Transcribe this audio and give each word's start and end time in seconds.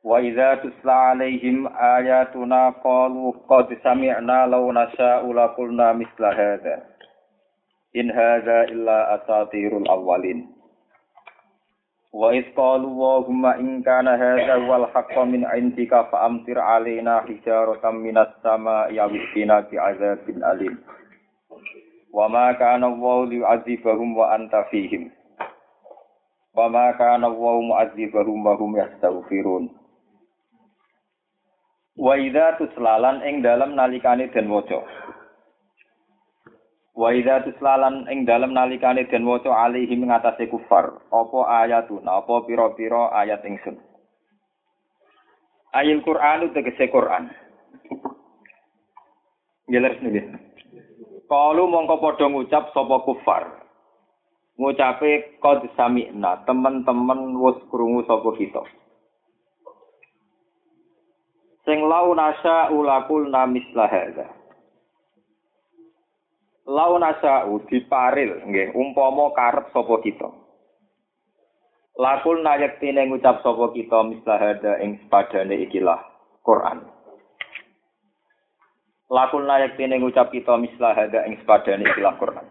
Wa 0.00 0.16
idza 0.24 0.56
tutla 0.64 1.12
alaihim 1.12 1.68
ayatuna 1.68 2.72
qalu 2.80 3.36
qad 3.44 3.68
sami'na 3.84 4.48
law 4.48 4.64
nasha'u 4.72 5.28
la 5.36 5.52
qulna 5.52 5.92
misla 5.92 6.32
hadza. 6.32 6.88
In 7.92 8.08
hadza 8.08 8.64
illa 8.72 9.20
asatirul 9.20 9.84
awwalin. 9.92 10.48
Wa 12.16 12.32
idh 12.32 12.48
qalu 12.56 12.88
Allahumma 12.96 13.60
in 13.60 13.84
kana 13.84 14.16
hadza 14.16 14.56
wal 14.64 14.88
haqqu 14.88 15.20
min 15.28 15.44
'indika 15.44 16.08
fa 16.08 16.24
amtir 16.32 16.56
'alaina 16.56 17.20
hijaratan 17.28 18.00
minas 18.00 18.32
sama'i 18.40 18.96
aw 18.96 19.12
istina 19.12 19.68
bi'adzabin 19.68 20.40
alim. 20.40 20.80
Wa 22.08 22.24
ma 22.32 22.56
kana 22.56 22.88
Allahu 22.88 23.28
liyu'adzibahum 23.36 24.16
wa 24.16 24.32
anta 24.32 24.64
fihim. 24.72 25.12
Wa 32.00 32.16
idza 32.16 32.56
tuslalan 32.56 33.20
ing 33.28 33.44
dalem 33.44 33.76
nalikane 33.76 34.32
den 34.32 34.48
waca. 34.48 34.80
Wa 36.96 37.12
idza 37.12 37.44
tuslalan 37.44 38.08
ing 38.08 38.24
dalem 38.24 38.56
nalikane 38.56 39.04
den 39.12 39.28
waca 39.28 39.52
alaihi 39.52 40.00
ngatasé 40.00 40.48
kufar, 40.48 40.96
apa 41.12 41.40
ayatuna, 41.60 42.24
apa 42.24 42.48
pira-pira 42.48 43.12
ayat 43.12 43.44
ingsun. 43.44 43.76
Ayil 45.76 46.00
Qur'an 46.00 46.48
tegese 46.56 46.88
Qur'an. 46.88 47.28
Jelas 49.68 50.00
nih. 50.00 50.24
Kalu 51.28 51.62
mongko 51.68 52.00
padha 52.00 52.26
ngucap 52.26 52.72
sapa 52.72 52.96
kufar. 53.04 53.44
Ngucape 54.56 55.38
qad 55.44 55.62
sami'na, 55.76 56.48
teman-teman 56.48 57.36
wis 57.38 57.60
krungu 57.68 58.02
sapa 58.08 58.34
kita. 58.40 58.64
Sing 61.70 61.86
lau 61.86 62.10
nasa 62.18 62.66
ulakul 62.74 63.30
namis 63.30 63.62
lahada. 63.78 64.26
Lau 66.66 66.98
nasa 66.98 67.46
diparil 67.70 68.42
nggih 68.42 68.74
umpama 68.74 69.30
karep 69.38 69.70
sapa 69.70 70.02
kita. 70.02 70.34
Lakul 71.94 72.42
nayak 72.42 72.82
tine 72.82 73.06
ngucap 73.06 73.38
sapa 73.46 73.70
kita 73.70 74.02
mislahada 74.02 74.82
ing 74.82 74.98
sepadane 75.06 75.62
ikilah 75.70 76.02
Quran. 76.42 76.90
Lakul 79.06 79.46
nayak 79.46 79.78
tine 79.78 80.02
ngucap 80.02 80.34
kita 80.34 80.58
mislahada 80.58 81.22
ing 81.22 81.38
sepadane 81.38 81.86
ikilah 81.86 82.18
Quran. 82.18 82.50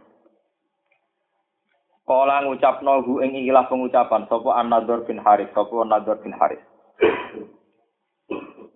Kala 2.08 2.48
ngucapno 2.48 3.04
hu 3.04 3.20
ing 3.20 3.36
ikilah 3.36 3.68
pengucapan 3.68 4.32
sapa 4.32 4.64
An-Nadhr 4.64 5.04
bin 5.04 5.20
Haris, 5.20 5.52
sapa 5.52 5.76
An-Nadhr 5.76 6.24
bin 6.24 6.32
Haris. 6.32 6.69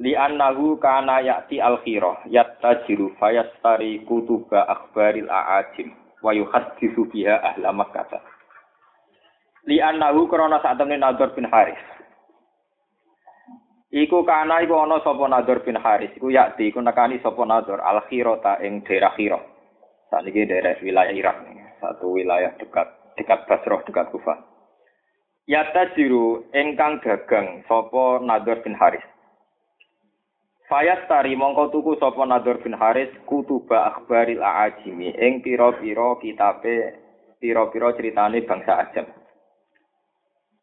Li 0.04 0.20
annahu 0.20 0.76
kana 0.84 1.24
ya'ti 1.24 1.64
al-khirah 1.64 2.28
yattajiru 2.28 3.16
fayastari 3.16 4.04
kutuba 4.04 4.68
akhbaril 4.68 5.32
a'ajim 5.32 5.96
wa 6.20 6.36
yuhaddithu 6.36 7.08
biha 7.08 7.40
ahla 7.40 7.72
makkah. 7.72 8.20
Li 9.64 9.80
annahu 9.80 10.28
krana 10.28 10.60
sak 10.60 10.76
temne 10.76 11.00
Nadhr 11.00 11.32
bin 11.32 11.48
Haris. 11.48 11.80
Iku 13.96 14.28
kana 14.28 14.60
iku 14.60 14.84
ana 14.84 15.00
sapa 15.00 15.24
Nadhr 15.24 15.64
bin 15.64 15.80
Haris 15.80 16.12
iku 16.20 16.28
yakti 16.28 16.68
iku 16.68 16.84
nekani 16.84 17.24
sapa 17.24 17.48
Nadhr 17.48 17.80
al-khirata 17.80 18.60
ing 18.60 18.84
daerah 18.84 19.16
Khirah. 19.16 19.44
Sakniki 20.12 20.44
daerah 20.52 20.76
wilayah 20.84 21.16
Irak 21.16 21.38
satu 21.80 22.20
wilayah 22.20 22.52
dekat 22.60 22.92
dekat 23.16 23.48
Basrah 23.48 23.80
dekat 23.88 24.12
Kufah. 24.12 24.36
Yattajiru 25.48 26.52
ingkang 26.52 27.00
dagang 27.00 27.64
sapa 27.72 28.20
Nadhr 28.20 28.60
bin 28.68 28.76
Haris 28.76 29.13
Fayat 30.72 31.12
tari 31.12 31.36
mongko 31.36 31.76
tuku 31.76 32.00
sapa 32.00 32.24
Nadur 32.24 32.64
bin 32.64 32.72
Haris 32.72 33.12
kutuba 33.28 33.92
akhbaril 33.92 34.40
aajimi 34.40 35.12
ing 35.12 35.44
pira-pira 35.44 36.16
kitabe 36.24 36.96
pira-pira 37.44 37.92
critane 37.92 38.48
bangsa 38.48 38.80
Ajam. 38.80 39.04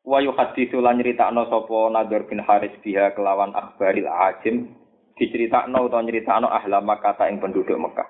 Wa 0.00 0.25
yuhadditsu 0.25 0.81
lan 0.81 1.05
nyritakno 1.05 1.44
sapa 1.53 1.93
Nadur 1.93 2.25
bin 2.25 2.41
Haris 2.41 2.72
biha 2.81 3.12
kelawan 3.12 3.53
akhbaril 3.53 4.09
aajim 4.09 4.72
diceritakno 5.21 5.84
utawa 5.84 6.00
nyritakno 6.00 6.49
ahla 6.49 6.81
Makkah 6.81 7.21
ing 7.28 7.37
penduduk 7.44 7.77
Mekah. 7.77 8.09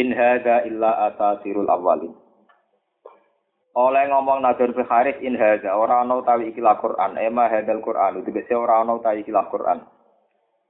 In 0.00 0.16
hadza 0.16 0.64
illa 0.64 1.12
atasirul 1.12 1.68
awwalin. 1.68 2.16
Oleh 3.76 4.08
ngomong 4.08 4.48
Nadur 4.48 4.72
bin 4.72 4.88
Haris 4.88 5.20
in 5.20 5.36
hadza 5.36 5.76
ora 5.76 6.00
ana 6.00 6.24
utawi 6.24 6.56
iki 6.56 6.64
Quran, 6.64 7.20
ema 7.20 7.52
hadzal 7.52 7.84
Quran, 7.84 8.24
tegese 8.24 8.56
ora 8.56 8.80
ana 8.80 8.96
utawi 8.96 9.20
iki 9.20 9.30
Quran. 9.30 9.97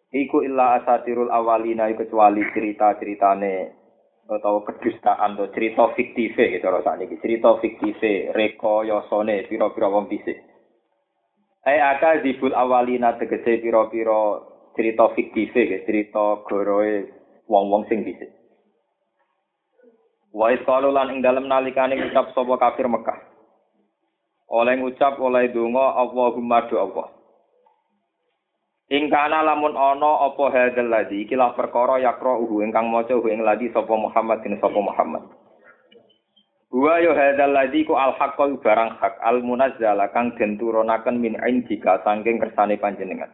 Iku 0.09 0.41
illa 0.41 0.81
asatirul 0.81 1.29
awalina 1.29 1.93
kecuali 1.93 2.41
cerita-ceritane 2.57 3.77
atau 4.29 4.65
kedustaan 4.65 5.37
atau 5.37 5.53
cerita 5.53 5.89
fiktif 5.97 6.37
gitu 6.37 6.65
rasanya 6.69 7.09
ini 7.09 7.17
cerita 7.21 7.57
fiktif 7.61 7.97
yosone 8.89 9.45
piro-piro 9.49 9.89
wong 9.93 10.09
dhisik. 10.09 10.37
Ai 11.69 11.81
aka 11.81 12.25
zibul 12.25 12.57
awalina 12.57 13.21
tegese 13.21 13.61
piro-piro 13.61 14.49
cerita 14.77 15.13
fiktif 15.13 15.53
gitu 15.53 15.77
cerita 15.85 16.41
goroe 16.45 17.09
wong-wong 17.45 17.85
sing 17.93 18.05
dhisik. 18.05 18.33
Wa 20.33 20.53
qalu 20.57 20.93
lan 20.93 21.13
ing 21.13 21.21
dalem 21.21 21.49
nalikane 21.49 22.01
ngucap 22.01 22.33
sapa 22.33 22.55
kafir 22.57 22.89
Mekah. 22.89 23.19
Oleh 24.49 24.81
ngucap 24.81 25.21
oleh 25.21 25.53
donga 25.53 26.01
Allahumma 26.01 26.65
do 26.69 26.81
Allah. 26.81 27.18
Ingkana 28.89 29.45
lamun 29.45 29.77
ana 29.77 30.33
apa 30.33 30.49
hadzal 30.49 30.89
ladzi 30.89 31.29
ikilah 31.29 31.53
perkara 31.53 32.01
yakra 32.01 32.41
uhu 32.41 32.65
ingkang 32.65 32.89
maca 32.89 33.13
ing 33.29 33.45
ladzi 33.45 33.69
sapa 33.69 33.93
Muhammad 33.93 34.41
bin 34.41 34.57
sapa 34.57 34.81
Muhammad. 34.81 35.29
Wa 36.73 36.97
yo 37.05 37.13
hadzal 37.13 37.53
ladzi 37.53 37.85
ku 37.85 37.93
al 38.01 38.17
haqqu 38.17 38.65
barang 38.65 38.97
hak 38.97 39.21
al 39.21 39.45
munazzala 39.45 40.09
kang 40.17 40.33
den 40.41 40.57
turunaken 40.57 41.21
min 41.21 41.37
indika 41.37 42.01
saking 42.01 42.41
kersane 42.41 42.81
panjenengan. 42.81 43.29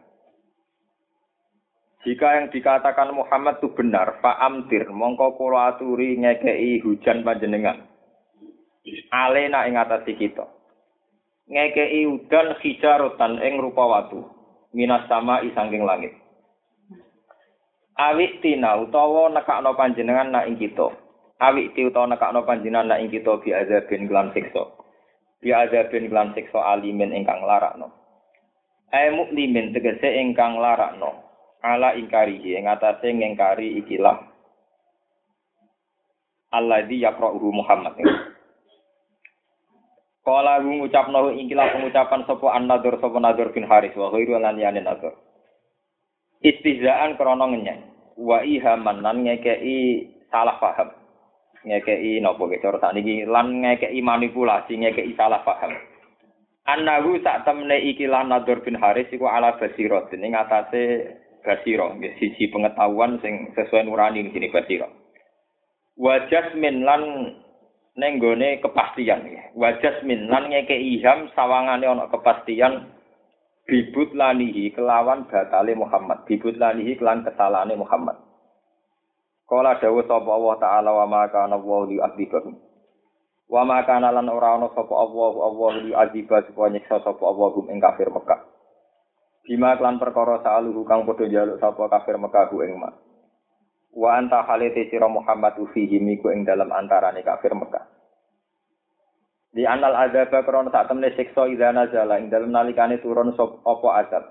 Jika 2.03 2.35
yang 2.35 2.51
dikatakan 2.51 3.15
Muhammad 3.15 3.63
itu 3.63 3.71
benar, 3.71 4.19
fa 4.19 4.35
amtir 4.43 4.91
mongko 4.91 5.39
kula 5.39 5.71
aturi 5.71 6.19
ngekei 6.19 6.83
hujan 6.83 7.23
panjenengan. 7.23 7.79
Alena 9.07 9.63
ing 9.71 9.79
atase 9.79 10.19
kita. 10.19 10.51
Ngekei 11.47 12.03
udan 12.11 12.59
hijarotan 12.59 13.39
ing 13.39 13.63
rupa 13.63 13.87
watu 13.87 14.34
minas 14.75 15.07
sama 15.07 15.39
isangking 15.47 15.87
langit. 15.87 16.11
Awik 17.95 18.43
tina 18.43 18.75
utawa 18.75 19.31
nekakno 19.31 19.71
panjenengan 19.79 20.35
nak 20.35 20.51
ing 20.51 20.59
kita. 20.59 20.91
Awik 21.39 21.71
ti 21.79 21.87
utawa 21.87 22.11
nekakno 22.11 22.43
panjenengan 22.43 22.91
nak 22.91 22.99
ing 22.99 23.07
kita 23.07 23.39
bi 23.39 23.55
azabin 23.55 24.11
kelan 24.11 24.35
siksa. 24.35 24.67
Bi 25.39 25.55
azabin 25.55 26.11
kelan 26.11 26.35
siksa 26.35 26.59
alimin 26.59 27.15
ingkang 27.15 27.39
larakno. 27.47 27.87
Ai 28.91 29.15
muklimin 29.15 29.71
tegese 29.71 30.11
ingkang 30.11 30.59
larakno. 30.59 31.23
Ala 31.63 31.95
ingkarihi 31.95 32.59
ing 32.59 32.67
atase 32.67 33.09
ngengkari 33.15 33.79
ikilah 33.79 34.35
alladzi 36.51 36.99
yaqra'uhu 36.99 37.47
Muhammad. 37.51 37.95
Kala 40.25 40.57
ngucap 40.57 41.13
nahu 41.13 41.37
ingkilah 41.37 41.77
pengucapan 41.77 42.25
sopo 42.25 42.49
an-nadur 42.49 42.97
sopo 42.97 43.21
nadur 43.21 43.53
bin 43.53 43.69
haris 43.69 43.93
wa 43.93 44.09
ghairu 44.09 44.41
lan 44.41 44.57
yani 44.57 44.81
nadur. 44.81 45.13
Istihzaan 46.41 47.13
krono 47.13 47.45
ngenyek. 47.53 47.77
Wa 48.17 48.41
ihaman 48.41 49.05
lan 49.05 49.21
ngekei 49.21 50.09
salah 50.33 50.57
paham. 50.57 50.89
Ngekei 51.61 52.17
nopo 52.25 52.49
ke 52.49 52.57
cara 52.57 52.81
sakniki 52.81 53.29
lan 53.29 53.61
ngekei 53.61 54.01
manipulasi 54.01 54.73
ngekei 54.81 55.13
salah 55.13 55.45
paham. 55.45 55.77
Annahu 56.65 57.21
sak 57.21 57.45
temne 57.45 57.77
ikilah 57.93 58.25
nadur 58.25 58.65
bin 58.65 58.81
haris 58.81 59.05
iku 59.13 59.29
ala 59.29 59.53
basirah 59.61 60.09
ing 60.09 60.33
atase 60.33 61.13
basirah 61.45 61.93
nggih 62.01 62.17
sisi 62.17 62.49
pengetahuan 62.49 63.21
sing 63.21 63.53
sesuai 63.53 63.85
nurani 63.85 64.25
sini 64.33 64.49
basirah. 64.49 64.89
Wa 66.01 66.25
jasmin 66.33 66.81
lan 66.81 67.01
nenggone 67.95 68.59
kepastian. 68.61 69.25
Ya. 69.25 69.43
Wajas 69.55 70.03
min 70.03 70.27
lan 70.27 70.51
ngeke 70.51 70.75
iham 70.75 71.31
sawangane 71.33 71.87
ana 71.87 72.11
kepastian 72.11 72.91
bibut 73.65 74.13
lanihi 74.13 74.71
kelawan 74.75 75.25
batale 75.25 75.73
Muhammad. 75.73 76.27
Bibut 76.27 76.59
lanihi 76.59 76.99
kelan 76.99 77.25
kesalahane 77.25 77.73
Muhammad. 77.79 78.19
Kala 79.45 79.77
dawuh 79.77 80.05
sapa 80.05 80.29
Allah 80.29 80.55
taala 80.57 80.89
wa 80.89 81.05
ma 81.05 81.23
kana 81.29 81.55
wa 81.61 81.85
li 81.85 82.01
adibahum 82.01 82.57
wa 83.45 83.61
ma 83.61 83.85
kana 83.85 84.09
lan 84.09 84.25
ora 84.25 84.57
ana 84.57 84.73
sapa 84.73 84.89
Allah 84.89 85.33
Allah 85.37 85.71
li 85.85 85.91
adibah 85.93 86.41
supaya 86.49 86.73
nyiksa 86.73 86.97
sapa 87.05 87.21
Allah 87.21 87.53
hum 87.53 87.69
ing 87.69 87.77
kafir 87.77 88.09
Mekah. 88.09 88.41
Bima 89.45 89.77
klan 89.77 90.01
perkara 90.01 90.41
saaluhu 90.41 90.81
kang 90.89 91.05
padha 91.05 91.29
njaluk 91.29 91.61
sapa 91.61 91.85
kafir 91.93 92.17
Mekah 92.17 92.49
ing 92.57 92.81
ma 92.81 92.89
Wa 93.95 94.19
anta 94.19 94.43
halite 94.43 94.91
sira 94.91 95.07
Muhammad 95.07 95.55
fihi 95.71 96.03
miku 96.03 96.27
ing 96.27 96.43
dalam 96.43 96.67
antarane 96.67 97.23
kafir 97.23 97.55
Mekah 97.55 97.95
Di 99.55 99.63
anal 99.63 99.95
azab 99.95 100.35
krono 100.43 100.67
sak 100.67 100.91
temne 100.91 101.15
siksa 101.15 101.47
idza 101.47 101.71
nazala 101.71 102.19
ing 102.19 102.27
dalem 102.27 102.51
nalikane 102.51 102.99
turun 102.99 103.31
sop 103.39 103.63
apa 103.63 103.87
azab. 104.03 104.23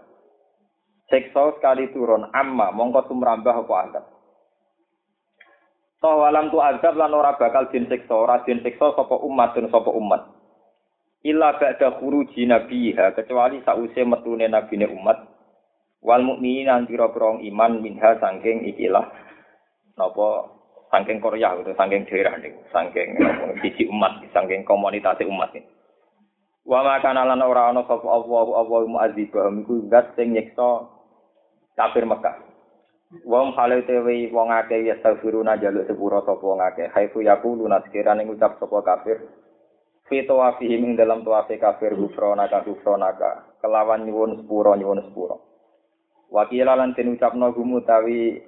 Siksa 1.09 1.57
sekali 1.57 1.89
turun 1.97 2.29
amma 2.37 2.69
mongko 2.69 3.09
sumrambah 3.09 3.65
apa 3.65 3.75
azab. 3.89 4.05
Toh 6.05 6.21
walam 6.21 6.53
tu 6.53 6.61
azab 6.61 7.01
lan 7.01 7.17
ora 7.17 7.41
bakal 7.41 7.73
din 7.73 7.89
siksa, 7.89 8.13
ora 8.13 8.45
din 8.45 8.61
siksa 8.61 8.93
sapa 8.93 9.17
umat 9.25 9.57
dan 9.57 9.73
sapa 9.73 9.89
umat. 9.89 10.29
Illa 11.25 11.57
ba'da 11.57 11.97
khuruji 11.97 12.45
nabiha 12.45 13.17
kecuali 13.17 13.65
sause 13.65 14.05
metune 14.05 14.45
nabine 14.45 14.93
umat 14.93 15.25
wal 16.05 16.21
mukminin 16.21 16.85
pira-pira 16.85 17.41
iman 17.41 17.81
minha 17.81 18.21
saking 18.21 18.69
ikilah 18.77 19.09
napa 19.94 20.50
saking 20.94 21.19
Korea 21.19 21.58
gitu, 21.58 21.75
saking 21.75 22.06
daerah 22.06 22.35
nih, 22.38 22.55
saking 22.70 23.08
sisi 23.62 23.91
umat, 23.91 24.23
saking 24.31 24.62
komunitas 24.62 25.19
umat 25.26 25.50
nih. 25.50 25.67
Wa 26.64 26.81
makana 26.81 27.29
lan 27.29 27.44
ora 27.44 27.69
ana 27.69 27.85
sapa 27.85 28.08
Allah 28.08 28.46
Allah 28.56 28.81
mu'adzibahum 28.88 29.69
iku 29.69 29.85
zat 29.93 30.17
sing 30.17 30.32
nyiksa 30.32 30.88
kafir 31.76 32.08
Mekah. 32.08 32.41
Wong 33.29 33.52
hale 33.52 33.85
tewe 33.85 34.32
wong 34.32 34.49
akeh 34.49 34.81
ya 34.81 34.96
stafiruna 34.99 35.61
jaluk 35.61 35.85
sepuro 35.85 36.25
sapa 36.25 36.41
wong 36.41 36.64
akeh. 36.64 36.88
Haifu 36.88 37.20
yaquluna 37.20 37.85
sekirane 37.85 38.25
ngucap 38.25 38.56
sapa 38.56 38.81
kafir. 38.81 39.29
Fi 40.08 40.25
tawafihim 40.25 40.88
ing 40.88 40.93
dalam 40.96 41.20
tawafe 41.20 41.61
kafir 41.61 41.93
gufrona 42.00 42.49
ka 42.49 42.64
gufrona 42.64 43.12
ka. 43.12 43.61
Kelawan 43.61 44.08
nyuwun 44.08 44.41
sepuro 44.41 44.73
nyuwun 44.73 45.05
sepuro. 45.05 45.37
Wakila 46.32 46.81
lan 46.81 46.96
den 46.96 47.12
ucapno 47.12 47.52
gumu 47.52 47.85
tawi 47.85 48.41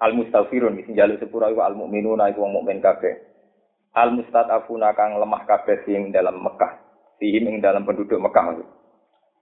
al 0.00 0.16
mustafirun 0.16 0.80
sing 0.82 0.96
jaluk 0.96 1.20
sepura 1.20 1.52
iku 1.52 1.60
al 1.60 1.76
mukminuna 1.76 2.32
iku 2.32 2.42
wong 2.42 2.56
mukmin 2.56 2.80
kabeh. 2.80 3.28
Al 3.92 4.16
mustadafuna 4.16 4.96
kang 4.96 5.20
lemah 5.20 5.44
kabeh 5.44 5.84
sing 5.84 6.08
dalam 6.10 6.40
Mekah 6.40 6.90
sihim 7.20 7.52
ing 7.52 7.56
dalam 7.60 7.84
penduduk 7.84 8.16
Mekah 8.16 8.64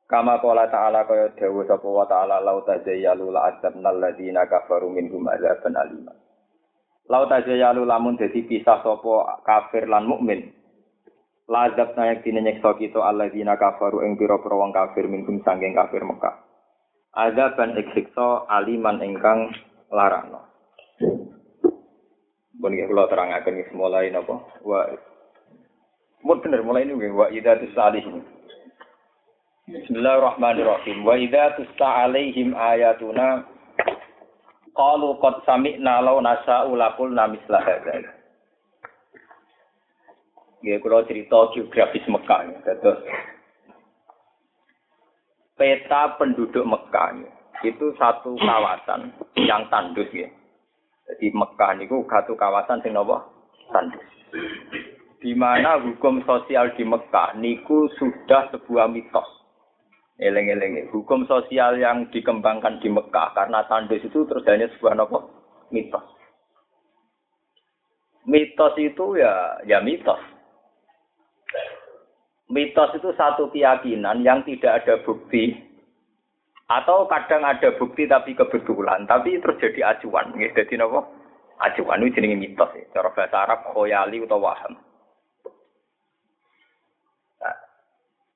kama 0.09 0.41
qala 0.41 0.67
ta'ala 0.73 1.05
kaya 1.05 1.37
dawuh 1.37 1.69
sapa 1.69 1.85
wa 1.85 2.09
ta'ala 2.09 2.41
lau 2.41 2.65
tazayyalu 2.65 3.29
la 3.29 3.53
adzabnal 3.53 4.01
ladina 4.01 4.49
kafaru 4.49 4.89
minhum 4.89 5.21
adzaban 5.29 5.77
alima. 5.77 6.17
Lau 7.13 7.29
tazayyalu 7.29 7.85
lamun 7.85 8.17
dadi 8.17 8.41
pisah 8.49 8.81
sapa 8.81 9.45
kafir 9.45 9.85
lan 9.85 10.09
mukmin 10.09 10.49
la 11.45 11.69
adzabna 11.69 12.25
dine 12.25 12.41
nyekso 12.41 12.73
kita 12.81 13.05
alladzina 13.05 13.61
kafaru 13.61 14.01
ing 14.01 14.17
pira-pira 14.17 14.57
wong 14.57 14.73
kafir 14.73 15.05
minhum 15.07 15.45
sanging 15.45 15.77
kafir 15.77 16.01
Mekah. 16.01 16.41
Adzaban 17.13 17.77
eksikso 17.77 18.49
aliman 18.49 19.05
ingkang 19.05 19.53
larano 19.93 20.48
Bon 22.59 22.75
nggih 22.75 22.91
kula 22.91 23.07
terangaken 23.07 23.63
iki 23.63 23.73
mulai 23.79 24.11
napa? 24.11 24.43
Wa 24.67 24.91
Mun 26.27 26.43
bener 26.43 26.67
mulai 26.67 26.83
ini 26.83 26.99
wa 27.15 27.31
idza 27.31 27.63
tusalihim. 27.63 28.27
Bismillahirrahmanirrahim. 29.71 31.07
Wa 31.07 31.15
idza 31.15 31.55
tusalaihim 31.55 32.59
ayatuna 32.59 33.47
qalu 34.75 35.15
qad 35.23 35.47
sami'na 35.47 36.03
law 36.03 36.19
nasa'u 36.19 36.75
laqulna 36.75 37.31
misla 37.31 37.63
hadza. 37.63 38.03
Nggih 40.67 40.83
kula 40.83 41.07
cerita 41.07 41.55
geografis 41.55 42.03
Mekah. 42.11 42.51
Terus 42.67 42.99
peta 45.55 46.19
penduduk 46.19 46.67
Mekah 46.67 47.23
itu 47.63 47.95
satu 47.95 48.35
kawasan 48.43 49.15
yang 49.39 49.71
tandus 49.71 50.11
ya. 50.11 50.27
Jadi 51.09 51.33
Mekah 51.33 51.81
niku 51.81 52.05
satu 52.05 52.37
kawasan 52.37 52.85
sing 52.85 52.93
napa? 52.93 53.25
Tandus. 53.73 54.05
Di 55.19 55.33
mana 55.33 55.81
hukum 55.81 56.21
sosial 56.29 56.77
di 56.77 56.85
Mekah 56.85 57.35
niku 57.41 57.89
sudah 57.97 58.53
sebuah 58.53 58.93
mitos. 58.93 59.27
Eleng-eleng, 60.19 60.91
hukum 60.91 61.25
sosial 61.31 61.79
yang 61.79 62.11
dikembangkan 62.11 62.83
di 62.83 62.91
Mekah 62.91 63.39
karena 63.39 63.63
tandus 63.71 64.03
itu 64.03 64.27
terus 64.27 64.45
hanya 64.51 64.69
sebuah 64.77 64.99
napa? 64.99 65.25
Mitos. 65.73 66.05
Mitos 68.29 68.77
itu 68.77 69.17
ya 69.17 69.65
ya 69.65 69.81
mitos. 69.81 70.21
Mitos 72.53 72.91
itu 72.97 73.09
satu 73.17 73.49
keyakinan 73.49 74.21
yang 74.21 74.45
tidak 74.45 74.85
ada 74.85 75.01
bukti 75.05 75.68
atau 76.69 77.09
kadang 77.09 77.49
ada 77.49 77.73
bukti 77.81 78.05
tapi 78.05 78.37
kebetulan, 78.37 79.09
tapi 79.09 79.41
terus 79.41 79.57
jadi 79.57 79.97
acuan. 79.97 80.37
Nggih, 80.37 80.53
dadi 80.53 80.77
napa? 80.77 81.01
Acuan 81.65 82.05
itu 82.05 82.21
jenenge 82.21 82.37
mitos. 82.37 82.71
Ya. 82.77 82.85
Cara 82.93 83.09
bahasa 83.17 83.37
Arab 83.49 83.61
khoyali 83.73 84.21
utawa 84.21 84.53
waham. 84.53 84.77
Nah, 87.41 87.57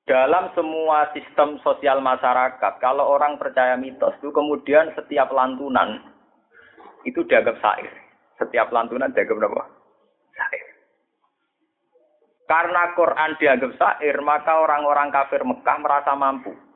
dalam 0.09 0.49
semua 0.57 1.13
sistem 1.13 1.61
sosial 1.61 2.01
masyarakat, 2.01 2.73
kalau 2.81 3.05
orang 3.05 3.37
percaya 3.37 3.77
mitos 3.77 4.17
itu 4.17 4.33
kemudian 4.33 4.89
setiap 4.97 5.29
lantunan 5.29 6.01
itu 7.05 7.21
dianggap 7.29 7.61
sair. 7.61 7.93
Setiap 8.41 8.73
lantunan 8.73 9.13
dianggap 9.13 9.45
apa? 9.45 9.63
Sair. 10.33 10.65
Karena 12.49 12.81
Quran 12.97 13.31
dianggap 13.37 13.71
sair, 13.77 14.17
maka 14.25 14.57
orang-orang 14.57 15.13
kafir 15.13 15.45
Mekah 15.45 15.77
merasa 15.79 16.17
mampu 16.17 16.72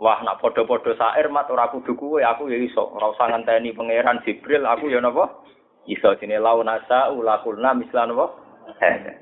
Wah, 0.00 0.24
nak 0.24 0.40
podo-podo 0.40 0.96
sair 0.96 1.28
mat 1.28 1.52
ora 1.52 1.68
kudu 1.68 1.92
kuwe, 1.92 2.24
aku 2.24 2.48
ya 2.48 2.56
iso. 2.56 2.88
Ora 2.96 3.12
usah 3.12 3.28
ngenteni 3.28 3.76
pangeran 3.76 4.24
Jibril, 4.24 4.64
aku 4.64 4.88
ya 4.88 4.96
napa? 4.96 5.44
Iso 5.84 6.16
lau 6.16 6.64
nasa 6.64 7.12
ulakulna 7.12 7.76
mislan 7.76 8.16
napa? 8.16 8.32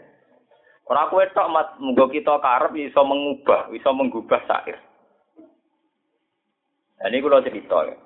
Ora 0.88 1.10
kuwe 1.10 1.26
tok 1.34 1.50
mat 1.50 1.68
munggo 1.82 2.06
kita 2.06 2.38
karep 2.38 2.78
iso 2.78 3.02
mengubah, 3.02 3.74
iso 3.74 3.90
menggubah 3.90 4.40
sair. 4.46 4.78
Nah, 7.02 7.06
ini 7.10 7.20
kalau 7.26 7.44
cerita 7.44 7.78
ya. 7.84 7.96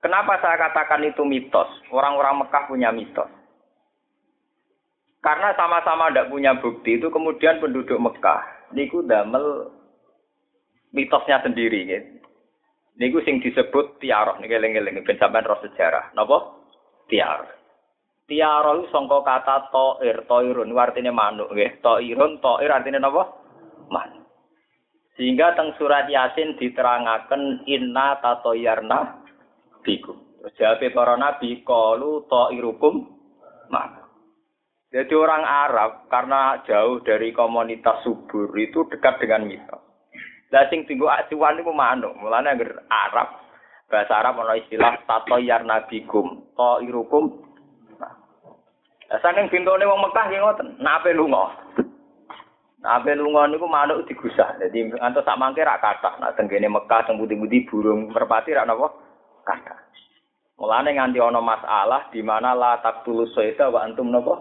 Kenapa 0.00 0.40
saya 0.40 0.56
katakan 0.56 1.04
itu 1.04 1.26
mitos? 1.26 1.68
Orang-orang 1.92 2.40
Mekah 2.46 2.64
punya 2.70 2.88
mitos. 2.88 3.28
Karena 5.20 5.52
sama-sama 5.52 6.08
tidak 6.08 6.32
punya 6.32 6.56
bukti 6.56 6.96
itu 6.96 7.12
kemudian 7.12 7.60
penduduk 7.60 8.00
Mekah 8.00 8.72
niku 8.72 9.04
damel 9.04 9.68
mitosnya 10.94 11.42
sendiri 11.42 11.86
gitu. 11.86 12.20
Niku 13.00 13.24
sing 13.24 13.40
disebut 13.40 13.96
tiaroh 13.96 14.36
niki 14.42 14.52
eling-eling 14.52 15.00
ben 15.06 15.16
sampean 15.16 15.48
roh 15.48 15.56
sejarah. 15.64 16.12
Napa? 16.12 16.60
Tiar. 17.08 17.48
Tiaroh 18.28 18.84
itu 18.84 18.92
sangka 18.92 19.24
kata 19.24 19.72
toir, 19.72 20.22
toirun 20.28 20.76
artinya 20.76 21.10
manuk 21.10 21.50
nggih. 21.50 21.80
Toirun, 21.80 22.38
toir 22.44 22.68
artinya 22.68 23.00
napa? 23.00 23.26
Manuk. 23.88 24.28
Sehingga 25.16 25.56
teng 25.56 25.74
surat 25.80 26.06
Yasin 26.12 26.60
diterangaken 26.60 27.66
inna 27.66 28.20
tatoyarna 28.20 29.24
bikum. 29.82 30.20
Terus 30.40 30.56
jawab 30.56 30.84
para 30.92 31.14
nabi 31.16 31.64
kalu 31.64 32.28
toirukum 32.28 33.08
manuk. 33.72 34.06
Jadi 34.90 35.14
orang 35.14 35.46
Arab 35.46 36.10
karena 36.10 36.60
jauh 36.66 36.98
dari 37.06 37.30
komunitas 37.30 38.02
subur 38.02 38.50
itu 38.58 38.84
dekat 38.90 39.22
dengan 39.22 39.46
mitos. 39.46 39.89
Lah 40.50 40.66
sing 40.66 40.82
tinggu 40.86 41.06
acuan 41.06 41.54
niku 41.54 41.70
manuk. 41.70 42.14
Mulane 42.18 42.58
agar 42.58 42.82
Arab 42.90 43.28
bahasa 43.90 44.22
Arab 44.22 44.42
ana 44.42 44.54
istilah 44.58 45.02
tatoyar 45.06 45.62
nabikum, 45.66 46.46
to 46.54 46.70
irukum. 46.86 47.42
Lah 49.10 49.18
saking 49.18 49.50
bintone 49.50 49.86
wong 49.86 50.02
Mekah 50.06 50.24
nggih 50.30 50.40
ngoten, 50.42 50.68
nape 50.78 51.10
lunga. 51.14 51.50
Nape 52.82 53.14
lunga 53.18 53.50
niku 53.50 53.66
manuk 53.66 54.06
digusah. 54.06 54.58
Dadi 54.58 54.90
antuk 55.02 55.26
sak 55.26 55.38
mangke 55.38 55.66
rak 55.66 55.82
kathah. 55.82 56.18
Nak 56.18 56.34
tenggene 56.38 56.70
Mekah 56.70 57.06
teng 57.06 57.18
putih-putih 57.18 57.66
burung 57.70 58.10
merpati 58.10 58.54
rak 58.54 58.66
napa? 58.66 58.90
Kathah. 59.46 59.78
Mulane 60.58 60.94
nganti 60.94 61.18
ana 61.18 61.42
masalah 61.42 62.10
di 62.14 62.22
mana 62.22 62.54
la 62.54 62.78
taqtulus 62.82 63.34
sayda 63.34 63.70
wa 63.70 63.86
antum 63.86 64.10
napa? 64.10 64.38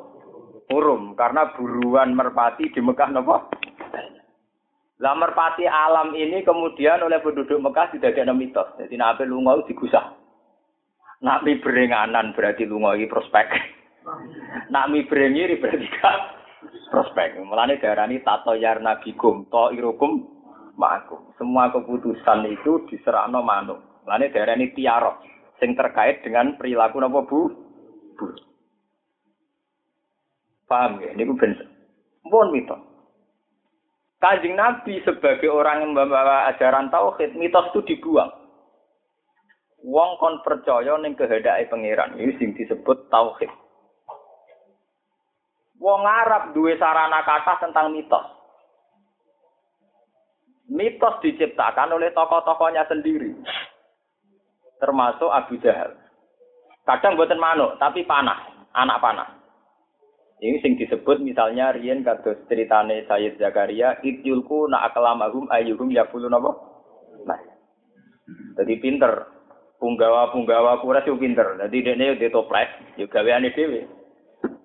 Urum 0.70 1.18
karena 1.18 1.50
buruan 1.58 2.14
merpati 2.14 2.70
di 2.70 2.82
Mekah 2.82 3.10
napa? 3.10 3.50
Lah 5.00 5.16
merpati 5.16 5.64
alam 5.64 6.12
ini 6.12 6.44
kemudian 6.44 7.00
oleh 7.00 7.24
penduduk 7.24 7.56
Mekah 7.56 7.96
tidak 7.96 8.20
ada 8.20 8.36
mitos. 8.36 8.68
Jadi 8.76 9.00
nabi 9.00 9.24
lunga 9.24 9.56
digusah. 9.64 10.12
Nabi 11.24 11.60
berenganan 11.64 12.36
berarti 12.36 12.68
lunga 12.68 13.00
ini 13.00 13.08
prospek. 13.08 13.48
Nabi 14.76 15.08
berengiri 15.08 15.60
berarti 15.60 15.88
gak 15.88 16.20
prospek. 16.92 17.40
Mulane 17.40 17.80
diarani 17.80 18.20
tato 18.24 18.52
yarna 18.56 19.00
bikum 19.00 19.48
to 19.48 19.72
irukum 19.72 20.28
ma'akum. 20.76 21.32
Semua 21.40 21.72
keputusan 21.72 22.44
itu 22.52 22.84
diserahno 22.92 23.40
manuk. 23.40 23.80
Mulane 24.04 24.32
diarani 24.36 24.76
tiarok 24.76 25.24
sing 25.64 25.80
terkait 25.80 26.24
dengan 26.28 26.60
perilaku 26.60 27.00
napa 27.00 27.24
Bu? 27.24 27.52
Bu. 28.20 28.26
Paham 30.68 31.00
ya? 31.04 31.16
Niku 31.16 31.40
ben 31.40 31.56
pun 32.28 32.52
mitos. 32.52 32.89
Kanjeng 34.20 34.60
Nabi 34.60 35.00
sebagai 35.08 35.48
orang 35.48 35.88
yang 35.88 35.92
membawa 35.96 36.52
ajaran 36.52 36.92
tauhid, 36.92 37.40
mitos 37.40 37.72
itu 37.72 37.96
dibuang. 37.96 38.28
Wong 39.80 40.20
kon 40.20 40.44
percaya 40.44 41.00
ning 41.00 41.16
kehendake 41.16 41.72
pangeran. 41.72 42.20
Ini 42.20 42.36
sing 42.36 42.52
disebut 42.52 43.08
tauhid. 43.08 43.48
Wong 45.80 46.04
Arab 46.04 46.52
duwe 46.52 46.76
sarana 46.76 47.24
kata 47.24 47.64
tentang 47.64 47.96
mitos. 47.96 48.28
Mitos 50.68 51.16
diciptakan 51.24 51.96
oleh 51.96 52.12
tokoh-tokohnya 52.12 52.84
sendiri. 52.92 53.32
Termasuk 54.84 55.32
Abu 55.32 55.56
Jahal. 55.64 55.96
Kadang 56.84 57.16
buatan 57.16 57.40
manuk, 57.40 57.80
tapi 57.80 58.04
panah, 58.04 58.68
anak 58.76 59.00
panah. 59.00 59.39
Ini 60.40 60.64
sing 60.64 60.80
disebut 60.80 61.20
misalnya 61.20 61.76
Rien 61.76 62.00
kados 62.00 62.40
ceritane 62.48 63.04
Sayyid 63.12 63.36
Zakaria, 63.44 64.00
idyulku 64.00 64.72
na 64.72 64.88
akalamahum 64.88 65.52
ayyuhum 65.52 65.92
yakulu 65.92 66.32
napa? 66.32 66.56
Nah. 67.28 67.40
Jadi 68.56 68.80
pinter. 68.80 69.28
Punggawa-punggawa 69.80 70.84
kuras 70.84 71.08
yo 71.08 71.16
pinter. 71.16 71.56
Dadi 71.56 71.84
dene 71.84 72.12
yo 72.12 72.16
ditoples, 72.20 73.00
yo 73.00 73.08
gaweane 73.08 73.52
dhewe. 73.56 73.88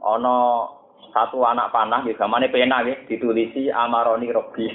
Ana 0.02 0.66
satu 1.14 1.42
anak 1.46 1.70
panah 1.70 2.02
nggih 2.02 2.18
gamane 2.18 2.50
pena 2.50 2.82
nggih 2.82 3.06
ditulisi 3.06 3.70
Amaroni 3.70 4.34
Robbi. 4.34 4.66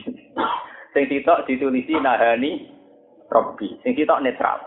sing 0.95 1.03
sitok 1.11 1.43
ditulisi 1.43 1.95
Nahani 1.99 2.71
Robbi. 3.27 3.83
Sing 3.83 3.95
sitok 3.95 4.23
netral. 4.23 4.63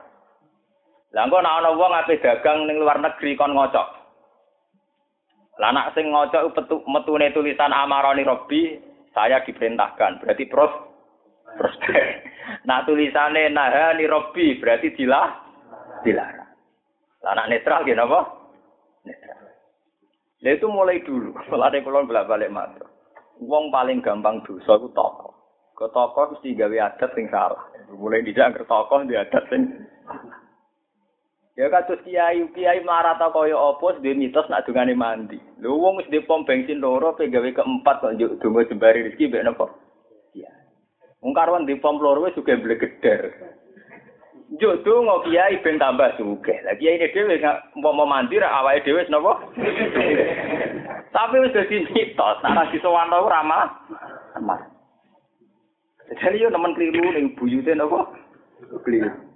Lah 1.12 1.24
engko 1.28 1.40
ana 1.40 1.72
wong 1.72 1.92
ape 1.92 2.20
dagang 2.20 2.68
ning 2.68 2.80
luar 2.80 3.00
negeri 3.00 3.36
kon 3.36 3.56
ngocok. 3.56 4.01
Lah 5.62 5.71
anak 5.71 5.95
sing 5.95 6.11
ngocok 6.11 6.59
petu, 6.59 6.83
metune 6.90 7.31
tulisan 7.31 7.71
Amaroni 7.71 8.26
Robbi, 8.26 8.83
saya 9.14 9.47
diperintahkan. 9.47 10.19
Berarti 10.19 10.50
pros 10.50 10.75
prospek. 11.54 11.95
Nah 12.66 12.83
tulisannya 12.83 13.54
Nahani 13.54 14.02
Robbi 14.11 14.59
berarti 14.59 14.90
dilah 14.99 15.31
dilarang. 16.02 16.50
Lah 17.23 17.31
anak 17.38 17.54
netral 17.54 17.87
gitu 17.87 18.02
apa? 18.02 18.21
Netral. 19.07 19.38
Itu 20.42 20.66
mulai 20.66 21.07
dulu. 21.07 21.31
Mulai 21.54 21.87
kulon 21.87 22.11
bolak-balik 22.11 22.50
matur. 22.50 22.90
Wong 23.38 23.71
paling 23.71 24.02
gampang 24.02 24.42
dosa 24.42 24.75
itu 24.75 24.90
tokoh. 24.90 25.31
Ke 25.78 25.87
tokoh 25.95 26.35
mesti 26.35 26.59
gawe 26.59 26.76
adat 26.90 27.11
sing 27.14 27.31
salah. 27.31 27.62
Mulai 27.95 28.26
dijak 28.26 28.59
ke 28.59 28.66
tokoh 28.66 29.07
di 29.07 29.14
adat 29.14 29.47
sing 29.47 29.71
Ya 31.52 31.68
kados 31.68 32.00
kiai 32.00 32.40
kiai 32.56 32.80
marah 32.80 33.21
ta 33.21 33.28
kaya 33.28 33.52
apa 33.52 34.00
duwe 34.00 34.16
mitos 34.16 34.49
nak 34.49 34.64
dungane 34.64 34.97
mandi. 34.97 35.37
Lho 35.61 35.76
wong 35.76 36.00
wis 36.00 36.09
pom 36.25 36.49
bensin 36.49 36.80
loro 36.80 37.12
pe 37.12 37.28
gawe 37.28 37.44
keempat 37.44 38.00
kok 38.00 38.16
njuk 38.16 38.40
donga 38.40 38.64
jembari 38.73 39.04
rezeki 39.04 39.28
mbek 39.28 39.44
napa? 39.44 39.68
Iya. 40.32 40.49
Wong 41.21 41.37
karwan 41.37 41.68
di 41.68 41.76
pom 41.76 42.00
loro 42.00 42.25
wis 42.25 42.32
juga 42.32 42.56
geder. 42.56 43.37
Njuk 44.49 44.80
donga 44.80 45.28
kiai 45.28 45.61
ben 45.61 45.76
tambah 45.76 46.16
sugih. 46.16 46.56
Lah 46.64 46.73
kiai 46.80 46.97
ini 46.97 47.12
dhewe 47.12 47.37
mau 47.76 48.09
mandi 48.09 48.40
ra 48.40 48.64
awake 48.64 48.88
dhewe 48.88 49.04
napa? 49.12 49.37
Tapi 51.12 51.37
wis 51.37 51.52
dadi 51.52 51.85
mitos, 51.92 52.40
nak 52.40 52.73
disowan 52.73 53.12
ora 53.12 53.44
malah. 53.44 54.64
Jadi 56.16 56.40
yo 56.40 56.49
nemen 56.49 56.73
keliru 56.73 57.12
ning 57.12 57.37
buyute 57.37 57.76
napa? 57.76 58.09
Keliru. 58.88 59.31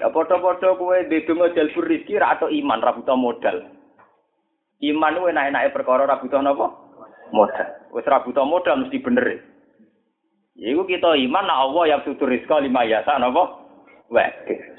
Ya 0.00 0.12
padha-padha 0.12 0.76
kowe 0.76 0.96
ndedonga 1.02 1.54
jalbur 1.56 1.88
rezeki 1.88 2.20
ra 2.20 2.36
atau 2.36 2.52
iman 2.52 2.82
ra 2.84 2.92
butuh 2.92 3.16
modal. 3.16 3.64
Iman 4.84 5.16
kuwi 5.16 5.32
enak-enake 5.32 5.72
perkara 5.72 6.04
ra 6.04 6.20
butuh 6.20 6.40
napa? 6.44 6.66
Modal. 7.32 7.68
Wis 7.96 8.04
ra 8.04 8.20
butuh 8.20 8.44
modal 8.44 8.84
mesti 8.84 9.00
bener. 9.00 9.40
Ya 10.56 10.72
iku 10.72 10.88
kita 10.88 11.16
iman 11.16 11.44
nek 11.44 11.60
Allah 11.68 11.84
yang 11.88 12.00
sutur 12.04 12.28
rezeki 12.28 12.68
lima 12.68 12.84
yasa 12.84 13.20
napa? 13.20 13.64
Wah, 14.08 14.30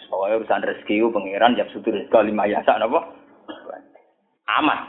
soalnya 0.08 0.40
urusan 0.42 0.66
rezeki 0.66 1.04
ku 1.06 1.14
pangeran 1.14 1.58
yang 1.58 1.70
sutur 1.70 1.94
rezeki 1.94 2.34
lima 2.34 2.50
yasa 2.50 2.78
napa? 2.78 3.14
Aman. 4.48 4.80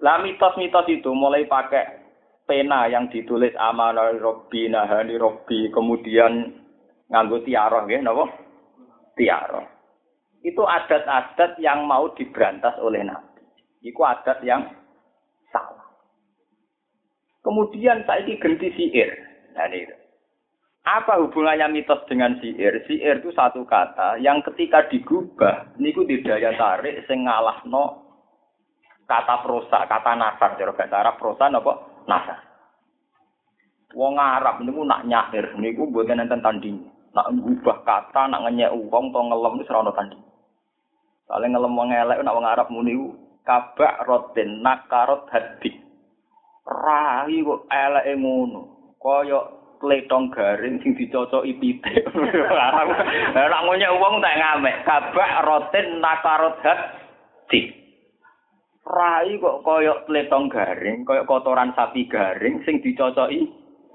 Lah 0.00 0.20
mitos-mitos 0.20 0.86
itu 0.92 1.08
mulai 1.12 1.48
pakai 1.48 2.04
pena 2.46 2.86
yang 2.86 3.10
ditulis 3.10 3.52
amanah 3.58 4.14
Robbi, 4.16 4.70
nahani 4.70 5.18
Robbi, 5.18 5.72
kemudian 5.72 6.52
nganggo 7.10 7.42
tiaroh 7.46 7.86
nggih 7.86 8.02
napa? 8.02 8.24
Tiaroh. 9.16 9.66
Itu 10.46 10.62
adat-adat 10.62 11.58
yang 11.58 11.90
mau 11.90 12.12
diberantas 12.14 12.78
oleh 12.78 13.02
Nabi. 13.02 13.42
Iku 13.82 14.02
adat 14.06 14.38
yang 14.46 14.62
salah. 15.50 15.90
Kemudian 17.42 18.06
saya 18.06 18.22
ini 18.22 18.38
ganti 18.38 18.70
siir. 18.74 19.10
Nah, 19.58 19.66
ini. 19.70 19.90
Apa 20.86 21.18
hubungannya 21.18 21.66
mitos 21.70 22.06
dengan 22.06 22.38
siir? 22.38 22.78
Siir 22.86 23.18
itu 23.18 23.34
satu 23.34 23.66
kata 23.66 24.22
yang 24.22 24.38
ketika 24.46 24.86
digubah, 24.86 25.74
niku 25.82 26.06
di 26.06 26.22
daya 26.22 26.54
tarik 26.54 27.02
sing 27.10 27.26
no 27.66 28.06
kata 29.06 29.42
prosa, 29.42 29.86
kata 29.86 30.14
nasar, 30.14 30.54
cara 30.54 30.74
bahasa 30.74 30.96
Arab 31.02 31.18
prosa 31.18 31.50
napa? 31.50 31.74
Nasar. 32.06 32.38
Wong 33.98 34.14
Arab 34.14 34.62
niku 34.62 34.86
nak 34.86 35.02
nyair 35.06 35.58
niku 35.58 35.90
mboten 35.90 36.22
enten 36.22 36.38
tanding. 36.38 36.95
Nak 37.16 37.32
ngubah 37.32 37.78
kata, 37.88 38.28
nak 38.28 38.44
ngenyek 38.44 38.76
uang, 38.76 39.08
atau 39.08 39.24
ngelem, 39.24 39.56
itu 39.56 39.64
serana 39.64 39.90
tadi. 39.96 40.20
Kalau 41.26 41.48
ngelem 41.48 41.72
wong 41.72 41.88
elek, 41.88 42.20
nak 42.20 42.36
wong 42.36 42.44
Arab 42.44 42.68
muni, 42.68 42.92
kabak 43.48 44.04
rotin, 44.04 44.60
nakarot 44.60 45.24
hadi. 45.32 45.72
Rahi 46.66 47.40
kok 47.40 47.64
elek 47.72 48.06
ngono. 48.20 48.62
Koyok 49.00 49.78
pletong 49.78 50.34
garing 50.34 50.82
sing 50.82 50.98
dicocoki 50.98 51.54
pitik. 51.62 52.04
Lah 53.52 53.60
ngonyek 53.62 53.96
wong 54.02 54.18
tak 54.18 54.36
ngamek. 54.36 54.82
Kabak 54.82 55.32
rotin 55.46 56.02
nakarot 56.02 56.58
hadi. 56.60 57.70
Rai 58.86 59.34
kok 59.38 59.62
koyok 59.66 60.06
pletong 60.10 60.46
garing, 60.50 61.02
koyok 61.02 61.26
kotoran 61.26 61.74
sapi 61.74 62.06
garing 62.06 62.62
sing 62.66 62.82
dicocoki 62.82 63.46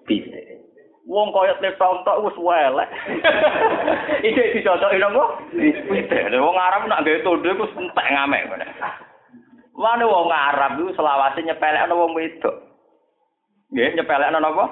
pitik. 0.07 0.60
Wong 1.09 1.33
kaya 1.33 1.57
tlepon 1.57 2.05
tok 2.05 2.21
wis 2.21 2.37
welek. 2.37 2.89
Iki 4.27 4.61
dicocoki 4.61 5.01
nopo? 5.01 5.23
Wite. 5.89 6.29
Wong 6.37 6.57
Arab 6.61 6.85
nak 6.85 7.01
gawe 7.01 7.19
tondo 7.25 7.49
iku 7.49 7.65
entek 7.73 8.05
ngamek 8.13 8.45
ngene. 8.45 8.67
Wane 9.73 10.05
wong 10.05 10.29
Arab 10.29 10.77
iku 10.77 10.93
selawase 10.93 11.41
nyepelekno 11.41 11.97
wong 11.97 12.13
wedok. 12.13 12.55
Nggih, 13.73 13.97
nyepelekno 13.97 14.37
napa? 14.37 14.65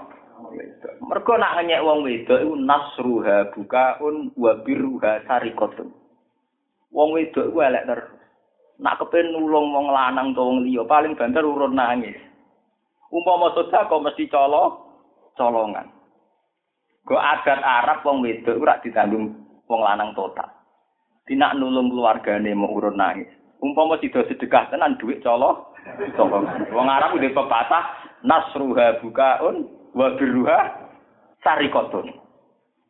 Mergo 1.01 1.33
nak 1.33 1.57
ngenyek 1.57 1.81
wong 1.81 2.05
wedok 2.05 2.39
iku 2.45 2.53
nasruha 2.61 3.37
bukaun 3.49 4.29
wa 4.37 4.53
birruha 4.61 5.25
sarikatun. 5.25 5.89
Wong 6.93 7.09
wedok 7.17 7.49
iku 7.49 7.57
elek 7.65 7.89
terus. 7.89 8.09
Nak 8.77 9.01
kepen 9.01 9.33
nulung 9.33 9.73
wong 9.73 9.89
lanang 9.89 10.37
to 10.37 10.45
wong 10.45 10.61
liya 10.61 10.85
paling 10.85 11.17
banter 11.17 11.41
urun 11.41 11.73
nangis. 11.73 12.15
Umpama 13.09 13.49
sedekah 13.57 13.89
kok 13.89 14.03
mesti 14.05 14.29
colo 14.29 14.63
colongan. 15.33 15.98
Go 17.09 17.17
adat 17.17 17.57
Arab 17.65 18.05
wong 18.05 18.21
wedok 18.21 18.61
ora 18.61 18.77
ditanggung 18.85 19.33
wong 19.65 19.81
lanang 19.81 20.13
total. 20.13 20.45
Dinak 21.25 21.57
nulung 21.57 21.89
keluargane 21.89 22.53
mau 22.53 22.69
urun 22.69 23.01
nangis. 23.01 23.25
Umpama 23.65 23.97
sida 23.97 24.21
sedekah 24.29 24.69
tenan 24.69 24.93
duit 25.01 25.25
colo. 25.25 25.73
Wong 26.69 26.85
Arab 26.85 27.17
udah 27.17 27.33
pepatah 27.33 27.83
nasruha 28.21 29.01
bukaun 29.01 29.65
wa 29.97 30.13
birruha 30.21 30.85
sarikotun. 31.41 32.13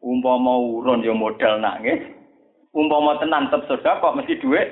Umpama 0.04 0.60
urun 0.68 1.00
yo 1.00 1.16
modal 1.16 1.64
nangis. 1.64 2.04
Umpama 2.76 3.24
tenan 3.24 3.48
tetep 3.48 3.72
sedekah 3.72 4.04
kok 4.04 4.20
mesti 4.20 4.36
duit 4.44 4.68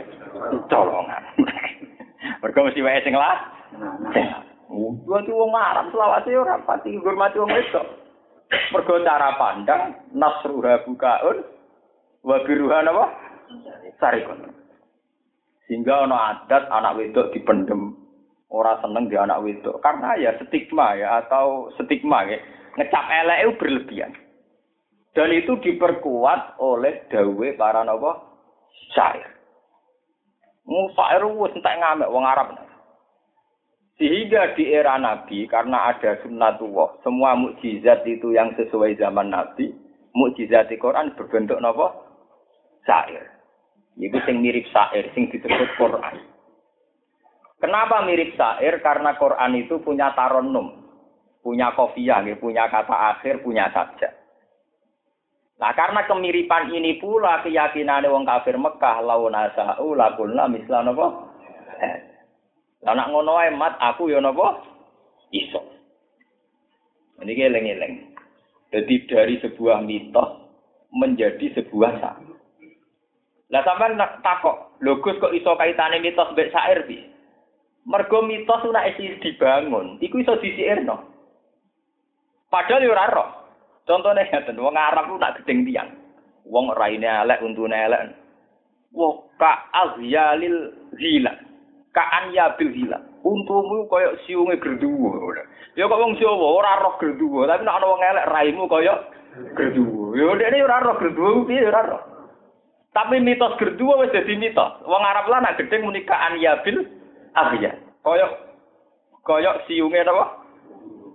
colongan. 0.68 1.24
Mergo 2.44 2.68
mesti 2.68 2.84
wae 2.84 3.00
sing 3.00 3.16
lah. 3.16 3.48
Wong 5.08 5.56
Arab 5.56 5.88
selawase 5.96 6.36
ora 6.36 6.60
pati 6.68 7.00
ngurmati 7.00 7.40
wong 7.40 7.48
wedok. 7.48 8.07
Mergo 8.48 9.04
cara 9.04 9.36
pandang 9.36 10.08
nasruha 10.16 10.84
bukaun 10.88 11.44
wa 12.24 12.38
biruha 12.48 12.80
napa? 12.84 13.06
Sarikon. 14.00 14.52
Sehingga 15.68 16.08
ana 16.08 16.18
adat 16.32 16.72
anak 16.72 16.96
wedok 16.96 17.36
dipendem 17.36 17.96
ora 18.48 18.80
seneng 18.80 19.12
di 19.12 19.20
anak 19.20 19.44
wedok 19.44 19.84
karena 19.84 20.16
ya 20.16 20.32
stigma 20.40 20.96
ya 20.96 21.28
atau 21.28 21.68
stigma 21.76 22.24
ya 22.24 22.40
ngecap 22.80 23.06
elek 23.10 23.60
berlebihan. 23.60 24.16
Dan 25.12 25.34
itu 25.34 25.58
diperkuat 25.60 26.62
oleh 26.62 27.10
dawe 27.10 27.48
para 27.58 27.82
napa? 27.84 28.22
Syair. 28.94 29.28
Musair 30.68 31.24
wis 31.26 31.56
entek 31.56 31.80
ngamek 31.80 32.12
wong 32.12 32.24
Arab. 32.28 32.67
Sehingga 33.98 34.54
di 34.54 34.70
era 34.70 34.94
Nabi, 35.02 35.50
karena 35.50 35.90
ada 35.90 36.22
sunnatullah, 36.22 37.02
semua 37.02 37.34
mukjizat 37.34 38.06
itu 38.06 38.30
yang 38.30 38.54
sesuai 38.54 38.94
zaman 39.02 39.34
Nabi, 39.34 39.74
mukjizat 40.14 40.70
di 40.70 40.78
Quran 40.78 41.18
berbentuk 41.18 41.58
nopo 41.58 42.06
Syair. 42.86 43.38
Itu 43.98 44.22
sing 44.30 44.46
mirip 44.46 44.70
syair, 44.70 45.10
sing 45.18 45.26
disebut 45.34 45.74
Quran. 45.82 46.22
Kenapa 47.58 48.06
mirip 48.06 48.38
syair? 48.38 48.78
Karena 48.86 49.18
Quran 49.18 49.58
itu 49.58 49.82
punya 49.82 50.14
taronum, 50.14 50.86
punya 51.42 51.74
kofiah, 51.74 52.22
punya 52.38 52.70
kata 52.70 53.18
akhir, 53.18 53.42
punya 53.42 53.74
sajak. 53.74 54.14
Nah 55.58 55.74
karena 55.74 56.06
kemiripan 56.06 56.70
ini 56.70 57.02
pula 57.02 57.42
keyakinan 57.42 58.06
wong 58.06 58.30
kafir 58.30 58.62
Mekah 58.62 59.02
launa 59.02 59.50
sa'u 59.58 59.98
lakulna 59.98 60.46
misla 60.46 60.86
napa? 60.86 61.34
Lah 62.88 62.96
nak 62.96 63.12
ngono 63.12 63.36
ae 63.36 63.52
mat 63.52 63.76
aku 63.84 64.08
ya 64.08 64.24
napa? 64.24 64.64
Iso. 65.36 65.60
Ini 67.20 67.52
eleng-eleng. 67.52 68.16
Jadi 68.72 68.96
dari 69.12 69.36
sebuah 69.44 69.84
mitos 69.84 70.48
menjadi 70.96 71.52
sebuah 71.52 72.00
sak. 72.00 72.16
Lah 73.52 73.62
sampean 73.68 74.00
nak 74.00 74.24
takok, 74.24 74.80
lho 74.80 75.04
Gus 75.04 75.20
kok 75.20 75.36
iso 75.36 75.52
kaitane 75.60 76.00
mitos 76.00 76.32
mbek 76.32 76.52
syair 76.56 76.88
bi? 76.88 77.04
Mergo 77.84 78.24
mitos 78.24 78.64
ora 78.64 78.88
isi 78.88 79.20
dibangun, 79.20 80.00
iku 80.00 80.24
iso 80.24 80.40
disiirno. 80.40 80.96
Padahal 82.48 82.88
yo 82.88 82.96
ora 82.96 83.12
roh. 83.12 83.30
Contohnya 83.84 84.28
ngeten, 84.28 84.60
wong 84.60 84.76
Arab 84.76 85.12
ku 85.12 85.16
tak 85.20 85.44
gedeng 85.44 85.64
tiang. 85.68 85.92
Wong 86.48 86.72
raine 86.76 87.08
elek, 87.08 87.44
untune 87.44 87.76
elek. 87.76 88.16
Wah, 88.96 89.16
ka 89.40 89.72
azyalil 89.76 90.72
zila. 91.98 92.04
Ka 92.04 92.04
anyabil 92.22 92.70
zila. 92.74 92.98
Untumu 93.26 93.90
koyo 93.90 94.18
siunge 94.26 94.58
gerduwo. 94.62 95.34
Ya 95.76 95.88
kok 95.88 96.00
wong 96.00 96.18
Jawa 96.18 96.48
ora 96.58 96.82
roh 96.82 96.98
gerduwo, 97.02 97.46
tapi 97.46 97.66
nek 97.66 97.76
ana 97.76 97.86
wong 97.86 98.02
elek 98.02 98.30
raimu 98.30 98.70
koyo 98.70 98.94
gerduwo. 99.58 100.16
Ya 100.16 100.36
dekne 100.38 100.64
ora 100.64 100.86
roh 100.86 100.98
gerduwo 101.02 101.46
piye 101.46 101.66
ora 101.66 101.82
roh. 101.82 102.02
Tapi 102.94 103.20
mitos 103.20 103.58
gerduwo 103.58 104.02
wis 104.02 104.14
dadi 104.14 104.38
mitos. 104.38 104.82
Wong 104.86 105.04
Arab 105.04 105.30
lan 105.30 105.44
nek 105.44 105.58
gedeng 105.58 105.86
muni 105.86 106.06
ka 106.06 106.18
anyabil 106.18 106.86
azya. 107.34 107.74
Koyo 108.06 108.28
koyo 109.26 109.52
siunge 109.68 110.02
napa? 110.06 110.46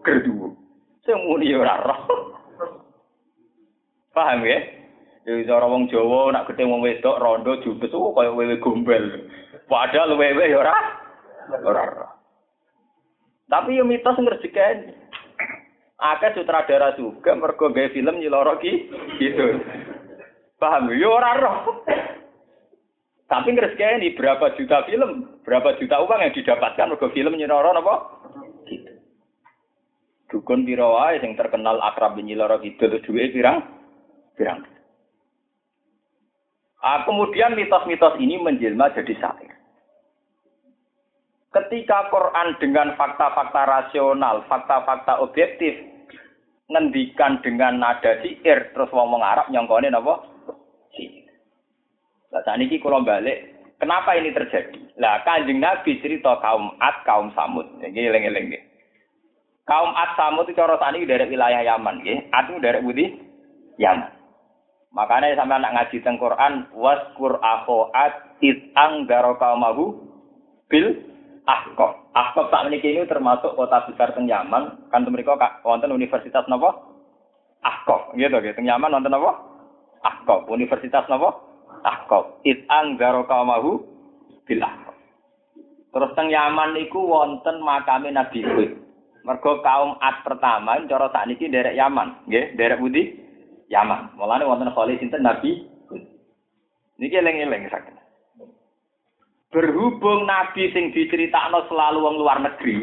Gerduwo. 0.05 0.55
Sing 1.07 1.19
muni 1.27 1.55
ora 1.55 1.79
roh. 1.81 2.01
Paham 4.15 4.45
ya? 4.47 4.59
Jadi 5.23 5.47
wong 5.47 5.87
Jawa 5.87 6.35
nak 6.35 6.51
ketemu 6.51 6.83
wedok 6.83 7.23
rondo 7.23 7.55
jubes 7.63 7.95
oh 7.95 8.11
kaya 8.11 8.35
wewe 8.35 8.59
gombel. 8.59 9.31
Padahal 9.73 10.21
wewe 10.21 10.53
ya 10.53 10.61
ora 10.61 10.77
ora. 11.65 12.13
Tapi 13.49 13.81
yo 13.81 13.89
mitos 13.89 14.21
ngrejekeni. 14.21 14.93
Akeh 15.97 16.37
sutradara 16.37 16.93
juga 17.01 17.33
mergo 17.33 17.73
gawe 17.73 17.89
film 17.97 18.21
nyiloro 18.21 18.61
ki 18.61 18.73
gitu. 19.17 19.65
Paham 20.61 20.93
yo 20.93 21.17
ora 21.17 21.41
roh. 21.41 21.89
Tapi 23.33 23.49
ngrejekeni 23.49 24.13
berapa 24.13 24.53
juta 24.61 24.85
film, 24.85 25.41
berapa 25.41 25.81
juta 25.81 26.05
uang 26.05 26.21
yang 26.21 26.37
didapatkan 26.37 26.93
mergo 26.93 27.09
film 27.17 27.33
nyiloro 27.33 27.73
napa? 27.73 27.95
Gitu. 28.69 28.93
Dukun 30.29 30.69
piro 30.69 31.01
wae 31.01 31.17
sing 31.25 31.33
terkenal 31.33 31.81
akrab 31.81 32.21
nyiloro 32.21 32.61
gitu 32.61 32.93
duwe 33.09 33.33
pirang? 33.33 33.65
pirang. 34.37 34.69
Ah, 36.83 37.09
kemudian 37.09 37.57
mitos-mitos 37.57 38.21
ini 38.21 38.37
menjelma 38.37 38.93
jadi 38.93 39.17
syair. 39.17 39.62
Ketika 41.53 42.09
Quran 42.09 42.57
dengan 42.57 42.97
fakta-fakta 42.97 43.69
rasional, 43.69 44.41
fakta-fakta 44.49 45.21
objektif, 45.21 45.77
ngendikan 46.73 47.45
dengan 47.45 47.77
nada 47.77 48.17
syair, 48.25 48.73
terus 48.73 48.89
ngomong 48.89 49.21
Arab 49.21 49.53
nyongkone 49.53 49.93
napa? 49.93 50.25
Syair. 50.97 51.29
Lah 52.33 52.57
ini 52.57 52.81
kalau 52.81 53.05
balik, 53.05 53.53
kenapa 53.77 54.17
ini 54.17 54.33
terjadi? 54.33 54.81
Lah 54.97 55.21
kanjeng 55.29 55.61
Nabi 55.61 56.01
cerita 56.01 56.41
kaum 56.41 56.73
Ad, 56.81 57.05
kaum 57.05 57.29
Samud. 57.37 57.69
Ini 57.85 58.09
eleng-eleng 58.09 58.49
Kaum 59.69 59.93
Ad 59.93 60.17
Samud 60.17 60.49
itu 60.49 60.57
cara 60.57 60.81
tani 60.81 61.05
dari 61.05 61.29
wilayah 61.29 61.61
Yaman, 61.61 62.01
nggih. 62.01 62.33
Ad 62.33 62.49
itu 62.49 62.65
dari 62.65 62.81
Budi 62.81 63.07
Yaman. 63.77 64.09
Makanya 64.93 65.37
sampai 65.37 65.57
anak 65.57 65.73
ngaji 65.73 65.97
teng 66.05 66.17
Quran 66.21 66.69
waskur 66.77 67.41
akhoat 67.41 68.41
it 68.45 68.73
anggaro 68.77 69.41
kaumahu 69.41 69.97
bil 70.69 71.12
ahqaf. 71.47 71.93
Ahqaf 72.13 72.47
tak 72.51 72.69
ini 72.71 73.07
termasuk 73.09 73.55
kota 73.55 73.87
besar 73.91 74.15
teng 74.15 74.31
Yaman. 74.31 74.89
Kan 74.91 75.07
mereka 75.09 75.39
wonten 75.63 75.95
universitas 75.95 76.47
napa? 76.47 76.75
Ahqaf. 77.63 78.15
Gitu 78.15 78.33
gitu. 78.33 78.57
Teng 78.57 78.69
Yaman 78.69 78.93
wonten 78.93 79.13
napa? 79.13 79.39
Ahqaf. 80.03 80.47
Universitas 80.51 81.07
napa? 81.07 81.39
Ahqaf. 81.83 82.43
It 82.47 82.67
anggaro 82.71 83.27
kaumahu 83.27 83.83
bil 84.47 84.63
ahqaf. 84.63 84.97
Terus 85.93 86.15
teng 86.17 86.29
Yaman 86.31 86.79
niku 86.79 87.01
wonten 87.03 87.63
makame 87.63 88.11
Nabi 88.11 88.41
Hud. 88.43 88.71
Mergo 89.23 89.63
kaum 89.63 90.03
Ad 90.03 90.27
pertama 90.27 90.83
cara 90.91 91.07
sakniki 91.15 91.47
derek 91.47 91.79
Yaman, 91.79 92.27
nggih, 92.27 92.59
derek 92.59 92.83
Budi 92.83 93.15
Yaman. 93.71 94.19
Mulane 94.19 94.43
wonten 94.43 94.75
khalil 94.75 94.99
sinten 94.99 95.23
Nabi 95.23 95.71
Niki 97.03 97.19
eling-eling 97.19 97.67
sakit. 97.67 98.02
Berhubung 99.53 100.25
Nabi 100.25 100.73
sing 100.73 100.97
diceritakno 100.97 101.69
selalu 101.69 101.99
wong 102.01 102.17
luar 102.25 102.41
negeri. 102.41 102.81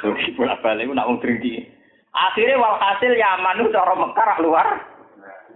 Jadi 0.00 0.32
bolak-balik 0.40 0.88
nak 0.88 1.04
wong 1.04 1.20
drinki. 1.20 1.68
Akhirnya 2.16 2.56
walhasil 2.56 3.12
Yaman 3.12 3.60
itu 3.60 3.76
cara 3.76 3.92
Mekah 3.92 4.40
luar 4.40 4.66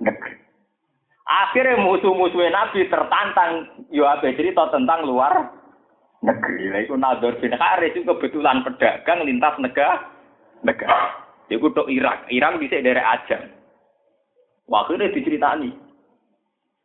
negeri. 0.04 0.36
Akhirnya 1.24 1.80
musuh-musuhnya 1.80 2.52
Nabi 2.52 2.84
tertantang 2.92 3.50
yo 3.88 4.04
abe 4.04 4.36
cerita 4.36 4.68
tentang 4.68 5.08
luar 5.08 5.56
negeri. 6.20 6.68
Lah 6.68 6.80
iku 6.84 7.00
Nador 7.00 7.40
bin 7.40 7.56
Haris 7.56 7.96
itu 7.96 8.04
kebetulan 8.04 8.60
pedagang 8.60 9.24
lintas 9.24 9.56
negara 9.56 10.04
negara. 10.60 11.16
Iku 11.48 11.72
tok 11.72 11.88
Irak. 11.88 12.28
Irak 12.28 12.60
bisa 12.60 12.80
dari 12.80 13.00
Ajam. 13.00 13.48
Akhirnya 14.72 15.12
diceritani. 15.12 15.70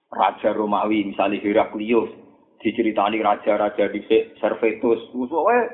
Raja 0.07 0.55
Romawi, 0.55 1.11
misalnya 1.11 1.43
Heraklius, 1.43 2.07
diceritani 2.67 3.23
raja-raja 3.23 3.87
di 3.87 4.03
Servetus. 4.43 4.99
Pokoknya 5.15 5.71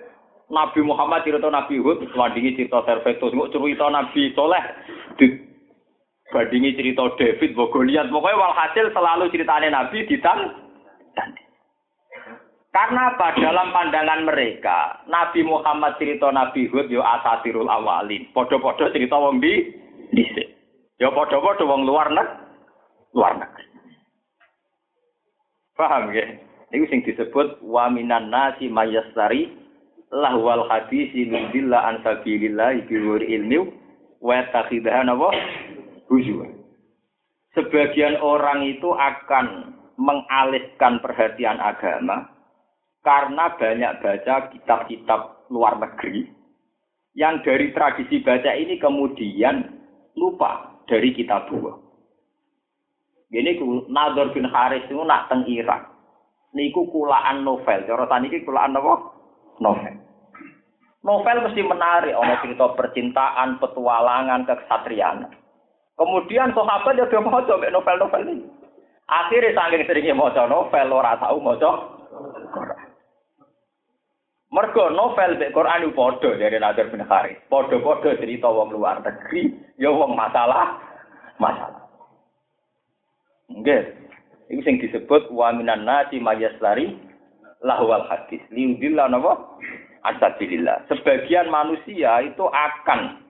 Nabi 0.53 0.85
Muhammad 0.85 1.25
cerita 1.25 1.49
Nabi 1.49 1.81
Hud, 1.81 2.05
bandingi 2.13 2.53
cerita 2.53 2.85
Servetus, 2.85 3.33
nggak 3.33 3.49
cerita 3.49 3.89
Nabi 3.89 4.29
Soleh, 4.37 4.63
bandingi 6.29 6.77
cerita 6.77 7.09
David, 7.17 7.57
Bogoliat. 7.57 8.13
Pokoknya 8.13 8.37
walhasil 8.37 8.85
selalu 8.93 9.33
ceritanya 9.33 9.69
Nabi 9.73 10.05
ditan. 10.05 10.61
Karena 12.73 13.13
apa? 13.13 13.37
Dalam 13.37 13.69
pandangan 13.69 14.25
mereka, 14.25 15.05
Nabi 15.05 15.45
Muhammad 15.45 15.93
cerita 16.01 16.33
Nabi 16.33 16.65
Hud 16.69 16.89
yo 16.89 17.05
asatirul 17.05 17.69
awalin. 17.69 18.25
Podo-podo 18.33 18.89
cerita 18.89 19.13
wong 19.13 19.37
di 19.41 19.61
dhisik. 20.09 20.49
Ya 20.97 21.13
padha-padha 21.13 21.69
wong 21.69 21.85
luar 21.85 22.09
nek 22.09 22.25
luar 23.13 23.37
negeri. 23.37 23.65
Paham 25.73 26.13
ya? 26.13 26.25
Ini 26.73 26.89
sing 26.89 27.05
disebut 27.05 27.61
wa 27.61 27.85
minan 27.93 28.33
nasi 28.33 28.65
mayastari 28.65 29.53
lahwal 30.09 30.65
hadisi 30.73 31.29
min 31.29 31.53
billah 31.53 31.85
an 31.85 32.01
sabilillah 32.01 32.81
bi 32.89 32.97
ilmi 32.97 33.57
wa. 34.17 34.41
Sebagian 37.53 38.17
orang 38.17 38.65
itu 38.65 38.89
akan 38.89 39.77
mengalihkan 40.01 40.97
perhatian 41.05 41.61
agama 41.61 42.33
karena 43.05 43.53
banyak 43.53 43.91
baca 44.01 44.49
kitab-kitab 44.49 45.45
luar 45.53 45.77
negeri 45.77 46.25
yang 47.13 47.45
dari 47.45 47.69
tradisi 47.69 48.25
baca 48.25 48.49
ini 48.57 48.81
kemudian 48.81 49.69
lupa 50.17 50.81
dari 50.89 51.13
kita 51.13 51.45
dua. 51.45 51.77
Ini 53.29 53.61
Nador 53.89 54.33
bin 54.33 54.49
Haris 54.49 54.85
itu 54.89 54.97
nak 55.05 55.29
teng 55.29 55.45
Irak. 55.45 55.92
Niku 56.53 56.89
kulaan 56.93 57.41
novel. 57.41 57.85
Cara 57.85 58.05
ini 58.21 58.45
kulaan 58.45 58.77
apa? 58.77 58.93
Novel. 59.57 59.95
Novel 61.01 61.37
mesti 61.49 61.61
menarik. 61.65 62.13
Ono 62.13 62.33
cerita 62.45 62.65
percintaan, 62.77 63.57
petualangan, 63.57 64.45
kesatriaan. 64.45 65.33
Kemudian 65.93 66.53
sahabat 66.53 66.97
ya 66.97 67.19
mau 67.21 67.41
coba 67.45 67.69
novel-novel 67.69 68.23
ini. 68.29 68.45
Akhirnya 69.03 69.53
saking 69.53 69.83
seringnya 69.85 70.15
mau 70.17 70.31
novel, 70.31 70.87
ora 70.89 71.19
tahu 71.19 71.37
mau 71.43 71.59
Mergo 74.53 74.85
novel 74.93 75.41
mek 75.41 75.49
Quran 75.49 75.81
itu 75.81 75.97
padha 75.97 76.29
dari 76.37 76.61
Nadir 76.61 76.85
bin 76.93 77.01
Haris. 77.01 77.41
Padha-padha 77.49 78.21
cerita 78.21 78.45
wong 78.53 78.69
luar 78.69 79.01
negeri, 79.01 79.49
ya 79.81 79.89
wong 79.89 80.13
masalah 80.13 80.77
masalah. 81.41 81.89
Nggih. 83.49 84.02
Iku 84.51 84.61
sing 84.63 84.79
disebut 84.83 85.31
wa 85.31 85.55
minan 85.55 85.87
nasi 85.87 86.19
mayaslari 86.19 86.99
lahwal 87.63 88.03
hadis. 88.11 88.43
Liudillah 88.51 89.07
napa? 89.07 89.39
Asabilillah. 90.03 90.83
Sebagian 90.91 91.47
manusia 91.47 92.19
itu 92.27 92.43
akan 92.43 93.23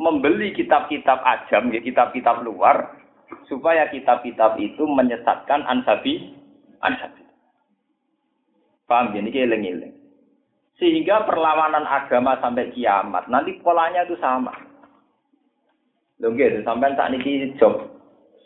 membeli 0.00 0.56
kitab-kitab 0.56 1.20
ajam, 1.20 1.68
ya, 1.68 1.80
kitab-kitab 1.84 2.40
luar, 2.48 2.96
supaya 3.44 3.92
kitab-kitab 3.92 4.56
itu 4.56 4.88
menyesatkan 4.88 5.68
ansabi, 5.68 6.32
ansabi. 6.80 7.22
Paham 8.88 9.12
ya? 9.12 9.20
Ini 9.20 9.30
eling-eling. 9.36 9.94
Sehingga 10.80 11.28
perlawanan 11.28 11.84
agama 11.84 12.40
sampai 12.40 12.72
kiamat, 12.72 13.28
nanti 13.28 13.60
polanya 13.60 14.08
itu 14.08 14.16
sama. 14.16 14.50
Lho 16.18 16.32
nggih, 16.32 16.64
sampai 16.64 16.96
saat 16.96 17.12
ini 17.12 17.52
job 17.60 17.92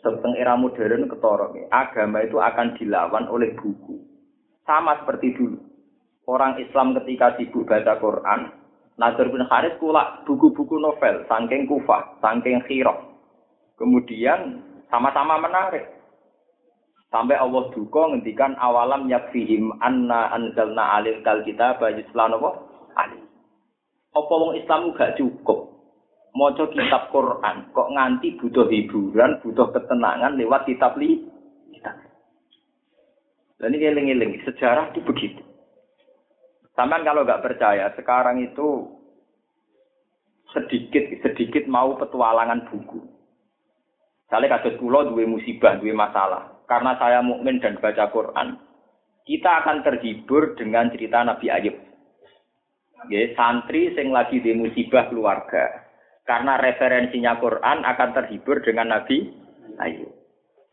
tentang 0.01 0.33
era 0.37 0.53
modern 0.53 1.09
ketorong. 1.09 1.67
Agama 1.73 2.23
itu 2.23 2.37
akan 2.37 2.77
dilawan 2.77 3.25
oleh 3.27 3.53
buku. 3.57 3.97
Sama 4.63 4.99
seperti 5.01 5.33
dulu. 5.35 5.59
Orang 6.27 6.59
Islam 6.59 6.91
ketika 6.99 7.39
sibuk 7.39 7.63
baca 7.63 7.95
Quran, 8.03 8.51
Nazar 8.99 9.31
bin 9.31 9.45
Haris 9.47 9.79
kulak 9.79 10.27
buku-buku 10.27 10.75
novel, 10.81 11.23
sangking 11.31 11.69
kufah, 11.69 12.19
sangking 12.19 12.59
khirok. 12.67 12.99
Kemudian 13.79 14.59
sama-sama 14.91 15.39
menarik. 15.39 15.87
Sampai 17.07 17.39
Allah 17.39 17.71
duka 17.71 18.11
ngendikan 18.11 18.59
awalam 18.59 19.07
yakfihim 19.07 19.71
anna 19.79 20.27
anzalna 20.35 20.99
alil 20.99 21.23
kal 21.23 21.39
kita 21.47 21.79
yuslan 21.79 22.35
apa? 22.35 22.49
Ali. 22.99 23.23
Apa 24.11 24.33
wong 24.33 24.59
Islam 24.59 24.91
gak 24.97 25.15
cukup 25.15 25.66
maca 26.37 26.69
kitab 26.69 27.09
Quran 27.09 27.73
kok 27.73 27.89
nganti 27.89 28.37
butuh 28.37 28.69
hiburan, 28.69 29.41
butuh 29.41 29.73
ketenangan 29.73 30.37
lewat 30.37 30.69
kitab 30.69 30.93
li 31.01 31.25
kitab. 31.73 31.97
Dan 33.57 33.73
ini 33.73 33.89
eling-eling, 33.89 34.45
sejarah 34.45 34.93
itu 34.93 35.01
begitu. 35.01 35.41
Sampai 36.77 37.01
kalau 37.01 37.25
nggak 37.25 37.41
percaya, 37.41 37.89
sekarang 37.97 38.45
itu 38.45 38.85
sedikit 40.53 41.09
sedikit 41.25 41.65
mau 41.65 41.97
petualangan 41.97 42.69
buku. 42.69 43.01
Saya 44.29 44.45
kasus 44.45 44.77
pulau 44.77 45.09
dua 45.09 45.25
musibah, 45.25 45.81
dua 45.81 45.97
masalah. 45.97 46.61
Karena 46.69 46.99
saya 46.99 47.23
mukmin 47.23 47.63
dan 47.63 47.79
baca 47.79 48.11
Quran, 48.11 48.59
kita 49.23 49.63
akan 49.63 49.87
terhibur 49.87 50.53
dengan 50.59 50.91
cerita 50.91 51.23
Nabi 51.23 51.47
Ayub. 51.47 51.77
Ya, 53.07 53.23
santri 53.39 53.95
sing 53.95 54.11
lagi 54.11 54.43
di 54.43 54.51
musibah 54.51 55.07
keluarga. 55.07 55.86
Karena 56.27 56.59
referensinya 56.59 57.39
Quran 57.39 57.87
akan 57.87 58.09
terhibur 58.11 58.59
dengan 58.59 58.91
Nabi 58.91 59.31
Ayub. 59.79 60.11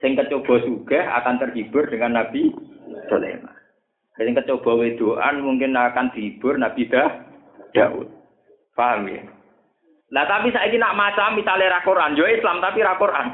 Sing 0.03 0.19
kecoba 0.19 0.61
juga 0.67 1.01
akan 1.23 1.39
terhibur 1.41 1.87
dengan 1.87 2.19
Nabi 2.19 2.51
Sulaiman. 3.07 3.55
Sing 4.19 4.35
kecoba 4.35 4.83
wedoan 4.83 5.47
mungkin 5.47 5.79
akan 5.79 6.11
dihibur 6.11 6.59
Nabi 6.59 6.91
Dah 6.91 7.23
Daud. 7.71 8.11
Paham 8.75 9.07
ya? 9.07 9.23
Nah 10.11 10.27
tapi 10.27 10.51
saya 10.51 10.67
ini 10.67 10.83
nak 10.83 10.99
macam 10.99 11.39
misalnya 11.39 11.79
Quran, 11.87 12.19
yo 12.19 12.27
Islam 12.27 12.59
tapi 12.59 12.83
Quran. 12.83 13.29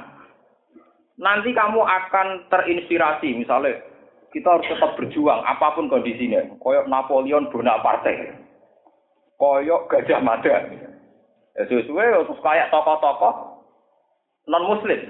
Nanti 1.20 1.52
kamu 1.52 1.80
akan 1.80 2.48
terinspirasi 2.48 3.36
misalnya 3.36 3.80
kita 4.30 4.46
harus 4.46 4.68
tetap 4.70 4.94
berjuang 4.94 5.42
apa 5.42 5.74
pun 5.74 5.90
kondisinya. 5.90 6.46
Koyok 6.62 6.86
Napoleon 6.86 7.50
Bonaparte. 7.50 8.38
Koyok 9.36 9.90
Gajah 9.90 10.20
Mada. 10.22 10.70
Ya 11.58 11.62
sesuai 11.66 12.26
terus 12.26 12.40
kayak 12.42 12.70
tokoh-tokoh 12.70 13.34
non 14.50 14.64
muslim. 14.66 15.00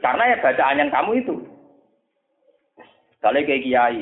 Karena 0.00 0.32
ya 0.32 0.36
bacaan 0.40 0.80
yang 0.80 0.90
kamu 0.92 1.24
itu. 1.24 1.34
Misalnya 3.12 3.40
kayak 3.48 3.64
kiai, 3.64 4.00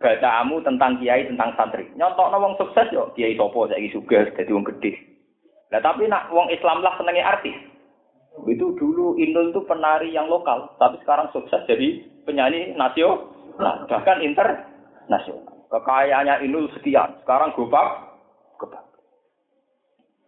bacaanmu 0.00 0.60
tentang 0.60 1.00
kiai 1.00 1.24
tentang 1.24 1.56
santri. 1.56 1.88
Nyontok 1.96 2.32
wong 2.36 2.54
sukses 2.60 2.88
yo 2.92 3.12
kiai 3.16 3.36
topo 3.36 3.68
saya 3.68 3.80
juga 3.88 4.28
jadi 4.36 4.52
wong 4.52 4.68
gede. 4.76 4.92
Nah 5.72 5.80
tapi 5.80 6.06
nak 6.06 6.28
wong 6.30 6.52
Islam 6.52 6.84
lah 6.84 6.94
senengnya 7.00 7.26
artis. 7.26 7.56
Itu 8.44 8.76
dulu 8.76 9.16
Inul 9.16 9.56
itu 9.56 9.64
penari 9.64 10.12
yang 10.12 10.28
lokal, 10.28 10.68
tapi 10.76 11.00
sekarang 11.00 11.32
sukses 11.32 11.64
jadi 11.64 12.04
penyanyi 12.28 12.76
nasional, 12.76 13.88
bahkan 13.88 14.20
internasional. 14.20 15.40
Kekayaannya 15.72 16.44
Inul 16.44 16.68
sekian, 16.76 17.16
sekarang 17.24 17.56
gobak. 17.56 18.05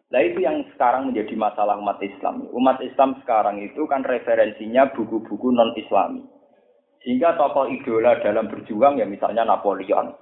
Nah 0.09 0.21
itu 0.25 0.40
yang 0.40 0.64
sekarang 0.73 1.12
menjadi 1.12 1.37
masalah 1.37 1.77
umat 1.77 2.01
Islam. 2.01 2.49
Umat 2.57 2.81
Islam 2.81 3.21
sekarang 3.21 3.61
itu 3.61 3.85
kan 3.85 4.01
referensinya 4.01 4.88
buku-buku 4.97 5.53
non-Islami. 5.53 6.25
Sehingga 7.05 7.37
tokoh 7.37 7.68
idola 7.68 8.16
dalam 8.25 8.49
berjuang 8.49 8.97
ya 8.97 9.05
misalnya 9.05 9.44
Napoleon. 9.44 10.16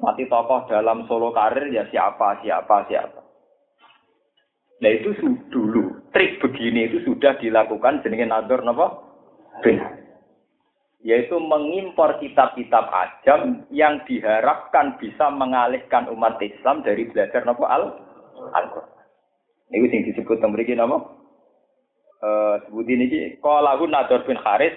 Mati 0.00 0.28
tokoh 0.28 0.68
dalam 0.68 1.08
solo 1.08 1.32
karir 1.32 1.72
ya 1.72 1.88
siapa, 1.88 2.40
siapa, 2.44 2.84
siapa. 2.88 3.20
Nah 4.80 4.90
itu 4.96 5.12
dulu, 5.52 6.08
trik 6.12 6.40
begini 6.40 6.88
itu 6.88 7.04
sudah 7.04 7.36
dilakukan 7.36 8.00
jenenge 8.00 8.24
Nador 8.24 8.64
Napa? 8.64 8.96
Yaitu 11.04 11.36
mengimpor 11.36 12.16
kitab-kitab 12.20 12.88
ajam 12.88 13.68
yang 13.72 14.00
diharapkan 14.08 14.96
bisa 14.96 15.28
mengalihkan 15.32 16.08
umat 16.12 16.40
Islam 16.40 16.80
dari 16.80 17.08
belajar 17.12 17.44
Napa 17.44 17.64
Al-Quran. 17.68 18.99
Ini 19.70 19.86
sing 19.90 20.02
disebut 20.10 20.42
mriki 20.42 20.74
napa? 20.74 20.98
Eh 22.20 22.54
sebutin 22.66 23.06
iki 23.06 23.38
qalahu 23.38 23.86
Nador 23.86 24.26
bin 24.26 24.36
Haris 24.36 24.74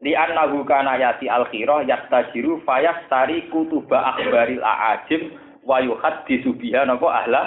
li 0.00 0.16
annahu 0.16 0.64
kana 0.64 0.96
yati 0.96 1.28
al 1.28 1.46
khirah 1.52 1.84
yastajiru 1.84 2.64
fayastari 2.64 3.46
kutuba 3.52 4.16
akhbaril 4.16 4.64
aajib 4.64 5.36
wa 5.62 5.78
yuhaddisu 5.84 6.56
biha 6.56 6.88
napa 6.88 7.08
ahla 7.24 7.42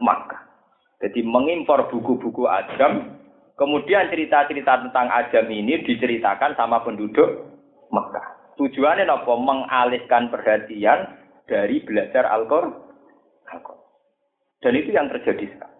Makkah. 0.00 0.40
Jadi 1.00 1.24
mengimpor 1.24 1.88
buku-buku 1.88 2.44
ajam, 2.44 3.20
kemudian 3.56 4.12
cerita-cerita 4.12 4.84
tentang 4.84 5.08
ajam 5.08 5.48
ini 5.48 5.80
diceritakan 5.84 6.56
sama 6.56 6.84
penduduk 6.84 7.48
Mekah. 7.88 8.56
Tujuannya 8.60 9.08
apa? 9.08 9.32
Mengalihkan 9.36 10.28
perhatian 10.28 11.16
dari 11.48 11.80
belajar 11.80 12.28
Al-Qur'an. 12.28 12.76
Dan 14.60 14.76
itu 14.76 14.92
yang 14.92 15.08
terjadi 15.08 15.48
sekarang. 15.56 15.79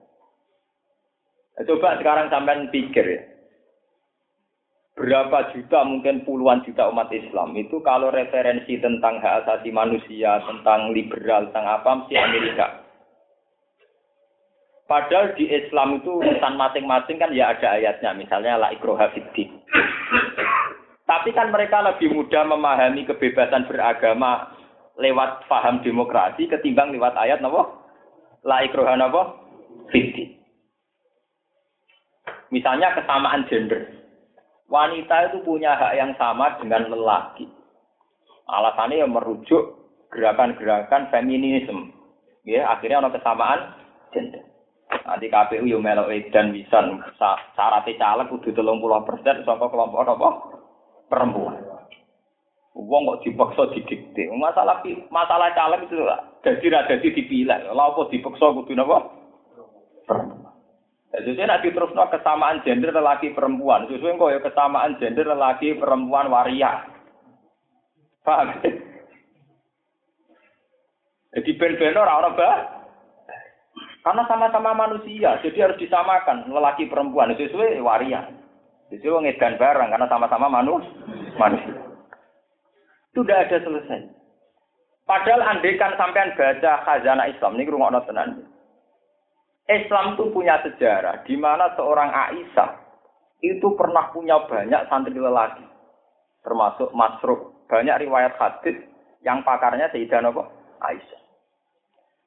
Nah, 1.61 1.65
coba 1.69 2.01
sekarang 2.01 2.33
sampai 2.33 2.73
pikir 2.73 3.05
ya 3.05 3.21
berapa 5.01 5.57
juta 5.57 5.81
mungkin 5.89 6.29
puluhan 6.29 6.61
juta 6.69 6.93
umat 6.93 7.09
Islam 7.09 7.57
itu 7.57 7.81
kalau 7.81 8.13
referensi 8.13 8.77
tentang 8.77 9.17
hak 9.17 9.49
asasi 9.49 9.73
manusia, 9.73 10.45
tentang 10.45 10.93
liberal, 10.93 11.49
tentang 11.49 11.81
apa 11.81 12.05
mesti 12.05 12.15
Amerika. 12.21 12.85
Padahal 14.85 15.33
di 15.39 15.49
Islam 15.49 16.03
itu 16.03 16.21
urusan 16.21 16.55
masing-masing 16.59 17.17
kan 17.17 17.31
ya 17.33 17.57
ada 17.57 17.79
ayatnya, 17.79 18.11
misalnya 18.13 18.59
la 18.61 18.75
ikroha. 18.75 19.09
Tapi 21.07 21.29
kan 21.33 21.49
mereka 21.49 21.81
lebih 21.81 22.11
mudah 22.11 22.45
memahami 22.45 23.07
kebebasan 23.07 23.71
beragama 23.71 24.53
lewat 24.99 25.47
paham 25.47 25.81
demokrasi 25.81 26.51
ketimbang 26.51 26.91
lewat 26.93 27.15
ayat 27.17 27.39
napa? 27.39 27.71
La 28.43 28.67
ikroha 28.67 28.99
napa? 28.99 29.39
Fiddin. 29.95 30.40
Misalnya 32.51 32.95
kesamaan 32.99 33.47
gender 33.47 34.01
wanita 34.71 35.29
itu 35.29 35.43
punya 35.43 35.75
hak 35.75 35.93
yang 35.99 36.13
sama 36.17 36.57
dengan 36.63 36.89
lelaki. 36.89 37.51
Alasannya 38.47 39.03
yang 39.03 39.13
merujuk 39.13 39.77
gerakan-gerakan 40.15 41.11
feminisme. 41.11 41.91
Ya, 42.47 42.71
akhirnya 42.71 43.05
ada 43.05 43.15
kesamaan 43.15 43.61
gender. 44.15 44.47
Nanti 45.07 45.31
KPU 45.31 45.67
yang 45.67 45.87
melok 45.87 46.11
dan 46.35 46.51
bisa 46.51 46.83
syaratnya 47.55 47.95
caleg 47.99 48.27
kudu 48.27 48.51
telung 48.51 48.83
puluh 48.83 49.03
persen 49.07 49.47
sama 49.47 49.71
kelompok 49.71 50.03
apa 50.03 50.29
perempuan. 51.07 51.63
Uang 52.75 53.07
kok 53.07 53.23
dipaksa 53.23 53.71
didikte. 53.75 54.31
Masalah 54.35 54.83
masalah 55.15 55.55
caleg 55.55 55.87
itu 55.87 55.95
jadi 56.43 56.91
jadi 56.91 57.07
dipilih. 57.07 57.71
Lalu 57.71 57.83
apa 57.87 58.01
dipaksa 58.11 58.47
kudu 58.51 58.73
apa? 58.79 58.99
Perempuan. 60.11 60.40
Sesuai 61.11 61.51
nak 61.51 61.67
no 61.67 62.07
kesamaan 62.07 62.63
gender 62.63 62.95
lelaki 62.95 63.35
perempuan. 63.35 63.91
Sesuai 63.91 64.15
kok 64.15 64.31
ya 64.31 64.41
kesamaan 64.47 64.95
gender 65.03 65.27
lelaki 65.27 65.75
perempuan 65.75 66.31
waria. 66.31 66.87
Paham? 68.23 68.63
Jadi 71.35 71.51
ben-ben 71.59 71.99
orang 71.99 72.35
bah. 72.39 72.57
Karena 74.01 74.25
sama-sama 74.25 74.73
manusia, 74.73 75.37
jadi 75.45 75.69
harus 75.69 75.77
disamakan 75.77 76.49
lelaki 76.49 76.89
perempuan. 76.89 77.37
Sesuai 77.37 77.83
waria. 77.85 78.31
Sesuai 78.89 79.29
ngedan 79.29 79.61
barang 79.61 79.89
karena 79.93 80.07
sama-sama 80.09 80.47
manus, 80.49 80.87
manusia. 81.37 81.79
Itu 83.13 83.27
udah 83.27 83.39
ada 83.45 83.59
selesai. 83.59 84.01
Padahal 85.05 85.43
andekan 85.43 85.99
sampean 85.99 86.35
baca 86.39 86.87
khazanah 86.87 87.27
Islam 87.27 87.59
ini 87.59 87.67
rumah 87.67 87.91
tenan. 88.07 88.47
Islam 89.71 90.19
itu 90.19 90.35
punya 90.35 90.59
sejarah 90.67 91.23
di 91.23 91.39
mana 91.39 91.71
seorang 91.79 92.11
Aisyah 92.11 92.71
itu 93.41 93.73
pernah 93.79 94.11
punya 94.11 94.43
banyak 94.45 94.91
santri 94.91 95.17
lelaki, 95.17 95.65
termasuk 96.43 96.91
Masruk. 96.93 97.55
Banyak 97.71 98.03
riwayat 98.03 98.35
hadis 98.35 98.83
yang 99.23 99.47
pakarnya 99.47 99.87
Sayyidah 99.95 100.27
apa? 100.27 100.43
Aisyah. 100.83 101.21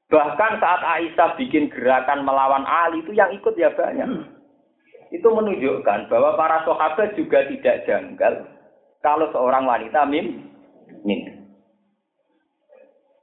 Bahkan 0.08 0.52
saat 0.64 0.82
Aisyah 0.88 1.36
bikin 1.36 1.68
gerakan 1.68 2.24
melawan 2.24 2.64
Ali 2.64 3.04
itu 3.04 3.12
yang 3.12 3.28
ikut 3.36 3.52
ya 3.60 3.76
banyak. 3.76 4.08
Itu 5.12 5.28
menunjukkan 5.30 6.08
bahwa 6.08 6.40
para 6.40 6.64
sahabat 6.64 7.14
juga 7.20 7.44
tidak 7.52 7.84
janggal 7.86 8.34
kalau 9.04 9.28
seorang 9.36 9.68
wanita 9.68 10.08
mim, 10.08 10.48
mim. 11.04 11.22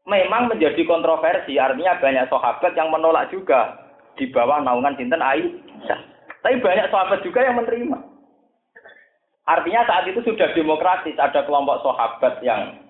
Memang 0.04 0.52
menjadi 0.52 0.82
kontroversi, 0.84 1.56
artinya 1.56 1.96
banyak 1.96 2.28
sahabat 2.28 2.72
yang 2.76 2.92
menolak 2.92 3.32
juga 3.32 3.79
di 4.20 4.28
bawah 4.28 4.60
naungan 4.60 5.00
sinten 5.00 5.24
Aisyah. 5.24 6.00
Tapi 6.44 6.60
banyak 6.60 6.92
sahabat 6.92 7.24
juga 7.24 7.40
yang 7.40 7.56
menerima. 7.56 7.96
Artinya 9.48 9.82
saat 9.88 10.04
itu 10.04 10.20
sudah 10.20 10.52
demokratis, 10.52 11.16
ada 11.16 11.40
kelompok 11.48 11.80
sahabat 11.80 12.44
yang 12.44 12.84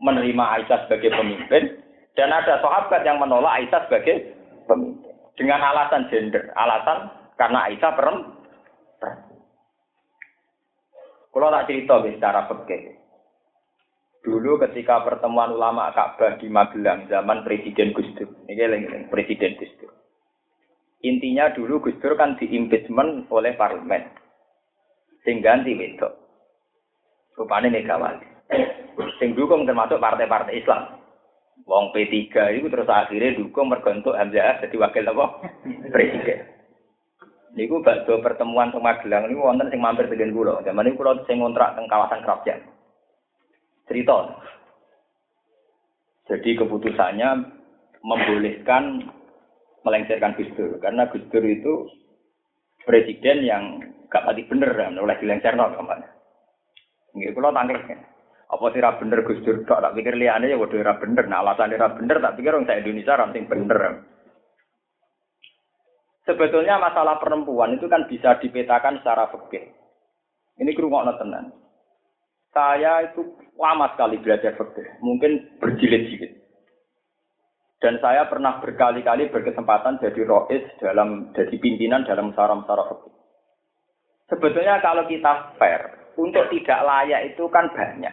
menerima 0.00 0.44
Aisyah 0.56 0.88
sebagai 0.88 1.12
pemimpin, 1.12 1.76
dan 2.16 2.32
ada 2.32 2.58
sahabat 2.64 3.04
yang 3.04 3.20
menolak 3.20 3.60
Aisyah 3.60 3.84
sebagai 3.86 4.32
pemimpin. 4.64 5.12
Dengan 5.36 5.60
alasan 5.60 6.08
gender, 6.08 6.52
alasan 6.56 7.08
karena 7.36 7.68
Aisyah 7.68 7.92
perempuan. 7.96 8.36
Kalau 11.30 11.48
tak 11.54 11.66
cerita 11.70 11.94
secara 12.02 12.50
fikih. 12.50 12.98
Dulu 14.20 14.60
ketika 14.68 15.00
pertemuan 15.00 15.56
ulama 15.56 15.88
Ka'bah 15.96 16.36
di 16.36 16.52
Magelang 16.52 17.08
zaman 17.08 17.40
Presiden 17.40 17.96
Gus 17.96 18.04
Dur. 18.20 18.28
Ini 18.52 19.08
Presiden 19.08 19.56
Gus 19.56 19.72
Dur. 19.80 19.99
Intinya 21.00 21.48
dulu 21.56 21.80
Gus 21.80 21.96
Dur 22.04 22.12
kan 22.16 22.36
diimpeachment 22.36 23.24
oleh 23.32 23.56
parlemen. 23.56 24.04
Sing 25.24 25.40
ganti 25.40 25.72
wedok. 25.72 26.12
Rupane 27.40 27.72
Megawati. 27.72 28.28
Sing 29.16 29.32
dukung 29.32 29.64
termasuk 29.64 29.96
partai-partai 29.96 30.60
Islam. 30.60 31.00
Wong 31.64 31.92
P3 31.92 32.16
itu 32.56 32.68
terus 32.68 32.88
akhirnya 32.88 33.36
dukung 33.36 33.72
mergontok 33.72 34.16
Hamzah 34.16 34.60
jadi 34.64 34.76
wakil 34.76 35.08
apa? 35.08 35.26
Presiden. 35.92 36.40
Niku 37.56 37.82
bakso 37.82 38.22
pertemuan 38.22 38.70
teng 38.70 38.84
Magelang 38.84 39.26
niku 39.26 39.42
wonten 39.42 39.68
sing 39.72 39.82
mampir 39.82 40.06
tegen 40.06 40.36
kula. 40.36 40.62
Zaman 40.62 40.86
niku 40.86 41.02
kula 41.02 41.24
sing 41.26 41.40
ngontrak 41.40 41.74
teng 41.74 41.88
kawasan 41.90 42.22
Krapjan. 42.22 42.60
Cerita. 43.88 44.38
Jadi 46.30 46.50
keputusannya 46.62 47.30
membolehkan 48.06 49.10
melengsarkan 49.84 50.36
Gus 50.36 50.50
Dur 50.56 50.76
karena 50.80 51.08
Gus 51.08 51.24
Dur 51.32 51.44
itu 51.44 51.88
presiden 52.84 53.44
yang 53.44 53.80
gak 54.10 54.26
pati 54.26 54.44
bener 54.44 54.74
oleh 54.76 55.16
dilengserno 55.20 55.72
kampanye. 55.76 56.08
Nggih 57.16 57.32
kula 57.34 57.54
tangkil. 57.54 57.78
Apa 58.50 58.66
sih 58.74 58.82
ra 58.82 58.98
bener 58.98 59.22
Gus 59.22 59.40
Dur 59.46 59.62
tok 59.62 59.82
tak 59.82 59.94
pikir 59.94 60.18
liyane 60.18 60.50
ya 60.50 60.58
waduh 60.58 60.82
ra 60.82 60.98
bener. 60.98 61.24
Nah 61.30 61.46
alasan 61.46 61.70
ra 61.74 61.94
bener 61.94 62.18
tak 62.18 62.34
pikir 62.38 62.50
orang 62.50 62.66
Indonesia 62.66 63.14
ra 63.14 63.30
sing 63.30 63.46
bener. 63.46 63.80
Sebetulnya 66.28 66.78
masalah 66.78 67.18
perempuan 67.18 67.74
itu 67.74 67.90
kan 67.90 68.06
bisa 68.06 68.38
dipetakan 68.38 69.00
secara 69.00 69.30
fikih. 69.34 69.72
Ini 70.60 70.70
kerungokno 70.76 71.16
tenan. 71.16 71.50
Saya 72.50 73.06
itu 73.08 73.34
lama 73.56 73.90
sekali 73.94 74.18
belajar 74.18 74.54
fikih, 74.58 75.00
mungkin 75.00 75.58
berjilid-jilid. 75.62 76.39
Dan 77.80 77.96
saya 78.04 78.28
pernah 78.28 78.60
berkali-kali 78.60 79.32
berkesempatan 79.32 80.04
jadi 80.04 80.20
rois 80.28 80.68
dalam 80.84 81.32
jadi 81.32 81.56
pimpinan 81.56 82.04
dalam 82.04 82.28
musyawarah-musyawarah 82.28 82.86
fikih. 82.92 83.12
Sebetulnya 84.28 84.84
kalau 84.84 85.08
kita 85.08 85.56
fair, 85.56 86.12
untuk 86.20 86.44
tidak 86.52 86.80
layak 86.84 87.32
itu 87.32 87.48
kan 87.48 87.72
banyak. 87.72 88.12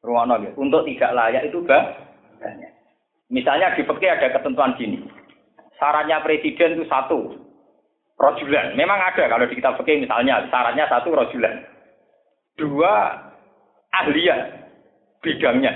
Rumono 0.00 0.40
gitu. 0.40 0.56
Untuk 0.56 0.88
tidak 0.88 1.12
layak 1.12 1.52
itu 1.52 1.60
banyak. 1.60 2.72
Misalnya 3.28 3.76
di 3.76 3.84
PK 3.84 4.02
ada 4.10 4.28
ketentuan 4.32 4.74
gini. 4.80 5.04
Syaratnya 5.76 6.24
presiden 6.24 6.80
itu 6.80 6.84
satu. 6.88 7.36
Rojulan. 8.16 8.76
Memang 8.76 9.00
ada 9.00 9.28
kalau 9.28 9.44
di 9.44 9.60
kitab 9.60 9.76
PK 9.80 10.08
misalnya 10.08 10.48
syaratnya 10.48 10.88
satu 10.88 11.12
rojulan. 11.12 11.68
Dua 12.56 13.16
ahlian 13.92 14.40
bidangnya. 15.20 15.72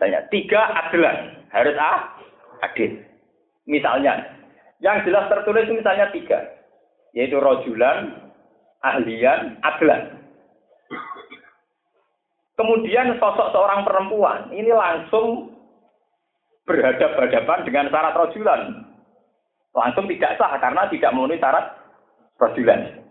Tanya, 0.00 0.26
tiga 0.34 0.60
adalah 0.66 1.41
harus 1.52 1.76
ah, 1.76 2.16
adil. 2.64 2.98
Misalnya, 3.68 4.18
yang 4.82 5.04
jelas 5.06 5.30
tertulis 5.30 5.70
misalnya 5.70 6.10
tiga, 6.10 6.40
yaitu 7.14 7.38
rojulan, 7.38 8.32
ahlian, 8.82 9.60
adlan. 9.62 10.18
Kemudian 12.58 13.16
sosok 13.16 13.48
seorang 13.54 13.86
perempuan 13.86 14.50
ini 14.52 14.70
langsung 14.74 15.56
berhadapan-hadapan 16.68 17.58
dengan 17.64 17.86
syarat 17.88 18.14
rojulan. 18.16 18.60
Langsung 19.72 20.04
tidak 20.04 20.36
sah 20.36 20.60
karena 20.60 20.84
tidak 20.92 21.10
memenuhi 21.16 21.40
syarat 21.40 21.64
rojulan. 22.36 23.01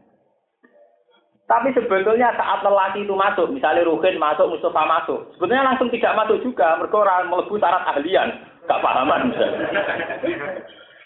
Tapi 1.52 1.76
sebetulnya 1.76 2.32
saat 2.40 2.64
lelaki 2.64 3.04
itu 3.04 3.12
masuk, 3.12 3.52
misalnya 3.52 3.84
Ruhin 3.84 4.16
masuk, 4.16 4.48
Mustafa 4.56 4.88
masuk, 4.88 5.20
sebetulnya 5.36 5.68
langsung 5.68 5.92
tidak 5.92 6.16
masuk 6.16 6.40
juga, 6.48 6.80
mereka 6.80 7.04
orang 7.04 7.28
melebu 7.28 7.60
syarat 7.60 7.84
ahlian, 7.92 8.30
gak 8.72 8.80
pahaman 8.80 9.36
misalnya. 9.36 9.68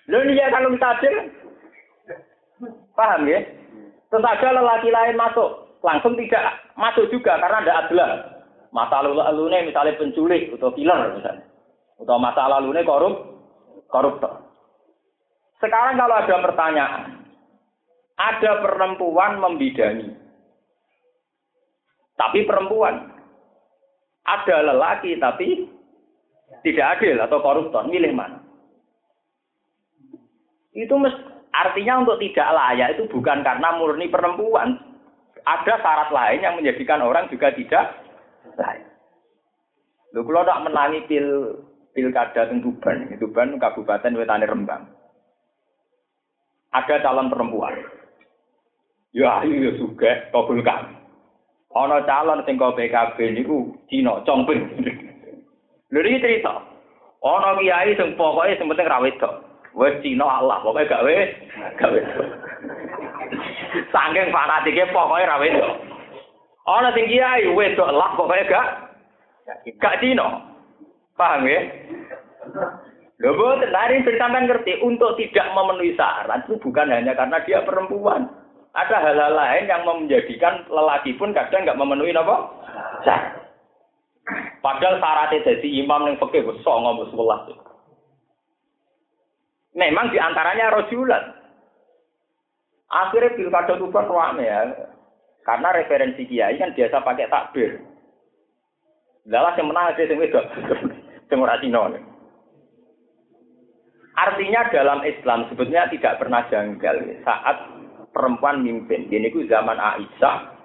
Ini 0.06 0.38
ya 0.38 0.54
kalau 0.54 0.78
adil, 0.78 1.16
paham 2.94 3.26
ya? 3.26 3.42
Terus 4.14 4.22
ada 4.22 4.50
lelaki 4.54 4.94
lain 4.94 5.18
masuk, 5.18 5.82
langsung 5.82 6.14
tidak 6.14 6.62
masuk 6.78 7.10
juga 7.10 7.42
karena 7.42 7.66
ada 7.66 7.74
adalah 7.82 8.10
masa 8.70 9.02
lalu 9.02 9.50
ini 9.50 9.74
misalnya 9.74 9.98
penculik 9.98 10.54
atau 10.54 10.70
killer 10.78 11.10
misalnya, 11.18 11.42
atau 12.06 12.22
masa 12.22 12.46
lalu 12.46 12.78
ini 12.78 12.86
korup, 12.86 13.16
koruptor. 13.90 14.46
Sekarang 15.58 15.98
kalau 15.98 16.22
ada 16.22 16.36
pertanyaan, 16.38 17.02
ada 18.22 18.52
perempuan 18.62 19.42
membidangi, 19.42 20.25
tapi 22.16 22.48
perempuan. 22.48 23.12
Ada 24.26 24.74
lelaki 24.74 25.22
tapi 25.22 25.70
tidak 26.66 26.98
adil 26.98 27.22
atau 27.22 27.38
koruptor, 27.46 27.86
milih 27.86 28.10
mana? 28.16 28.42
Itu 30.74 30.98
mes, 30.98 31.14
artinya 31.54 32.02
untuk 32.02 32.18
tidak 32.20 32.50
layak 32.52 32.90
itu 32.98 33.06
bukan 33.12 33.46
karena 33.46 33.78
murni 33.78 34.10
perempuan. 34.10 34.82
Ada 35.46 35.78
syarat 35.78 36.10
lain 36.10 36.42
yang 36.42 36.58
menjadikan 36.58 37.06
orang 37.06 37.30
juga 37.30 37.54
tidak 37.54 38.02
layak. 38.58 38.90
Lu 40.18 40.26
kalau 40.26 40.48
tak 40.48 40.64
menangi 40.66 41.06
pil 41.06 41.28
pilkada 41.94 42.50
Tuban, 42.50 43.14
Tuban 43.22 43.62
Kabupaten 43.62 44.18
Wetane 44.18 44.50
Rembang. 44.50 44.84
Ada 46.74 47.00
calon 47.04 47.32
perempuan. 47.32 47.78
Ya, 49.16 49.48
iya 49.48 49.72
juga, 49.80 50.28
kabulkan. 50.34 51.05
Ana 51.76 52.00
calon 52.08 52.40
sing 52.48 52.56
kok 52.56 52.80
PKB 52.80 53.36
niku 53.36 53.76
Cina 53.92 54.24
Chongping. 54.24 54.64
Lha 55.92 56.00
iki 56.02 56.24
cerita. 56.24 56.64
Ana 57.20 57.60
kiai 57.60 57.94
sing 58.00 58.16
pokoke 58.16 58.56
sing 58.56 58.72
penting 58.72 58.88
ra 58.88 59.04
wedok. 59.04 59.34
Wis 59.76 60.00
Cina 60.00 60.24
Allah, 60.40 60.64
pokoke 60.64 60.88
gak 60.88 61.04
wis 61.04 61.30
gak 61.76 61.92
wis. 61.92 62.08
Sangking 63.92 64.32
fanatike 64.32 64.88
pokoke 64.96 65.28
ra 65.28 65.36
wedok. 65.36 65.72
Ana 66.64 66.96
sing 66.96 67.12
kiai 67.12 67.52
wedok 67.52 67.92
Allah 67.92 68.10
pokoke 68.16 68.48
gak 68.48 68.68
gak 69.84 70.00
Cina. 70.00 70.56
Paham 71.16 71.48
ya? 71.48 71.60
Lho 73.24 73.32
boten, 73.40 73.72
hari 73.72 74.04
sampean 74.04 74.44
ngerti 74.44 74.84
untuk 74.84 75.16
tidak 75.16 75.48
memenuhi 75.56 75.96
syarat 75.96 76.44
itu 76.44 76.60
bukan 76.60 76.92
hanya 76.92 77.16
karena 77.16 77.40
dia 77.48 77.64
perempuan. 77.64 78.28
Ada 78.76 78.96
hal-hal 79.00 79.34
lain 79.40 79.72
yang 79.72 79.88
menjadikan 79.88 80.68
lelaki 80.68 81.16
pun 81.16 81.32
kadang 81.32 81.64
nggak 81.64 81.80
memenuhi 81.80 82.12
apa? 82.12 82.36
Syarat. 83.08 83.46
Padahal 84.60 84.98
syaratnya 85.00 85.46
jadi 85.48 85.68
imam 85.86 86.12
yang 86.12 86.18
fakih 86.20 86.44
besar 86.44 86.76
ngomong 86.84 87.08
sebelah. 87.14 87.40
Memang 89.80 90.12
di 90.12 90.20
antaranya 90.20 90.76
rojulan. 90.76 91.24
Akhirnya 92.92 93.38
pilkada 93.38 93.80
Tuban 93.80 94.10
ruame 94.10 94.44
ya. 94.44 94.74
Karena 95.46 95.70
referensi 95.72 96.26
kiai 96.26 96.58
kan 96.58 96.74
biasa 96.74 97.06
pakai 97.06 97.30
takbir. 97.30 97.78
Dalam 99.30 99.56
yang 99.56 99.68
menang 99.70 99.94
aja 99.94 100.04
yang. 100.10 100.46
Sing 101.30 101.40
ora 101.44 101.62
Artinya 104.16 104.62
dalam 104.72 105.00
Islam 105.04 105.46
sebetulnya 105.52 105.92
tidak 105.92 106.18
pernah 106.24 106.48
janggal 106.48 106.98
saat 107.28 107.58
perempuan 108.16 108.64
mimpin. 108.64 109.12
Jadi 109.12 109.28
ku 109.36 109.44
zaman 109.52 109.76
Aisyah 109.76 110.56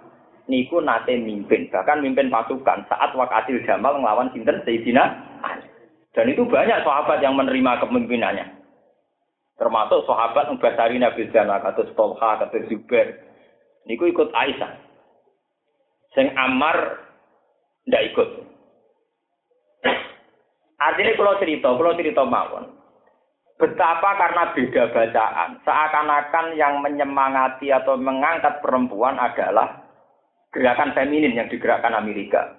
niku 0.46 0.78
nate 0.78 1.18
mimpin, 1.18 1.66
bahkan 1.74 1.98
mimpin 1.98 2.30
pasukan 2.30 2.86
saat 2.86 3.10
wakatil 3.18 3.58
Jamal 3.66 3.98
melawan 3.98 4.30
sinten 4.30 4.62
Sayyidina 4.62 5.26
Dan 6.10 6.26
itu 6.26 6.42
banyak 6.42 6.82
sahabat 6.82 7.22
yang 7.22 7.38
menerima 7.38 7.86
kepemimpinannya. 7.86 8.46
Termasuk 9.62 10.02
sahabat 10.10 10.50
Mbasari 10.50 10.98
Nabi 10.98 11.30
Zana, 11.30 11.62
kata 11.62 11.86
Tolha, 11.94 12.42
kata 12.42 12.66
Zubair. 12.66 13.14
Niku 13.86 14.10
ikut 14.10 14.34
Aisyah. 14.34 14.74
Sing 16.18 16.34
Ammar 16.34 16.98
ndak 17.86 18.10
ikut. 18.10 18.28
Artinya 20.82 21.12
kalau 21.14 21.38
cerita, 21.38 21.68
kalau 21.70 21.94
cerita 21.94 22.22
mawon. 22.26 22.79
Betapa 23.60 24.16
karena 24.16 24.56
beda 24.56 24.88
bacaan, 24.88 25.60
seakan-akan 25.68 26.56
yang 26.56 26.80
menyemangati 26.80 27.68
atau 27.68 27.92
mengangkat 28.00 28.56
perempuan 28.64 29.20
adalah 29.20 29.84
gerakan 30.48 30.96
feminin 30.96 31.36
yang 31.36 31.44
digerakkan 31.52 31.92
Amerika. 31.92 32.56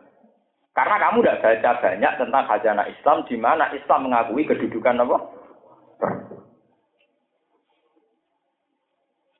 Karena 0.78 1.02
kamu 1.02 1.26
tidak 1.26 1.42
baca 1.42 1.72
banyak 1.82 2.14
tentang 2.22 2.44
hajana 2.46 2.84
Islam, 2.86 3.18
di 3.26 3.34
mana 3.34 3.74
Islam 3.74 4.00
mengakui 4.06 4.46
kedudukan 4.46 5.02
apa? 5.02 5.18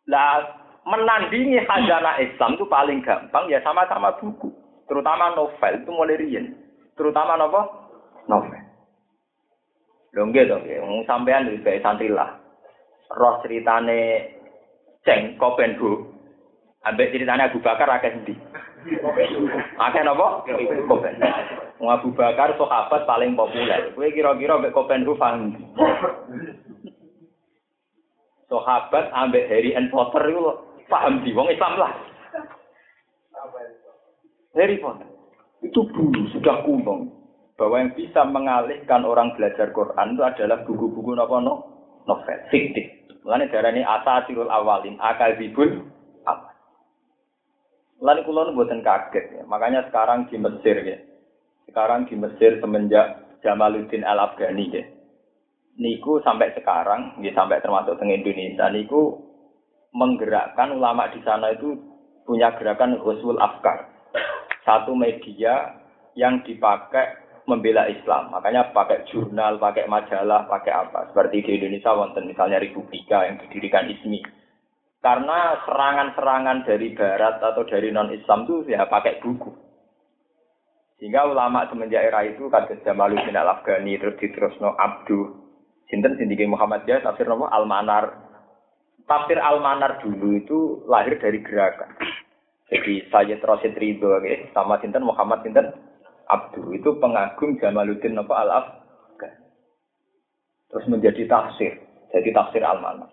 Lah, 0.10 0.42
menandingi 0.90 1.62
hajana 1.62 2.18
Islam 2.26 2.58
itu 2.58 2.66
paling 2.66 3.06
gampang 3.06 3.46
ya 3.54 3.62
sama-sama 3.62 4.18
buku, 4.18 4.50
terutama 4.90 5.38
novel 5.38 5.74
itu 5.78 5.90
mulai 5.94 6.18
rian, 6.18 6.58
terutama 6.98 7.38
apa? 7.38 7.62
Novel. 8.26 8.71
Lho 10.12 10.28
nggih 10.28 10.44
to 10.44 10.58
wong 10.84 11.08
sampean 11.08 11.48
iki 11.48 11.64
kayak 11.64 11.84
santri 11.88 12.12
lah. 12.12 12.36
Roh 13.16 13.40
ceritane 13.44 14.28
Ceng 15.08 15.40
Kopenhu. 15.40 16.04
Ambek 16.84 17.16
ceritane 17.16 17.48
Abu 17.48 17.64
Bakar 17.64 17.88
akeh 17.88 18.12
endi? 18.12 18.36
Akeh 19.80 20.02
napa? 20.04 20.44
Kopen. 20.90 21.16
Wong 21.80 21.90
Abu 21.90 22.12
Bakar 22.12 22.52
sahabat 22.60 23.08
paling 23.08 23.40
populer. 23.40 23.96
Kowe 23.96 24.08
kira-kira 24.12 24.60
ambek 24.60 24.76
Kopenhu 24.76 25.16
paham? 25.16 25.56
Sahabat 28.52 29.16
ambek 29.16 29.48
Harry 29.48 29.72
and 29.80 29.88
Potter 29.88 30.28
itu 30.28 30.42
paham 30.92 31.24
di 31.24 31.32
wong 31.32 31.48
Islam 31.48 31.80
lah. 31.80 31.92
Harry 34.60 34.76
Potter 34.84 35.08
itu 35.62 35.88
dulu 35.94 36.26
sudah 36.34 36.66
kuno 36.66 37.21
bahwa 37.62 37.78
yang 37.78 37.94
bisa 37.94 38.26
mengalihkan 38.26 39.06
orang 39.06 39.38
belajar 39.38 39.70
Quran 39.70 40.18
itu 40.18 40.24
adalah 40.26 40.66
buku-buku 40.66 41.14
apa 41.14 41.38
no? 41.38 41.54
novel 42.10 42.40
fiktif. 42.50 42.90
Mulane 43.22 43.54
darani 43.54 43.86
asasirul 43.86 44.50
awalin 44.50 44.98
akal 44.98 45.38
bibul 45.38 45.86
apa. 46.26 46.58
Lalu 48.02 48.26
kulon 48.26 48.58
buatan 48.58 48.82
kaget 48.82 49.26
ya. 49.38 49.42
Makanya 49.46 49.86
sekarang 49.94 50.26
di 50.26 50.42
Mesir 50.42 50.82
ya. 50.82 50.98
Sekarang 51.70 52.10
di 52.10 52.18
Mesir 52.18 52.58
semenjak 52.58 53.38
Jamaluddin 53.46 54.02
Al 54.02 54.34
Afghani 54.34 54.66
ya. 54.74 54.82
Niku 55.78 56.18
sampai 56.26 56.52
sekarang, 56.58 57.22
ya 57.22 57.32
sampai 57.38 57.62
termasuk 57.62 58.02
di 58.02 58.10
Indonesia, 58.10 58.68
niku 58.74 59.22
menggerakkan 59.96 60.76
ulama 60.76 61.08
di 61.14 61.24
sana 61.24 61.54
itu 61.54 61.78
punya 62.26 62.58
gerakan 62.58 62.98
Ghuswul 63.00 63.38
Afkar. 63.38 63.88
Satu 64.66 64.98
media 64.98 65.80
yang 66.18 66.44
dipakai 66.44 67.31
membela 67.46 67.90
Islam. 67.90 68.34
Makanya 68.34 68.74
pakai 68.74 69.08
jurnal, 69.10 69.58
pakai 69.58 69.90
majalah, 69.90 70.46
pakai 70.46 70.74
apa. 70.74 71.10
Seperti 71.12 71.46
di 71.46 71.52
Indonesia 71.58 71.96
wonten 71.96 72.28
misalnya 72.30 72.62
Republika 72.62 73.26
yang 73.26 73.42
didirikan 73.42 73.90
ISMI. 73.90 74.22
Karena 75.02 75.58
serangan-serangan 75.66 76.70
dari 76.70 76.94
barat 76.94 77.42
atau 77.42 77.66
dari 77.66 77.90
non-Islam 77.90 78.46
itu 78.46 78.70
ya 78.70 78.86
pakai 78.86 79.18
buku. 79.18 79.50
Sehingga 81.02 81.26
ulama 81.26 81.66
semenjak 81.66 82.06
era 82.06 82.22
itu 82.30 82.46
kata 82.46 82.78
Jamaluddin 82.86 83.34
Al-Afghani 83.34 83.98
terus 83.98 84.22
diterusno 84.22 84.78
Abdu 84.78 85.42
Sinten 85.90 86.14
Sindiki 86.16 86.46
Muhammad 86.46 86.86
Jaya 86.86 87.02
tafsir 87.02 87.26
nama 87.26 87.50
Al-Manar. 87.50 88.30
Tafsir 89.10 89.42
Al-Manar 89.42 90.06
dulu 90.06 90.38
itu 90.38 90.86
lahir 90.86 91.18
dari 91.18 91.42
gerakan. 91.42 91.98
Jadi 92.70 93.12
Sayyid 93.12 93.44
Rasid 93.44 93.76
Ridho 93.76 94.22
sama 94.56 94.78
Sinten 94.80 95.04
Muhammad 95.04 95.44
Sinten 95.44 95.74
Abdu 96.30 96.76
itu 96.76 96.98
pengagum 97.02 97.58
Jamaluddin 97.58 98.18
Napa 98.18 98.46
al 98.46 98.50
Terus 100.72 100.88
menjadi 100.88 101.28
tafsir, 101.28 101.84
jadi 102.16 102.32
tafsir 102.32 102.64
al-manar. 102.64 103.12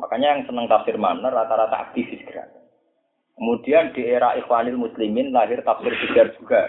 Makanya 0.00 0.40
yang 0.40 0.42
senang 0.48 0.66
tafsir 0.72 0.96
manar 0.96 1.36
rata-rata 1.36 1.92
aktivis 1.92 2.24
gerakan. 2.24 2.64
Kemudian 3.36 3.92
di 3.92 4.08
era 4.08 4.32
Ikhwanil 4.40 4.80
Muslimin 4.80 5.28
lahir 5.28 5.60
tafsir 5.68 5.92
Bijar 5.92 6.32
juga. 6.40 6.64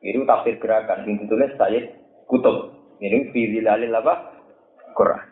Itu 0.00 0.24
tafsir 0.24 0.56
gerakan. 0.56 1.04
Yang 1.04 1.28
ditulis 1.28 1.52
Sayyid 1.60 1.84
Kutub. 2.32 2.72
Ini 2.96 3.28
Fizilalil 3.36 3.92
apa? 3.92 4.32
Quran. 4.96 5.22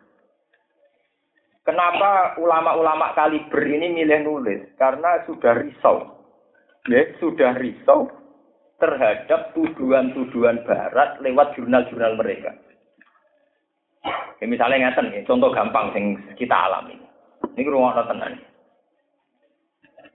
Kenapa 1.65 2.37
ulama-ulama 2.37 3.15
kaliber 3.17 3.63
ini 3.65 3.89
milih 3.95 4.27
nulis? 4.27 4.61
Karena 4.77 5.23
sudah 5.25 5.63
risau. 5.63 6.13
Ya, 6.91 7.09
sudah 7.23 7.57
risau 7.57 8.22
terhadap 8.83 9.55
tuduhan-tuduhan 9.55 10.67
barat 10.67 11.23
lewat 11.23 11.55
jurnal-jurnal 11.55 12.19
mereka. 12.19 12.51
Ya, 14.43 14.51
misalnya 14.51 14.91
ngeten 14.91 15.15
ya, 15.15 15.23
contoh 15.23 15.55
gampang 15.55 15.95
yang 15.95 16.19
kita 16.35 16.51
alami. 16.51 16.99
Ini 17.55 17.71
ruang 17.71 17.95
tenan. 17.95 18.43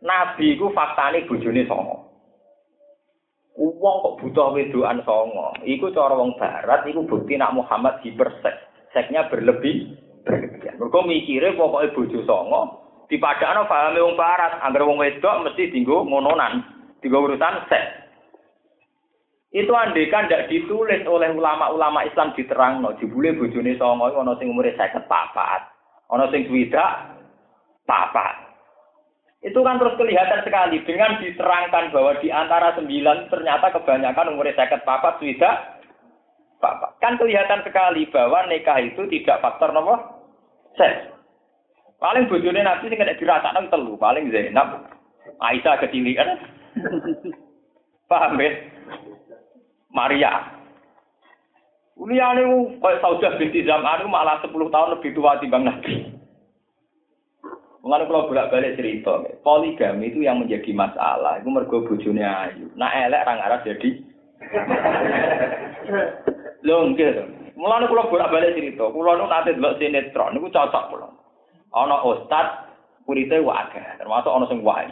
Nabi 0.03 0.60
ku 0.60 0.75
faktane 0.75 1.23
bojone 1.23 1.63
songo. 1.63 2.12
Uang 3.58 3.95
kok 4.03 4.15
butuh 4.21 4.53
wedoan 4.53 5.01
songo. 5.08 5.56
Iku 5.63 5.95
cara 5.95 6.13
wong 6.19 6.36
barat 6.36 6.84
iku 6.86 7.08
bukti 7.08 7.39
nak 7.39 7.56
Muhammad 7.56 8.03
hipersek. 8.03 8.53
Seknya 8.91 9.32
berlebih 9.32 9.95
berlebihan. 10.27 10.75
Mergo 10.77 11.01
mikire 11.08 11.56
pokoke 11.56 11.95
bojo 11.95 12.19
songo 12.27 12.62
dipadakno 13.08 13.65
pahame 13.65 14.03
wong 14.03 14.19
barat, 14.19 14.60
agar 14.63 14.84
wong 14.84 14.99
wedok 14.99 15.47
mesti 15.47 15.71
dinggo 15.71 16.03
ngononan, 16.03 16.63
dinggo 16.99 17.23
urusan 17.23 17.63
seks. 17.71 18.06
Itu 19.55 19.71
andekan 19.71 20.27
tidak 20.27 20.51
ditulis 20.51 21.07
oleh 21.07 21.31
ulama-ulama 21.31 22.03
Islam 22.03 22.36
diterang 22.36 22.83
no, 22.83 22.91
jebule 22.99 23.31
bojone 23.31 23.79
songo 23.79 24.12
ono 24.12 24.36
sing 24.36 24.51
umure 24.51 24.75
50 24.75 25.07
papat, 25.07 25.62
ono 26.12 26.27
sing 26.27 26.51
swidak 26.51 27.15
papat. 27.88 28.36
Itu 29.39 29.63
kan 29.63 29.79
terus 29.79 29.95
kelihatan 29.95 30.43
sekali 30.43 30.83
dengan 30.83 31.15
diterangkan 31.23 31.95
bahwa 31.95 32.19
di 32.19 32.27
antara 32.27 32.75
sembilan 32.75 33.31
ternyata 33.31 33.71
kebanyakan 33.71 34.36
umurnya 34.36 34.60
seket 34.60 34.83
papat 34.83 35.15
swidak 35.23 35.79
papat. 36.60 36.91
Kan 36.99 37.15
kelihatan 37.15 37.63
sekali 37.63 38.03
bahwa 38.12 38.51
nikah 38.51 38.83
itu 38.83 39.07
tidak 39.07 39.39
faktor 39.39 39.71
nomor 39.71 40.27
seks. 40.75 41.07
Paling 42.03 42.27
bojone 42.27 42.67
nanti 42.67 42.91
sing 42.91 42.99
kena 42.99 43.15
dirasakan 43.15 43.71
telu, 43.71 43.95
paling 43.95 44.27
Zainab, 44.29 44.86
Aisyah 45.39 45.79
kan? 45.79 46.29
Paham 48.12 48.38
ya? 48.38 48.76
Maria. 49.97 50.53
Liyane 51.97 52.45
kayak 52.77 53.01
Saudah 53.01 53.33
binti 53.41 53.65
Zam'an 53.65 54.05
malah 54.05 54.38
10 54.45 54.53
tahun 54.53 54.93
lebih 54.93 55.17
tua 55.17 55.41
timbang 55.41 55.65
Nabi. 55.65 56.13
Mengenai 57.81 58.05
kalau 58.05 58.29
bolak-balik 58.29 58.75
cerita, 58.77 59.17
poligami 59.41 60.12
itu 60.12 60.21
yang 60.21 60.43
menjadi 60.43 60.69
masalah. 60.75 61.41
Itu 61.41 61.49
mergo 61.49 61.88
bojone 61.88 62.21
ayu. 62.21 62.69
Nah 62.77 62.91
elek 62.91 63.23
orang 63.25 63.41
Arab 63.41 63.65
jadi. 63.65 63.89
Lho 66.67 66.75
nggih. 66.93 67.12
Mulane 67.57 67.89
kula 67.89 68.12
bolak-balik 68.12 68.53
cerita, 68.53 68.86
kula 68.93 69.17
nu 69.17 69.25
nate 69.25 69.57
delok 69.57 69.81
sinetron 69.81 70.38
niku 70.38 70.53
cocok 70.53 70.83
kula. 70.93 71.10
Ana 71.73 71.97
ustad 72.05 72.69
kurite 73.10 73.41
wae, 73.41 73.81
termasuk 73.97 74.36
ana 74.36 74.45
sing 74.51 74.62
wae. 74.62 74.91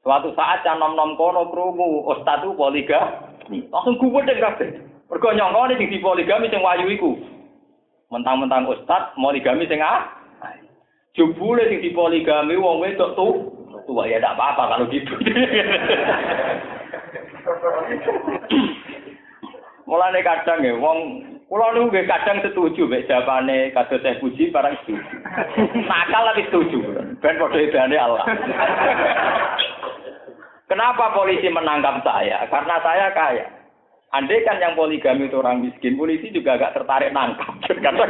Suatu 0.00 0.32
saat 0.38 0.64
can 0.64 0.80
nom-nom 0.80 1.18
kono 1.20 1.52
krungu 1.52 2.08
ustad 2.14 2.46
itu 2.46 2.56
poligami. 2.56 3.33
Langsung 3.50 3.98
gubedeng 4.00 4.40
kabeh. 4.40 4.70
Mergo 5.10 5.28
nyongkone 5.32 5.76
sing 5.76 5.92
dipoligami 5.92 6.48
sing 6.48 6.64
wayu 6.64 6.88
iku. 6.88 7.12
Mentang-mentang 8.08 8.66
ustad 8.68 9.12
poligami 9.16 9.68
sing 9.68 9.84
ah. 9.84 10.08
Jebule 11.14 11.68
sing 11.68 11.84
dipoligami 11.84 12.56
wong 12.56 12.80
wedok 12.80 13.14
tuh. 13.14 13.50
Tua 13.84 14.08
ya 14.08 14.16
tidak 14.16 14.40
apa-apa 14.40 14.64
kalau 14.72 14.88
gitu. 14.88 15.12
Mulane 19.84 20.24
kadang 20.24 20.64
ya 20.64 20.72
wong 20.80 21.20
kula 21.52 21.76
niku 21.76 21.92
nggih 21.92 22.08
kadang 22.08 22.40
setuju 22.40 22.88
mek 22.88 23.04
jawabane 23.04 23.68
kados 23.76 24.00
saya 24.00 24.16
puji 24.16 24.48
barang 24.48 24.72
setuju. 24.82 25.16
Nakal 25.84 26.24
tapi 26.32 26.48
setuju. 26.48 26.78
Ben 27.20 27.36
padha 27.36 27.60
edane 27.60 27.96
Allah. 28.00 28.24
Kenapa 30.64 31.12
polisi 31.12 31.48
menangkap 31.52 32.00
saya? 32.00 32.48
Karena 32.48 32.76
saya 32.80 33.12
kaya. 33.12 33.46
Andai 34.14 34.46
kan 34.46 34.62
yang 34.62 34.78
poligami 34.78 35.26
itu 35.26 35.42
orang 35.42 35.58
miskin, 35.58 35.98
polisi 35.98 36.30
juga 36.30 36.54
agak 36.54 36.78
tertarik 36.78 37.10
nangkap. 37.10 37.50
Kata, 37.84 38.04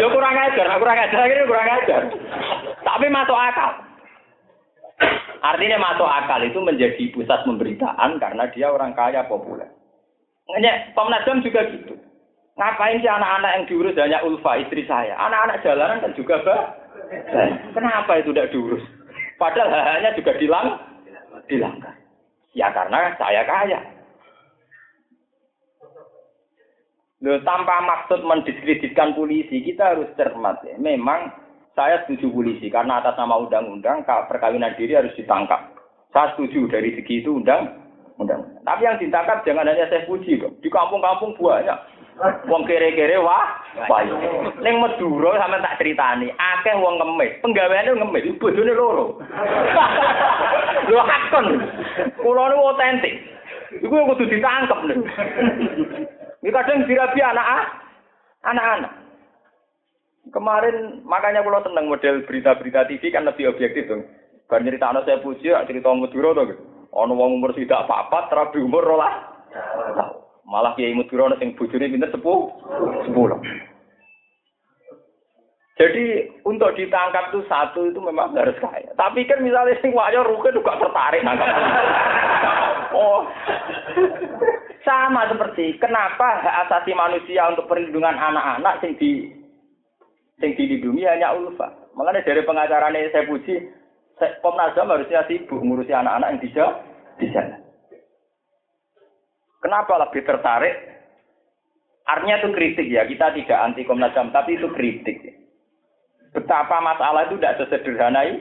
ya 0.00 0.08
kurang 0.08 0.32
ajar, 0.32 0.66
kurang 0.80 0.96
ajar, 0.96 1.24
ini 1.28 1.44
kurang 1.44 1.68
ajar. 1.68 2.02
Tapi 2.80 3.06
masuk 3.12 3.36
akal. 3.36 3.72
Artinya 5.44 5.76
masuk 5.76 6.08
akal 6.08 6.40
itu 6.48 6.58
menjadi 6.64 7.04
pusat 7.12 7.44
pemberitaan 7.44 8.16
karena 8.16 8.48
dia 8.56 8.72
orang 8.72 8.96
kaya 8.96 9.20
populer. 9.28 9.68
Nanya, 10.48 10.96
Komnas 10.96 11.28
HAM 11.28 11.44
juga 11.44 11.68
gitu. 11.68 11.94
Ngapain 12.56 13.04
sih 13.04 13.08
anak-anak 13.08 13.52
yang 13.54 13.64
diurus 13.68 13.96
hanya 14.00 14.24
Ulfa, 14.24 14.64
istri 14.64 14.88
saya? 14.88 15.12
Anak-anak 15.16 15.60
jalanan 15.60 16.02
kan 16.02 16.12
juga 16.16 16.40
bah. 16.40 16.72
Kenapa 17.76 18.16
itu 18.16 18.32
tidak 18.32 18.50
diurus? 18.52 18.84
Padahal 19.36 19.68
hanya 19.70 20.16
juga 20.16 20.36
dilang, 20.40 20.80
dilanggar. 21.48 21.99
Ya 22.54 22.70
karena 22.74 23.14
saya 23.14 23.42
kaya. 23.46 23.80
Loh, 27.20 27.36
tanpa 27.44 27.84
maksud 27.84 28.24
mendiskreditkan 28.24 29.12
polisi, 29.12 29.60
kita 29.60 29.92
harus 29.92 30.08
cermat 30.16 30.64
ya. 30.64 30.80
Memang 30.80 31.28
saya 31.76 32.00
setuju 32.04 32.32
polisi 32.32 32.72
karena 32.72 33.04
atas 33.04 33.14
nama 33.20 33.36
undang-undang 33.36 34.02
perkawinan 34.04 34.72
diri 34.80 34.96
harus 34.96 35.12
ditangkap. 35.14 35.68
Saya 36.10 36.32
setuju 36.34 36.66
dari 36.72 36.96
segi 36.96 37.20
itu 37.20 37.36
undang 37.36 37.80
undang. 38.20 38.44
Tapi 38.64 38.84
yang 38.84 39.00
ditangkap 39.00 39.40
jangan 39.48 39.68
hanya 39.68 39.88
saya 39.88 40.04
puji 40.04 40.40
dong. 40.40 40.56
Di 40.60 40.68
kampung-kampung 40.68 41.36
banyak. 41.40 41.78
Wong 42.20 42.68
kere-kere 42.68 43.16
wah, 43.16 43.48
wah. 43.88 44.04
Ning 44.60 44.76
Madura 44.76 45.40
sampe 45.40 45.56
tak 45.64 45.80
critani, 45.80 46.28
akeh 46.36 46.76
wong 46.76 47.00
ngemis. 47.00 47.40
Penggaweane 47.40 47.96
ngemis, 47.96 48.36
bojone 48.36 48.72
loro. 48.76 49.16
Lho 50.84 51.00
hakon. 51.00 51.46
Kulo 52.20 52.42
niku 52.44 52.68
otentik. 52.76 53.14
Iku 53.80 53.94
kudu 54.12 54.24
ditangkep 54.28 54.80
lho. 54.84 54.94
Ini 56.44 56.48
kadang 56.52 56.84
dirabi 56.84 57.20
anak 57.24 57.46
ah, 57.46 57.64
anak-anak. 58.52 58.92
Kemarin 60.28 61.00
makanya 61.08 61.40
kalau 61.40 61.64
seneng 61.64 61.88
model 61.88 62.20
berita-berita 62.28 62.84
TV 62.84 63.08
kan 63.08 63.24
lebih 63.24 63.48
objektif 63.48 63.88
dong. 63.88 64.04
Bar 64.44 64.60
cerita 64.60 64.92
anak 64.92 65.08
saya 65.08 65.24
puji, 65.24 65.56
cerita 65.64 65.88
Madura 65.88 66.36
gitu. 66.44 66.60
Ono 66.90 67.12
wong 67.16 67.40
umur 67.40 67.54
tidak 67.54 67.86
apa-apa, 67.86 68.28
terapi 68.28 68.58
umur 68.60 68.82
rolah. 68.82 69.14
Malah 70.50 70.74
kiai 70.74 70.98
Madura 70.98 71.30
sing 71.38 71.54
bojone 71.54 71.86
pinter 71.86 72.10
sepuh, 72.10 72.50
sepuluh. 73.06 73.38
Jadi 75.78 76.28
untuk 76.44 76.76
ditangkap 76.76 77.32
itu 77.32 77.40
satu 77.48 77.88
itu 77.88 78.02
memang 78.02 78.36
harus 78.36 78.58
kaya. 78.60 78.90
Tapi 78.98 79.24
kan 79.24 79.40
misalnya 79.40 79.78
sing 79.80 79.96
wayo 79.96 80.26
ruke 80.26 80.52
juga 80.52 80.76
tertarik 80.76 81.24
nangkap. 81.24 81.48
oh. 82.92 83.24
Sama 84.84 85.24
seperti 85.30 85.78
kenapa 85.80 86.42
hak 86.44 86.68
asasi 86.68 86.92
manusia 86.92 87.48
untuk 87.48 87.64
perlindungan 87.70 88.12
anak-anak 88.12 88.82
sing 88.84 88.92
di 89.00 89.30
sing 90.36 90.52
dilindungi 90.58 91.06
hanya 91.06 91.32
ulfa. 91.32 91.72
Makanya 91.96 92.26
dari 92.28 92.42
pengacaranya 92.44 93.12
saya 93.12 93.28
puji, 93.28 93.60
Komnas 94.44 94.76
HAM 94.76 94.92
harusnya 94.92 95.24
sibuk 95.24 95.64
ngurusi 95.64 95.96
anak-anak 95.96 96.28
yang 96.28 96.42
bisa 96.44 96.64
di 97.16 97.28
sana. 97.32 97.69
Kenapa 99.60 99.92
lebih 100.00 100.24
tertarik? 100.24 100.74
Artinya 102.08 102.42
itu 102.42 102.48
kritik 102.56 102.86
ya, 102.90 103.04
kita 103.06 103.30
tidak 103.36 103.60
anti 103.60 103.86
Komnas 103.86 104.16
HAM, 104.16 104.32
tapi 104.32 104.56
itu 104.56 104.66
kritik. 104.72 105.20
Betapa 106.34 106.80
masalah 106.82 107.28
itu 107.28 107.38
tidak 107.38 107.60
sesederhana 107.60 108.24
ini. 108.26 108.40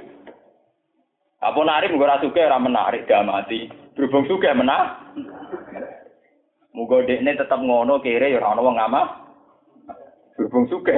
Apa 1.39 1.59
narik 1.63 1.95
gue 1.95 2.15
suka 2.25 2.41
orang 2.51 2.67
menarik 2.67 3.07
dia 3.07 3.23
mati. 3.23 3.71
Berhubung 3.95 4.27
suka 4.27 4.51
menang. 4.51 5.15
Muga 6.75 7.03
dekne 7.07 7.35
tetap 7.35 7.59
ngono 7.59 8.03
kere 8.03 8.31
ya 8.31 8.39
ora 8.39 8.55
ono 8.55 8.61
wong 8.67 8.75
ngama. 8.75 9.01
Berhubung 10.35 10.67
suka. 10.67 10.95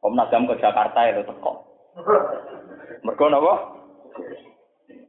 Komnas 0.00 0.32
HAM 0.32 0.48
ke 0.48 0.60
Jakarta 0.60 1.00
itu 1.12 1.22
teko. 1.28 1.52
Mergo 3.04 3.26
napa? 3.28 3.52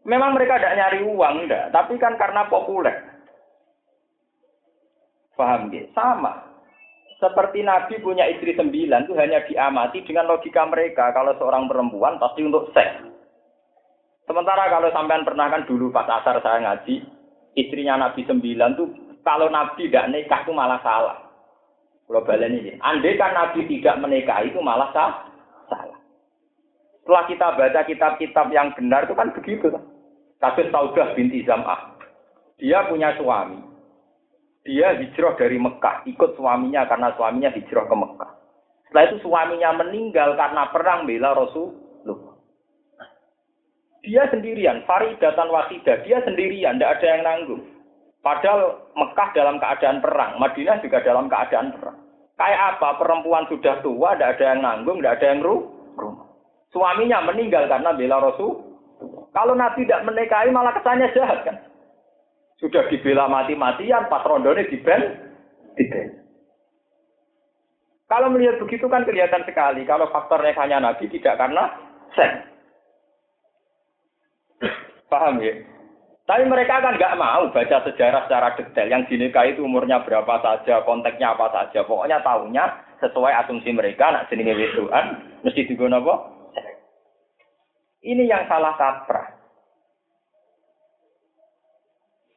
Memang 0.04 0.34
mereka 0.34 0.58
tidak 0.58 0.76
nyari 0.76 1.00
uang, 1.06 1.36
enggak. 1.46 1.70
Tapi 1.72 1.94
kan 2.02 2.18
karena 2.18 2.50
populer. 2.50 3.11
Paham 5.42 5.74
ya? 5.74 5.90
Sama. 5.98 6.54
Seperti 7.18 7.66
Nabi 7.66 7.98
punya 8.02 8.30
istri 8.30 8.54
sembilan 8.54 9.10
itu 9.10 9.14
hanya 9.18 9.42
diamati 9.50 10.06
dengan 10.06 10.30
logika 10.30 10.70
mereka. 10.70 11.10
Kalau 11.18 11.34
seorang 11.42 11.66
perempuan 11.66 12.22
pasti 12.22 12.46
untuk 12.46 12.70
seks. 12.74 13.10
Sementara 14.30 14.70
kalau 14.70 14.94
sampean 14.94 15.26
pernah 15.26 15.50
kan 15.50 15.66
dulu 15.66 15.90
pas 15.90 16.06
asar 16.06 16.38
saya 16.46 16.62
ngaji, 16.62 17.02
istrinya 17.58 17.98
Nabi 17.98 18.22
sembilan 18.26 18.78
tuh 18.78 18.90
kalau 19.26 19.50
Nabi 19.50 19.90
tidak 19.90 20.14
nikah 20.14 20.46
itu 20.46 20.54
malah 20.54 20.82
salah. 20.86 21.18
Kalau 22.06 22.28
balen 22.28 22.58
ini, 22.58 22.78
andai 22.82 23.18
kan 23.18 23.34
Nabi 23.34 23.66
tidak 23.66 23.98
menikah 24.02 24.46
itu 24.46 24.62
malah 24.62 24.94
salah. 24.94 25.32
Setelah 27.02 27.24
kita 27.26 27.48
baca 27.58 27.82
kitab-kitab 27.88 28.48
yang 28.54 28.70
benar 28.78 29.10
itu 29.10 29.18
kan 29.18 29.34
begitu. 29.34 29.74
Kasus 30.38 30.70
Saudah 30.70 31.14
binti 31.18 31.42
Zam'ah. 31.46 31.98
Dia 32.62 32.86
punya 32.90 33.14
suami. 33.18 33.71
Dia 34.62 34.94
hijrah 34.94 35.34
dari 35.42 35.58
Mekah, 35.58 36.06
ikut 36.06 36.38
suaminya 36.38 36.86
karena 36.86 37.10
suaminya 37.18 37.50
hijrah 37.50 37.86
ke 37.90 37.96
Mekah. 37.98 38.32
Setelah 38.86 39.04
itu 39.10 39.18
suaminya 39.26 39.70
meninggal 39.82 40.38
karena 40.38 40.70
perang 40.70 41.10
bela 41.10 41.34
Rasulullah. 41.34 42.36
Dia 44.06 44.30
sendirian, 44.30 44.86
Faridatan 44.86 45.50
Wasidah, 45.50 46.02
dia 46.06 46.22
sendirian, 46.26 46.78
tidak 46.78 47.02
ada 47.02 47.06
yang 47.06 47.22
nanggung. 47.26 47.64
Padahal 48.22 48.86
Mekah 48.94 49.30
dalam 49.34 49.58
keadaan 49.58 49.98
perang, 49.98 50.38
Madinah 50.38 50.78
juga 50.86 51.02
dalam 51.02 51.26
keadaan 51.26 51.74
perang. 51.74 51.98
Kayak 52.38 52.78
apa? 52.78 52.98
Perempuan 52.98 53.46
sudah 53.50 53.82
tua, 53.82 54.14
tidak 54.14 54.38
ada 54.38 54.46
yang 54.54 54.62
nanggung, 54.62 54.98
tidak 55.02 55.22
ada 55.22 55.26
yang 55.30 55.40
ru 55.46 55.56
rumah. 55.98 56.26
Suaminya 56.74 57.22
meninggal 57.22 57.70
karena 57.70 57.94
bela 57.94 58.18
Rasul. 58.18 58.62
Kalau 59.32 59.54
Nabi 59.56 59.86
tidak 59.86 60.06
menikahi 60.06 60.50
malah 60.54 60.74
kesannya 60.76 61.14
jahat 61.14 61.40
kan. 61.46 61.58
Sudah 62.62 62.86
dibela 62.94 63.26
mati-matian, 63.26 64.06
pas 64.06 64.22
rondone 64.22 64.70
diben, 64.70 65.02
diben. 65.74 66.22
Kalau 68.06 68.28
melihat 68.28 68.60
begitu 68.60 68.86
kan 68.92 69.08
kelihatan 69.08 69.42
sekali 69.48 69.88
kalau 69.88 70.12
faktornya 70.12 70.52
hanya 70.60 70.84
Nabi 70.84 71.08
tidak 71.08 71.40
karena 71.40 71.64
seks. 72.12 72.44
Paham 75.08 75.40
ya? 75.40 75.56
Tapi 76.28 76.44
mereka 76.44 76.84
kan 76.84 77.00
nggak 77.00 77.18
mau 77.18 77.48
baca 77.50 77.78
sejarah 77.88 78.28
secara 78.28 78.56
detail. 78.60 78.88
Yang 78.92 79.16
dinikahi 79.16 79.56
itu 79.56 79.64
umurnya 79.64 80.04
berapa 80.04 80.44
saja, 80.44 80.84
konteksnya 80.84 81.34
apa 81.34 81.50
saja. 81.56 81.88
Pokoknya 81.88 82.20
tahunya 82.20 82.64
sesuai 83.00 83.34
asumsi 83.44 83.72
mereka, 83.74 84.12
nak 84.12 84.28
jenenge 84.28 84.60
wedoan, 84.60 85.20
mesti 85.42 85.66
digunakan 85.66 86.04
apa? 86.04 86.16
Ini 88.06 88.24
yang 88.28 88.44
salah 88.48 88.76
kaprah. 88.76 89.31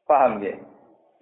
Paham 0.04 0.40
ya? 0.44 0.54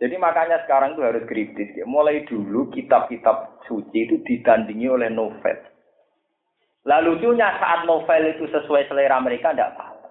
Jadi 0.03 0.18
makanya 0.18 0.66
sekarang 0.66 0.99
itu 0.99 1.03
harus 1.07 1.22
kritis. 1.30 1.70
Ya. 1.78 1.87
Mulai 1.87 2.26
dulu 2.26 2.66
kitab-kitab 2.74 3.62
suci 3.70 4.11
itu 4.11 4.18
ditandingi 4.26 4.91
oleh 4.91 5.07
novel. 5.07 5.59
Lalu 6.83 7.14
lucunya 7.14 7.47
saat 7.62 7.87
novel 7.87 8.22
itu 8.35 8.51
sesuai 8.51 8.91
selera 8.91 9.22
mereka 9.22 9.55
tidak 9.55 9.78
apa-apa. 9.78 10.09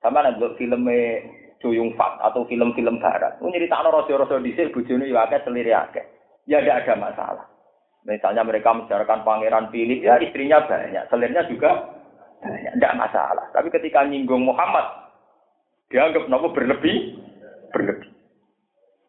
Sama 0.00 0.24
nanti 0.24 0.40
filmnya 0.56 1.20
Juyung 1.60 1.92
Fat 2.00 2.16
atau 2.24 2.48
film-film 2.48 2.96
barat. 2.96 3.36
Ini 3.40 3.68
raja-raja 3.68 4.40
dhisik 4.40 4.72
bojone 4.72 5.08
ya 5.08 5.28
akeh 5.28 5.44
selire 5.44 5.72
akeh. 5.76 6.04
Ya 6.48 6.64
tidak 6.64 6.88
ada 6.88 6.94
masalah. 6.96 7.46
Misalnya 8.06 8.46
mereka 8.46 8.70
membicarakan 8.70 9.26
pangeran 9.26 9.66
Philip, 9.74 9.98
ya 9.98 10.14
istrinya 10.22 10.62
banyak, 10.62 11.10
selirnya 11.10 11.42
juga 11.50 11.90
banyak, 12.38 12.78
tidak 12.78 12.94
masalah. 13.02 13.50
Tapi 13.50 13.66
ketika 13.74 14.06
nyinggung 14.06 14.46
Muhammad, 14.46 15.10
dianggap 15.90 16.30
nopo 16.30 16.54
berlebih, 16.54 17.18
berlebih. 17.72 18.10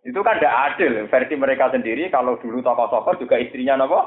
Itu 0.07 0.23
kan 0.23 0.39
tidak 0.39 0.57
adil 0.71 1.03
versi 1.11 1.35
mereka 1.35 1.67
sendiri. 1.67 2.07
Kalau 2.07 2.39
dulu 2.39 2.63
tokoh-tokoh 2.63 3.19
juga 3.19 3.35
istrinya 3.35 3.75
nopo, 3.75 3.99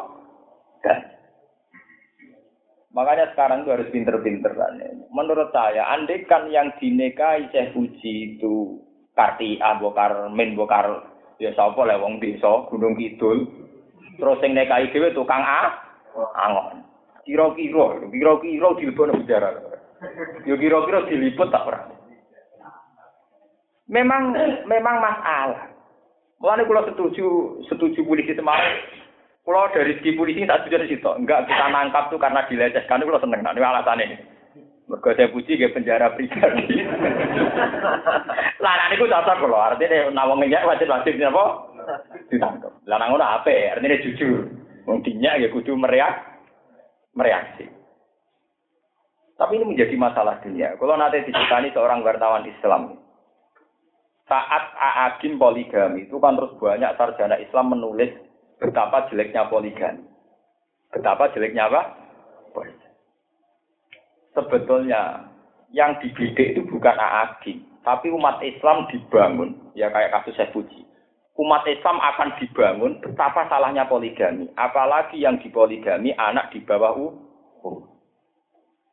Makanya 2.90 3.30
sekarang 3.32 3.62
itu 3.62 3.70
harus 3.70 3.92
pinter-pinter. 3.94 4.50
Menurut 5.14 5.54
saya, 5.54 5.86
andai 5.94 6.26
kan 6.26 6.50
yang 6.50 6.74
dinikahi 6.82 7.46
Syekh 7.54 7.70
Puji 7.70 8.34
itu 8.34 8.82
Karti 9.14 9.62
Bokar, 9.78 10.26
Min 10.34 10.58
Bokar, 10.58 11.06
ya 11.38 11.54
sapa 11.54 11.86
lah 11.86 12.02
wong 12.02 12.18
desa 12.18 12.66
Gunung 12.66 12.98
Kidul. 12.98 13.46
Terus 14.18 14.40
sing 14.42 14.58
nikahi 14.58 14.90
dhewe 14.90 15.14
tukang 15.14 15.38
A, 15.38 15.70
angon. 16.34 16.82
Kira-kira, 17.22 18.10
kira-kira 18.10 18.68
diliput 18.74 19.14
bicara. 19.22 19.50
Yo 20.42 20.58
kira-kira 20.58 21.06
diliput 21.06 21.48
tak 21.54 21.66
ora. 21.70 21.99
Memang 23.90 24.32
memang 24.70 24.96
masalah. 25.02 25.66
Mulane 26.38 26.64
kula 26.64 26.86
setuju 26.88 27.58
setuju 27.68 28.00
polisi 28.06 28.32
Semarang 28.32 28.78
kalau 29.50 29.66
dari 29.74 29.98
segi 29.98 30.14
polisi 30.14 30.46
tak 30.46 30.62
setuju 30.62 30.86
situ. 30.86 31.10
Enggak 31.10 31.50
kita 31.50 31.66
nangkap 31.74 32.06
tuh 32.12 32.22
karena 32.22 32.46
dilecehkan. 32.46 33.02
Kalau 33.02 33.18
seneng. 33.18 33.42
Nah, 33.42 33.50
ini 33.50 33.66
alasannya. 33.66 34.06
Mereka 34.90 35.14
saya 35.14 35.30
puji 35.30 35.54
ke 35.54 35.70
penjara 35.70 36.10
pribadi. 36.18 36.82
Larang 38.64 38.90
itu 38.90 39.06
cocok 39.06 39.36
kalau 39.38 39.58
artinya 39.62 40.10
nawangnya 40.10 40.66
wajib 40.66 40.90
wajib 40.90 41.14
apa? 41.30 41.44
Ditangkap. 42.26 42.74
Larang 42.90 43.14
itu 43.14 43.22
apa? 43.22 43.54
Artinya 43.78 44.02
jujur. 44.02 44.38
Mungkinnya 44.90 45.38
ya 45.38 45.48
kudu 45.54 45.78
meriak, 45.78 46.42
mereaksi. 47.14 47.70
Tapi 49.38 49.62
ini 49.62 49.72
menjadi 49.72 49.94
masalah 49.94 50.42
dunia. 50.42 50.74
Kalau 50.74 50.98
nanti 50.98 51.22
diceritani 51.22 51.70
seorang 51.70 52.02
wartawan 52.02 52.42
Islam, 52.44 52.98
saat 54.30 54.70
Aagim 54.78 55.42
poligami 55.42 56.06
itu 56.06 56.22
kan 56.22 56.38
terus 56.38 56.54
banyak 56.62 56.94
sarjana 56.94 57.34
Islam 57.42 57.74
menulis 57.74 58.14
betapa 58.62 59.10
jeleknya 59.10 59.50
poligami. 59.50 60.06
Betapa 60.94 61.34
jeleknya 61.34 61.66
apa? 61.66 61.82
Sebetulnya 64.30 65.26
yang 65.74 65.98
dibidik 65.98 66.54
itu 66.54 66.62
bukan 66.70 66.94
AAG, 66.94 67.58
tapi 67.82 68.14
umat 68.14 68.38
Islam 68.46 68.86
dibangun, 68.86 69.58
ya 69.74 69.90
kayak 69.90 70.14
kasus 70.14 70.38
saya 70.38 70.54
puji. 70.54 70.86
umat 71.40 71.64
Islam 71.64 71.96
akan 71.98 72.36
dibangun 72.36 73.00
betapa 73.00 73.48
salahnya 73.48 73.88
poligami. 73.88 74.46
Apalagi 74.60 75.24
yang 75.24 75.40
dipoligami 75.40 76.12
anak 76.20 76.52
di 76.52 76.60
bawah 76.60 76.92
umur. 76.92 77.88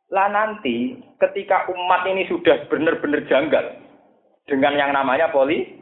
Lah 0.08 0.32
nanti 0.32 0.96
ketika 1.20 1.68
umat 1.68 2.08
ini 2.08 2.24
sudah 2.24 2.64
benar-benar 2.72 3.20
janggal 3.28 3.87
dengan 4.48 4.72
yang 4.74 4.90
namanya 4.96 5.28
poligami, 5.28 5.76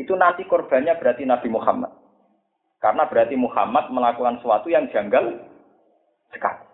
itu 0.00 0.12
nanti 0.16 0.48
korbannya 0.48 0.96
berarti 0.96 1.28
Nabi 1.28 1.48
Muhammad. 1.52 1.92
Karena 2.80 3.08
berarti 3.08 3.36
Muhammad 3.36 3.88
melakukan 3.92 4.40
sesuatu 4.40 4.68
yang 4.68 4.88
janggal 4.92 5.44
sekali. 6.32 6.64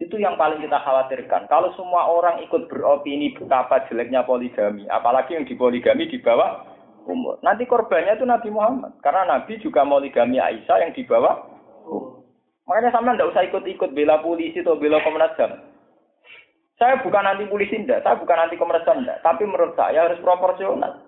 Itu 0.00 0.18
yang 0.18 0.34
paling 0.34 0.60
kita 0.60 0.82
khawatirkan. 0.82 1.46
Kalau 1.46 1.70
semua 1.78 2.10
orang 2.10 2.42
ikut 2.42 2.66
beropini 2.66 3.32
betapa 3.38 3.86
jeleknya 3.86 4.26
poligami, 4.26 4.88
apalagi 4.90 5.38
yang 5.38 5.46
dipoligami 5.46 6.10
di 6.10 6.18
bawah 6.18 6.66
umur. 7.06 7.38
Nanti 7.40 7.64
korbannya 7.64 8.18
itu 8.18 8.26
Nabi 8.26 8.48
Muhammad. 8.50 8.98
Karena 9.00 9.38
Nabi 9.38 9.62
juga 9.62 9.86
poligami 9.86 10.42
Aisyah 10.42 10.76
yang 10.82 10.92
di 10.92 11.02
bawah 11.06 11.48
umur. 11.86 12.22
Makanya 12.66 12.90
sama 12.94 13.14
tidak 13.14 13.30
usah 13.34 13.42
ikut-ikut 13.46 13.90
bela 13.94 14.22
polisi 14.22 14.62
atau 14.62 14.78
bela 14.78 15.02
Komnas 15.02 15.34
HAM. 15.34 15.71
Saya 16.82 16.98
bukan 16.98 17.22
anti 17.22 17.46
polisi 17.46 17.78
enggak, 17.78 18.02
saya 18.02 18.18
bukan 18.18 18.42
anti 18.42 18.58
Komnas 18.58 18.82
HAM 18.82 19.06
enggak. 19.06 19.22
Tapi 19.22 19.46
menurut 19.46 19.78
saya 19.78 20.10
harus 20.10 20.18
proporsional. 20.18 20.98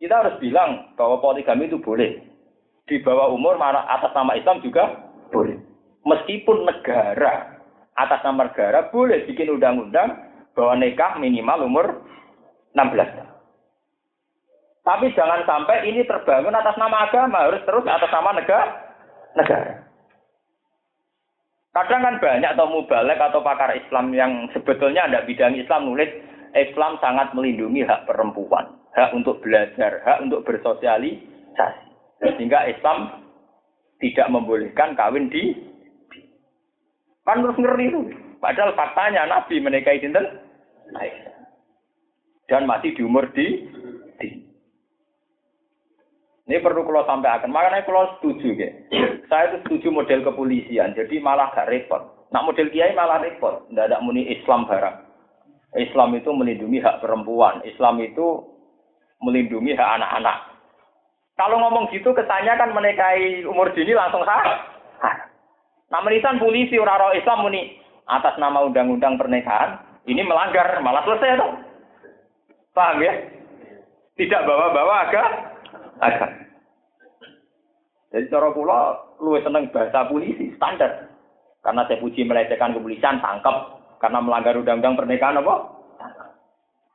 Kita 0.00 0.24
harus 0.24 0.40
bilang 0.40 0.96
bahwa 0.96 1.20
poligami 1.20 1.68
itu 1.68 1.76
boleh. 1.76 2.16
Di 2.88 3.04
bawah 3.04 3.28
umur 3.36 3.60
atas 3.60 4.08
nama 4.16 4.32
Islam 4.40 4.64
juga 4.64 4.88
boleh. 5.28 5.60
Meskipun 6.08 6.64
negara 6.64 7.60
atas 7.92 8.24
nama 8.24 8.48
negara 8.48 8.88
boleh 8.88 9.28
bikin 9.28 9.52
undang-undang 9.52 10.16
bahwa 10.56 10.80
nikah 10.80 11.20
minimal 11.20 11.60
umur 11.68 11.86
16 12.72 12.96
tahun. 12.96 13.28
Tapi 14.88 15.12
jangan 15.12 15.44
sampai 15.44 15.92
ini 15.92 16.08
terbangun 16.08 16.56
atas 16.56 16.72
nama 16.80 17.04
agama, 17.04 17.44
harus 17.44 17.60
terus 17.68 17.84
atas 17.84 18.08
nama 18.08 18.32
negara. 18.32 18.72
negara. 19.36 19.87
Kadang 21.78 22.02
kan 22.02 22.16
banyak 22.18 22.50
atau 22.58 22.66
mubalek 22.66 23.22
atau 23.22 23.38
pakar 23.38 23.70
Islam 23.70 24.10
yang 24.10 24.50
sebetulnya 24.50 25.06
ada 25.06 25.22
bidang 25.22 25.54
Islam 25.54 25.86
nulis 25.86 26.10
Islam 26.50 26.98
sangat 26.98 27.30
melindungi 27.38 27.86
hak 27.86 28.02
perempuan, 28.02 28.66
hak 28.98 29.14
untuk 29.14 29.38
belajar, 29.38 30.02
hak 30.02 30.18
untuk 30.26 30.42
bersosialisasi. 30.42 31.86
Sehingga 32.18 32.66
Islam 32.66 33.22
tidak 34.02 34.26
membolehkan 34.26 34.98
kawin 34.98 35.30
di 35.30 35.54
kan 37.22 37.46
terus 37.46 37.62
ngeri 37.62 37.86
itu. 37.94 38.02
Padahal 38.42 38.74
faktanya 38.74 39.30
Nabi 39.30 39.62
menikahi 39.62 40.02
sinten 40.02 40.26
dan 42.50 42.66
masih 42.66 42.90
di 42.90 43.02
umur 43.06 43.30
di, 43.38 43.46
di 43.46 43.97
ini 46.48 46.64
perlu 46.64 46.80
kalau 46.88 47.04
sampai 47.04 47.28
akan. 47.28 47.52
Makanya 47.52 47.84
kalau 47.84 48.08
setuju, 48.16 48.56
ya. 48.56 48.72
saya 49.28 49.52
itu 49.52 49.68
setuju 49.68 49.92
model 49.92 50.24
kepolisian. 50.24 50.96
Jadi 50.96 51.20
malah 51.20 51.52
gak 51.52 51.68
repot. 51.68 52.24
Nak 52.32 52.44
model 52.48 52.72
kiai 52.72 52.96
malah 52.96 53.20
repot. 53.20 53.68
Tidak 53.68 53.84
ada 53.84 54.00
muni 54.00 54.24
Islam 54.32 54.64
barang. 54.64 54.96
Islam 55.76 56.16
itu 56.16 56.32
melindungi 56.32 56.80
hak 56.80 57.04
perempuan. 57.04 57.60
Islam 57.68 58.00
itu 58.00 58.48
melindungi 59.20 59.76
hak 59.76 60.00
anak-anak. 60.00 60.36
Kalau 61.36 61.60
ngomong 61.60 61.92
gitu 61.92 62.16
kesannya 62.16 62.56
kan 62.56 62.72
menikahi 62.72 63.44
umur 63.44 63.68
dini 63.76 63.92
langsung 63.92 64.24
sah. 64.24 64.64
Nah 65.92 66.00
menisan 66.00 66.40
polisi 66.40 66.80
orang 66.80 67.12
Islam 67.12 67.44
muni 67.44 67.76
atas 68.08 68.40
nama 68.40 68.64
undang-undang 68.64 69.20
pernikahan 69.20 69.84
ini 70.08 70.24
melanggar 70.24 70.80
malah 70.80 71.04
selesai 71.04 71.36
tuh. 71.36 71.52
Paham 72.72 73.04
ya? 73.04 73.12
Tidak 74.16 74.44
bawa-bawa 74.48 74.94
agak 75.06 75.28
agak. 76.00 76.30
Jadi 78.08 78.32
cara 78.32 78.48
kula 78.56 78.80
luwih 79.20 79.44
seneng 79.44 79.68
bahasa 79.68 80.08
polisi 80.08 80.54
standar. 80.56 81.12
Karena 81.60 81.84
saya 81.84 82.00
puji 82.00 82.24
melecehkan 82.24 82.72
kepolisian 82.72 83.20
tangkap 83.20 83.82
karena 84.00 84.22
melanggar 84.22 84.56
undang-undang 84.56 84.96
pernikahan 84.96 85.42
apa? 85.42 85.54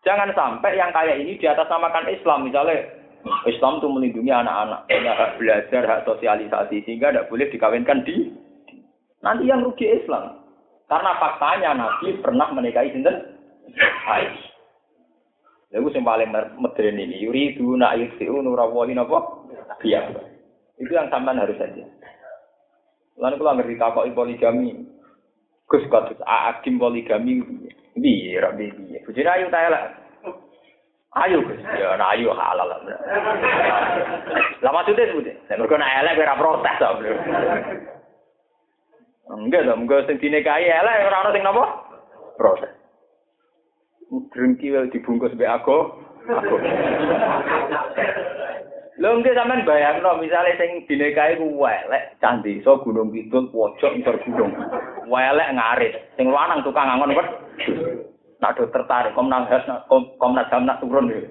Jangan 0.04 0.34
sampai 0.36 0.76
yang 0.76 0.91
kayak 0.91 1.20
ini 1.22 1.39
di 1.39 1.45
atas 1.47 1.70
namakan 1.70 2.12
Islam 2.12 2.43
misalnya 2.43 3.04
Islam 3.47 3.80
itu 3.80 3.88
melindungi 3.88 4.32
anak-anak, 4.36 4.84
punya 4.91 5.14
hak 5.16 5.32
belajar, 5.39 5.82
hak 5.88 6.04
sosialisasi 6.04 6.84
sehingga 6.84 7.12
tidak 7.12 7.32
boleh 7.32 7.47
dikawinkan 7.47 8.04
di 8.04 8.36
nanti 9.24 9.47
yang 9.47 9.64
rugi 9.64 9.88
Islam. 9.88 10.43
Karena 10.91 11.16
faktanya 11.16 11.72
Nabi 11.72 12.20
pernah 12.20 12.51
menikahi 12.51 12.91
sinten 12.91 13.16
Aisyah. 14.04 14.53
Lalu 15.74 15.89
yang 15.89 16.05
paling 16.05 16.30
modern 16.61 17.01
ini, 17.01 17.26
yuri 17.26 17.57
itu 17.57 17.65
nak 17.74 17.97
yusfiu 17.97 18.45
nurawali 18.45 18.93
apa? 18.93 19.17
Biar. 19.82 20.05
Itu 20.78 20.93
yang 20.93 21.09
sampean 21.09 21.41
harus 21.41 21.57
saja. 21.57 21.82
Lalu 23.17 23.41
kalau 23.41 23.57
ngerti 23.57 23.82
takoi 23.82 24.13
poligami, 24.13 24.86
Gus 25.65 25.82
kados 25.89 26.21
akim 26.21 26.78
poligami, 26.78 27.41
bi, 27.97 28.38
rabi 28.38 28.69
bi. 28.69 29.01
Bujine 29.01 29.30
ayu 29.34 29.49
ta. 29.49 29.65
Ayo 31.13 31.41
Gus, 31.41 31.61
ya 31.78 31.97
ayo 31.97 32.38
halal 32.38 32.69
lah. 32.69 32.80
Lah 34.61 34.71
maksudnya 34.78 35.09
sebut, 35.09 35.26
saya 35.49 35.57
mergo 35.57 35.78
nak 35.78 35.93
elek 36.05 36.21
ora 36.21 36.38
protes 36.38 36.82
Bro. 37.01 37.13
Enggak 39.34 39.65
dong, 39.65 39.89
enggak 39.89 40.05
sing 40.05 40.21
dinikahi 40.21 40.69
elek 40.69 41.09
ora 41.09 41.21
ono 41.26 41.30
sing 41.34 41.41
napa? 41.41 41.65
Protes. 42.38 42.82
Drengki 44.12 44.74
wae 44.74 44.91
dibungkus 44.91 45.36
mbek 45.38 45.51
aku. 45.62 45.78
Aku. 46.28 46.56
Lho 48.93 49.10
nggih 49.20 49.34
sampean 49.34 49.66
bayangno 49.66 50.22
misale 50.22 50.54
sing 50.54 50.86
dinikahi 50.86 51.41
ku 51.41 51.58
welek 51.58 52.14
candi 52.22 52.62
so 52.62 52.78
gunung 52.86 53.10
kidul 53.10 53.49
pojok 53.49 53.89
ngisor 53.97 54.22
gunung. 54.22 54.54
Welek 55.10 55.49
ngarit, 55.49 55.93
sing 56.14 56.30
lanang 56.30 56.62
tukang 56.62 56.86
angon 56.86 57.18
wet. 57.18 57.26
Nak 58.38 58.54
do 58.54 58.70
tertarik 58.70 59.18
komnas 59.18 59.49
komnas 60.22 60.51
HAM 60.54 60.70
nak 60.70 60.78
turun 60.78 61.10
ya. 61.10 61.26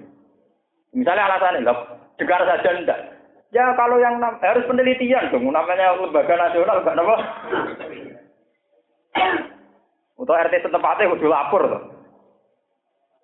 Misalnya 0.93 1.25
alasannya, 1.25 1.65
lho, 1.65 1.75
dengar 2.21 2.43
saja 2.45 2.71
enggak. 2.77 3.01
Ya 3.53 3.65
kalau 3.77 3.97
yang 4.01 4.21
harus 4.21 4.69
penelitian 4.69 5.33
dong, 5.33 5.49
namanya 5.49 5.97
lembaga 5.97 6.35
nasional 6.37 6.83
enggak 6.83 6.99
apa. 6.99 7.17
Untuk 10.19 10.37
RT 10.37 10.55
setempatnya 10.67 11.09
kudu 11.15 11.27
lapor 11.31 11.63
tuh. 11.69 11.83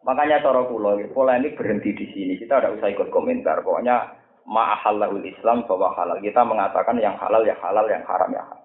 Makanya 0.06 0.38
cara 0.40 0.62
kula 0.62 0.94
polemik 1.10 1.58
berhenti 1.58 1.90
di 1.90 2.06
sini. 2.14 2.32
Kita 2.38 2.62
tidak 2.62 2.78
usah 2.78 2.88
ikut 2.94 3.08
komentar. 3.10 3.60
Pokoknya 3.66 4.14
ma'ahallahul 4.46 5.26
Islam 5.26 5.66
bahwa 5.66 5.92
halal. 5.98 6.18
Kita 6.22 6.46
mengatakan 6.46 6.96
yang 7.02 7.18
halal 7.18 7.42
ya 7.42 7.58
halal, 7.58 7.86
yang 7.90 8.06
haram 8.06 8.30
ya 8.30 8.42
haram. 8.46 8.62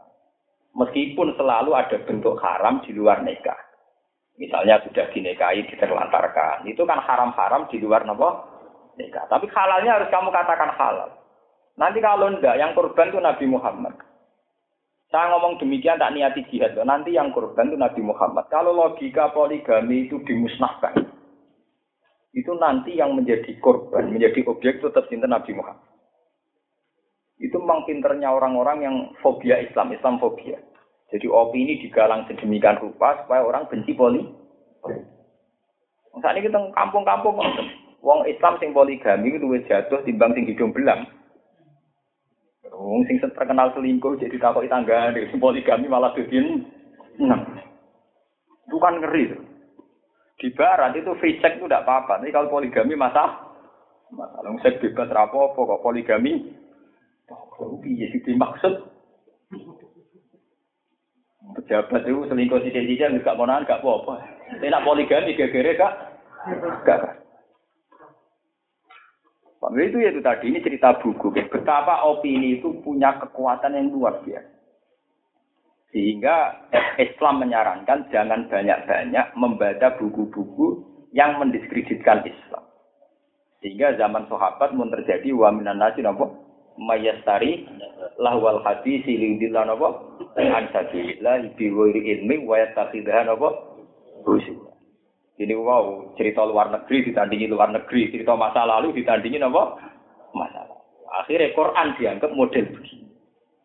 Meskipun 0.73 1.37
selalu 1.37 1.71
ada 1.77 1.97
bentuk 2.05 2.37
haram 2.41 2.81
di 2.85 2.93
luar 2.93 3.21
nikah. 3.21 3.57
Misalnya 4.41 4.81
sudah 4.81 5.05
dinikahi, 5.13 5.69
diterlantarkan. 5.69 6.65
Itu 6.65 6.89
kan 6.89 6.97
haram-haram 6.97 7.69
di 7.69 7.77
luar 7.77 8.01
nopo 8.05 8.41
nikah. 8.97 9.29
Tapi 9.29 9.45
halalnya 9.53 10.01
harus 10.01 10.09
kamu 10.09 10.33
katakan 10.33 10.73
halal. 10.73 11.09
Nanti 11.77 12.01
kalau 12.01 12.29
enggak, 12.29 12.57
yang 12.57 12.73
korban 12.77 13.09
itu 13.09 13.21
Nabi 13.21 13.45
Muhammad. 13.49 13.93
Saya 15.13 15.29
ngomong 15.29 15.61
demikian 15.61 16.01
tak 16.01 16.09
niati 16.17 16.41
jihad. 16.49 16.73
Nanti 16.81 17.13
yang 17.13 17.29
korban 17.29 17.69
itu 17.69 17.77
Nabi 17.77 18.01
Muhammad. 18.01 18.49
Kalau 18.49 18.73
logika 18.73 19.29
poligami 19.29 20.09
itu 20.09 20.17
dimusnahkan 20.25 21.12
itu 22.33 22.51
nanti 22.57 22.97
yang 22.97 23.13
menjadi 23.13 23.53
korban, 23.61 24.09
menjadi 24.09 24.41
objek 24.49 24.81
itu 24.81 24.89
tetap 24.89 25.05
cinta 25.05 25.29
Nabi 25.29 25.53
Muhammad. 25.53 25.85
Itu 27.37 27.61
memang 27.61 27.85
pinternya 27.85 28.33
orang-orang 28.33 28.77
yang 28.81 28.95
fobia 29.21 29.61
Islam, 29.61 29.93
Islam 29.93 30.17
fobia. 30.17 30.57
Jadi 31.13 31.29
opini 31.29 31.77
digalang 31.77 32.25
sedemikian 32.25 32.81
rupa 32.81 33.21
supaya 33.21 33.45
orang 33.45 33.69
benci 33.69 33.93
poli. 33.93 34.25
Saat 36.17 36.33
ini 36.33 36.49
kita 36.49 36.57
kampung-kampung, 36.73 37.37
wong 38.01 38.19
Islam 38.25 38.57
sing 38.57 38.73
poligami 38.73 39.37
itu 39.37 39.45
jatuh 39.69 40.01
timbang 40.01 40.33
sing 40.33 40.49
hidung 40.49 40.73
belang. 40.73 41.05
Wong 42.73 43.05
sing 43.05 43.21
terkenal 43.21 43.69
selingkuh 43.77 44.17
jadi 44.17 44.33
takut 44.41 44.65
tangga, 44.65 45.13
poligami 45.37 45.85
malah 45.85 46.17
bikin. 46.17 46.65
Nah, 47.21 47.45
itu 48.65 48.77
kan 48.81 48.97
ngeri. 48.97 49.37
Tuh. 49.37 49.52
Di 50.43 50.51
barat 50.51 50.91
itu 50.99 51.07
free 51.23 51.39
sex 51.39 51.55
itu 51.55 51.71
tidak 51.71 51.87
apa-apa. 51.87 52.19
Tapi 52.19 52.35
kalau 52.35 52.51
poligami 52.51 52.99
masa 52.99 53.47
masalah 54.11 54.59
seks 54.59 54.83
bebas 54.83 55.07
rapo 55.07 55.55
kok 55.55 55.79
poligami 55.79 56.51
oh, 57.31 57.79
iya 57.81 58.11
sih 58.13 58.21
dimaksud 58.21 58.91
pejabat 61.57 62.05
itu 62.05 62.21
selingkuh 62.29 62.61
si 62.61 62.69
sisi 62.69 62.99
nggak 62.99 63.37
mau 63.39 63.47
nggak 63.47 63.79
apa-apa. 63.79 64.13
Tapi 64.59 64.83
poligami 64.83 65.39
gara-gara 65.39 65.71
kak 65.79 65.93
gak. 66.83 67.01
Pak 69.63 69.71
itu 69.79 69.97
ya 70.03 70.11
itu 70.11 70.19
tadi 70.19 70.51
ini 70.51 70.59
cerita 70.59 70.99
buku. 70.99 71.31
Betapa 71.31 72.03
opini 72.03 72.59
itu 72.59 72.83
punya 72.83 73.15
kekuatan 73.15 73.79
yang 73.79 73.95
luar 73.95 74.19
biasa. 74.19 74.52
Sehingga 75.93 76.65
Islam 76.97 77.45
menyarankan 77.45 78.09
jangan 78.09 78.49
banyak-banyak 78.49 79.25
membaca 79.37 79.87
buku-buku 80.01 80.81
yang 81.13 81.37
mendiskreditkan 81.37 82.25
Islam. 82.25 82.65
Sehingga 83.61 83.93
zaman 83.95 84.25
sahabat 84.25 84.73
pun 84.73 84.89
terjadi 84.89 85.31
wa 85.37 85.53
minan 85.53 85.77
nasi 85.77 86.01
napa 86.01 86.27
mayastari 86.81 87.69
lahwal 88.17 88.59
hadis 88.65 89.05
lindillah 89.05 89.69
napa 89.69 90.01
an 90.35 90.65
sabilillah 90.73 91.53
bi 91.53 91.69
ilmi 91.69 92.41
wa 92.43 92.57
yattakhidha 92.57 93.29
rusuh. 94.25 94.73
Ini 95.33 95.53
wow, 95.57 96.13
cerita 96.13 96.45
luar 96.45 96.69
negeri 96.69 97.09
ditandingi 97.09 97.49
luar 97.49 97.73
negeri, 97.73 98.13
cerita 98.13 98.37
masa 98.37 98.69
lalu 98.69 98.93
ditandingi 99.01 99.41
apa? 99.41 99.63
Masa 100.37 100.61
lalu. 100.61 100.77
Akhirnya 101.09 101.53
Quran 101.57 101.87
dianggap 101.97 102.31
model 102.37 102.65
begini. 102.69 103.02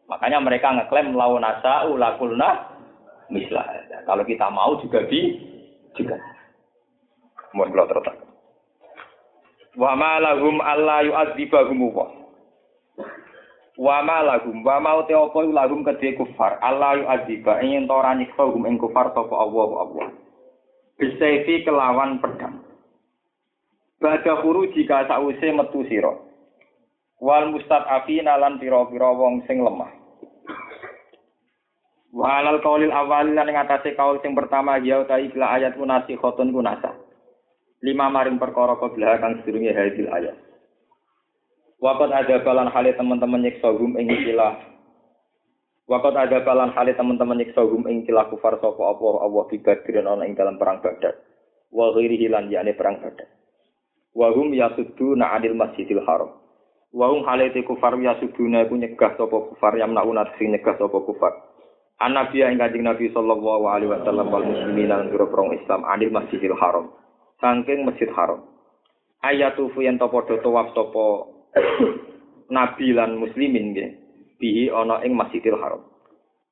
Makanya 0.08 0.40
mereka 0.40 0.72
ngeklaim 0.72 1.12
lawan 1.12 1.44
nasa 1.44 1.84
ulakulna 1.84 2.80
mislah. 3.28 3.64
Kalau 4.08 4.24
kita 4.24 4.48
mau 4.48 4.80
juga 4.80 5.04
di 5.04 5.36
juga. 5.92 6.16
Mohon 7.52 7.68
kalau 7.72 7.86
terus. 7.92 8.08
Wa 9.76 9.92
ma 9.94 10.16
lahum 10.18 10.64
alla 10.64 11.04
yu'adzibahum 11.04 11.92
wa. 11.92 12.08
Wa 13.78 14.02
ma 14.02 14.18
lahum 14.24 14.64
wa 14.64 14.76
mau 14.80 15.04
te 15.04 15.12
apa 15.12 15.38
lahum 15.44 15.84
kedhe 15.84 16.16
kufar. 16.16 16.56
Allah 16.64 17.04
yu'adziba 17.04 17.60
ing 17.60 17.84
ento 17.84 17.92
ora 17.92 18.16
nyiksa 18.16 18.48
hum 18.48 18.64
ing 18.64 18.80
kufar 18.80 19.12
sapa 19.12 19.34
Allah. 19.36 20.08
Bisaifi 20.98 21.62
kelawan 21.62 22.18
pedang. 22.18 22.64
Bada 24.02 24.40
huru 24.42 24.72
jika 24.72 25.06
sause 25.06 25.52
metu 25.54 25.84
sira. 25.86 26.10
Wal 27.18 27.50
mustad'afina 27.50 28.38
lan 28.38 28.62
pira-pira 28.62 29.10
wong 29.10 29.42
sing 29.46 29.62
lemah. 29.62 29.97
Walal 32.08 32.64
kaulil 32.64 32.92
awal 32.92 33.36
lan 33.36 33.52
ngatasé 33.52 33.92
kaul 33.92 34.16
sing 34.24 34.32
pertama 34.32 34.80
ya 34.80 35.04
ta 35.04 35.20
ikla 35.20 35.60
ayat 35.60 35.76
kunasi 35.76 36.16
khotun 36.16 36.52
kunasa. 36.52 36.96
Lima 37.84 38.08
maring 38.08 38.40
perkara 38.40 38.74
qabla 38.80 39.20
kang 39.20 39.44
sedurunge 39.44 39.76
hadil 39.76 40.08
ayat. 40.08 40.36
Wakat 41.78 42.10
ada 42.10 42.42
balan 42.42 42.72
hale 42.72 42.96
teman-teman 42.96 43.44
nyiksa 43.44 43.70
gum 43.76 43.94
ing 43.94 44.10
ikilah 44.10 44.78
Wakat 45.88 46.20
ada 46.20 46.44
kalan 46.44 46.68
hale 46.76 46.92
teman-teman 46.92 47.40
nyiksa 47.40 47.64
hum 47.64 47.88
ing 47.88 48.04
kilah 48.04 48.28
kufar 48.28 48.60
sapa 48.60 48.76
apa 48.92 49.24
Allah 49.24 49.48
badrin 49.48 50.04
ana 50.04 50.28
ing 50.28 50.36
dalam 50.36 50.60
perang 50.60 50.84
Badar. 50.84 51.16
Wa 51.72 51.96
ghairihi 51.96 52.28
lan 52.28 52.52
yakni 52.52 52.76
perang 52.76 53.00
Badar. 53.00 53.24
Wa 54.12 54.28
hum 54.36 54.52
yasudduna 54.52 55.32
'anil 55.32 55.56
Masjidil 55.56 56.04
Haram. 56.04 56.36
Wa 56.92 57.08
hum 57.08 57.24
hale 57.24 57.48
te 57.56 57.64
kufar 57.64 57.96
yasudduna 57.96 58.68
iku 58.68 58.76
nyegah 58.76 59.16
sapa 59.16 59.32
kufar 59.32 59.80
yamnauna 59.80 60.28
sing 60.36 60.52
nyegah 60.52 60.76
sapa 60.76 60.98
kufar. 61.00 61.32
An 61.98 62.14
Nabi 62.14 62.46
ing 62.46 62.62
Kanjeng 62.62 62.86
Nabi 62.86 63.10
sallallahu 63.10 63.66
alaihi 63.66 63.90
wasallam 63.90 64.30
wal 64.30 64.46
muslimin 64.46 64.86
lan 64.86 65.10
perang 65.10 65.50
Islam 65.50 65.82
'anil 65.82 66.14
Masjidil 66.14 66.54
Haram. 66.54 66.94
Saking 67.42 67.82
Masjid 67.82 68.06
Haram. 68.14 68.46
Ayatufu 69.26 69.82
yen 69.82 69.98
padha 69.98 70.38
tawaf 70.38 70.70
sapa 70.78 71.06
Nabi 72.56 72.94
lan 72.94 73.18
muslimin 73.18 73.74
nggih. 73.74 73.90
bihi 74.38 74.70
ana 74.70 75.02
ing 75.02 75.18
Masjidil 75.18 75.58
Haram. 75.58 75.82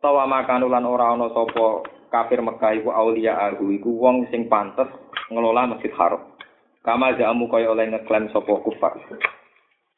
Tawa 0.03 0.27
makan 0.27 0.67
ulan 0.67 0.83
ora 0.83 1.15
ana 1.15 1.31
sapa 1.31 1.87
kafir 2.11 2.43
Mekah 2.43 2.83
iku 2.83 2.91
aulia 2.91 3.39
aku 3.47 3.71
iku 3.71 3.95
wong 4.03 4.27
sing 4.35 4.51
pantes 4.51 4.91
ngelola 5.31 5.79
Masjid 5.79 5.95
Haram. 5.95 6.35
Kama 6.83 7.15
jamu 7.15 7.47
kaya 7.47 7.71
oleh 7.71 7.87
ngeklaim 7.87 8.31
sapa 8.35 8.51
kufar. 8.67 8.99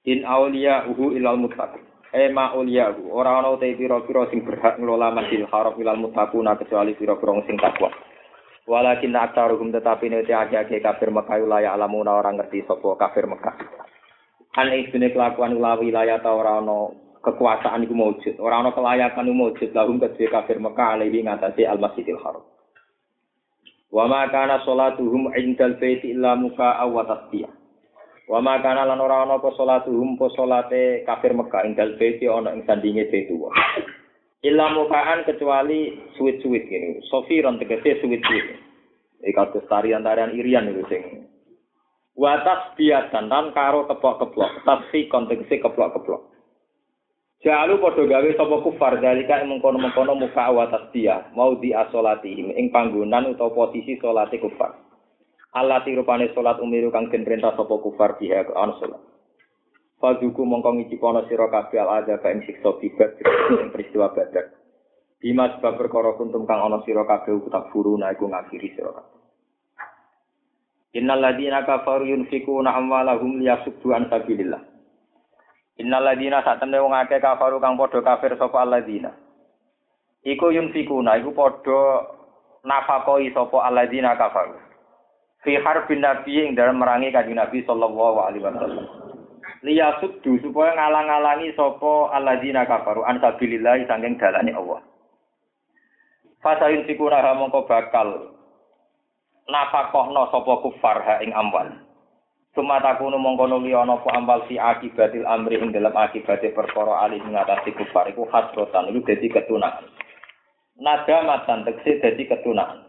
In 0.05 0.29
aulia 0.29 0.85
uhu 0.93 1.17
ilal 1.17 1.41
muttaqin. 1.41 1.88
E 2.09 2.33
ma 2.33 2.57
aulia 2.57 2.89
uhu 2.89 3.13
ora 3.13 3.45
ana 3.45 3.53
te 3.61 3.77
pira-pira 3.77 4.25
sing 4.33 4.41
berhak 4.41 4.81
ngelola 4.81 5.13
Masjidil 5.13 5.45
Haram 5.53 5.77
ilal 5.77 6.01
muttaquna 6.01 6.57
kecuali 6.57 6.97
pira-pira 6.97 7.37
sing 7.45 7.61
takwa. 7.61 7.93
Walakin 8.65 9.17
aktaruhum 9.17 9.73
tetapi 9.73 10.09
nek 10.09 10.29
ake 10.29 10.81
kafir 10.81 11.13
Mekah 11.13 11.41
ulaya 11.41 11.77
alamuna 11.77 12.17
orang 12.17 12.41
ngerti 12.41 12.65
sapa 12.65 12.97
kafir 12.97 13.29
Mekah. 13.29 13.57
An 14.57 14.73
ibune 14.73 15.13
kelakuan 15.13 15.57
ulawi 15.57 15.93
wilayah 15.93 16.21
ta 16.25 16.33
ora 16.33 16.65
ana 16.65 16.93
kekuasaan 17.21 17.85
itu 17.85 17.93
mewujud. 17.93 18.35
Orang 18.41 18.69
orang 18.69 18.77
kelayakan 18.77 19.29
itu 19.29 19.35
mewujud. 19.37 19.71
Lahum 19.77 20.01
kedua 20.01 20.33
kafir 20.41 20.57
Mekah 20.61 20.97
alaihi 20.97 21.25
ngatasi 21.25 21.69
al-masjidil 21.69 22.21
haram. 22.25 22.45
Wa 23.93 24.05
ma 24.09 24.29
kana 24.29 24.65
sholatuhum 24.65 25.33
indal 25.37 25.77
baiti 25.81 26.13
illa 26.13 26.37
muka 26.37 26.81
wa 26.89 27.05
tasbih. 27.05 27.49
Wa 28.29 28.45
ma 28.45 28.61
kana 28.61 28.85
lan 28.85 29.01
ora 29.01 29.25
ana 29.25 29.41
apa 29.41 29.49
sholatuhum 29.57 30.21
apa 30.21 30.29
salate 30.37 31.03
kafir 31.09 31.33
Mekah 31.33 31.65
indal 31.65 31.97
baiti 31.97 32.29
ana 32.29 32.53
ing 32.53 32.69
sandinge 32.69 33.09
baitu. 33.09 33.41
Illa 34.45 34.71
mukaan 34.71 35.27
kecuali 35.27 35.97
suwit-suwit 36.15 36.69
ini. 36.71 37.03
Sofiron 37.09 37.59
tegese 37.59 37.99
suwit-suwit. 38.05 38.47
Iki 39.19 39.35
kados 39.35 39.67
tarian-tarian 39.67 40.37
irian 40.37 40.71
itu 40.71 40.87
sing 40.87 41.03
Wa 42.15 42.39
tasbihatan 42.47 43.33
lan 43.33 43.51
karo 43.57 43.89
keplok-keplok. 43.91 44.63
Tasbih 44.63 45.09
kontekse 45.11 45.59
keplok-keplok. 45.59 46.29
Jalu 47.39 47.79
padha 47.79 48.03
gawe 48.03 48.31
sapa 48.35 48.57
kufar 48.67 48.99
dalika 48.99 49.39
ing 49.39 49.47
mengkono-mengkono 49.55 50.19
muka 50.19 50.51
awatas 50.51 50.91
dia 50.91 51.31
mau 51.39 51.55
di 51.55 51.71
asolatihim 51.71 52.51
ing 52.51 52.75
panggonan 52.75 53.31
utawa 53.31 53.55
posisi 53.55 53.95
salate 54.03 54.43
kufar. 54.43 54.75
Allah 55.57 55.81
tirupane 55.81 56.29
salat 56.37 56.61
umiru 56.61 56.93
kang 56.93 57.09
den 57.09 57.25
perintah 57.25 57.57
sapa 57.57 57.73
kufar 57.81 58.21
biha 58.21 58.45
an 58.53 58.77
salat. 58.77 59.01
Faduku 59.99 60.45
mongko 60.45 60.77
ngicipono 60.77 61.25
sira 61.27 61.49
kabeh 61.49 61.81
al 61.81 62.05
azab 62.05 62.23
ing 62.29 62.45
siksa 62.45 62.77
bibat 62.79 63.19
ing 63.57 63.73
peristiwa 63.73 64.13
badar. 64.13 64.53
Bima 65.19 65.51
sebab 65.57 65.75
perkara 65.75 66.15
kuntum 66.15 66.47
kang 66.47 66.63
ana 66.63 66.85
sira 66.85 67.03
kabeh 67.03 67.35
utak 67.35 67.73
furuna 67.73 68.13
iku 68.13 68.29
ngakhiri 68.29 68.77
sira 68.77 68.93
kabeh. 68.93 69.19
Innal 70.95 71.21
ladina 71.21 71.65
kafaru 71.65 72.13
yunfikuna 72.13 72.77
amwalahum 72.77 73.41
liyasuddu 73.41 73.91
an 73.91 74.07
sabilillah. 74.13 74.63
Innal 75.81 76.05
ladina 76.05 76.45
sak 76.45 76.61
temne 76.61 76.77
wong 76.79 76.93
akeh 76.93 77.19
kafaru 77.19 77.57
kang 77.59 77.81
padha 77.81 78.05
kafir 78.05 78.37
sapa 78.37 78.63
alladzina. 78.63 79.17
Iku 80.23 80.53
yunfikuna 80.53 81.19
iku 81.19 81.35
padha 81.35 82.07
nafakoi 82.63 83.35
sapa 83.35 83.65
alladzina 83.65 84.15
kafaru. 84.15 84.68
Fi 85.47 85.55
harbin 85.63 86.03
nabi 86.03 86.43
ing 86.43 86.59
dalam 86.59 86.83
merangi 86.83 87.15
kanjeng 87.15 87.39
Nabi 87.39 87.63
sallallahu 87.63 88.19
alaihi 88.19 88.43
wasallam. 88.43 88.87
Liya 89.63 89.99
supaya 90.03 90.75
ngalang-alangi 90.75 91.55
sapa 91.55 92.15
alladzina 92.15 92.67
kafaru 92.67 93.07
an 93.07 93.23
sabilillah 93.23 93.87
saking 93.87 94.19
dalane 94.19 94.55
Allah. 94.55 94.83
Fasayun 96.43 96.87
sikuna 96.87 97.23
mongko 97.35 97.67
bakal 97.67 98.35
nafakohno 99.51 100.31
sapa 100.31 100.53
kufar 100.63 101.03
ha 101.03 101.15
ing 101.23 101.35
amwal. 101.35 101.71
Sumatakunu 102.55 103.19
mongkono 103.19 103.63
li 103.63 103.75
ana 103.75 103.99
apa 103.99 104.11
ambal 104.19 104.43
si 104.51 104.59
akibatil 104.59 105.23
amri 105.23 105.63
ing 105.63 105.71
dalam 105.71 105.95
akibate 105.95 106.51
perkara 106.51 107.07
alih 107.07 107.23
ngatasi 107.23 107.75
kufar 107.79 108.11
iku 108.11 108.27
hasrotan 108.31 108.91
iku 108.91 109.07
dadi 109.07 109.31
ketunaan. 109.31 109.87
Nada 110.79 111.23
matan 111.23 111.63
tekse 111.63 112.03
dadi 112.03 112.27
ketunaan. 112.27 112.88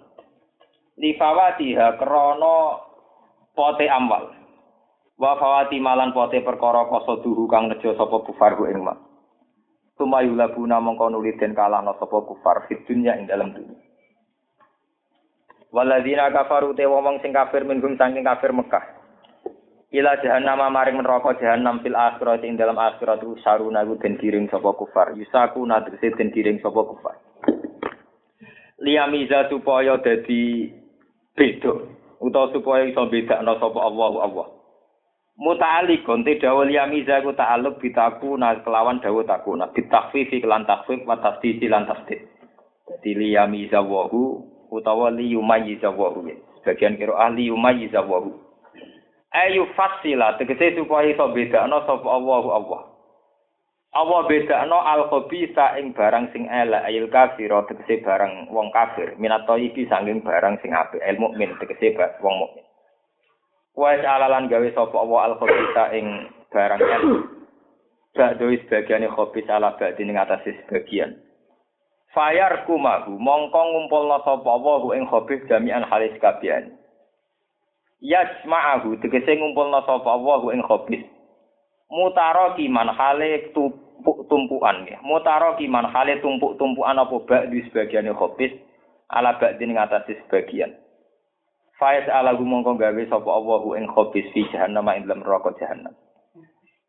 Li 0.99 1.15
fawatiha 1.15 1.95
krana 1.95 2.55
pote 3.55 3.87
ambal. 3.87 4.35
Wa 5.19 5.39
fawati 5.39 5.79
malan 5.79 6.11
pote 6.11 6.43
perkara 6.43 6.87
koso 6.91 7.23
duhu 7.23 7.47
kang 7.47 7.71
nejo 7.71 7.95
sapa 7.95 8.19
kufar 8.23 8.59
ku 8.59 8.67
ing 8.67 8.83
mak. 8.83 8.99
Sumayulabuna 9.95 10.79
mongkono 10.79 11.19
liden 11.23 11.55
kalahno 11.55 11.95
sapa 11.99 12.23
kufar 12.23 12.67
fit 12.67 12.83
dunya 12.87 13.15
ing 13.15 13.27
dalam 13.27 13.55
dunia. 13.55 13.79
Waladina 15.71 16.31
kafaru 16.31 16.75
te 16.75 16.83
wong 16.83 17.23
sing 17.23 17.31
kafir 17.31 17.63
minhum 17.63 17.95
saking 17.95 18.25
kafir 18.25 18.51
Mekah 18.51 18.99
ila 19.89 20.21
jahannam 20.21 20.61
maring 20.69 21.01
neraka 21.01 21.33
jahannam 21.41 21.81
fil 21.81 21.97
akhirat 21.97 22.45
ing 22.45 22.61
dalam 22.61 22.77
akhirat 22.77 23.25
saruna 23.41 23.81
ku 23.81 23.97
den 23.97 24.21
kiring 24.21 24.45
sapa 24.53 24.77
kufar 24.77 25.17
yusaku 25.17 25.65
nadrese 25.65 26.13
den 26.13 26.29
kiring 26.29 26.61
sapa 26.61 26.85
kufar 26.85 27.17
liyamiza 28.77 29.49
supaya 29.49 29.97
dadi 29.97 30.69
beda 31.39 31.71
utawa 32.19 32.51
supaya 32.51 32.83
iso 32.91 33.07
bedakno 33.07 33.55
sapa 33.63 33.79
Allah 33.79 34.11
Allah. 34.27 34.47
Muta'alliqun 35.39 36.27
te 36.27 36.35
dawa 36.35 36.67
liyamiza 36.67 37.23
ku 37.23 37.31
ta'alluq 37.31 37.79
bitaku 37.79 38.35
na 38.35 38.59
kelawan 38.59 38.99
dawa 38.99 39.23
takuna. 39.23 39.71
Bitakfifi 39.71 40.43
kelan 40.43 40.67
takfif 40.67 41.07
wa 41.07 41.15
tasdisi 41.15 41.71
lan 41.71 41.87
tasdid 41.87 42.27
dadi 42.89 43.15
liyamiza 43.15 43.79
wa 43.81 44.11
utawa 44.71 45.11
liyumayyiza 45.15 45.89
wa 45.95 46.11
sebagian 46.59 46.97
kira 46.97 47.15
ahli 47.17 47.47
yumayyiza 47.47 48.01
wa 48.01 48.19
ayu 49.31 49.65
fasila 49.77 50.33
tegese 50.37 50.75
supaya 50.75 51.09
iso 51.09 51.27
bedakno 51.31 51.85
sapa 51.87 52.09
Allah 52.11 52.43
Allah 52.49 52.81
Allah 53.89 54.21
bedakno 54.29 54.77
al 54.85 55.09
khabisa 55.09 55.77
ing 55.81 55.97
barang 55.97 56.29
sing 56.29 56.45
elek? 56.45 56.85
Ayil 56.85 57.09
kafir 57.09 57.49
tegese 57.65 58.05
barang 58.05 58.53
wong 58.53 58.69
kafir. 58.69 59.17
Minato 59.17 59.57
iki 59.57 59.89
sanging 59.89 60.21
barang 60.21 60.61
sing 60.61 60.77
apik. 60.77 61.01
El 61.01 61.17
mukmin 61.17 61.57
tegese 61.57 61.97
wong 62.21 62.35
mukmin. 62.37 62.65
Wa 63.73 63.97
alalan 63.97 64.45
gawe 64.45 64.69
sapa 64.77 64.93
Allah 64.93 65.19
al 65.25 65.35
khabisa 65.41 65.83
ing 65.97 66.07
barang 66.53 66.81
elek 66.81 67.21
Ba'doi 68.09 68.57
sebagiannya 68.65 69.13
khobis 69.13 69.45
ala 69.53 69.77
ba'di 69.77 70.01
ning 70.01 70.17
atas 70.17 70.41
sebagian. 70.41 71.13
Fayar 72.09 72.65
kumahu 72.65 73.13
mongko 73.21 73.61
ngumpulna 73.69 74.17
sapa 74.25 74.49
wa 74.49 74.91
ing 74.97 75.05
khobis 75.05 75.45
jami'an 75.45 75.85
halis 75.85 76.13
kabian. 76.17 76.79
yasma'ahu 77.99 78.95
tegese 79.03 79.35
ngumpulna 79.35 79.83
sapa 79.83 80.07
Allah 80.07 80.41
ing 80.55 80.63
khabis 80.63 81.03
Mutaro 81.89 82.53
kiman 82.53 82.93
hale 82.93 83.49
tumpuan 84.29 84.85
ya. 84.85 85.01
Mutaro 85.01 85.57
kiman 85.57 85.89
hale 85.89 86.21
tumpuk 86.21 86.55
tumpuan 86.61 87.01
apa 87.01 87.17
bak 87.25 87.49
di 87.49 87.65
sebagian 87.65 88.13
khobis 88.13 88.53
ala 89.09 89.41
bak 89.41 89.57
di 89.57 89.65
ngatasi 89.65 90.13
sebagian. 90.25 90.69
Faiz 91.81 92.05
ala 92.11 92.37
gumongko 92.37 92.77
gawe 92.77 93.03
sapa 93.09 93.29
Allahu 93.29 93.73
ing 93.73 93.89
khobis 93.89 94.27
fi 94.35 94.45
jahannam 94.53 94.85
ing 94.93 95.09
dalam 95.09 95.25
neraka 95.25 95.49
jahannam. 95.57 95.97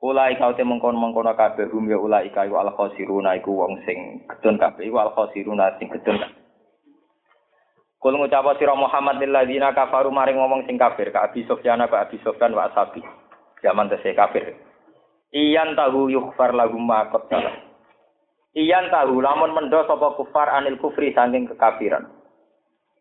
Ulai 0.01 0.37
kau 0.41 0.53
te 0.57 0.65
mengkon 0.65 0.97
mengkono 0.97 1.33
kabeh 1.37 1.69
hum 1.73 1.89
ya 1.89 2.01
ulai 2.01 2.33
kayu 2.33 2.57
al 2.57 2.73
khosiruna 2.73 3.37
iku 3.37 3.53
wong 3.53 3.85
sing 3.85 4.25
gedun 4.29 4.57
kabeh 4.57 4.89
iku 4.89 4.97
al 4.97 5.13
khosiruna 5.13 5.77
sing 5.77 5.93
gedun 5.93 6.21
kabeh. 6.21 6.41
Kul 8.01 8.17
ngucap 8.17 8.49
sira 8.57 8.73
Muhammad 8.73 9.21
lil 9.21 9.29
ladina 9.29 9.77
kafaru 9.77 10.09
maring 10.09 10.41
ngomong 10.41 10.65
sing 10.65 10.81
kafir 10.81 11.13
ka 11.13 11.29
Abi 11.29 11.45
Sufyan 11.45 11.85
ka 11.85 12.01
Abi 12.01 12.17
Sufyan 12.25 12.57
wa 12.57 12.73
Asabi. 12.73 13.05
Zaman 13.61 13.93
tesih 13.93 14.17
kafir. 14.17 14.57
Iyan 15.31 15.79
tahu 15.79 16.11
yukhfar 16.11 16.51
lagu 16.51 16.75
makot 16.75 17.31
salah. 17.31 17.55
Iyan 18.51 18.91
tahu 18.91 19.23
lamun 19.23 19.55
mendo 19.55 19.79
sapa 19.87 20.19
kufar 20.19 20.51
anil 20.51 20.75
kufri 20.83 21.15
saking 21.15 21.47
kekafiran. 21.47 22.11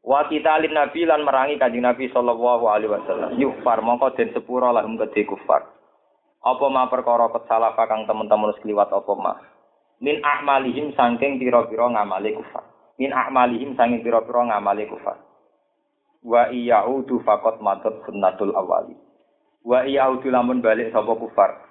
Wa 0.06 0.30
kita 0.30 0.62
lin 0.62 0.78
nabi 0.78 1.10
lan 1.10 1.26
merangi 1.26 1.58
kanjeng 1.58 1.84
Nabi 1.84 2.06
sallallahu 2.14 2.70
alaihi 2.70 2.94
wasallam. 2.94 3.34
Yukhfar 3.42 3.82
mongko 3.82 4.14
den 4.14 4.30
sepura 4.32 4.70
lahum 4.70 4.96
kedhe 5.02 5.26
kufar. 5.26 5.74
Apa 6.40 6.66
ma 6.72 6.88
perkara 6.88 7.34
kesalah 7.34 7.76
kang 7.76 8.06
teman-teman 8.06 8.54
wis 8.54 8.62
kliwat 8.64 8.94
apa 8.94 9.14
ma. 9.18 9.34
Min 10.00 10.24
ahmalihim 10.24 10.96
saking 10.96 11.42
pira-pira 11.42 11.92
ngamale 11.92 12.32
kufar. 12.38 12.64
Min 12.96 13.12
ahmalihim 13.12 13.76
saking 13.76 14.06
pira-pira 14.06 14.48
ngamale 14.48 14.88
kufar. 14.88 15.18
Wa 16.24 16.48
iyaudu 16.54 17.20
faqat 17.28 17.60
madat 17.60 18.06
sunnatul 18.08 18.56
awali. 18.56 18.96
Wa 19.68 19.84
iyaudu 19.84 20.32
lamun 20.32 20.64
balik 20.64 20.96
sapa 20.96 21.12
kufar. 21.12 21.69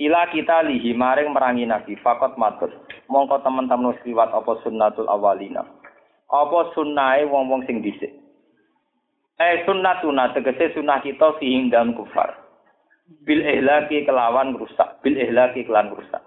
Ila 0.00 0.32
kita 0.32 0.64
lihi 0.64 0.96
maring 0.96 1.36
merangi 1.36 1.68
nabi 1.68 1.92
fakot 2.00 2.40
matur. 2.40 2.72
Mongko 3.12 3.44
teman-teman 3.44 3.92
wis 3.92 4.00
kliwat 4.00 4.32
apa 4.32 4.56
sunnatul 4.64 5.04
awalina. 5.12 5.60
Apa 6.32 6.72
sunnahe 6.72 7.28
wong-wong 7.28 7.68
sing 7.68 7.84
dhisik. 7.84 8.16
Eh 9.36 9.60
sunnatuna 9.68 10.32
tegese 10.32 10.72
sunnah 10.72 11.04
kita 11.04 11.36
fihim 11.36 11.68
dan 11.68 11.92
kufar 11.92 12.40
bil 13.26 13.42
ihlaki 13.42 14.06
kelawan 14.06 14.54
rusak 14.54 15.02
bil 15.02 15.18
ihlaki 15.18 15.66
kelawan 15.66 15.90
rusak 15.98 16.22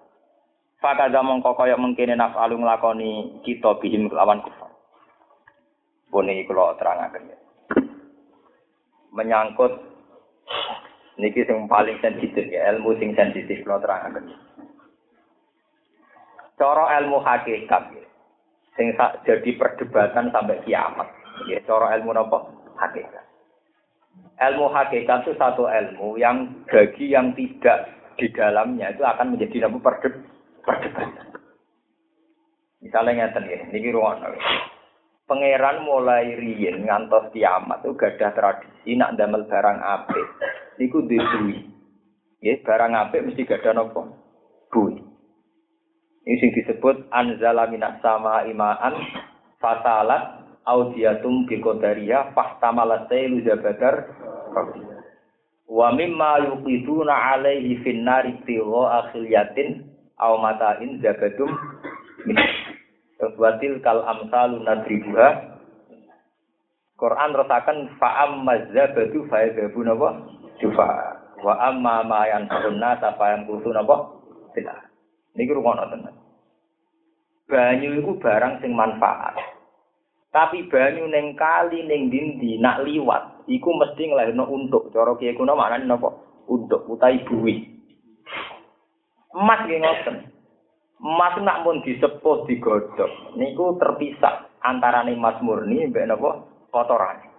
fakada 0.84 1.24
mongko 1.24 1.56
kaya 1.56 1.80
mengkene 1.80 2.20
naf'alu 2.20 2.60
nglakoni 2.60 3.40
kita 3.48 3.80
bihim 3.80 4.12
kelawan 4.12 4.44
kufar 4.44 4.68
puni 6.12 6.44
kula 6.44 6.76
terangaken 6.76 7.32
ya 7.32 7.40
menyangkut 9.16 9.72
niki 11.18 11.46
sing 11.46 11.70
paling 11.70 11.98
sensitif 12.02 12.46
ya 12.50 12.74
ilmu 12.74 12.98
sing 12.98 13.14
sensitif 13.14 13.62
kula 13.62 13.82
terangaken 13.82 14.34
cara 16.58 16.98
ilmu 17.02 17.22
hakikat 17.22 17.84
ya. 17.94 18.06
sing 18.78 18.88
jadi 19.26 19.50
perdebatan 19.58 20.34
sampai 20.34 20.62
kiamat 20.66 21.10
ya 21.50 21.62
cara 21.66 21.94
ilmu 21.98 22.14
napa 22.14 22.50
hakikat 22.78 23.26
ilmu 24.42 24.68
hakikat 24.74 25.26
itu 25.26 25.34
satu 25.38 25.70
ilmu 25.70 26.18
yang 26.18 26.66
bagi 26.66 27.14
yang 27.14 27.38
tidak 27.38 27.90
di 28.18 28.30
dalamnya 28.30 28.94
itu 28.94 29.02
akan 29.02 29.34
menjadi 29.34 29.66
ilmu 29.66 29.82
perdebatan. 29.82 31.34
Misalnya 32.84 33.32
ngeten 33.32 33.48
ya, 33.48 33.60
niki 33.72 33.90
ruang 33.96 34.22
Pangeran 35.24 35.88
mulai 35.88 36.36
riyen 36.36 36.84
ngantos 36.84 37.32
kiamat 37.32 37.80
itu 37.80 37.96
gadah 37.96 38.32
tradisi 38.36 38.92
nak 39.00 39.16
damel 39.16 39.48
barang 39.48 39.80
apik. 39.80 40.28
Niku 40.82 41.06
duwi. 41.06 41.70
Ya, 42.44 42.60
barang 42.60 42.92
apik 42.92 43.24
mesti 43.24 43.48
gadah 43.48 43.72
napa? 43.72 44.04
Bui. 44.74 45.00
Ini 46.24 46.40
sing 46.40 46.52
disebut 46.56 47.12
anzala 47.12 47.68
minas 47.68 48.00
sama 48.00 48.48
imaan 48.48 48.96
fasalat 49.60 50.44
audiatum 50.64 51.44
bi 51.48 51.60
qadariyah 51.60 52.32
fahtamalat 52.32 53.12
sailu 53.12 53.44
jabadar 53.44 54.08
wa 55.68 55.92
mimma 55.92 56.48
yuqiduna 56.48 57.36
alaihi 57.36 57.80
fin 57.84 58.08
nari 58.08 58.40
tiwa 58.48 59.04
akhiliyatin 59.04 59.84
aw 60.16 60.40
matain 60.40 61.04
zabadum 61.04 61.52
Watil 63.24 63.80
kal 63.80 64.04
amsalu 64.04 64.68
nadribuha 64.68 65.56
Quran 67.00 67.32
rotakan 67.36 67.96
fa'am 67.96 68.44
mazabadu 68.44 69.28
fa'adabu 69.32 69.80
napa 69.84 70.10
jufa 70.64 70.88
wa 71.44 71.54
amma 71.60 72.08
ma 72.08 72.24
yanfa'un 72.32 72.80
nasa 72.80 73.12
fa'am 73.20 73.44
kutu 73.44 73.76
napa 73.76 74.08
tidak 74.56 74.88
niki 75.36 75.52
rungono 75.52 75.84
tenan 75.92 76.16
banyu 77.52 78.00
iku 78.00 78.16
barang 78.24 78.64
sing 78.64 78.72
manfaat 78.72 79.36
Tapi 80.34 80.66
banyu 80.66 81.06
neng 81.14 81.38
kali 81.38 81.86
neng 81.86 82.10
dindi 82.10 82.58
nak 82.58 82.82
liwat, 82.82 83.46
iku 83.46 83.70
mesti 83.70 84.10
ngelahirno 84.10 84.50
untuk. 84.50 84.90
Cara 84.90 85.14
kiye 85.14 85.38
kuno 85.38 85.54
maknane 85.54 85.86
napa? 85.86 86.10
Untuk 86.50 86.90
utai 86.90 87.22
buwi. 87.22 87.62
Emas 89.38 89.62
nggih 89.70 89.78
ngoten. 89.78 90.16
Emas 91.06 91.36
nak 91.38 91.62
pun 91.62 91.86
disepuh 91.86 92.50
digodhog, 92.50 93.38
niku 93.38 93.78
terpisah 93.78 94.50
antara 94.66 95.06
emas 95.06 95.38
murni 95.46 95.86
mbek 95.86 96.10
napa 96.10 96.50
kotoran. 96.74 97.33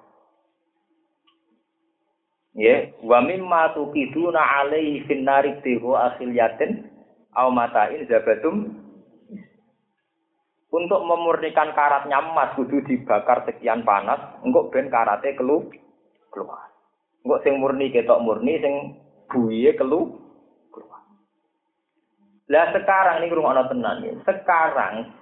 Ya, 2.54 2.86
wa 3.02 3.18
mimma 3.18 3.74
tuqiduna 3.74 4.38
alaihi 4.38 5.02
fin 5.10 5.26
nari 5.26 5.58
tihu 5.66 5.98
akhil 5.98 6.30
yatin 6.30 6.86
au 7.34 7.50
matain 7.50 8.06
zabatum 8.06 8.70
untuk 10.74 11.02
memurnikan 11.06 11.74
karatnya 11.74 12.18
emas 12.18 12.54
kudu 12.58 12.82
dibakar 12.86 13.42
sekian 13.46 13.82
panas, 13.86 14.38
engkau 14.42 14.70
ben 14.70 14.86
karate 14.86 15.34
kelu 15.34 15.66
keluar. 16.34 16.70
Engkau 17.22 17.42
sing 17.46 17.58
murni 17.62 17.94
ketok 17.94 18.22
murni, 18.22 18.58
sing 18.58 18.74
buye 19.30 19.74
kelu 19.74 20.14
keluar. 20.74 21.02
Lah 22.50 22.70
sekarang 22.70 23.22
ini 23.22 23.34
rumah 23.34 23.66
tenan 23.70 24.02
ya. 24.02 24.14
Sekarang 24.26 25.14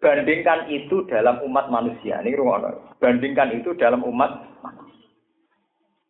bandingkan 0.00 0.68
itu 0.68 1.04
dalam 1.08 1.44
umat 1.44 1.72
manusia. 1.72 2.20
Ini 2.24 2.36
rumah 2.36 2.72
Bandingkan 3.00 3.56
itu 3.56 3.72
dalam 3.76 4.04
umat 4.04 4.36
manusia. 4.60 4.81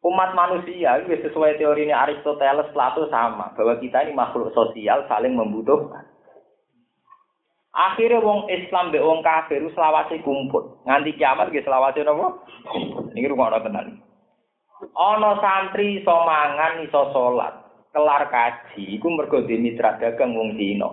Umat 0.03 0.35
manusia 0.35 0.99
itu 0.99 1.15
sesuai 1.15 1.63
teori 1.63 1.87
ini 1.87 1.95
Aristoteles 1.95 2.75
Plato 2.75 3.07
sama 3.07 3.55
bahwa 3.55 3.79
kita 3.79 4.03
ini 4.03 4.11
makhluk 4.19 4.51
sosial 4.51 5.07
saling 5.07 5.39
membutuhkan. 5.39 6.03
Akhirnya 7.73 8.21
wong 8.21 8.51
Islam 8.53 8.93
be 8.93 9.01
wong 9.01 9.25
kafir 9.25 9.63
selawase 9.73 10.21
kumpul. 10.27 10.83
Nganti 10.85 11.17
kiamat 11.17 11.49
nggih 11.49 11.65
selawase 11.65 12.05
napa? 12.05 12.35
Niki 13.15 13.31
rungokno 13.31 13.59
tenan. 13.65 14.03
Ana 14.93 15.39
santri 15.41 16.03
iso 16.03 16.13
mangan 16.13 16.85
iso 16.85 17.15
salat, 17.15 17.55
kelar 17.95 18.27
kaji 18.29 18.99
iku 18.99 19.07
mergo 19.09 19.41
mitra 19.47 19.97
dagang 20.03 20.37
wong 20.37 20.59
Cina. 20.59 20.91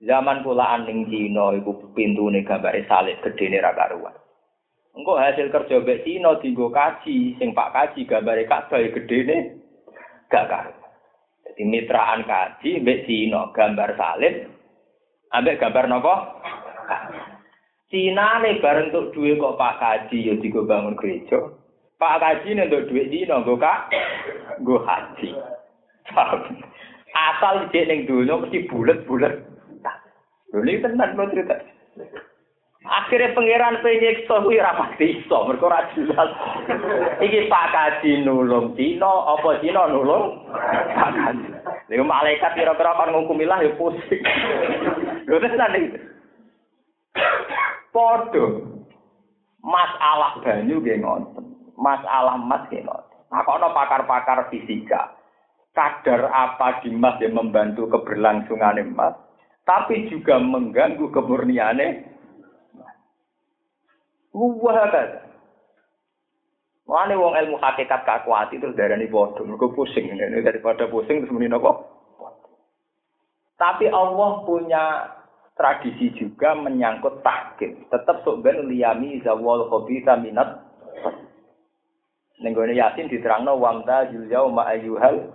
Zaman 0.00 0.46
pulaan 0.46 0.88
ning 0.88 1.10
Cina 1.12 1.52
iku 1.58 1.92
pintune 1.92 2.46
gambare 2.46 2.86
salib 2.88 3.20
gedene 3.20 3.60
ra 3.60 3.76
karuan. 3.76 4.16
Engko 4.94 5.18
hasil 5.18 5.50
kerja 5.50 5.82
mbek 5.82 6.06
Cina 6.06 6.38
dienggo 6.38 6.70
kaji, 6.70 7.34
sing 7.36 7.50
Pak 7.50 7.74
kaji 7.74 8.06
gambare 8.06 8.46
Ka'bah 8.46 8.78
gedene 8.78 9.58
gak 10.30 10.46
karuan. 10.46 10.78
Jadi 11.44 11.62
mitraan 11.66 12.22
kaji 12.22 12.80
mbek 12.82 13.02
Cina 13.10 13.50
gambar 13.50 13.90
salib 13.98 14.54
Ambek 15.34 15.58
gambar 15.58 15.90
nopo? 15.90 16.14
Cina 17.90 18.38
nih 18.38 18.62
bareng 18.62 18.94
untuk 18.94 19.10
duit 19.18 19.38
kok 19.38 19.58
Pak 19.58 19.78
Kaji 19.82 20.30
ya 20.30 20.34
digo 20.38 20.62
bangun 20.62 20.94
gereja. 20.94 21.42
Pak 21.98 22.22
Kaji 22.22 22.54
nih 22.54 22.66
untuk 22.70 22.86
duit 22.90 23.10
Cina 23.10 23.42
gue 23.42 23.58
kak, 23.58 23.90
gue 24.62 24.78
haji. 24.78 25.28
Asal 27.14 27.70
dia 27.70 27.86
neng 27.86 28.06
dulu 28.06 28.46
mesti 28.46 28.66
bulat-bulat. 28.66 29.34
Lho 30.54 30.58
ini 30.62 30.82
tenan 30.82 31.18
lo 31.18 31.26
cerita. 31.30 31.58
Akhirnya 32.84 33.32
pangeran 33.32 33.80
penyiksa 33.80 34.44
kuwi 34.44 34.60
ora 34.60 34.76
pasti 34.76 35.16
iso, 35.16 35.48
mergo 35.48 35.72
ora 35.72 35.88
jelas. 35.96 36.28
Iki 37.16 37.48
Pak 37.48 37.66
Kaji 37.72 38.28
nulung 38.28 38.76
Cina, 38.76 39.08
apa 39.08 39.56
Cina 39.64 39.88
nulung 39.88 40.44
Pak 40.52 41.10
Kaji. 41.16 41.48
Lha 41.88 42.04
malaikat 42.04 42.52
kira-kira 42.52 42.92
kan 42.92 43.08
nghukumilah 43.08 43.64
ya 43.64 43.72
pusing. 43.80 44.20
Lho 45.24 45.36
tenan 45.40 45.80
iki. 45.80 45.98
Padha. 47.88 48.46
Masalah 49.64 50.44
banyu 50.44 50.76
nggih 50.84 51.00
ngoten. 51.00 51.44
Masalah 51.80 52.36
emas 52.36 52.68
nggih 52.68 52.84
ngoten. 52.84 53.16
Takono 53.32 53.72
pakar-pakar 53.72 54.52
fisika. 54.52 55.16
Kadar 55.72 56.28
apa 56.30 56.84
di 56.84 56.92
emas 56.92 57.18
yang 57.18 57.34
membantu 57.34 57.90
keberlangsungan 57.90 58.78
emas, 58.78 59.18
tapi 59.66 60.06
juga 60.06 60.38
mengganggu 60.38 61.10
kemurniannya 61.10 62.13
Wah 64.34 64.90
Wane 66.84 67.16
wong 67.16 67.32
ilmu 67.32 67.56
hakikat 67.64 68.04
kakuati 68.04 68.60
terus 68.60 68.76
darani 68.76 69.08
padha, 69.08 69.40
mergo 69.40 69.72
pusing 69.72 70.04
ini 70.04 70.44
daripada 70.44 70.84
pusing 70.84 71.24
terus 71.24 71.32
muni 71.32 71.48
napa? 71.48 71.80
Tapi 73.56 73.88
Allah 73.88 74.44
punya 74.44 74.84
tradisi 75.56 76.12
juga 76.12 76.52
menyangkut 76.52 77.24
tahkim. 77.24 77.88
Tetap 77.88 78.20
sok 78.20 78.44
ben 78.44 78.68
liyami 78.68 79.24
zawal 79.24 79.72
khabitha 79.72 80.20
minat. 80.20 80.60
Ning 82.44 82.52
gone 82.52 82.76
Yasin 82.76 83.08
diterangno 83.08 83.56
wamta 83.56 84.10
yulyau 84.12 84.52
ma 84.52 84.68
ayyuhal 84.68 85.32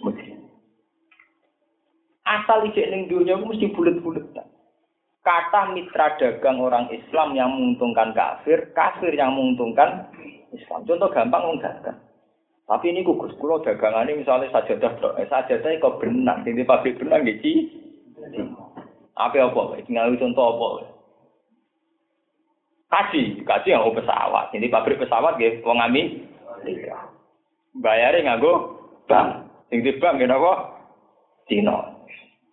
muslim. 0.00 0.48
Asal 2.24 2.72
ijek 2.72 2.88
ning 2.88 3.10
dunia 3.12 3.36
mesti 3.36 3.68
bulet-bulet. 3.76 4.24
Kata 5.26 5.74
mitra 5.74 6.14
dagang 6.22 6.62
orang 6.62 6.86
Islam 6.94 7.34
yang 7.34 7.50
menguntungkan 7.50 8.14
kafir, 8.14 8.70
kafir 8.78 9.10
yang 9.10 9.34
menguntungkan 9.34 10.06
Islam. 10.54 10.86
Contoh 10.86 11.10
gampang 11.10 11.42
wong. 11.42 11.58
Tapi 12.66 12.94
ini 12.94 13.02
kugus 13.02 13.34
kulo 13.42 13.58
dagangannya 13.62 14.22
misalnya 14.22 14.50
sajadah 14.54 14.98
dok, 15.02 15.18
eh, 15.18 15.26
sajadah 15.26 15.70
kok 15.82 15.98
benang, 16.02 16.46
ini 16.46 16.62
pabrik 16.62 16.98
benang 16.98 17.26
gitu. 17.26 17.66
Apa 19.18 19.50
apa? 19.50 19.82
Tinggal 19.82 20.14
contoh 20.14 20.46
apa? 20.46 20.66
Kaji, 22.86 23.42
kaji 23.42 23.68
yang 23.74 23.90
pesawat. 23.90 24.54
Ini 24.54 24.70
pabrik 24.70 25.02
pesawat 25.02 25.42
gitu, 25.42 25.66
wong 25.66 25.82
ami. 25.82 26.22
Bayarnya 27.82 28.34
nganggo 28.34 28.78
bank. 29.10 29.46
Sing 29.70 29.82
di 29.82 29.90
gitu 29.90 30.06
apa? 30.06 30.52
Cina. 31.50 31.95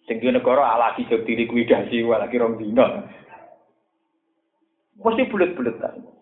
Sing 0.04 0.20
di 0.20 0.28
negara 0.28 0.76
alaki 0.76 1.08
jog 1.08 1.24
dilikuidasi, 1.24 2.04
lagi 2.04 2.36
rong 2.36 2.60
dino. 2.60 2.86
Mesti 4.99 5.24
bulet-buletan. 5.32 6.14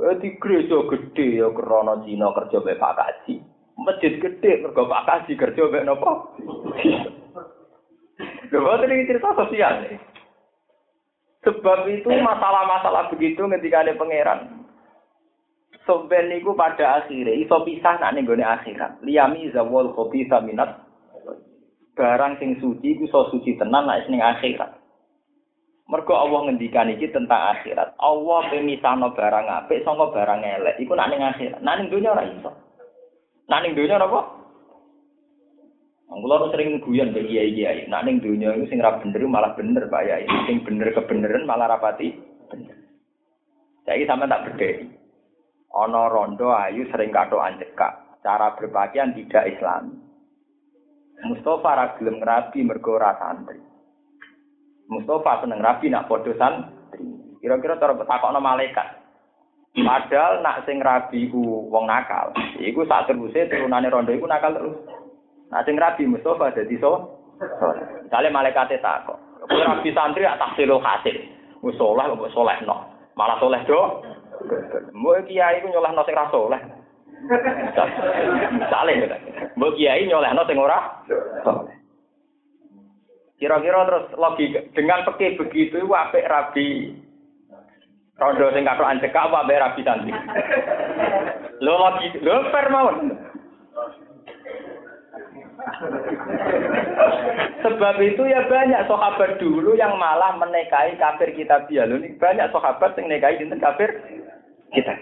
Eh 0.00 0.16
di 0.16 0.32
gereja 0.40 0.80
gede 0.88 1.44
ya 1.44 1.52
krana 1.52 2.00
Cina 2.08 2.32
kerja 2.32 2.64
mek 2.64 2.80
Pak 2.80 2.96
Kaji. 2.96 3.34
Masjid 3.76 4.16
gede 4.16 4.64
mergo 4.64 4.88
Pak 4.88 5.04
Kaji 5.04 5.32
kerja 5.36 5.68
mek 5.68 5.84
napa? 5.84 6.12
Lho 8.48 8.58
boten 8.64 8.92
iki 8.96 9.08
cerita 9.12 9.36
sosial. 9.36 9.84
Sebab 11.44 11.88
itu 11.92 12.08
masalah-masalah 12.08 13.12
begitu 13.12 13.44
ketika 13.44 13.84
ada 13.84 13.92
pangeran. 13.96 14.64
Soben 15.84 16.32
niku 16.32 16.56
pada 16.56 17.04
akhirnya 17.04 17.36
iso 17.36 17.60
pisah 17.64 18.00
nak 18.00 18.16
ning 18.16 18.24
gone 18.24 18.44
akhirat. 18.44 19.04
Liyami 19.04 19.52
zawal 19.52 19.92
khabitha 19.92 20.40
minat 20.40 20.80
barang 22.00 22.40
sing 22.40 22.56
suci 22.56 22.96
iku 22.96 23.04
iso 23.04 23.20
suci 23.28 23.60
tenan 23.60 23.84
nek 23.84 24.08
ning 24.08 24.24
akhirat. 24.24 24.80
Mergo 25.92 26.16
Allah 26.16 26.48
ngendikan 26.48 26.88
iki 26.88 27.12
tentang 27.12 27.60
akhirat. 27.60 27.92
Allah 28.00 28.40
pemisahno 28.48 29.12
barang 29.12 29.46
apik 29.60 29.84
saka 29.84 30.08
barang 30.08 30.40
elek. 30.40 30.80
Iku 30.80 30.96
nak 30.96 31.12
ning 31.12 31.20
akhirat. 31.20 31.60
Nak 31.60 31.74
ning 31.76 31.86
donya 31.92 32.16
ora 32.16 32.24
iso. 32.24 32.50
Nak 33.52 33.60
ning 33.60 33.76
donya 33.76 34.00
apa? 34.00 34.20
Kulo 36.10 36.50
sering 36.50 36.80
guyon 36.80 37.12
ke 37.12 37.20
kiai-kiai. 37.28 37.84
Nak 37.92 38.08
ning 38.08 38.24
donya 38.24 38.56
iku 38.56 38.64
sing 38.72 38.80
ra 38.80 38.96
bener 38.96 39.20
malah 39.28 39.52
bener 39.52 39.84
Pak 39.92 40.04
Yai. 40.08 40.24
Sing 40.48 40.64
bener 40.64 40.88
kebeneran 40.96 41.44
malah 41.44 41.68
rapati 41.76 42.16
bener. 42.48 42.80
Saiki 43.84 44.08
sampe 44.08 44.24
tak 44.24 44.48
bedheki. 44.48 44.88
Ana 45.76 46.08
rondo 46.08 46.48
ayu 46.54 46.88
sering 46.88 47.12
katokan 47.12 47.60
cekak. 47.60 48.22
Cara 48.24 48.54
berpakaian 48.56 49.12
tidak 49.12 49.48
Islam. 49.52 50.09
Mustafa 51.24 51.70
ra 51.76 51.86
gelem 52.00 52.20
ngrabi 52.20 52.64
mergo 52.64 52.96
ora 52.96 53.12
santri. 53.20 53.60
Mustafa 54.88 55.44
seneng 55.44 55.60
rabi 55.60 55.92
nak 55.92 56.08
padha 56.08 56.32
santri. 56.34 57.04
Kira-kira 57.40 57.76
cara 57.76 57.94
takokno 57.94 58.40
malaikat. 58.40 59.00
Padahal 59.70 60.42
nak 60.42 60.66
sing 60.66 60.82
rabi 60.82 61.30
ku 61.30 61.70
wong 61.70 61.86
nakal, 61.86 62.34
iku 62.58 62.82
sak 62.90 63.06
teruse 63.06 63.46
turunane 63.46 63.86
rondo 63.86 64.10
iku 64.10 64.26
nakal 64.26 64.50
terus. 64.50 64.76
Nak 65.54 65.62
sing 65.62 65.78
rabi 65.78 66.10
Mustafa 66.10 66.50
dadi 66.50 66.74
so. 66.82 67.22
Misale 68.02 68.28
malaikate 68.34 68.82
takok. 68.82 69.46
Kowe 69.46 69.62
rabi 69.62 69.94
santri 69.94 70.26
tak 70.26 70.40
tahsilul 70.42 70.82
hasil. 70.82 71.16
Wis 71.62 71.76
saleh 71.76 72.04
kok 72.08 72.32
salehno. 72.34 72.76
Malah 73.14 73.36
saleh 73.38 73.62
do. 73.68 73.80
Mbok 74.96 75.28
kiai 75.28 75.60
ku 75.60 75.68
nyolehno 75.68 76.02
sing 76.02 76.16
ra 76.16 76.26
saleh. 76.32 76.79
Misale, 78.50 78.92
mbok 79.56 79.74
kiai 79.76 80.08
nyolehno 80.08 80.42
sing 80.48 80.56
ora 80.56 81.04
saleh. 81.44 81.76
Kira-kira 83.40 83.88
terus 83.88 84.06
logika 84.20 84.60
dengan 84.76 85.00
peke 85.08 85.40
begitu 85.40 85.80
itu 85.80 85.88
apik 85.88 86.28
rabi 86.28 86.92
rondo 88.20 88.52
sing 88.52 88.68
katokan 88.68 89.00
apa 89.00 89.36
apik 89.44 89.60
rabi 89.60 89.80
santri. 89.80 90.12
Lo 91.64 91.80
lagi 91.80 92.08
lo 92.20 92.52
fair 92.52 92.66
mawon. 92.68 93.16
Sebab 97.60 97.96
itu 98.00 98.22
ya 98.28 98.44
banyak 98.48 98.88
sahabat 98.88 99.40
dulu 99.40 99.76
yang 99.76 99.96
malah 99.96 100.36
menikahi 100.36 100.96
kafir 100.96 101.32
kita 101.36 101.68
biar 101.68 101.88
ini 101.88 102.16
banyak 102.16 102.48
sahabat 102.52 102.96
yang 102.96 103.08
menikahi 103.08 103.44
kafir 103.60 103.90
kita. 104.72 104.92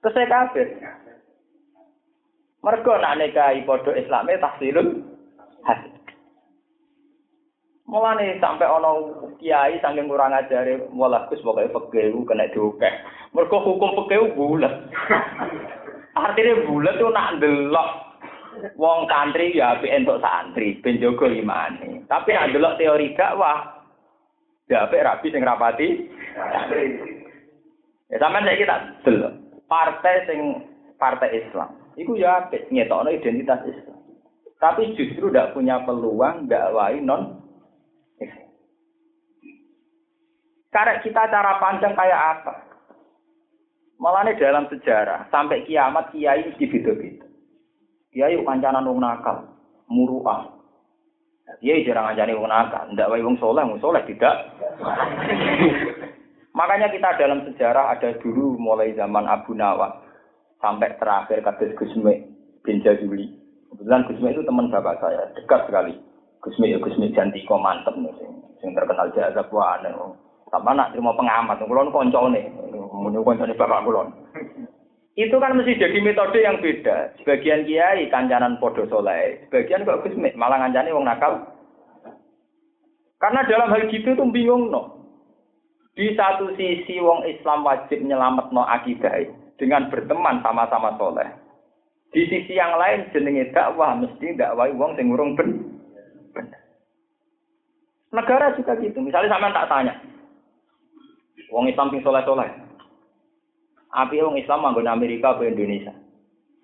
Terus 0.00 0.12
saya 0.16 0.28
kafir. 0.28 0.68
Mereka 2.66 2.98
nak 2.98 3.22
nikahi 3.22 3.62
podo 3.62 3.94
Islamnya 3.94 4.42
tahsilun 4.42 4.98
hasil. 5.62 5.94
Mulane 7.86 8.42
sampai 8.42 8.66
ono 8.66 9.14
kiai 9.38 9.78
saking 9.78 10.10
kurang 10.10 10.34
ajare 10.34 10.90
malah 10.90 11.30
Gus 11.30 11.38
pokoke 11.46 11.70
fikih 11.70 12.26
kena 12.26 12.50
diokeh. 12.50 12.92
Mergo 13.30 13.62
hukum 13.62 13.94
fikih 14.02 14.34
bulat. 14.34 14.74
Artinya 16.26 16.66
bulat 16.66 16.98
tuh 16.98 17.14
nak 17.14 17.38
ndelok 17.38 17.88
wong 18.74 19.06
santri 19.06 19.54
ya 19.54 19.78
apik 19.78 19.94
entuk 19.94 20.18
santri 20.18 20.82
ben 20.82 20.98
jaga 20.98 21.30
imane. 21.30 22.02
Tapi 22.10 22.34
nak 22.34 22.50
ndelok 22.50 22.82
teori 22.82 23.14
dakwah 23.14 23.86
ya 24.66 24.90
apik 24.90 25.06
rabi 25.06 25.30
sing 25.30 25.46
rapati 25.46 25.88
Ya 28.10 28.18
sampean 28.18 28.42
saiki 28.42 28.66
tak 28.66 29.06
delok. 29.06 29.38
Partai 29.70 30.26
sing 30.26 30.66
partai 30.98 31.30
Islam. 31.46 31.85
Iku 31.96 32.12
ya 32.20 32.44
apik 32.44 32.68
ngetokno 32.68 33.08
identitas 33.08 33.64
Islam. 33.64 33.96
Tapi 34.60 34.92
justru 34.96 35.32
tidak 35.32 35.56
punya 35.56 35.80
peluang 35.84 36.48
dakwahi 36.48 37.00
non 37.00 37.40
Karena 40.68 41.00
kita 41.00 41.32
cara 41.32 41.56
pandang 41.56 41.96
kayak 41.96 42.20
apa? 42.36 42.54
Malah 43.96 44.28
dalam 44.36 44.68
sejarah 44.68 45.24
sampai 45.32 45.64
kiamat 45.64 46.12
kiai 46.12 46.52
mesti 46.52 46.68
beda-beda. 46.68 47.24
Kiai 48.12 48.36
kancanan 48.44 48.84
wong 48.84 49.00
nakal, 49.00 49.56
muruah. 49.88 50.52
Kiai 51.64 51.80
jarang 51.88 52.12
ngancani 52.12 52.36
wong 52.36 52.52
nakal, 52.52 52.92
ndak 52.92 53.08
wae 53.08 53.24
wong 53.24 53.40
soleh, 53.40 53.64
wong 53.64 53.80
soleh 53.80 54.04
tidak. 54.04 54.36
Makanya 56.60 56.92
kita 56.92 57.24
dalam 57.24 57.48
sejarah 57.48 57.96
ada 57.96 58.12
dulu 58.20 58.60
mulai 58.60 58.92
zaman 58.92 59.24
Abu 59.24 59.56
Nawas 59.56 60.05
sampai 60.66 60.98
terakhir 60.98 61.38
kasus 61.46 61.70
Gusme 61.78 62.26
bin 62.66 62.82
Jazuli. 62.82 63.30
Kebetulan 63.70 64.02
Gusme 64.10 64.28
itu 64.34 64.42
teman 64.42 64.66
bapak 64.66 64.98
saya, 64.98 65.30
dekat 65.38 65.70
sekali. 65.70 65.94
Gusme 66.42 66.66
ya 66.66 66.82
Gusme 66.82 67.14
Jantiko 67.14 67.54
mantep 67.54 67.94
nih, 67.94 68.10
yang 68.66 68.74
terkenal 68.74 69.14
jazab 69.14 69.46
wah 69.54 69.78
aneh. 69.78 69.94
Sama 70.50 70.74
nak 70.74 70.94
terima 70.94 71.14
pengamat, 71.14 71.62
kulon 71.62 71.94
koncone, 71.94 72.42
menurut 72.74 73.22
koncone 73.22 73.54
bapak 73.54 73.82
kulon. 73.86 74.08
Itu 75.16 75.40
kan 75.40 75.56
mesti 75.56 75.80
jadi 75.80 75.98
metode 76.02 76.44
yang 76.44 76.60
beda. 76.60 77.16
Sebagian 77.22 77.64
kiai 77.64 78.10
kancanan 78.12 78.58
podo 78.60 78.84
soleh, 78.90 79.46
sebagian 79.46 79.86
kok 79.86 80.02
gusmik 80.02 80.34
malah 80.34 80.60
ngancani 80.60 80.92
wong 80.92 81.06
nakal. 81.06 81.40
Karena 83.16 83.48
dalam 83.48 83.72
hal 83.72 83.88
gitu 83.88 84.12
tuh 84.12 84.28
bingung 84.28 84.68
no. 84.68 85.08
Di 85.96 86.12
satu 86.12 86.52
sisi 86.60 87.00
wong 87.00 87.24
Islam 87.24 87.64
wajib 87.64 88.04
nyelamat 88.04 88.52
no 88.52 88.68
akidah 88.68 89.45
dengan 89.56 89.88
berteman 89.88 90.40
sama-sama 90.44 90.96
soleh. 91.00 91.28
Di 92.12 92.24
sisi 92.30 92.56
yang 92.56 92.76
lain 92.80 93.12
jenenge 93.12 93.52
dakwah 93.52 93.96
mesti 93.98 94.36
dakwah 94.36 94.70
wong 94.72 94.96
sing 94.96 95.12
urung 95.12 95.36
ben. 95.36 95.68
Negara 98.14 98.54
juga 98.56 98.78
gitu. 98.80 99.02
Misalnya 99.02 99.36
sama 99.36 99.52
tak 99.52 99.68
tanya, 99.68 99.92
Wong 101.50 101.70
Islam 101.70 101.94
sing 101.94 102.02
soleh-soleh. 102.02 102.48
Api 103.94 104.18
wong 104.20 104.36
Islam 104.36 104.66
manggon 104.66 104.90
Amerika 104.90 105.38
ke 105.38 105.46
Indonesia. 105.46 105.94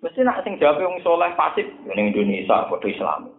Mesti 0.03 0.19
nak 0.27 0.43
sing 0.43 0.59
jawab 0.59 0.83
wong 0.83 0.99
soleh 1.01 1.31
pasif 1.39 1.65
ning 1.87 2.11
Indonesia 2.11 2.67
padha 2.67 2.87
Islam. 2.91 3.31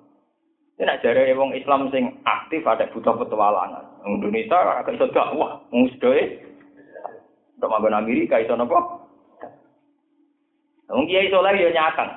Ini 0.74 0.88
nak 0.88 1.00
jare 1.04 1.30
wong 1.36 1.52
Islam 1.54 1.92
sing 1.92 2.18
aktif 2.24 2.64
ada 2.64 2.88
butuh 2.90 3.14
petualangan. 3.20 4.02
Indonesia 4.08 4.82
agak 4.82 4.96
iso 4.96 5.06
dakwah, 5.12 5.60
wong 5.68 5.92
sedoe. 5.94 6.42
Untuk 7.60 7.70
manggon 7.70 7.94
Amerika 7.94 8.40
iso 8.40 8.56
napa? 8.56 9.03
Wong 10.92 11.08
kiai 11.08 11.32
soleh 11.32 11.56
yo 11.56 11.72
nyakang. 11.72 12.10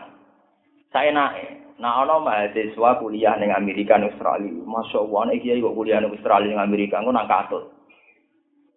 Saya 0.91 1.11
naik. 1.11 1.77
Nah, 1.77 2.01
ono 2.01 2.25
mahasiswa 2.25 2.97
kuliah 2.97 3.37
ning 3.37 3.53
Amerika 3.53 3.95
ning 3.95 4.09
Australia. 4.09 4.49
Masya 4.65 4.97
Allah, 4.97 5.21
nek 5.29 5.39
kiai 5.45 5.61
kok 5.61 5.77
kuliah 5.77 6.01
ning 6.01 6.11
Australia 6.11 6.49
ning 6.51 6.59
Amerika, 6.59 6.99
ngono 6.99 7.21
nang 7.21 7.29
katut. 7.29 7.69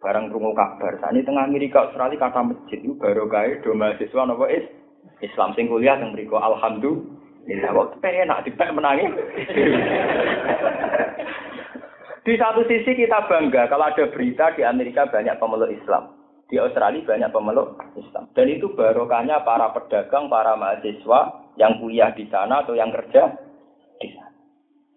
Barang 0.01 0.29
krungu 0.29 0.53
kabar. 0.53 1.01
Sani 1.01 1.25
tengah 1.25 1.49
Amerika 1.49 1.89
Australia 1.89 2.21
kata 2.21 2.41
masjid 2.45 2.81
itu 2.81 2.97
baru 2.97 3.29
do 3.61 3.73
mahasiswa 3.77 4.29
napa 4.29 4.49
is 4.49 4.65
Islam 5.21 5.53
sing 5.53 5.69
kuliah 5.69 5.97
yang 6.01 6.17
mriku 6.17 6.41
alhamdulillah 6.41 7.73
waktu 7.77 7.97
penak 8.01 8.45
dipek 8.49 8.73
menangi. 8.73 9.05
di 12.25 12.37
satu 12.37 12.65
sisi 12.69 12.95
kita 12.97 13.27
bangga 13.29 13.69
kalau 13.69 13.89
ada 13.89 14.05
berita 14.13 14.53
di 14.57 14.63
Amerika 14.65 15.09
banyak 15.09 15.37
pemeluk 15.41 15.73
Islam. 15.73 16.20
Di 16.51 16.59
Australia 16.59 17.07
banyak 17.07 17.31
pemeluk 17.31 17.79
Islam. 17.95 18.27
Dan 18.35 18.51
itu 18.51 18.75
barokahnya 18.75 19.47
para 19.47 19.71
pedagang, 19.71 20.27
para 20.27 20.59
mahasiswa 20.59 21.47
yang 21.55 21.79
kuliah 21.79 22.11
di 22.11 22.27
sana 22.27 22.67
atau 22.67 22.75
yang 22.75 22.91
kerja 22.91 23.39
di 24.03 24.09
sana. 24.11 24.35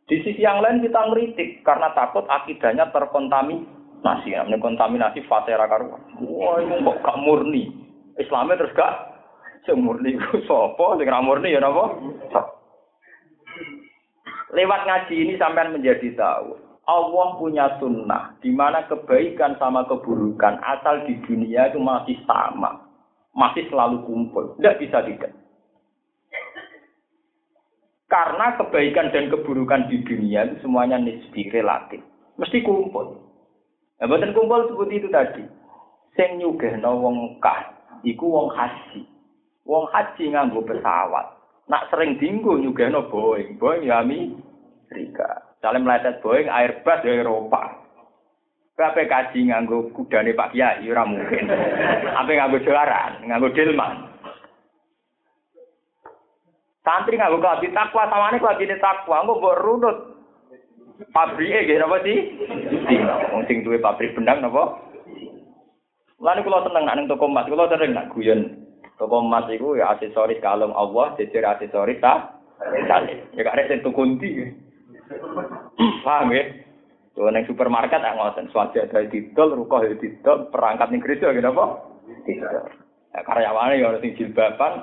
Di 0.09 0.17
sisi 0.25 0.41
yang 0.41 0.65
lain 0.65 0.81
kita 0.81 0.97
ngeritik 0.97 1.61
karena 1.61 1.93
takut 1.93 2.25
akidahnya 2.25 2.89
terkontaminasi. 2.89 3.81
Nasi 4.03 4.35
namanya 4.35 4.59
kontaminasi 4.59 5.23
fatera 5.31 5.63
karuan. 5.63 6.03
Wah 6.27 6.59
itu 6.59 6.75
kok 6.75 6.99
gak 7.07 7.21
murni. 7.23 7.71
Islamnya 8.19 8.59
terus 8.59 8.75
gak 8.75 9.13
semurni 9.65 10.19
sopo 10.47 10.99
sing 10.99 11.07
murni 11.23 11.55
ya 11.55 11.59
napa 11.63 11.95
lewat 14.53 14.81
ngaji 14.85 15.15
ini 15.17 15.33
sampai 15.39 15.71
menjadi 15.71 16.13
tahu 16.13 16.59
Allah 16.83 17.39
punya 17.39 17.79
sunnah 17.79 18.35
di 18.43 18.51
mana 18.51 18.83
kebaikan 18.91 19.55
sama 19.55 19.87
keburukan 19.87 20.59
asal 20.59 21.07
di 21.07 21.15
dunia 21.23 21.71
itu 21.71 21.79
masih 21.79 22.19
sama 22.27 22.83
masih 23.31 23.65
selalu 23.71 24.03
kumpul 24.03 24.55
tidak 24.59 24.79
bisa 24.83 24.99
tidak 25.07 25.31
karena 28.11 28.53
kebaikan 28.59 29.09
dan 29.09 29.31
keburukan 29.31 29.89
di 29.89 30.03
dunia 30.05 30.45
itu 30.47 30.67
semuanya 30.67 30.99
nisbi 30.99 31.47
relatif 31.49 32.03
mesti 32.35 32.59
kumpul 32.61 33.23
boten 34.07 34.35
kumpul 34.35 34.67
seperti 34.67 34.93
itu 34.99 35.07
tadi. 35.11 35.43
Sing 36.13 36.37
nyugihno 36.37 36.91
wong 36.99 37.39
kah 37.39 37.73
iku 38.03 38.25
wong 38.29 38.49
haji. 38.53 39.07
Wong 39.63 39.87
haji 39.89 40.23
nganggo 40.29 40.61
pesawat. 40.67 41.39
Nak 41.71 41.87
sering 41.89 42.19
dinggo 42.19 42.59
nyugihno 42.59 43.07
Boeing. 43.07 43.55
Boeing 43.57 43.87
ya 43.87 44.03
Amerika. 44.03 45.42
Saling 45.63 45.87
meleset 45.87 46.19
Boeing 46.19 46.51
Airbus 46.51 47.07
ya 47.07 47.23
Eropa. 47.23 47.71
Kabeh 48.75 49.07
kaji 49.07 49.47
nganggo 49.47 49.95
kudane 49.95 50.35
Pak 50.35 50.51
Kiai 50.51 50.83
ora 50.91 51.07
mungkin. 51.07 51.47
Apa 52.11 52.27
nganggo 52.27 52.59
jalaran, 52.67 53.23
nganggo 53.23 53.55
delman. 53.55 54.11
Santri 56.83 57.15
nganggo 57.15 57.39
kelabi 57.39 57.71
takwa, 57.71 58.11
samane 58.11 58.43
kelabi 58.43 58.75
takwa, 58.75 59.23
engko 59.23 59.39
mbok 59.39 59.59
runut 59.63 59.97
pabrike 61.15 61.63
nggih 61.63 61.79
napa 61.79 61.97
sih? 62.03 62.19
Wong 63.31 63.43
sing 63.47 63.63
duwe 63.63 63.79
pabrik 63.79 64.11
benang 64.19 64.43
napa? 64.43 64.83
Lan 66.19 66.43
kula 66.43 66.67
seneng 66.67 66.83
ning 66.91 67.07
toko 67.07 67.31
emas, 67.31 67.47
kula 67.47 67.71
sering 67.71 67.95
nak 67.95 68.11
guyon. 68.11 68.67
Toko 68.99 69.23
emas 69.23 69.47
iku 69.47 69.79
ya 69.79 69.95
aksesoris 69.95 70.43
kalung 70.43 70.75
Allah, 70.75 71.15
jejer 71.15 71.47
aksesoris 71.47 72.03
ta. 72.03 72.35
Ya 73.31 73.47
ada 73.47 73.63
sing 73.71 73.79
tukunti. 73.79 74.62
Paham 76.03 76.33
ya? 76.33 76.43
Tuh 77.13 77.29
neng 77.29 77.45
supermarket 77.45 78.01
tak 78.01 78.17
ngoten, 78.17 78.49
swasta 78.49 78.89
ada 78.89 79.05
didol, 79.05 79.53
rukoh 79.53 79.85
ya 79.85 79.93
didol, 79.93 80.49
perangkat 80.49 80.89
ning 80.89 80.97
gereja 80.97 81.29
gitu 81.29 81.45
apa? 81.45 81.65
Didol. 82.25 82.65
Ya, 83.13 83.21
karyawannya 83.21 83.77
ya 83.77 84.01
sing 84.01 84.17
jilbaban, 84.17 84.81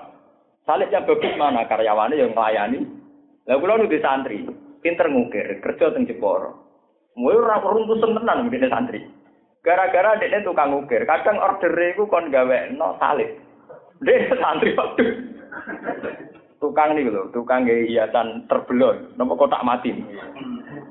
salibnya 0.62 1.02
bagus 1.02 1.34
mana 1.34 1.66
karyawannya 1.66 2.22
yang 2.22 2.30
melayani. 2.30 2.86
Lah 3.50 3.58
kula 3.58 3.82
nu 3.82 3.90
santri, 3.98 4.46
pinter 4.78 5.10
ngukir, 5.10 5.58
kerja 5.58 5.90
teng 5.90 6.06
Jeporo. 6.06 6.54
Mulai 7.18 7.42
ora 7.42 7.58
runtusen 7.58 8.14
tenan 8.14 8.46
ngene 8.46 8.70
santri. 8.70 9.02
Gara-gara 9.66 10.22
dekne 10.22 10.46
tukang 10.46 10.70
ngukir, 10.70 11.02
kadang 11.10 11.42
order 11.42 11.74
iku 11.90 12.06
kon 12.06 12.30
no 12.78 12.94
salib. 13.02 13.26
Dek 14.06 14.38
santri 14.38 14.78
waktu. 14.78 15.04
Tukang 16.60 16.92
nih 16.92 17.08
lho, 17.08 17.32
tukang 17.32 17.64
gaya 17.64 17.88
hiasan 17.88 18.44
terbelon, 18.44 19.16
nopo 19.16 19.32
kotak 19.32 19.64
mati. 19.64 19.96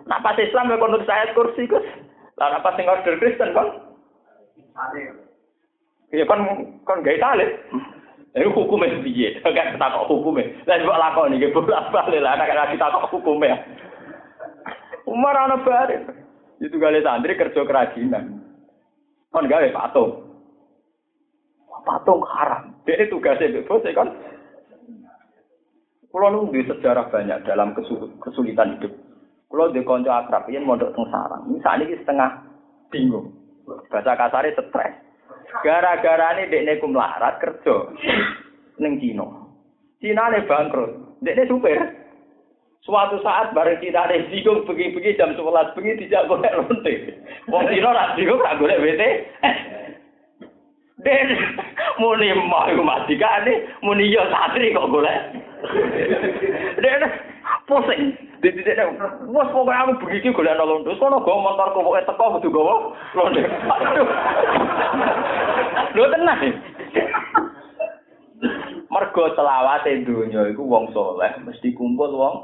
Nah 0.10 0.18
pas 0.18 0.34
Islam 0.42 0.74
ya 0.74 0.82
saya 1.06 1.30
kursi 1.38 1.70
Gus. 1.70 1.86
Lah 2.42 2.58
apa 2.58 2.74
sing 2.74 2.90
order 2.90 3.22
Kristen 3.22 3.54
kon? 3.54 3.70
Iya 6.10 6.26
kon 6.26 6.42
kon 6.90 7.06
gaya 7.06 7.22
salib. 7.22 7.54
Ini 8.34 8.50
hukumnya 8.50 8.98
piye? 9.06 9.38
Kan 9.46 9.78
takok 9.78 10.10
hukumnya. 10.10 10.50
Lah 10.66 10.82
sebab 10.82 10.98
lakon 10.98 11.38
iki 11.38 11.54
bolak 11.54 11.94
balik 11.94 12.22
lah 12.22 12.34
nek 12.38 12.50
kita 12.50 12.82
takok 12.82 13.10
hukumnya. 13.14 13.62
Umar 15.06 15.38
ana 15.38 15.62
bare. 15.62 16.02
Itu 16.58 16.82
gale 16.82 17.06
santri 17.06 17.38
kerja 17.38 17.62
kerajinan. 17.62 18.42
Kon 19.30 19.46
gawe 19.46 19.70
patung. 19.70 20.26
Patung 21.86 22.22
haram. 22.26 22.74
Dia 22.90 23.06
tugasnya 23.06 23.54
ya 23.54 23.92
kan. 23.94 24.10
Kulo 26.10 26.28
nu 26.34 26.50
di 26.50 26.66
sejarah 26.66 27.14
banyak 27.14 27.46
dalam 27.46 27.78
kesulitan 28.18 28.78
hidup. 28.78 28.94
Kulo 29.46 29.70
di 29.70 29.86
konco 29.86 30.10
akrab 30.10 30.50
yen 30.50 30.66
mondok 30.66 30.98
teng 30.98 31.06
sarang. 31.14 31.46
Misalnya 31.46 31.94
setengah 32.02 32.32
bingung. 32.90 33.30
Bahasa 33.94 34.18
kasarnya 34.18 34.58
stres. 34.58 34.94
Gara-gara 35.62 36.38
ini 36.38 36.50
dekne 36.50 36.82
kumlarat 36.82 37.38
kerja 37.42 37.94
ning 38.82 38.98
Cina. 38.98 39.26
Cina 40.02 40.34
ne 40.34 40.46
bangkrut. 40.50 41.22
Dekne 41.22 41.46
supir. 41.46 41.78
Suatu 42.82 43.22
saat 43.22 43.54
bareng 43.54 43.78
kita 43.78 44.10
ada 44.10 44.18
bingung 44.34 44.66
pergi-pergi 44.66 45.14
jam 45.14 45.38
11 45.38 45.78
pergi 45.78 46.10
tidak 46.10 46.26
golek 46.26 46.58
lonte. 46.58 46.94
Wong 47.54 47.70
Cina 47.70 47.90
ra 47.94 48.18
bingung 48.18 48.42
ra 48.42 48.58
golek 48.58 48.82
WT. 48.82 49.04
Den 51.00 51.28
muni 52.02 52.34
mau 52.36 52.68
iku 52.68 52.84
matikane 52.84 53.78
muni 53.86 54.10
yo 54.10 54.26
satri 54.34 54.74
kok 54.74 54.90
golek. 54.90 55.39
Den 56.80 57.04
pusing. 57.70 58.02
Dididik 58.40 58.80
wes 59.28 59.52
pokoke 59.52 59.76
aku 59.76 60.08
begitu 60.08 60.32
golek 60.32 60.56
nolong 60.56 60.88
terus 60.88 60.96
kono 60.96 61.20
go 61.20 61.44
motor 61.44 61.76
kok 61.76 62.08
teko 62.08 62.40
kudu 62.40 62.50
gowo 62.56 62.96
londe. 63.12 63.44
Lho 65.92 66.04
tenang. 66.08 66.40
Mergo 68.90 69.24
selawase 69.36 70.08
donya 70.08 70.48
iku 70.50 70.64
wong 70.64 70.96
soleh 70.96 71.36
mesti 71.44 71.76
kumpul 71.76 72.16
wong 72.16 72.36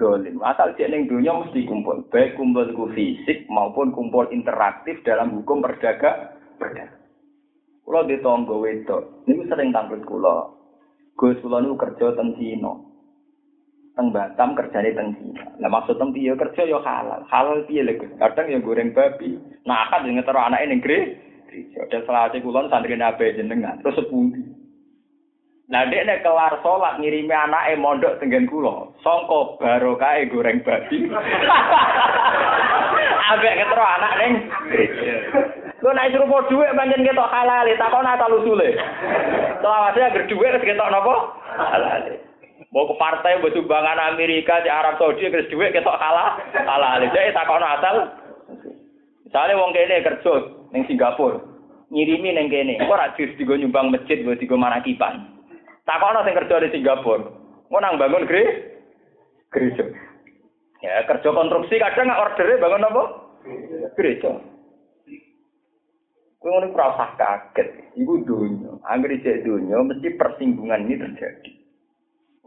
dolim. 0.00 0.40
Asal 0.40 0.72
cek 0.80 0.88
ning 0.88 1.06
donya 1.12 1.36
mesti 1.36 1.68
kumpul, 1.68 2.08
baik 2.08 2.34
kumpul 2.40 2.64
ku 2.72 2.88
fisik 2.96 3.44
maupun 3.52 3.92
kumpul 3.92 4.26
interaktif 4.32 4.96
dalam 5.04 5.36
hukum 5.36 5.60
perdagang. 5.60 6.34
Perdagang. 6.56 6.96
Kulo 7.84 8.04
di 8.04 8.16
tonggo 8.20 8.64
wedok, 8.64 9.24
niku 9.28 9.48
sering 9.48 9.72
tampil 9.72 10.00
kulo. 10.08 10.57
Gus 11.18 11.34
kulo 11.42 11.58
niku 11.58 11.74
kerja 11.74 12.14
teng 12.14 12.38
Cina. 12.38 12.78
teng 13.98 14.14
Batam 14.14 14.54
kerjane 14.54 14.94
teng 14.94 15.18
Cina. 15.18 15.50
Lah 15.58 15.66
maksud 15.66 15.98
tem 15.98 16.14
piye 16.14 16.30
kerja 16.38 16.62
yo 16.62 16.78
halal. 16.78 17.26
Halal 17.26 17.66
piye 17.66 17.82
lho 17.82 17.98
Kadang 18.22 18.54
yo 18.54 18.62
goreng 18.62 18.94
babi. 18.94 19.34
Nah 19.66 19.90
kan 19.90 20.06
yo 20.06 20.14
ngetero 20.14 20.38
anake 20.38 20.70
ning 20.70 20.78
gereja. 20.78 21.82
Dan 21.90 22.06
selawase 22.06 22.38
kulon 22.38 22.70
santri 22.70 22.94
nabe 22.94 23.34
jenengan. 23.34 23.82
Terus 23.82 23.98
sepundi. 23.98 24.46
Nah 25.66 25.90
dek 25.90 26.06
nek 26.06 26.22
kelar 26.22 26.54
salat 26.62 27.02
ngirimi 27.02 27.34
anake 27.34 27.74
mondok 27.74 28.22
tenggen 28.22 28.46
kula. 28.46 28.86
Sangka 29.02 29.58
barokah 29.58 30.22
goreng 30.30 30.62
babi. 30.62 31.02
Ambek 33.34 33.56
ngetero 33.58 33.82
anak 33.82 34.12
ning. 34.22 34.34
Lu 35.78 35.94
naik 35.94 36.10
suruh 36.10 36.26
mau 36.26 36.42
duit 36.50 36.74
pancen 36.74 37.06
ketok 37.06 37.30
halal, 37.30 37.66
takon 37.78 38.06
asal 38.06 38.34
usule. 38.42 38.74
Selawase 39.62 40.00
agar 40.02 40.22
duit 40.26 40.52
ketok 40.58 40.90
napa? 40.90 41.14
Halal. 41.54 42.18
Mau 42.74 42.84
ke 42.84 42.94
partai 43.00 43.38
buat 43.40 43.54
sumbangan 43.54 44.12
Amerika 44.12 44.60
di 44.60 44.68
Arab 44.68 44.98
Saudi 44.98 45.30
terus 45.30 45.48
duit 45.48 45.70
ketok 45.70 45.96
kalah 45.96 46.36
kalah 46.52 47.00
jadi 47.00 47.32
tak 47.32 47.46
kau 47.46 47.56
asal. 47.56 47.96
Misalnya 49.24 49.60
wong 49.60 49.70
kene 49.72 50.04
kerja 50.04 50.32
neng 50.74 50.82
Singapura 50.84 51.38
ngirimi 51.88 52.32
neng 52.32 52.52
kene, 52.52 52.76
kok 52.76 52.98
rajin 53.00 53.32
digo 53.40 53.56
nyumbang 53.56 53.88
masjid 53.88 54.20
buat 54.20 54.36
digo 54.36 54.60
manakipan. 54.60 55.24
Tak 55.88 56.00
kau 56.00 56.12
sing 56.24 56.36
kerja 56.36 56.64
di 56.64 56.68
Singapura, 56.76 57.24
mau 57.72 57.80
nang 57.80 57.96
bangun 57.96 58.28
gre 58.28 58.44
gereja. 59.48 59.84
Ya 60.84 61.02
kerja 61.08 61.28
konstruksi 61.32 61.80
kadang 61.80 62.12
nggak 62.12 62.20
ordernya 62.20 62.62
bangun 62.62 62.88
apa? 62.88 63.02
Gereja. 63.96 64.30
Kau 66.38 66.54
ora 66.54 67.10
kaget. 67.18 67.98
Ibu 67.98 68.22
dunia, 68.22 68.78
angger 68.86 69.18
dunia 69.42 69.82
mesti 69.82 70.14
persinggungan 70.14 70.86
ini 70.86 70.94
terjadi. 70.94 71.50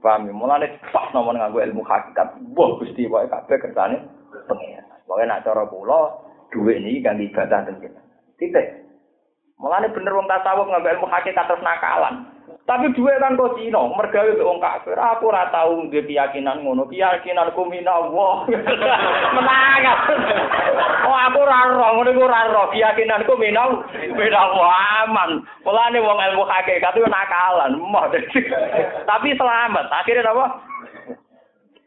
Paham 0.02 0.26
ya? 0.26 0.34
Mulane 0.34 0.82
pas 0.90 1.12
nomor 1.14 1.38
nganggo 1.38 1.62
ilmu 1.62 1.84
hakikat. 1.86 2.40
Wah, 2.58 2.70
Gusti 2.82 3.06
wae 3.06 3.30
kabeh 3.30 3.58
kersane 3.62 4.02
pengen. 4.50 4.84
Pokoke 5.06 5.28
nak 5.28 5.44
cara 5.46 5.68
kula 5.70 6.02
dhuwit 6.50 6.82
niki 6.82 7.06
kangge 7.06 7.30
ibadah. 7.30 7.68
Titik. 8.40 8.68
Mulane 9.62 9.94
bener 9.94 10.16
wong 10.18 10.26
tasawuf 10.26 10.66
nganggo 10.66 10.90
ilmu 10.90 11.08
hakikat 11.12 11.46
terus 11.46 11.62
nakalan. 11.62 12.26
Tapi 12.66 12.94
duwe 12.96 13.14
kan 13.20 13.36
kok 13.36 13.60
Cina, 13.60 13.84
mergawe 13.84 14.32
wong 14.40 14.64
kafir. 14.64 14.96
Aku 14.96 15.28
ora 15.28 15.52
tau 15.52 15.86
duwe 15.92 16.06
keyakinan 16.08 16.64
ngono. 16.64 16.88
Keyakinanku 16.88 17.68
minallah. 17.68 18.48
Menang. 19.36 19.84
Oh 21.04 21.18
aku 21.18 21.38
ora 21.44 21.60
ora 21.76 22.08
iku 22.08 22.22
ora 22.24 22.40
ora. 22.48 22.64
Keyakinanku 22.72 23.34
minal 23.36 23.84
minallah 24.16 25.04
aman. 25.04 25.44
Mulane 25.68 26.00
wong 26.00 26.18
ilmu 26.18 26.44
hakikat 26.48 26.96
itu 26.96 27.08
nakalan. 27.10 27.76
Moh. 27.76 28.08
Tapi 29.10 29.30
selamat. 29.36 29.86
Akhirnya 29.92 30.32
apa? 30.32 30.71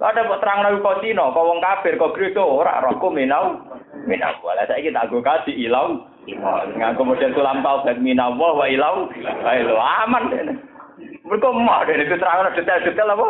Ada 0.04 0.28
buat 0.28 0.44
terang 0.44 0.60
nabi 0.60 0.84
kau 0.84 1.00
Cina, 1.00 1.32
kau 1.32 1.48
wong 1.48 1.64
kafir, 1.64 1.96
kau 1.96 2.12
Kristo, 2.12 2.44
ora 2.44 2.84
rokok 2.84 3.08
minau, 3.08 3.56
minau. 4.04 4.36
Walau 4.44 4.68
saya 4.68 4.84
kita 4.84 5.08
aku 5.08 5.24
kasih 5.24 5.56
ilau, 5.56 6.04
Nggak 6.76 6.96
kemudian 7.00 7.32
tulang 7.32 7.64
taubat 7.64 7.96
minallah 8.00 8.52
wa 8.52 8.66
ilau, 8.68 9.08
ayo 9.48 9.76
aman 9.80 10.28
deh. 10.28 10.44
Mereka 11.24 11.48
mah 11.56 11.88
deh 11.88 11.96
itu 12.00 12.16
terang 12.20 12.52
detail-detail 12.52 13.16
apa? 13.16 13.26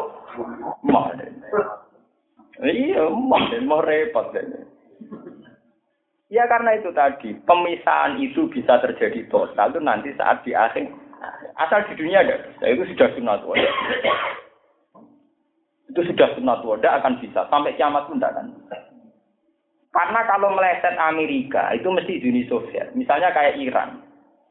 Mah 0.83 1.07
deh. 1.15 1.31
Iya, 2.67 3.07
mah 3.07 3.43
deh, 3.55 3.63
mau 3.63 3.79
repot 3.79 4.35
deh. 4.35 4.43
Ya 6.35 6.51
karena 6.51 6.75
itu 6.75 6.91
tadi, 6.91 7.39
pemisahan 7.47 8.19
itu 8.19 8.51
bisa 8.51 8.83
terjadi 8.83 9.23
total 9.31 9.71
itu 9.71 9.79
nanti 9.79 10.11
saat 10.19 10.43
di 10.43 10.51
akhir. 10.51 10.91
Asal 11.55 11.87
di 11.87 11.95
dunia 11.95 12.27
ada, 12.27 12.43
itu 12.67 12.83
sudah 12.91 13.09
sunat 13.15 13.47
wajah. 13.47 13.75
Itu 15.91 16.01
sudah 16.01 16.29
sunat 16.37 16.65
wada 16.65 16.89
akan 17.01 17.21
bisa. 17.21 17.45
Sampai 17.53 17.77
kiamat 17.77 18.09
pun 18.09 18.17
tidak 18.17 18.41
akan 18.41 18.47
Karena 19.95 20.21
kalau 20.27 20.51
meleset 20.51 20.99
Amerika, 20.99 21.71
itu 21.71 21.87
mesti 21.87 22.19
Uni 22.27 22.43
Soviet. 22.51 22.91
Misalnya 22.99 23.31
kayak 23.31 23.63
Iran. 23.63 24.03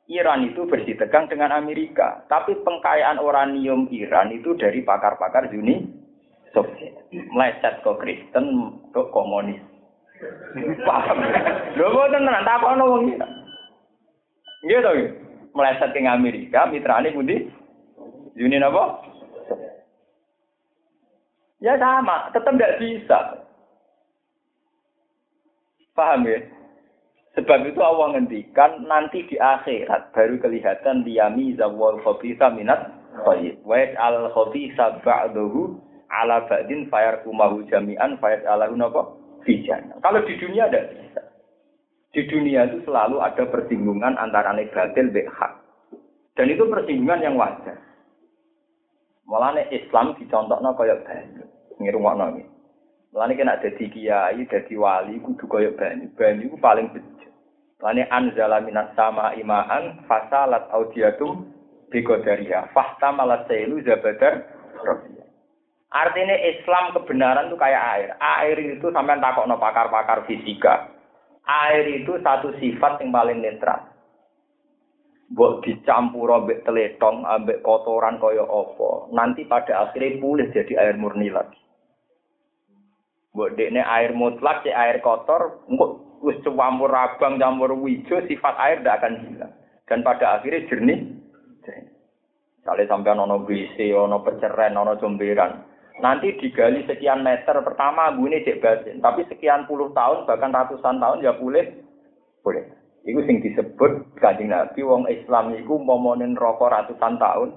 Iran 0.07 0.47
itu 0.47 0.63
bersitegang 0.63 1.27
dengan 1.27 1.51
Amerika. 1.51 2.23
Tapi 2.31 2.63
pengkayaan 2.63 3.19
uranium 3.19 3.91
Iran 3.91 4.31
itu 4.31 4.55
dari 4.55 4.79
pakar-pakar 4.87 5.51
Uni 5.51 5.83
Soviet. 6.55 6.95
Meleset 7.11 7.83
ke 7.83 7.91
Kristen, 7.99 8.45
ke 8.95 9.01
komunis. 9.11 9.59
Paham? 10.87 11.19
Lho 11.75 11.87
boten 11.91 12.23
tenan 12.23 12.47
takono 12.47 12.83
wong 12.87 13.01
iki. 13.11 13.17
Nggih 14.63 14.79
to 14.79 14.91
Meleset 15.53 15.91
ke 15.91 16.01
Amerika, 16.07 16.71
mitrane 16.71 17.11
pundi? 17.11 17.51
Uni 18.39 18.57
napa? 18.57 19.03
Ya 21.63 21.79
sama, 21.79 22.27
tetap 22.35 22.59
tidak 22.59 22.75
bisa. 22.83 23.19
Paham 25.95 26.27
ya? 26.27 26.43
Sebab 27.39 27.65
itu 27.65 27.79
Allah 27.79 28.13
ngendikan 28.13 28.83
nanti 28.85 29.23
di 29.25 29.39
akhirat 29.39 30.11
baru 30.11 30.37
kelihatan 30.43 31.07
liyami 31.07 31.55
zawal 31.55 32.03
khobisa 32.03 32.51
minat 32.51 32.91
khayyid. 33.23 33.63
Wa 33.63 33.79
al 33.95 34.27
khobisa 34.35 35.01
ba'dahu 35.01 35.79
ala 36.11 36.45
ba'din 36.51 36.91
kumahu 37.23 37.63
jami'an 37.71 38.19
fayat 38.19 38.43
alahu 38.43 38.75
napa? 38.75 39.01
Fijan. 39.47 39.95
Kalau 40.03 40.19
di 40.27 40.35
dunia 40.39 40.67
ada 40.67 40.83
bisa. 40.91 41.23
Di 42.13 42.27
dunia 42.27 42.69
itu 42.69 42.85
selalu 42.85 43.23
ada 43.23 43.43
persinggungan 43.49 44.19
antara 44.19 44.51
negatif 44.53 45.09
dan 45.15 45.27
hak. 45.31 45.53
Dan 46.37 46.53
itu 46.53 46.63
persinggungan 46.69 47.23
yang 47.23 47.35
wajar. 47.39 47.75
Mulane 49.23 49.71
Islam 49.71 50.15
dicontohno 50.19 50.75
kaya 50.75 50.99
banyu. 51.03 51.43
Ngirungokno 51.79 52.25
iki. 52.35 52.43
Mulane 53.13 53.33
kena 53.37 53.61
dadi 53.61 53.85
kiai, 53.87 54.43
dadi 54.47 54.75
wali 54.75 55.19
kudu 55.23 55.45
kaya 55.47 55.71
banyu. 55.71 56.11
Banyu 56.17 56.51
ku 56.51 56.57
paling 56.59 56.91
bejo. 56.91 57.29
Mulane 57.79 58.03
anzala 58.11 58.59
minas 58.59 58.91
sama 58.95 59.31
imaan 59.39 60.03
fasalat 60.07 60.67
audiatum 60.75 61.47
biqadariha. 61.93 62.73
Fahtamalat 62.75 63.47
sailu 63.47 63.79
zabadar 63.85 64.43
Artinya 65.93 66.33
Islam 66.33 66.89
kebenaran 66.97 67.53
itu 67.53 67.57
kayak 67.61 67.83
air. 67.93 68.09
Air 68.17 68.57
itu 68.57 68.89
sampai 68.89 69.21
takok 69.21 69.45
no 69.45 69.61
pakar-pakar 69.61 70.25
fisika. 70.25 70.89
Air 71.45 71.85
itu 72.01 72.17
satu 72.25 72.49
sifat 72.57 72.97
yang 72.97 73.13
paling 73.13 73.45
netral. 73.45 73.92
Buat 75.33 75.65
dicampur 75.65 76.29
ambek 76.29 76.61
teletong, 76.61 77.25
ambek 77.25 77.65
kotoran 77.65 78.21
kaya 78.21 78.45
apa. 78.45 79.09
Nanti 79.09 79.49
pada 79.49 79.89
akhirnya 79.89 80.21
pulih 80.21 80.47
jadi 80.53 80.77
air 80.77 80.95
murni 81.01 81.33
lagi. 81.33 81.57
Buat 83.33 83.57
dekne 83.57 83.81
air 83.81 84.13
mutlak, 84.13 84.61
si 84.61 84.69
air 84.69 85.01
kotor, 85.01 85.65
engkau 85.65 86.21
wis 86.21 86.37
campur 86.45 86.93
abang, 86.93 87.41
campur 87.41 87.73
wijo, 87.73 88.21
sifat 88.29 88.55
air 88.61 88.77
tidak 88.79 89.01
akan 89.01 89.13
hilang. 89.25 89.53
Dan 89.89 89.99
pada 90.05 90.37
akhirnya 90.37 90.69
jernih. 90.69 91.01
Kalau 92.63 92.79
sampai 92.87 93.11
ono 93.11 93.43
WC, 93.43 93.91
ono 93.91 94.23
peceren, 94.23 94.79
ono 94.79 94.95
jomberan. 94.95 95.67
Nanti 95.99 96.31
digali 96.39 96.87
sekian 96.87 97.21
meter 97.21 97.59
pertama 97.59 98.09
ini 98.15 98.39
cek 98.39 98.63
basin. 98.63 98.97
Tapi 99.03 99.27
sekian 99.27 99.67
puluh 99.67 99.91
tahun 99.91 100.23
bahkan 100.23 100.55
ratusan 100.55 100.97
tahun 100.97 101.21
ya 101.21 101.35
boleh. 101.35 101.75
Boleh. 102.39 102.82
Iku 103.03 103.19
sing 103.27 103.43
disebut 103.43 104.15
kanjeng 104.23 104.47
Nabi 104.47 104.79
wong 104.79 105.11
Islam 105.11 105.51
iku 105.59 105.75
momonin 105.75 106.39
rokok 106.39 106.71
ratusan 106.71 107.19
tahun. 107.19 107.51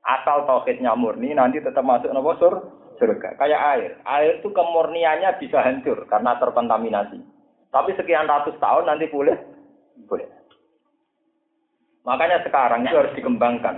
Asal 0.00 0.48
tauhidnya 0.48 0.96
murni 0.96 1.36
nanti 1.36 1.60
tetap 1.60 1.84
masuk 1.84 2.08
nopo 2.08 2.32
sur 2.40 2.54
surga. 2.96 3.36
Kayak 3.36 3.60
air. 3.76 3.92
Air 4.08 4.40
itu 4.40 4.48
kemurniannya 4.48 5.36
bisa 5.36 5.60
hancur 5.60 6.08
karena 6.08 6.40
terkontaminasi. 6.40 7.20
Tapi 7.68 7.92
sekian 8.00 8.24
ratus 8.24 8.56
tahun 8.56 8.88
nanti 8.88 9.12
boleh 9.12 9.36
boleh. 10.08 10.24
Makanya 12.08 12.40
sekarang 12.48 12.88
itu 12.88 12.96
harus 12.96 13.12
dikembangkan. 13.12 13.76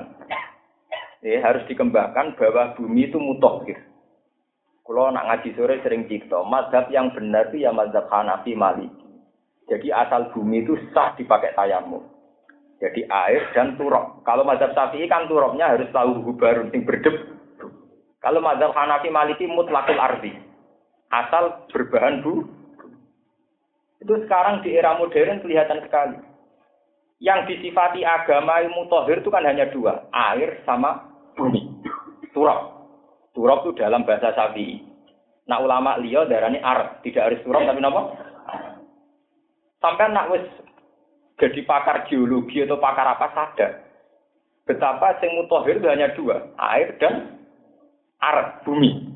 Ya, 1.27 1.43
harus 1.43 1.67
dikembangkan 1.67 2.39
bahwa 2.39 2.79
bumi 2.79 3.11
itu 3.11 3.19
mutoh 3.19 3.67
gitu. 3.67 3.83
Kalau 4.87 5.11
nak 5.11 5.27
ngaji 5.27 5.55
sore 5.59 5.83
sering 5.83 6.07
cipta, 6.07 6.39
mazhab 6.47 6.87
yang 6.95 7.11
benar 7.15 7.51
itu 7.51 7.67
ya 7.67 7.75
mazhab 7.75 8.07
Hanafi 8.07 8.55
Maliki. 8.55 9.10
Jadi 9.71 9.87
asal 9.95 10.35
bumi 10.35 10.67
itu 10.67 10.75
sah 10.91 11.15
dipakai 11.15 11.55
tayamum. 11.55 12.03
Jadi 12.83 13.07
air 13.07 13.47
dan 13.55 13.79
turok. 13.79 14.27
Kalau 14.27 14.43
mazhab 14.43 14.75
Syafi'i 14.75 15.07
kan 15.07 15.31
turoknya 15.31 15.71
harus 15.71 15.87
tahu 15.95 16.27
hubarun 16.27 16.75
sing 16.75 16.83
berdeb. 16.83 17.13
Kalau 18.19 18.43
mazhab 18.43 18.75
Hanafi 18.75 19.13
Maliki 19.15 19.47
mutlakul 19.47 20.01
arti. 20.01 20.35
Asal 21.13 21.71
berbahan 21.71 22.25
bu. 22.25 22.51
Itu 24.03 24.17
sekarang 24.27 24.65
di 24.67 24.75
era 24.75 24.97
modern 24.99 25.45
kelihatan 25.45 25.87
sekali. 25.87 26.19
Yang 27.21 27.53
disifati 27.53 28.01
agama 28.03 28.65
ilmu 28.65 28.89
tohir 28.89 29.21
itu 29.23 29.29
kan 29.29 29.45
hanya 29.45 29.71
dua. 29.71 30.09
Air 30.11 30.65
sama 30.67 31.05
bumi. 31.37 31.69
Turok. 32.35 32.81
Turok 33.37 33.71
itu 33.71 33.87
dalam 33.87 34.03
bahasa 34.03 34.35
Syafi'i. 34.35 34.83
Nah 35.47 35.63
ulama 35.63 36.01
liya 36.01 36.27
darani 36.27 36.59
ar. 36.59 37.05
Tidak 37.05 37.23
harus 37.23 37.45
turok 37.45 37.61
tapi 37.61 37.79
apa? 37.85 38.03
Sampai 39.81 40.13
nak 40.13 40.29
wis 40.33 40.45
jadi 41.41 41.65
pakar 41.65 42.05
geologi 42.07 42.61
atau 42.61 42.77
pakar 42.77 43.17
apa 43.17 43.33
sadar 43.33 43.91
betapa 44.71 45.19
sing 45.19 45.35
mutahhir 45.35 45.83
itu 45.83 45.89
hanya 45.91 46.15
dua, 46.15 46.47
air 46.55 46.95
dan 47.03 47.43
air 48.23 48.63
bumi. 48.63 49.11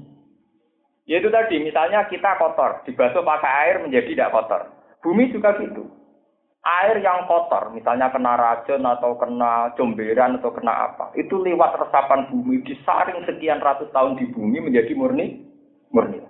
Yaitu 1.07 1.31
tadi, 1.31 1.63
misalnya 1.63 2.09
kita 2.11 2.41
kotor, 2.41 2.83
dibasuh 2.89 3.23
pakai 3.23 3.53
air 3.69 3.77
menjadi 3.85 4.17
tidak 4.17 4.33
kotor. 4.35 4.63
Bumi 5.05 5.31
juga 5.31 5.55
gitu. 5.61 5.87
Air 6.65 6.97
yang 7.05 7.29
kotor, 7.29 7.71
misalnya 7.77 8.09
kena 8.09 8.41
racun 8.41 8.83
atau 8.89 9.13
kena 9.21 9.77
comberan 9.77 10.41
atau 10.41 10.49
kena 10.49 10.89
apa, 10.89 11.13
itu 11.13 11.37
lewat 11.37 11.77
resapan 11.77 12.25
bumi 12.33 12.65
disaring 12.65 13.21
sekian 13.29 13.61
ratus 13.61 13.93
tahun 13.93 14.17
di 14.17 14.33
bumi 14.33 14.65
menjadi 14.65 14.97
murni, 14.97 15.45
murni. 15.93 16.25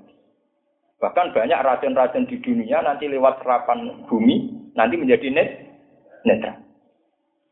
Bahkan 1.05 1.37
banyak 1.37 1.61
racun-racun 1.61 2.25
di 2.25 2.41
dunia 2.41 2.81
nanti 2.81 3.05
lewat 3.13 3.45
serapan 3.45 4.09
bumi, 4.09 4.49
nanti 4.73 4.97
menjadi 4.97 5.29
net, 5.37 5.49
netral. 6.25 6.65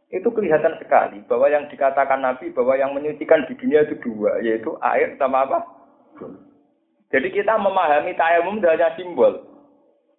Itu 0.08 0.32
kelihatan 0.32 0.80
sekali 0.80 1.20
bahwa 1.28 1.52
yang 1.52 1.68
dikatakan 1.68 2.24
Nabi 2.24 2.48
bahwa 2.56 2.80
yang 2.80 2.96
menyucikan 2.96 3.44
di 3.44 3.52
dunia 3.60 3.84
itu 3.84 4.00
dua, 4.00 4.40
yaitu 4.40 4.72
air 4.80 5.20
sama 5.20 5.44
apa? 5.44 5.68
Jadi 7.12 7.28
kita 7.28 7.60
memahami 7.60 8.16
tayamum 8.16 8.56
hanya 8.64 8.96
simbol. 8.96 9.44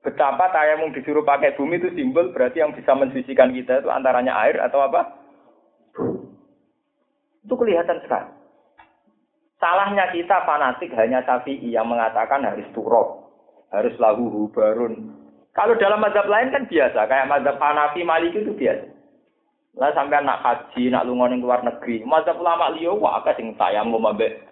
Betapa 0.05 0.53
tayamum 0.53 0.93
disuruh 0.93 1.25
pakai 1.25 1.57
bumi 1.57 1.81
itu 1.81 1.89
simbol, 1.97 2.29
berarti 2.37 2.61
yang 2.61 2.77
bisa 2.77 2.93
mensucikan 2.93 3.49
kita 3.49 3.81
itu 3.81 3.89
antaranya 3.89 4.37
air 4.45 4.61
atau 4.61 4.77
apa? 4.77 5.09
Itu 7.41 7.57
kelihatan 7.57 7.97
sekali. 8.05 8.29
Salahnya 9.57 10.13
kita 10.13 10.45
fanatik 10.45 10.93
hanya 10.93 11.25
Syafi'i 11.25 11.73
yang 11.73 11.89
mengatakan 11.89 12.45
harus 12.45 12.69
turok 12.77 13.22
harus 13.73 13.97
lahu 13.97 14.29
hubarun. 14.29 15.17
Kalau 15.53 15.73
dalam 15.77 16.01
mazhab 16.01 16.29
lain 16.29 16.53
kan 16.53 16.69
biasa, 16.69 17.09
kayak 17.09 17.29
mazhab 17.29 17.57
Hanafi, 17.57 18.01
Maliki 18.05 18.41
itu 18.41 18.53
biasa. 18.53 18.89
Lah 19.73 19.89
sampai 19.97 20.21
anak 20.21 20.41
haji, 20.45 20.93
nak 20.93 21.09
lunga 21.09 21.33
ning 21.33 21.41
luar 21.41 21.65
negeri, 21.65 22.05
mazhab 22.05 22.37
ulama 22.37 22.69
liya 22.77 22.93
wah 22.93 23.21
akeh 23.21 23.41
sing 23.41 23.57
mau 23.57 23.97
ambek 24.05 24.45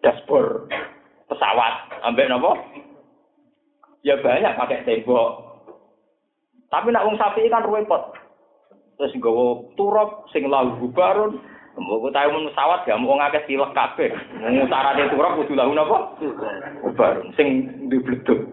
dashboard 0.00 0.72
pesawat, 1.28 1.92
ambek 2.04 2.28
napa? 2.32 2.56
Ya 4.04 4.20
banyak 4.20 4.56
pakai 4.56 4.84
tembok. 4.84 5.60
Tapi 6.68 6.92
nak 6.92 7.04
wong 7.08 7.16
sapi 7.20 7.48
kan 7.48 7.64
repot. 7.64 8.16
Terus 8.96 9.12
nggawa 9.16 9.68
turap 9.76 10.28
sing 10.32 10.48
lahu 10.48 10.76
hubarun, 10.80 11.40
Mbok 11.74 12.14
tahu 12.14 12.28
mun 12.30 12.46
pesawat 12.54 12.86
gak 12.86 13.00
mau 13.02 13.18
ngakeh 13.18 13.50
pilek 13.50 13.74
kabeh. 13.74 14.10
Mung 14.38 14.70
syaratnya 14.70 15.10
turap 15.10 15.34
kudu 15.34 15.58
lahu 15.58 15.74
napa? 15.74 16.14
Ubar 16.86 17.18
sing 17.34 17.66
dibleduk. 17.90 18.46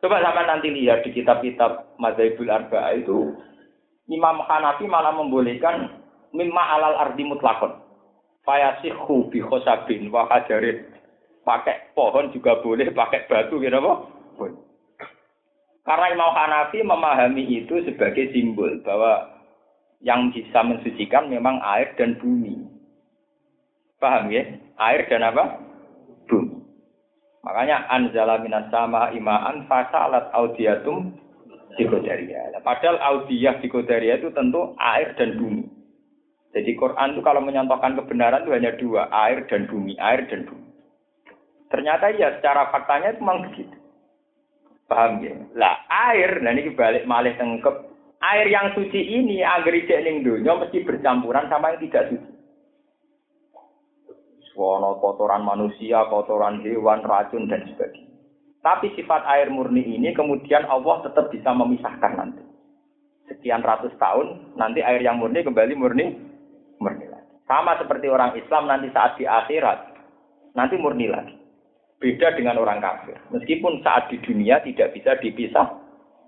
Coba 0.00 0.24
sampai 0.24 0.48
nanti 0.48 0.72
lihat 0.72 1.04
di 1.06 1.14
kitab-kitab 1.14 1.94
Madzhabul 2.00 2.50
Arba'ah 2.50 2.96
itu 2.96 3.36
Imam 4.10 4.42
Hanafi 4.42 4.88
malah 4.88 5.14
membolehkan 5.14 6.02
mimma 6.34 6.74
alal 6.74 6.96
ardi 7.06 7.22
mutlakon. 7.28 7.76
Fayasihu 8.42 9.30
bi 9.30 9.38
khosabin 9.44 10.10
wa 10.10 10.26
hajarin. 10.32 10.88
Pakai 11.42 11.94
pohon 11.94 12.30
juga 12.34 12.58
boleh, 12.62 12.90
pakai 12.90 13.26
batu 13.30 13.62
gitu 13.62 13.74
apa? 13.78 13.92
Boleh. 14.38 14.58
Karena 15.82 16.06
Imam 16.14 16.30
Hanafi 16.30 16.78
memahami 16.82 17.42
itu 17.62 17.82
sebagai 17.82 18.30
simbol 18.30 18.78
bahwa 18.86 19.31
yang 20.02 20.34
bisa 20.34 20.60
mensucikan 20.66 21.30
memang 21.30 21.62
air 21.62 21.94
dan 21.94 22.18
bumi. 22.18 22.66
Paham 24.02 24.34
ya? 24.34 24.42
Air 24.78 25.06
dan 25.06 25.22
apa? 25.22 25.62
Bumi. 26.26 26.58
Makanya 27.42 27.86
anzala 27.90 28.38
minas 28.42 28.70
sama 28.70 29.14
imaan 29.14 29.66
fasalat 29.70 30.30
audiatum 30.34 31.14
psikodaria. 31.74 32.54
Padahal 32.62 32.98
audiyah 33.02 33.58
psikodaria 33.58 34.18
itu 34.18 34.30
tentu 34.34 34.74
air 34.78 35.14
dan 35.18 35.38
bumi. 35.38 35.66
Jadi 36.52 36.76
Quran 36.76 37.16
itu 37.16 37.22
kalau 37.24 37.40
menyontohkan 37.40 37.96
kebenaran 37.96 38.44
itu 38.44 38.52
hanya 38.52 38.76
dua, 38.76 39.08
air 39.08 39.48
dan 39.48 39.64
bumi, 39.66 39.96
air 39.96 40.28
dan 40.28 40.44
bumi. 40.44 40.68
Ternyata 41.72 42.12
ya 42.12 42.36
secara 42.36 42.68
faktanya 42.68 43.16
itu 43.16 43.24
memang 43.24 43.48
begitu. 43.48 43.76
Paham 44.84 45.24
ya? 45.24 45.32
Lah 45.56 45.80
air, 45.88 46.44
nah 46.44 46.52
ini 46.52 46.76
balik 46.76 47.08
malih 47.08 47.32
tengkep. 47.40 47.91
Air 48.22 48.46
yang 48.46 48.70
suci 48.78 49.02
ini 49.02 49.42
agar 49.42 49.74
ijek 49.74 49.98
ning 50.06 50.22
dunia 50.22 50.54
mesti 50.54 50.86
bercampuran 50.86 51.50
sama 51.50 51.74
yang 51.74 51.82
tidak 51.82 52.14
suci. 52.14 52.30
Wono 54.52 55.00
kotoran 55.00 55.42
manusia, 55.42 56.06
kotoran 56.06 56.62
hewan, 56.62 57.02
racun 57.02 57.48
dan 57.50 57.66
sebagainya. 57.72 58.12
Tapi 58.62 58.94
sifat 58.94 59.26
air 59.26 59.50
murni 59.50 59.82
ini 59.82 60.14
kemudian 60.14 60.62
Allah 60.70 61.02
tetap 61.02 61.34
bisa 61.34 61.50
memisahkan 61.50 62.14
nanti. 62.14 62.44
Sekian 63.26 63.64
ratus 63.64 63.90
tahun, 63.98 64.54
nanti 64.54 64.84
air 64.84 65.02
yang 65.02 65.18
murni 65.18 65.42
kembali 65.42 65.74
murni, 65.74 66.14
murni 66.78 67.10
lagi. 67.10 67.32
Sama 67.50 67.74
seperti 67.80 68.06
orang 68.06 68.38
Islam 68.38 68.70
nanti 68.70 68.92
saat 68.94 69.18
di 69.18 69.26
akhirat, 69.26 69.78
nanti 70.54 70.78
murni 70.78 71.10
lagi. 71.10 71.34
Beda 71.98 72.34
dengan 72.38 72.58
orang 72.62 72.78
kafir. 72.78 73.18
Meskipun 73.34 73.82
saat 73.82 74.10
di 74.14 74.22
dunia 74.22 74.62
tidak 74.62 74.94
bisa 74.94 75.18
dipisah, 75.18 75.66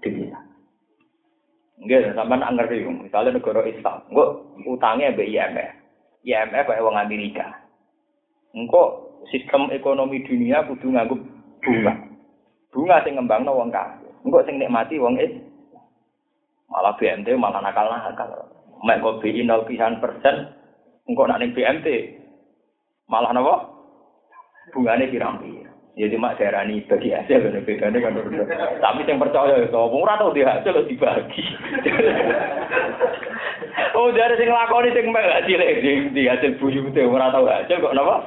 dipisah. 0.03 0.54
Enggak, 1.75 2.15
sampai 2.15 2.39
ngerti. 2.39 2.87
Misalnya 2.87 3.35
negara 3.35 3.61
Islam, 3.67 3.99
enggak 4.11 4.31
utangnya 4.63 5.17
be 5.17 5.27
IMF. 5.27 5.71
IMF 6.23 6.65
kayak 6.71 6.81
orang 6.81 7.05
Amerika. 7.05 7.47
Engkau 8.55 9.19
sistem 9.29 9.69
ekonomi 9.75 10.23
dunia 10.23 10.63
kudu 10.65 10.95
nganggup 10.95 11.21
bunga. 11.61 11.95
Bunga 12.71 12.97
sing 13.03 13.19
ngembangno 13.19 13.51
wong 13.53 13.75
kafir. 13.75 14.11
Engkau 14.23 14.47
sing 14.47 14.63
nikmati 14.63 15.03
wong 15.03 15.19
is. 15.19 15.35
Malah 16.71 16.95
BMT 16.97 17.35
malah 17.35 17.61
nakal-nakal. 17.61 18.31
Mek 18.85 19.01
kok 19.01 19.21
BI 19.25 19.43
0 19.43 19.67
persen, 20.03 20.55
engkau 21.11 21.27
nak 21.27 21.43
ning 21.43 21.53
BMT 21.53 21.87
malah 23.11 23.35
napa? 23.35 23.55
Bungane 24.73 25.13
pirang-pirang. 25.13 25.74
Ya 25.95 26.11
cuma 26.11 26.35
darani 26.35 26.83
bagi 26.91 27.15
hasil 27.15 27.39
kan 27.39 27.63
bedane 27.63 28.03
kan. 28.03 28.19
Tapi 28.83 29.07
yang 29.07 29.23
percaya 29.23 29.63
ya 29.63 29.71
sapa 29.71 29.95
ora 29.95 30.19
tau 30.19 30.35
dihasil 30.35 30.91
dibagi. 30.91 31.45
oh 33.99 34.11
dari 34.11 34.35
sing 34.35 34.51
lakoni 34.51 34.91
sing 34.91 35.07
cilik 35.15 36.11
di 36.11 36.27
hasil 36.27 36.59
buyu 36.59 36.91
te 36.91 37.07
ora 37.07 37.31
tau 37.31 37.47
hasil 37.47 37.79
kok 37.79 37.95
napa? 37.95 38.27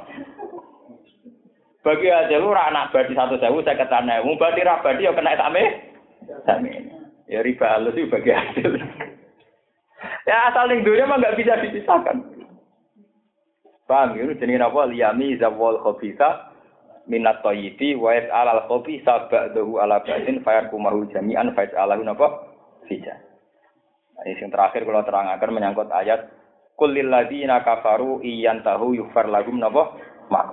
Bagi 1.84 2.08
hasil 2.08 2.40
ora 2.40 2.72
anak 2.72 2.96
badi 2.96 3.12
saya 3.12 3.52
ketane. 3.76 4.16
Wong 4.24 4.40
badi 4.40 4.64
ra 4.64 4.80
badi 4.80 5.04
ya 5.04 5.12
kena 5.12 5.36
same. 5.36 5.64
Same. 6.48 6.72
Ya 7.28 7.44
riba 7.44 7.68
halus 7.68 8.00
itu 8.00 8.08
bagi 8.08 8.32
hasil. 8.32 8.80
ya 10.32 10.56
asal 10.56 10.72
ning 10.72 10.88
dunia 10.88 11.04
mah 11.04 11.20
gak 11.20 11.36
bisa 11.36 11.60
dipisahkan. 11.60 12.24
Paham 13.92 14.16
ya? 14.16 14.32
Jenenge 14.40 14.64
apa? 14.64 14.88
Liyami 14.88 15.36
zawal 15.36 15.84
khabitha 15.84 16.56
minat 17.08 17.40
thayyibi 17.42 17.96
wa 17.96 18.12
yas'al 18.14 18.48
al 18.48 18.62
khabi 18.68 19.00
sabadahu 19.02 19.80
ala 19.80 20.04
ba'din 20.04 20.44
fayarkumahu 20.44 21.08
jami'an 21.12 21.56
fa 21.56 21.66
yas'alahu 21.68 22.04
napa 22.04 22.28
fija. 22.86 23.16
Ini 24.28 24.34
yang 24.44 24.52
terakhir 24.52 24.84
kalau 24.84 25.06
terangkan 25.06 25.52
menyangkut 25.54 25.90
ayat 25.94 26.28
Kulil 26.78 27.10
ladzina 27.10 27.66
kafaru 27.66 28.22
iyantahu 28.22 28.94
yufar 28.94 29.26
lahum 29.26 29.58
napa 29.58 29.98
mak. 30.30 30.48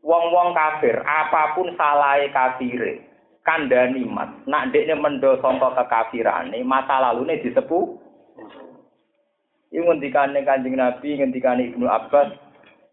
Wong-wong 0.00 0.56
kafir 0.56 0.96
apa 1.04 1.52
pun 1.52 1.76
salahe 1.76 2.32
kafire 2.32 3.04
kandhani 3.44 4.08
mat 4.08 4.32
nak 4.48 4.72
ndekne 4.72 4.96
mendo 4.96 5.36
sangka 5.44 5.76
kekafirane 5.76 6.56
masa 6.64 7.04
lalune 7.04 7.36
disepu 7.44 8.00
Ini 9.66 9.82
ngendikane 9.82 10.46
Kanjeng 10.46 10.78
Nabi, 10.78 11.18
ngendikane 11.18 11.74
Ibnu 11.74 11.90
Abbas, 11.90 12.32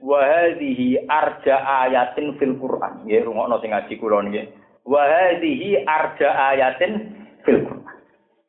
wa 0.03 0.19
hadhihi 0.19 1.07
arja 1.07 1.55
ayatin 1.87 2.35
fil 2.35 2.59
Qur'an. 2.59 3.07
Nggih 3.07 3.23
rungokno 3.23 3.63
sing 3.63 3.71
ngaji 3.71 3.93
kula 3.95 4.19
niki. 4.27 4.51
Wa 4.83 4.99
hadhihi 5.07 5.87
arja 5.87 6.29
ayatin 6.51 6.91
fil 7.47 7.63
Qur'an. 7.63 7.95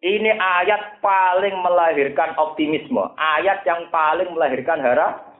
Ini 0.05 0.37
ayat 0.37 1.01
paling 1.01 1.65
melahirkan 1.65 2.37
optimisme, 2.37 3.01
ayat 3.17 3.65
yang 3.65 3.89
paling 3.89 4.29
melahirkan 4.37 4.77
harap. 4.85 5.33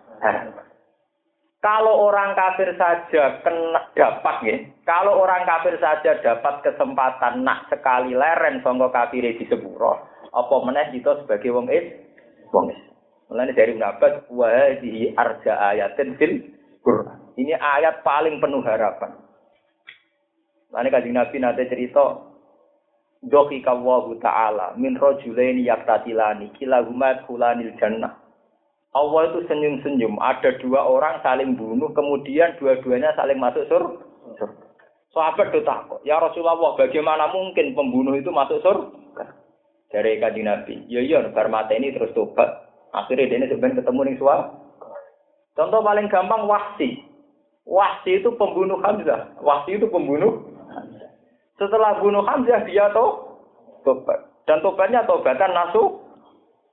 Kalau 1.61 2.09
orang 2.09 2.33
kafir 2.33 2.73
saja 2.77 3.45
kena 3.45 3.93
dapat 3.93 4.37
ya, 4.45 4.57
kalau 4.89 5.21
orang 5.21 5.45
kafir 5.45 5.77
saja 5.81 6.17
dapat 6.21 6.65
kesempatan 6.65 7.45
nak 7.45 7.69
sekali 7.69 8.17
leren 8.17 8.65
sangka 8.65 8.89
kafir 8.89 9.25
di 9.37 9.45
sepuro, 9.49 10.01
apa 10.33 10.55
meneh 10.65 10.97
itu 10.97 11.13
sebagai 11.25 11.53
wong 11.53 11.69
is, 11.69 11.85
wong 12.53 12.73
is. 12.73 12.81
Mulane 13.29 13.53
dari 13.57 13.75
Nabat 13.75 14.29
wa 14.29 14.47
hadhihi 14.47 15.17
arja 15.17 15.53
ayatin 15.73 16.17
fil 16.21 16.45
Quran. 16.85 17.35
Ini 17.41 17.57
ayat 17.57 18.05
paling 18.05 18.39
penuh 18.39 18.61
harapan. 18.61 19.17
Mulane 20.71 20.89
kanjeng 20.93 21.17
Nabi 21.17 21.37
nate 21.41 21.71
cerita 21.71 22.35
Doki 23.25 23.65
kawahu 23.65 24.21
ta'ala 24.21 24.77
min 24.77 25.01
rojulaini 25.01 25.65
yaktatilani 25.65 26.53
kilahuma 26.61 27.25
kulanil 27.25 27.73
jannah. 27.81 28.21
Allah 28.95 29.21
itu 29.33 29.49
senyum-senyum. 29.51 30.23
Ada 30.23 30.61
dua 30.63 30.87
orang 30.87 31.19
saling 31.25 31.59
bunuh, 31.59 31.91
kemudian 31.97 32.55
dua-duanya 32.63 33.11
saling 33.19 33.41
masuk 33.43 33.67
surga. 33.67 34.47
Sahabat 35.11 35.51
itu 35.51 35.67
takut. 35.67 35.99
Ya 36.07 36.19
Rasulullah, 36.23 36.79
bagaimana 36.79 37.31
mungkin 37.35 37.75
pembunuh 37.75 38.15
itu 38.15 38.31
masuk 38.31 38.63
surga? 38.63 39.35
Dari 39.91 40.19
kaji 40.23 40.43
Nabi. 40.47 40.75
Ya 40.87 41.03
iya, 41.03 41.27
bar 41.35 41.51
ini 41.75 41.95
terus 41.95 42.15
tobat. 42.15 42.64
Akhirnya 42.95 43.27
dia 43.27 43.43
ini 43.43 43.51
ketemu 43.51 44.01
nih 44.07 44.17
suara. 44.23 44.55
Contoh 45.59 45.83
paling 45.83 46.07
gampang 46.07 46.47
wahsi. 46.47 47.03
Wahsi 47.67 48.23
itu 48.23 48.31
pembunuh 48.39 48.79
Hamzah. 48.87 49.35
Wahsi 49.43 49.75
itu 49.75 49.91
pembunuh 49.91 50.47
Setelah 51.59 51.99
bunuh 51.99 52.23
Hamzah 52.23 52.63
dia 52.67 52.87
tuh 52.95 53.35
tobat. 53.83 54.19
Dan 54.47 54.63
tobatnya 54.63 55.03
tobatan 55.07 55.51
nasu. 55.51 56.03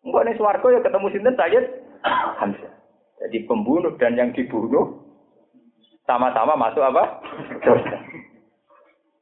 Enggak 0.06 0.26
nih 0.30 0.38
suarga 0.38 0.68
ya 0.70 0.80
ketemu 0.86 1.08
sinten 1.10 1.38
Sayyid 1.38 1.66
Hamzah. 2.38 2.74
Jadi 3.22 3.38
pembunuh 3.46 3.94
dan 3.98 4.18
yang 4.18 4.34
dibunuh 4.34 5.02
sama-sama 6.10 6.58
masuk 6.58 6.82
apa? 6.82 7.22
Dosa. 7.62 7.98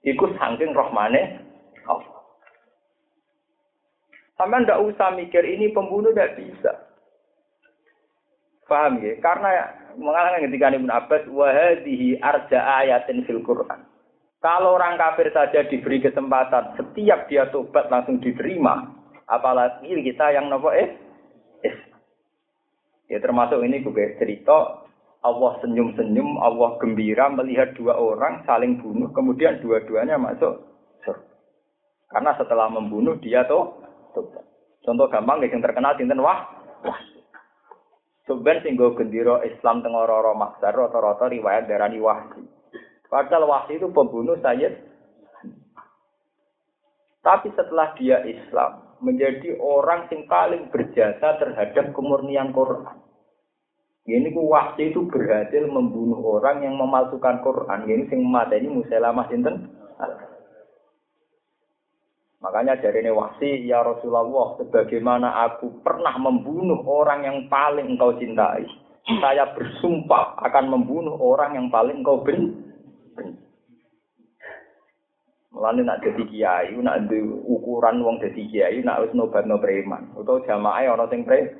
Iku 0.04 0.32
saking 0.36 0.72
rohmane. 0.72 1.48
Sama 4.40 4.64
ndak 4.64 4.80
usah 4.88 5.12
mikir 5.20 5.44
ini 5.44 5.76
pembunuh 5.76 6.16
tidak 6.16 6.40
bisa. 6.40 6.89
Paham 8.70 9.02
ya? 9.02 9.18
Karena 9.20 9.50
mengalami 9.98 10.46
ketika 10.46 10.70
Ibn 10.72 10.90
Abbas 10.94 11.24
wahadihi 11.28 12.22
arja 12.22 12.60
ayatin 12.86 13.26
fil 13.26 13.42
Quran. 13.42 13.84
Kalau 14.40 14.80
orang 14.80 14.96
kafir 14.96 15.28
saja 15.36 15.68
diberi 15.68 16.00
kesempatan, 16.00 16.80
setiap 16.80 17.28
dia 17.28 17.52
tobat 17.52 17.92
langsung 17.92 18.24
diterima. 18.24 18.88
Apalagi 19.28 19.92
kita 20.00 20.32
yang 20.32 20.48
nopo 20.48 20.72
eh, 20.72 20.96
eh. 21.68 21.76
Ya 23.12 23.20
termasuk 23.20 23.60
ini 23.66 23.84
gue 23.84 24.16
cerita 24.16 24.88
Allah 25.20 25.52
senyum-senyum, 25.60 26.40
Allah 26.40 26.80
gembira 26.80 27.28
melihat 27.28 27.76
dua 27.76 28.00
orang 28.00 28.48
saling 28.48 28.80
bunuh, 28.80 29.12
kemudian 29.12 29.60
dua-duanya 29.60 30.16
masuk. 30.16 30.70
Karena 32.10 32.34
setelah 32.40 32.72
membunuh 32.72 33.20
dia 33.22 33.46
tuh 33.46 33.84
tobat. 34.18 34.42
Contoh 34.82 35.06
gampang 35.12 35.44
yang 35.46 35.62
terkenal 35.62 35.94
sinten 36.00 36.24
wah 36.24 36.42
wah. 36.82 37.00
Sebenarnya 38.30 38.62
sing 38.62 38.78
gendiro 38.78 39.42
Islam 39.42 39.82
teng 39.82 39.98
ora 39.98 40.22
maksar 40.38 40.78
rata-rata 40.78 41.34
riwayat 41.34 41.66
darani 41.66 41.98
wahsi. 41.98 42.46
Padahal 43.10 43.50
wahsi 43.50 43.82
itu 43.82 43.90
pembunuh 43.90 44.38
Sayyid. 44.38 44.86
Tapi 47.26 47.50
setelah 47.58 47.98
dia 47.98 48.22
Islam, 48.30 48.86
menjadi 49.02 49.58
orang 49.58 50.06
yang 50.14 50.30
paling 50.30 50.70
berjasa 50.70 51.42
terhadap 51.42 51.90
kemurnian 51.98 52.54
Quran. 52.54 53.02
Ini 54.06 54.30
ku 54.30 54.46
wahsi 54.50 54.94
itu 54.94 55.10
berhasil 55.10 55.66
membunuh 55.66 56.22
orang 56.38 56.62
yang 56.66 56.78
memalsukan 56.78 57.42
Quran. 57.42 57.90
Ini 57.90 58.14
sing 58.14 58.22
mata 58.26 58.54
ini 58.54 58.70
Musailamah 58.70 59.26
sinten. 59.30 59.74
Makanya 62.40 62.80
dari 62.80 63.04
ini 63.04 63.12
wahsi 63.12 63.68
ya 63.68 63.84
Rasulullah, 63.84 64.56
sebagaimana 64.56 65.44
aku 65.44 65.84
pernah 65.84 66.16
membunuh 66.16 66.80
orang 66.88 67.28
yang 67.28 67.38
paling 67.52 68.00
engkau 68.00 68.16
cintai, 68.16 68.64
saya 69.20 69.52
bersumpah 69.52 70.40
akan 70.48 70.72
membunuh 70.72 71.20
orang 71.20 71.60
yang 71.60 71.68
paling 71.68 72.00
engkau 72.00 72.24
benci. 72.24 72.70
Mulane 75.50 75.84
nak 75.84 76.00
dadi 76.00 76.24
kiai, 76.32 76.72
nak 76.80 77.12
ukuran 77.44 78.00
wong 78.00 78.24
dadi 78.24 78.48
kiai, 78.48 78.80
nak 78.80 79.04
wis 79.04 79.12
nobatno 79.12 79.60
preman, 79.60 80.16
utawa 80.16 80.40
jamaah 80.48 80.96
ana 80.96 81.12
sing 81.12 81.28
pre. 81.28 81.52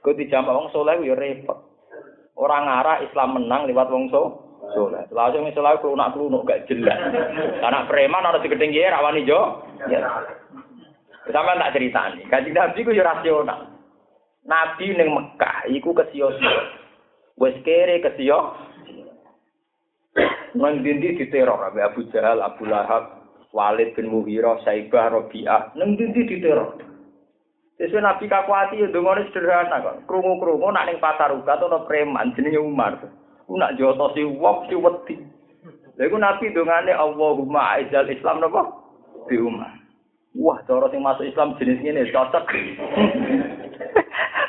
Kok 0.00 0.16
dijamaah 0.16 0.56
wong 0.56 0.68
saleh 0.74 1.06
ya 1.06 1.14
repot. 1.14 1.54
Orang 2.34 2.66
ngarah 2.66 3.04
Islam 3.04 3.36
menang 3.36 3.68
lewat 3.68 3.92
wong 3.92 4.08
so, 4.10 4.49
soleh. 4.72 5.04
Langsung 5.10 5.46
misalnya 5.46 5.78
aku 5.78 5.94
nak 5.94 6.12
kelunuk 6.16 6.46
gak 6.46 6.66
jelas. 6.66 6.98
Anak 7.62 7.90
preman 7.90 8.26
harus 8.26 8.42
digedeng 8.42 8.74
ya 8.74 8.94
rawani 8.94 9.28
jo. 9.28 9.64
Ya. 9.90 10.04
Sama 11.30 11.58
tak 11.58 11.74
cerita 11.76 12.10
nih. 12.16 12.26
Kaji 12.26 12.50
Nabi 12.50 12.80
ku 12.86 12.92
rasional. 12.94 13.60
Nabi 14.48 14.96
neng 14.96 15.12
Mekah, 15.12 15.68
iku 15.68 15.92
kesio-sio. 15.92 16.62
Wes 17.36 17.56
kere 17.62 18.00
kesio. 18.00 18.56
Nang 20.58 20.82
dindi 20.82 21.14
diteror 21.14 21.70
Abu 21.70 21.78
Abu 21.78 22.00
Jahal, 22.10 22.42
Abu 22.42 22.66
Lahab, 22.66 23.22
Walid 23.54 23.94
bin 23.94 24.10
Mughirah, 24.10 24.58
Saibah, 24.66 25.14
Robi'ah. 25.14 25.78
Nang 25.78 25.94
dindi 25.94 26.26
diteror. 26.26 26.74
Sesuai 27.80 28.04
Nabi 28.04 28.28
kakuati 28.28 28.76
ya 28.76 28.92
dongone 28.92 29.24
sederhana 29.32 29.80
kok. 29.80 30.04
Krungu-krungu 30.04 30.68
nak 30.68 30.84
ning 30.84 31.00
pasar 31.00 31.32
uga 31.32 31.56
ana 31.56 31.80
preman 31.88 32.36
jenenge 32.36 32.60
Umar. 32.60 33.00
Ku 33.50 33.58
nak 33.58 33.74
jotosi 33.74 34.22
wong 34.22 34.70
si 34.70 34.78
wedi. 34.78 35.18
Lha 35.98 36.06
iku 36.06 36.22
Nabi 36.22 36.54
dongane 36.54 36.94
Allahumma 36.94 37.74
aizal 37.74 38.06
Islam 38.06 38.38
napa? 38.38 38.62
Di 39.26 39.42
Umar. 39.42 39.74
Wah, 40.38 40.62
cara 40.70 40.86
sing 40.94 41.02
masuk 41.02 41.26
Islam 41.26 41.58
jenis 41.58 41.82
ngene 41.82 42.14
cocok. 42.14 42.46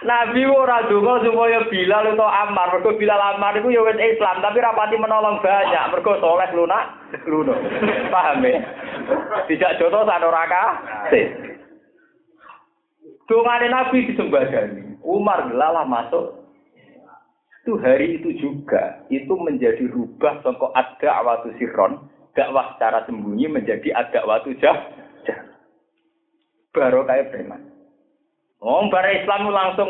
Nabi 0.05 0.45
ora 0.45 0.85
donga 0.85 1.17
supaya 1.25 1.65
Bilal 1.69 2.13
atau 2.13 2.29
Ammar, 2.29 2.77
mergo 2.77 2.93
Bilal 2.93 3.21
Ammar 3.21 3.57
iku 3.57 3.73
ya 3.73 3.85
wis 3.85 3.97
Islam, 3.97 4.41
tapi 4.41 4.61
rapati 4.61 4.97
menolong 4.97 5.41
banyak, 5.41 5.93
mergo 5.93 6.17
soleh 6.21 6.49
lunak, 6.53 6.89
lunak. 7.25 7.57
Paham 8.13 8.45
ya? 8.45 8.61
Tidak 9.49 9.77
jotos 9.81 10.05
sak 10.05 10.21
ora 10.21 10.45
Dongane 13.29 13.65
Nabi 13.69 14.13
disembadani. 14.13 15.01
Umar 15.01 15.49
gelalah 15.49 15.85
masuk. 15.89 16.40
Itu 17.61 17.77
hari 17.77 18.17
itu 18.17 18.29
juga 18.41 19.05
itu 19.13 19.29
menjadi 19.37 19.85
rubah 19.93 20.41
songko 20.41 20.73
ada 20.73 21.21
waktu 21.21 21.53
siron 21.61 22.09
dakwah 22.33 22.73
secara 22.73 23.05
sembunyi 23.05 23.45
menjadi 23.45 23.93
ada 23.93 24.25
waktu 24.25 24.57
jah. 24.57 24.77
Baru 26.73 27.05
kayak 27.05 27.29
preman. 27.29 27.61
Oh, 28.61 28.87
bara 28.89 29.13
Islam 29.13 29.51
langsung 29.53 29.89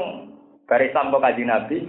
bara 0.68 0.84
Islam 0.84 1.16
kok 1.16 1.24
kaji 1.24 1.44
Nabi 1.48 1.80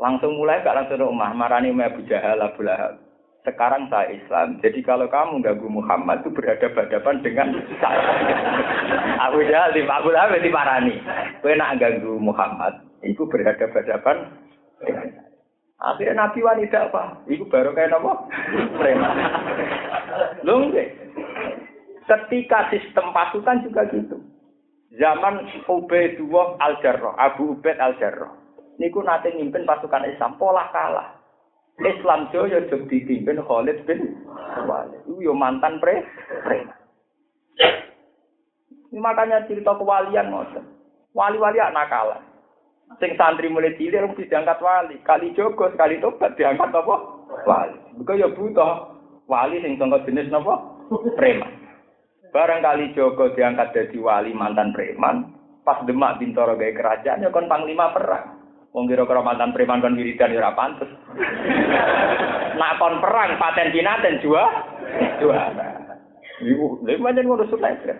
langsung 0.00 0.34
mulai 0.34 0.64
gak 0.64 0.74
langsung 0.74 1.02
rumah 1.02 1.30
marani 1.36 1.74
Abu 1.76 2.02
Jahal 2.08 2.40
Abu 2.40 2.64
Lahab 2.64 3.10
sekarang 3.44 3.88
saya 3.88 4.12
Islam. 4.12 4.60
Jadi 4.60 4.84
kalau 4.84 5.08
kamu 5.08 5.40
ganggu 5.40 5.68
Muhammad 5.68 6.20
itu 6.20 6.30
berhadapan-hadapan 6.32 7.16
dengan 7.24 7.48
saya. 7.80 8.04
Aku 9.28 9.40
Jahal 9.48 9.72
di 9.72 9.84
Abu 9.88 10.12
Lahab 10.12 10.36
di 10.36 10.50
Parani. 10.52 10.96
Kue 11.40 11.56
nak 11.56 11.80
ganggu 11.80 12.20
Muhammad, 12.20 12.84
itu 13.00 13.24
berhadapan-hadapan 13.24 14.16
dengan. 14.84 15.08
Akhirnya 15.80 16.28
Nabi 16.28 16.44
wanita 16.44 16.92
apa? 16.92 17.24
Itu 17.24 17.48
baru 17.48 17.72
kayak 17.72 17.96
apa? 17.96 18.12
Preman. 18.76 19.16
Lu 20.44 20.68
Ketika 22.04 22.68
sistem 22.68 23.16
pasukan 23.16 23.64
juga 23.64 23.88
gitu. 23.88 24.20
Zaman 24.98 25.46
Ubaidullah 25.70 26.58
Al-Jarrah, 26.58 27.14
Abu 27.16 27.54
Ubaid 27.56 27.78
Al-Jarrah. 27.78 28.34
Niku 28.82 29.00
nanti 29.06 29.30
ngimpin 29.30 29.62
pasukan 29.62 30.04
Islam, 30.04 30.34
pola 30.34 30.66
kalah. 30.74 31.20
Islam 31.80 32.28
Jaya 32.28 32.60
jog 32.68 32.90
dipimpin 32.92 33.40
Khalid 33.40 33.86
bin 33.88 34.20
Walid. 34.68 35.00
Itu 35.08 35.16
yo 35.24 35.32
mantan 35.32 35.80
pre 35.80 36.04
preman. 36.44 36.76
Makanya 38.90 39.46
cerita 39.46 39.72
kewalian 39.78 40.34
ngoten. 40.34 40.66
Wali-wali 41.14 41.62
anak 41.62 41.88
kalah. 41.88 42.20
Sing 42.98 43.14
santri 43.14 43.46
mulai 43.46 43.78
cilik 43.78 44.02
mesti 44.02 44.26
diangkat 44.26 44.58
wali. 44.58 44.98
Kali 45.06 45.30
Joko 45.38 45.70
sekali 45.70 46.02
tobat 46.02 46.34
diangkat 46.34 46.74
apa? 46.74 46.96
Wali. 47.46 47.78
Bukan 48.02 48.18
ya 48.18 48.26
butuh 48.34 48.98
wali 49.30 49.62
sing 49.62 49.78
tonggo 49.78 50.02
jenis 50.02 50.26
napa? 50.26 50.58
Preman. 51.14 51.60
Barang 52.34 52.62
kali 52.62 52.90
diangkat 52.94 53.74
jadi 53.74 53.98
wali 53.98 54.30
mantan 54.34 54.74
preman, 54.74 55.34
pas 55.66 55.82
Demak 55.82 56.22
Bintoro 56.22 56.54
gaya 56.54 56.74
kerajaan 56.74 57.22
ya 57.22 57.30
kon 57.30 57.50
panglima 57.50 57.94
perang. 57.94 58.38
Wong 58.70 58.86
kira-kira 58.86 59.22
mantan 59.22 59.50
preman 59.50 59.82
kon 59.82 59.98
wiridan 59.98 60.34
ya 60.34 60.42
ora 60.42 60.54
pantes. 60.54 60.90
Nak 62.58 62.76
kon 62.78 63.02
perang 63.02 63.38
paten 63.38 63.74
pinaten 63.74 64.22
jua 64.22 64.46
juara. 65.18 65.68
Iku 66.42 66.82
lha 66.86 66.98
pancen 67.02 67.26
ngono 67.26 67.44
sukses. 67.50 67.98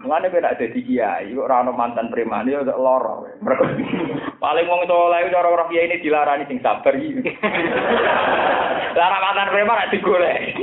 Mulane 0.00 0.32
kowe 0.32 0.40
nek 0.40 0.56
dadi 0.56 0.80
kiai 0.80 1.28
kok 1.36 1.44
ora 1.44 1.60
ono 1.60 1.76
mantan 1.76 2.08
preman 2.08 2.48
ya 2.48 2.64
lara. 2.64 3.20
Mergo 3.44 3.68
paling 4.40 4.64
wong 4.64 4.88
saleh 4.88 5.28
cara 5.28 5.48
ora 5.52 5.68
kiai 5.68 5.92
ini 5.92 6.00
dilarani 6.00 6.48
sing 6.48 6.56
sabar 6.64 6.96
iki. 6.96 7.20
Lara 8.96 9.18
mantan 9.20 9.52
preman 9.52 9.76
nek 9.76 9.92
digolek. 9.92 10.56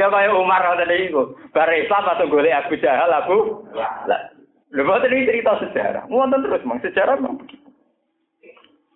ya 0.00 0.08
kaya 0.08 0.32
Umar 0.32 0.64
ngoten 0.64 0.88
iku. 1.04 1.36
Bar 1.52 1.68
Islam 1.68 2.08
atau 2.08 2.32
golek 2.32 2.56
Abu 2.56 2.80
Jahal 2.80 3.12
Abu. 3.12 3.68
Lah 3.76 4.32
Lha 4.72 5.04
ini 5.04 5.28
cerita 5.28 5.60
sejarah. 5.60 6.08
Wonten 6.08 6.44
terus 6.44 6.64
mang 6.64 6.80
sejarah 6.80 7.16
memang 7.20 7.44
begitu. 7.44 7.68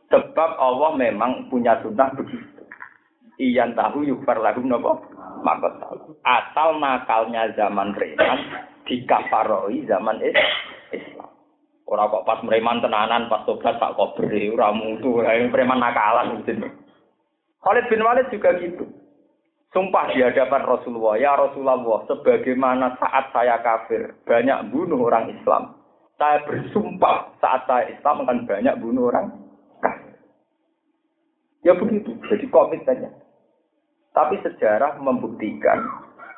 Sebab 0.09 0.51
Allah 0.57 0.97
memang 0.97 1.53
punya 1.53 1.77
sunnah 1.85 2.13
begitu. 2.17 2.65
Iyan 3.41 3.77
tahu 3.77 4.09
yukfar 4.09 4.41
lahum 4.41 4.73
nopo 4.73 5.05
maka 5.45 5.69
tahu. 5.81 6.17
Asal 6.25 6.81
nakalnya 6.81 7.53
zaman 7.57 7.93
preman 7.93 8.72
dikafaroi 8.93 9.89
zaman 9.89 10.21
Islam. 10.93 11.33
Orang 11.89 12.13
kok 12.13 12.25
pas 12.29 12.41
preman 12.45 12.85
tenanan 12.85 13.33
pas 13.33 13.45
tobat 13.49 13.81
pak 13.81 13.97
kobri 13.97 14.53
ora 14.53 14.73
mutu 14.73 15.25
ora 15.25 15.41
preman 15.49 15.81
nakalan 15.81 16.45
gitu. 16.45 16.69
Khalid 17.65 17.89
bin 17.89 18.05
Walid 18.05 18.29
juga 18.29 18.53
gitu. 18.61 18.85
Sumpah 19.73 20.13
di 20.13 20.21
hadapan 20.21 20.69
Rasulullah, 20.69 21.17
ya 21.17 21.33
Rasulullah, 21.33 22.05
sebagaimana 22.05 22.93
saat 23.01 23.33
saya 23.33 23.57
kafir, 23.65 24.13
banyak 24.29 24.69
bunuh 24.69 25.01
orang 25.09 25.33
Islam. 25.33 25.81
Saya 26.21 26.45
bersumpah 26.45 27.41
saat 27.41 27.65
saya 27.65 27.89
Islam 27.89 28.29
akan 28.29 28.45
banyak 28.45 28.77
bunuh 28.85 29.09
orang 29.09 29.33
kafir. 29.81 30.13
Ya 31.65 31.73
begitu, 31.73 32.13
jadi 32.29 32.45
komit 32.53 32.85
saja. 32.85 33.09
Tapi 34.13 34.45
sejarah 34.45 35.01
membuktikan 35.01 35.81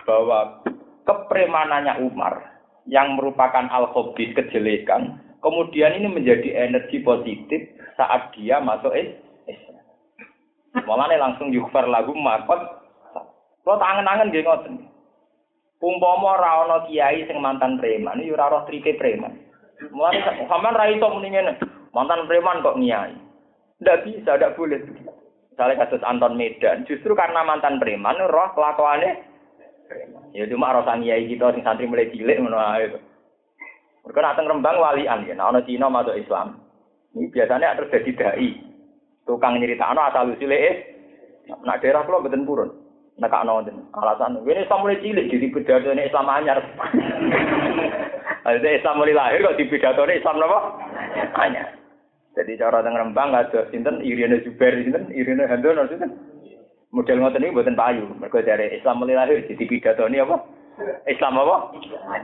bahwa 0.06 0.62
kepremanannya 1.04 2.04
Umar 2.04 2.60
yang 2.88 3.16
merupakan 3.16 3.64
al-khobis 3.68 4.36
kejelekan, 4.36 5.20
kemudian 5.40 5.96
ini 5.96 6.08
menjadi 6.08 6.68
energi 6.68 7.00
positif 7.00 7.60
saat 7.96 8.32
dia 8.36 8.60
masuk 8.60 8.92
Islam. 8.92 9.84
Malah 10.84 11.08
langsung 11.16 11.54
yukfar 11.54 11.86
lagu 11.86 12.12
markot 12.12 12.84
kalau 13.64 13.80
tangan-tangan 13.80 14.28
nggih 14.28 14.44
ngoten. 14.44 14.74
Umpama 15.84 16.40
ora 16.40 16.80
kiai 16.88 17.28
sing 17.28 17.36
mantan 17.44 17.76
preman, 17.76 18.16
iki 18.16 18.32
ora 18.32 18.48
roh 18.48 18.64
trike 18.64 18.96
preman. 18.96 19.36
Mulane 19.92 20.48
sampean 20.48 20.76
ra 20.76 20.88
iso 20.88 21.12
muni 21.12 21.28
mantan 21.92 22.24
preman 22.24 22.64
kok 22.64 22.80
kiai. 22.80 23.12
Ndak 23.84 24.00
bisa, 24.08 24.40
ndak 24.40 24.56
boleh. 24.56 24.80
Misalnya 25.52 25.84
kasus 25.84 26.00
Anton 26.08 26.40
Medan, 26.40 26.88
justru 26.88 27.12
karena 27.12 27.44
mantan 27.44 27.76
preman, 27.76 28.16
roh 28.16 28.48
kelakuannya. 28.56 29.33
Ya 30.34 30.44
cuma 30.50 30.74
sang 30.82 31.04
kiai 31.04 31.30
kita 31.30 31.54
sing 31.54 31.62
santri 31.62 31.86
mulai 31.86 32.10
cilik 32.10 32.40
ngono 32.40 32.58
ae. 32.58 32.90
Mereka 34.04 34.20
nak 34.20 34.36
Rembang 34.36 34.76
walian 34.82 35.24
ya, 35.24 35.34
ono 35.40 35.64
Cina 35.64 35.88
masuk 35.88 36.18
Islam. 36.18 36.60
Ini 37.16 37.32
biasanya 37.32 37.78
terjadi 37.78 38.10
dai. 38.18 38.50
Tukang 39.24 39.56
nyeritakno 39.56 40.00
asal 40.04 40.34
usule 40.36 40.58
eh. 40.58 40.74
Nak 41.48 41.80
daerah 41.80 42.04
kula 42.04 42.20
mboten 42.20 42.44
purun. 42.44 42.70
nekak 43.14 43.46
nonton 43.46 43.86
alasan 43.94 44.42
ini 44.42 44.66
Islam 44.66 44.82
mulai 44.82 44.98
cilik 44.98 45.30
jadi 45.30 45.46
pidato 45.54 45.94
Islam 45.94 46.26
anyar 46.26 46.58
ada 48.48 48.58
Islam 48.58 48.98
mulai 48.98 49.14
lahir 49.14 49.46
kok 49.46 49.54
di 49.54 49.70
Islam 49.70 50.42
apa 50.42 50.58
anyar 51.38 51.78
jadi 52.34 52.58
cara 52.58 52.82
dengan 52.82 53.06
rembang 53.06 53.30
ada 53.30 53.70
sinten 53.70 54.02
Irina 54.02 54.42
Zubair 54.42 54.82
sinten 54.82 55.14
Irina 55.14 55.46
Handono 55.46 55.86
sinten 55.86 56.10
model 56.94 57.18
ngoten 57.18 57.42
ini 57.42 57.50
buatan 57.50 57.74
payu 57.74 58.06
mereka 58.14 58.46
dari 58.46 58.78
Islam 58.78 59.02
mulai 59.02 59.18
lahir 59.18 59.42
jadi 59.50 59.64
pidato 59.66 60.06
ini 60.06 60.22
apa 60.22 60.38
Islam 61.06 61.38
apa? 61.38 61.56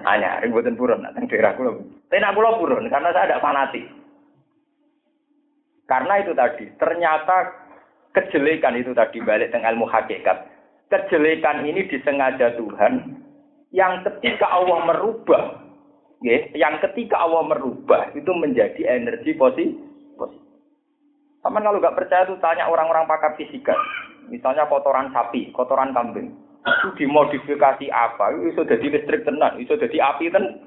Anyar, 0.06 0.42
mboten 0.51 0.74
purun 0.74 1.06
teng 1.14 1.30
daerah 1.30 1.55
kula. 1.55 1.78
Tapi 2.10 2.18
nak 2.18 2.34
kula 2.34 2.59
purun 2.59 2.90
karena 2.90 3.14
saya 3.14 3.30
tidak 3.30 3.42
fanatik. 3.44 3.86
Karena 5.86 6.14
itu 6.22 6.32
tadi, 6.34 6.64
ternyata 6.78 7.36
kejelekan 8.14 8.78
itu 8.78 8.94
tadi 8.94 9.22
balik 9.22 9.51
dengan 9.55 9.74
ilmu 9.74 9.86
hakikat. 9.90 10.47
Kejelekan 10.90 11.62
ini 11.66 11.86
disengaja 11.86 12.55
Tuhan 12.59 13.22
yang 13.70 14.02
ketika 14.06 14.51
Allah 14.51 14.82
merubah, 14.86 15.62
ya, 16.22 16.47
yang 16.55 16.78
ketika 16.82 17.22
Allah 17.22 17.47
merubah 17.47 18.10
itu 18.14 18.30
menjadi 18.34 18.82
energi 18.86 19.34
positif. 19.38 19.78
Sama 21.40 21.64
kalau 21.64 21.80
nggak 21.80 21.96
percaya 21.96 22.28
tuh 22.28 22.36
tanya 22.38 22.68
orang-orang 22.68 23.08
pakar 23.08 23.32
fisika. 23.40 23.72
Misalnya 24.28 24.68
kotoran 24.68 25.08
sapi, 25.10 25.48
kotoran 25.56 25.96
kambing. 25.96 26.36
Itu 26.60 26.88
dimodifikasi 27.00 27.88
apa? 27.88 28.36
Itu 28.36 28.62
jadi 28.68 28.86
listrik 28.92 29.24
tenang, 29.24 29.56
itu 29.56 29.72
jadi 29.74 29.96
api 30.12 30.28
tenang. 30.28 30.60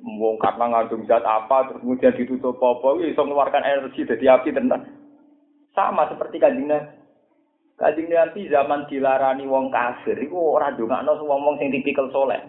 Wong 0.00 0.40
karena 0.40 0.64
ngandung 0.70 1.04
zat 1.04 1.26
apa, 1.26 1.68
terus 1.68 1.82
kemudian 1.84 2.16
ditutup 2.16 2.56
apa, 2.62 2.96
bisa 3.02 3.20
mengeluarkan 3.20 3.66
energi 3.66 4.06
jadi 4.06 4.38
api 4.38 4.54
tenang. 4.54 4.86
Sama 5.74 6.08
seperti 6.08 6.40
kajian 6.40 6.70
Nabi. 6.70 8.02
Nabi 8.08 8.40
zaman 8.48 8.88
dilarani 8.88 9.44
wong 9.44 9.68
kafir, 9.68 10.16
itu 10.16 10.36
orang 10.36 10.76
juga 10.78 11.04
no 11.04 11.18
semua 11.20 11.36
wong 11.36 11.60
sing 11.60 11.74
tipikal 11.74 12.08
soleh. 12.14 12.40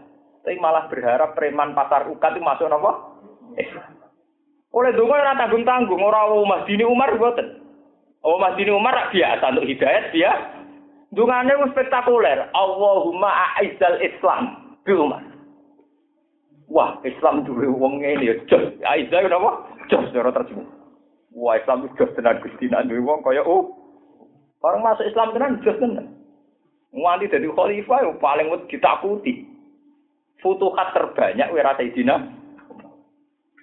Tapi 0.41 0.57
malah 0.57 0.89
berharap 0.89 1.37
preman 1.37 1.75
pasar 1.77 2.09
ukat 2.09 2.33
itu 2.33 2.41
masuk? 2.41 2.67
Eh. 3.59 3.67
Oleh 4.71 4.95
dulu 4.95 5.11
orang 5.11 5.35
tanggung 5.35 5.67
tanggung, 5.67 5.99
orang 5.99 6.31
Umar 6.31 6.63
Dini 6.63 6.87
Umar 6.87 7.11
buatan. 7.19 7.59
Oh 8.23 8.37
Mas 8.39 8.55
Dini 8.55 8.71
Umar 8.71 9.11
biasa 9.11 9.51
untuk 9.51 9.67
hidayat 9.67 10.15
dia. 10.15 10.31
Dungane 11.11 11.51
spektakuler. 11.75 12.47
Allahumma 12.55 13.27
a'izzal 13.27 13.99
Islam 13.99 14.75
bi 14.87 14.95
Umar. 14.95 15.27
Wah, 16.71 16.95
Islam 17.03 17.43
duwe 17.43 17.67
wong 17.67 17.99
ngene 17.99 18.23
ya 18.23 18.35
jos. 18.47 18.79
Aizzah 18.79 19.27
napa? 19.27 19.67
Jos 19.91 20.07
cara 20.15 20.31
terjemah. 20.31 20.63
Wah, 21.35 21.59
Islam 21.59 21.83
itu 21.83 21.99
jos 21.99 22.15
tenan 22.15 22.39
Gusti 22.39 22.71
nak 22.71 22.87
duwe 22.87 23.03
wong 23.03 23.19
kaya 23.27 23.43
oh. 23.43 23.75
Orang 24.63 24.79
masuk 24.87 25.03
Islam 25.03 25.35
tenan 25.35 25.59
jos 25.67 25.75
tenan. 25.83 26.15
Nganti 26.95 27.27
dadi 27.27 27.51
khalifah 27.51 27.99
yang 28.07 28.15
paling 28.23 28.47
ditakuti. 28.71 29.43
Futuhat 30.39 30.95
terbanyak 30.95 31.51
wira 31.51 31.75
Sayyidina. 31.75 32.40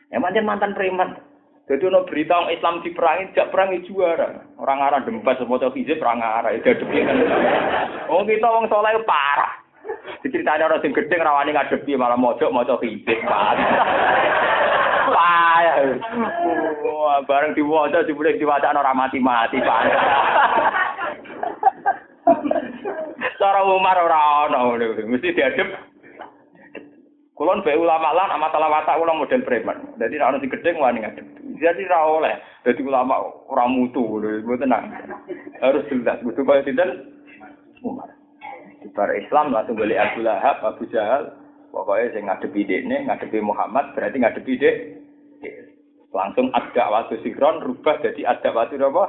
Emang 0.08 0.32
mantan 0.40 0.72
preman. 0.72 1.20
Jadi 1.68 1.84
ono 1.84 2.08
berita 2.08 2.32
orang 2.32 2.56
Islam 2.56 2.80
diperangi, 2.80 3.36
jak 3.36 3.52
perangi 3.52 3.84
juara. 3.84 4.40
Orang 4.56 4.80
Arab 4.80 5.04
dempet 5.04 5.36
semua 5.36 5.60
tuh 5.60 5.68
hijab 5.76 6.00
perang 6.00 6.24
Arab 6.24 6.56
itu 6.56 6.64
depi 6.64 7.04
kan. 7.04 7.16
Oh 8.08 8.24
kita 8.24 8.48
orang 8.48 8.72
soleh 8.72 8.96
parah. 9.04 9.52
Diceritanya 10.24 10.64
orang 10.64 10.80
sing 10.80 10.96
gedeng 10.96 11.20
rawani 11.20 11.52
ngadepi 11.52 11.92
malah 11.92 12.16
mojok 12.16 12.48
mojok 12.48 12.80
hijab 12.80 13.20
Payah. 15.08 15.76
Wah, 16.84 17.20
bareng 17.28 17.52
diwaca 17.52 18.04
dibulek 18.08 18.40
diwaca 18.40 18.72
orang 18.72 18.96
mati-mati 18.96 19.60
pak. 19.60 19.82
Cara 23.38 23.60
Umar 23.64 23.96
ora 24.00 24.48
ono 24.48 24.76
mesti 25.04 25.36
diadep 25.36 25.68
Kulon 27.38 27.62
be 27.62 27.70
ulama 27.78 28.10
lan 28.18 28.34
amat 28.34 28.50
watak 28.50 28.98
kula 28.98 29.14
model 29.14 29.46
preman. 29.46 29.94
Dadi 29.94 30.18
nek 30.18 30.26
ana 30.26 30.42
sing 30.42 30.50
gedhe 30.50 30.74
wani 30.74 31.06
ngadep. 31.06 31.22
Jadi 31.62 31.86
ra 31.86 32.02
oleh. 32.02 32.34
Dadi 32.66 32.82
ulama 32.82 33.22
ora 33.46 33.70
mutu 33.70 34.02
mboten 34.18 34.66
tenang. 34.66 34.90
Harus 35.62 35.86
jelas 35.86 36.18
kudu 36.26 36.42
kaya 36.42 36.66
sinten 36.66 37.14
Umar. 37.86 38.10
Bar 38.90 39.14
Islam 39.14 39.54
langsung 39.54 39.78
beli 39.78 39.94
Abu 39.94 40.26
Lahab, 40.26 40.66
Abu 40.66 40.90
Jahal. 40.90 41.30
Pokoknya 41.70 42.10
sing 42.10 42.26
ngadepi 42.26 42.66
dekne, 42.66 43.06
ngadepi 43.06 43.38
Muhammad 43.38 43.94
berarti 43.94 44.18
ngadepi 44.18 44.52
dek. 44.58 44.76
Langsung 46.10 46.50
ada 46.50 46.90
waktu 46.90 47.22
sikron 47.22 47.62
rubah 47.62 48.02
jadi 48.02 48.34
ada 48.34 48.50
waktu 48.50 48.82
apa? 48.82 49.04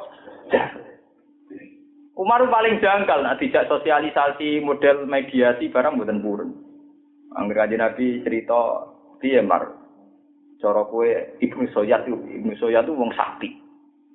Umar 2.13 2.45
paling 2.51 2.77
jangkal, 2.77 3.23
nah 3.23 3.39
tidak 3.39 3.71
sosialisasi 3.71 4.61
model 4.61 5.07
mediasi 5.09 5.71
barang 5.71 5.97
buatan 5.97 6.21
purun. 6.21 6.68
Angger 7.37 7.65
kanjeng 7.65 7.81
Nabi 7.81 8.25
cerita 8.25 8.89
piye 9.21 9.41
mar. 9.45 9.69
Cara 10.59 10.83
kowe 10.89 11.07
Ibnu 11.39 11.69
Soyat 11.71 12.03
itu, 12.09 12.17
Ibnu 12.17 12.53
Soyat 12.59 12.83
itu 12.83 12.97
wong 12.97 13.13
sakti. 13.15 13.47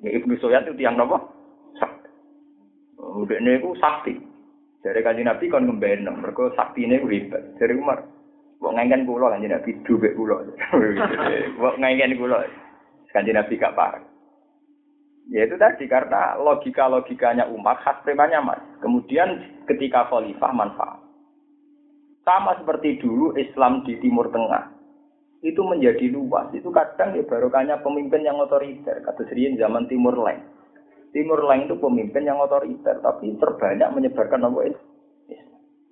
Ya, 0.04 0.12
Ibnu 0.12 0.36
Soyat 0.42 0.68
itu 0.68 0.76
tiang 0.76 0.98
napa? 0.98 1.16
Sakti. 1.80 2.10
Udekne 3.00 3.62
iku 3.62 3.72
sakti. 3.80 4.12
Dari 4.84 5.00
kanjeng 5.00 5.24
Nabi 5.24 5.48
kon 5.48 5.64
ngembeno, 5.64 6.12
mergo 6.12 6.52
saktine 6.52 7.00
ku 7.00 7.08
hebat. 7.08 7.56
Dari 7.56 7.72
Umar, 7.72 8.04
kok 8.60 8.74
ngengken 8.76 9.08
kula 9.08 9.32
kanjeng 9.32 9.56
Nabi 9.56 9.70
dhuwit 9.88 10.12
kula. 10.12 10.44
Kok 11.60 11.76
ngengken 11.80 12.20
kula. 12.20 12.44
Kanjeng 13.08 13.38
Nabi 13.38 13.56
gak 13.56 13.72
parah. 13.78 14.04
Ya 15.32 15.48
itu 15.48 15.56
tadi 15.56 15.88
karena 15.88 16.36
logika-logikanya 16.36 17.48
Umar 17.48 17.80
khas 17.80 17.96
premannya 18.04 18.44
mas. 18.44 18.60
Kemudian 18.84 19.40
ketika 19.64 20.04
khalifah 20.12 20.52
manfaat. 20.52 21.03
Sama 22.24 22.56
seperti 22.56 22.96
dulu 23.04 23.36
Islam 23.36 23.84
di 23.84 24.00
Timur 24.00 24.32
Tengah. 24.32 24.72
Itu 25.44 25.60
menjadi 25.60 26.08
luas. 26.08 26.48
Itu 26.56 26.72
kadang 26.72 27.12
ya 27.12 27.20
barokahnya 27.28 27.84
pemimpin 27.84 28.24
yang 28.24 28.40
otoriter. 28.40 29.04
Kata 29.04 29.28
Serian 29.28 29.60
zaman 29.60 29.84
Timur 29.92 30.16
Leng. 30.16 30.40
Timur 31.12 31.44
Leng 31.44 31.68
itu 31.68 31.76
pemimpin 31.76 32.24
yang 32.24 32.40
otoriter. 32.40 32.96
Tapi 33.04 33.36
terbanyak 33.36 33.92
menyebarkan 33.92 34.40
nama. 34.40 34.72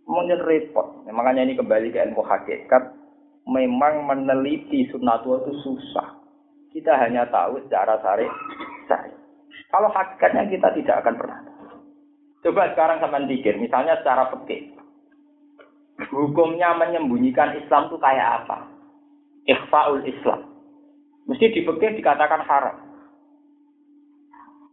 Mungkin 0.08 0.40
repot. 0.40 1.04
Ya, 1.04 1.12
makanya 1.12 1.44
ini 1.44 1.54
kembali 1.54 1.92
ke 1.92 2.00
ilmu 2.00 2.24
hakikat. 2.24 2.96
Memang 3.44 4.08
meneliti 4.08 4.88
sunnatu 4.88 5.36
itu 5.44 5.52
susah. 5.60 6.16
Kita 6.72 6.96
hanya 6.96 7.28
tahu 7.28 7.60
secara 7.68 8.00
sari. 8.00 8.24
sari. 8.88 9.12
Kalau 9.68 9.92
hakikatnya 9.92 10.48
kita 10.48 10.68
tidak 10.80 10.96
akan 11.04 11.14
pernah. 11.20 11.40
Coba 12.40 12.72
sekarang 12.72 13.04
sama 13.04 13.20
pikir. 13.28 13.60
Misalnya 13.60 14.00
secara 14.00 14.32
fikih 14.32 14.81
Hukumnya 16.12 16.76
menyembunyikan 16.76 17.56
Islam 17.56 17.88
itu 17.88 17.96
kayak 17.96 18.44
apa? 18.44 18.68
Ikhfaul 19.48 20.04
Islam. 20.04 20.44
Mesti 21.24 21.56
dipikir 21.56 21.96
dikatakan 21.96 22.44
haram. 22.44 22.76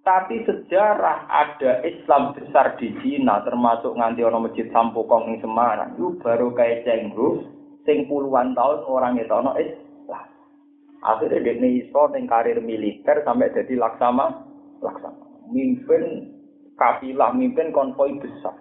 Tapi 0.03 0.41
sejarah 0.43 1.29
ada 1.29 1.85
Islam 1.85 2.35
besar 2.35 2.75
di 2.75 2.91
Cina, 2.99 3.45
termasuk 3.45 3.93
nganti 3.93 4.25
orang 4.25 4.49
masjid 4.49 4.67
Sampokong 4.73 5.31
di 5.31 5.37
Semarang, 5.39 5.95
itu 5.95 6.17
baru 6.19 6.49
kayak 6.55 6.81
cenggu, 6.81 7.45
sing 7.85 8.09
puluhan 8.09 8.57
tahun 8.57 8.89
orang 8.89 9.21
itu 9.21 9.29
ono 9.29 9.53
Islam. 9.59 10.25
Akhirnya 10.99 11.55
dia 11.55 11.69
iso 11.85 12.11
ning 12.11 12.27
karir 12.27 12.59
militer 12.59 13.23
sampai 13.23 13.53
jadi 13.55 13.79
laksama, 13.79 14.43
laksama. 14.83 15.47
Mimpin 15.47 16.35
kafilah, 16.75 17.31
mimpin 17.31 17.71
konvoi 17.71 18.19
besar. 18.19 18.55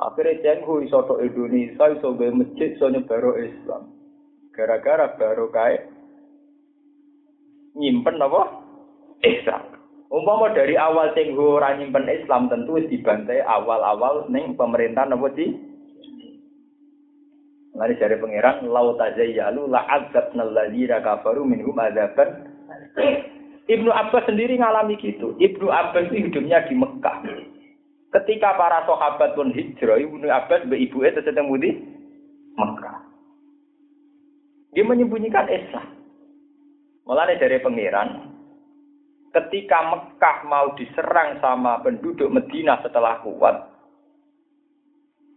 Akhirnya 0.00 0.40
cenghu 0.40 0.84
iso 0.84 1.04
tok 1.04 1.20
Indonesia 1.20 1.92
iso 1.92 2.16
gawe 2.16 2.32
masjid 2.32 2.72
iso 2.72 2.88
nyebaro 2.88 3.36
Islam. 3.36 3.92
Gara-gara 4.52 5.16
baru 5.16 5.48
kae 5.52 5.76
nyimpen 7.76 8.20
apa? 8.20 8.42
Islam. 9.24 9.62
Umpama 10.12 10.52
dari 10.52 10.76
awal 10.76 11.16
cenghu 11.16 11.56
ora 11.56 11.76
nyimpen 11.76 12.08
Islam 12.08 12.52
tentu 12.52 12.76
dibantai 12.76 13.40
awal-awal 13.44 14.28
ning 14.28 14.56
pemerintah 14.56 15.08
apa 15.08 15.28
sih? 15.36 15.56
Mari 17.72 17.96
dari 17.96 18.20
pangeran 18.20 18.68
lau 18.68 18.92
tazayyalu 19.00 19.64
la 19.72 19.88
adzabna 19.88 20.44
alladziina 20.44 21.00
kafaru 21.00 21.48
minhum 21.48 21.72
adzaban. 21.80 22.52
Ibnu 23.64 23.88
Abbas 23.88 24.28
sendiri 24.28 24.60
ngalami 24.60 25.00
gitu. 25.00 25.32
Ibnu 25.40 25.72
Abbas 25.72 26.12
itu 26.12 26.28
hidupnya 26.28 26.68
di 26.68 26.76
Mekah. 26.76 27.16
Ketika 28.12 28.60
para 28.60 28.84
sahabat 28.84 29.32
pun 29.32 29.56
hijrah, 29.56 29.96
Ibnu 29.96 30.28
Abbas 30.28 30.68
be 30.68 30.76
ibu 30.76 31.00
itu 31.00 31.24
sedang 31.24 31.48
di 31.56 31.72
Mekah. 32.60 32.98
Dia 34.76 34.84
menyembunyikan 34.84 35.48
Islam. 35.48 35.88
Mulai 37.08 37.40
dari 37.40 37.56
pangeran, 37.64 38.08
ketika 39.32 39.78
Mekah 39.90 40.36
mau 40.44 40.76
diserang 40.76 41.40
sama 41.40 41.80
penduduk 41.80 42.28
Medina 42.28 42.78
setelah 42.84 43.18
kuat, 43.24 43.56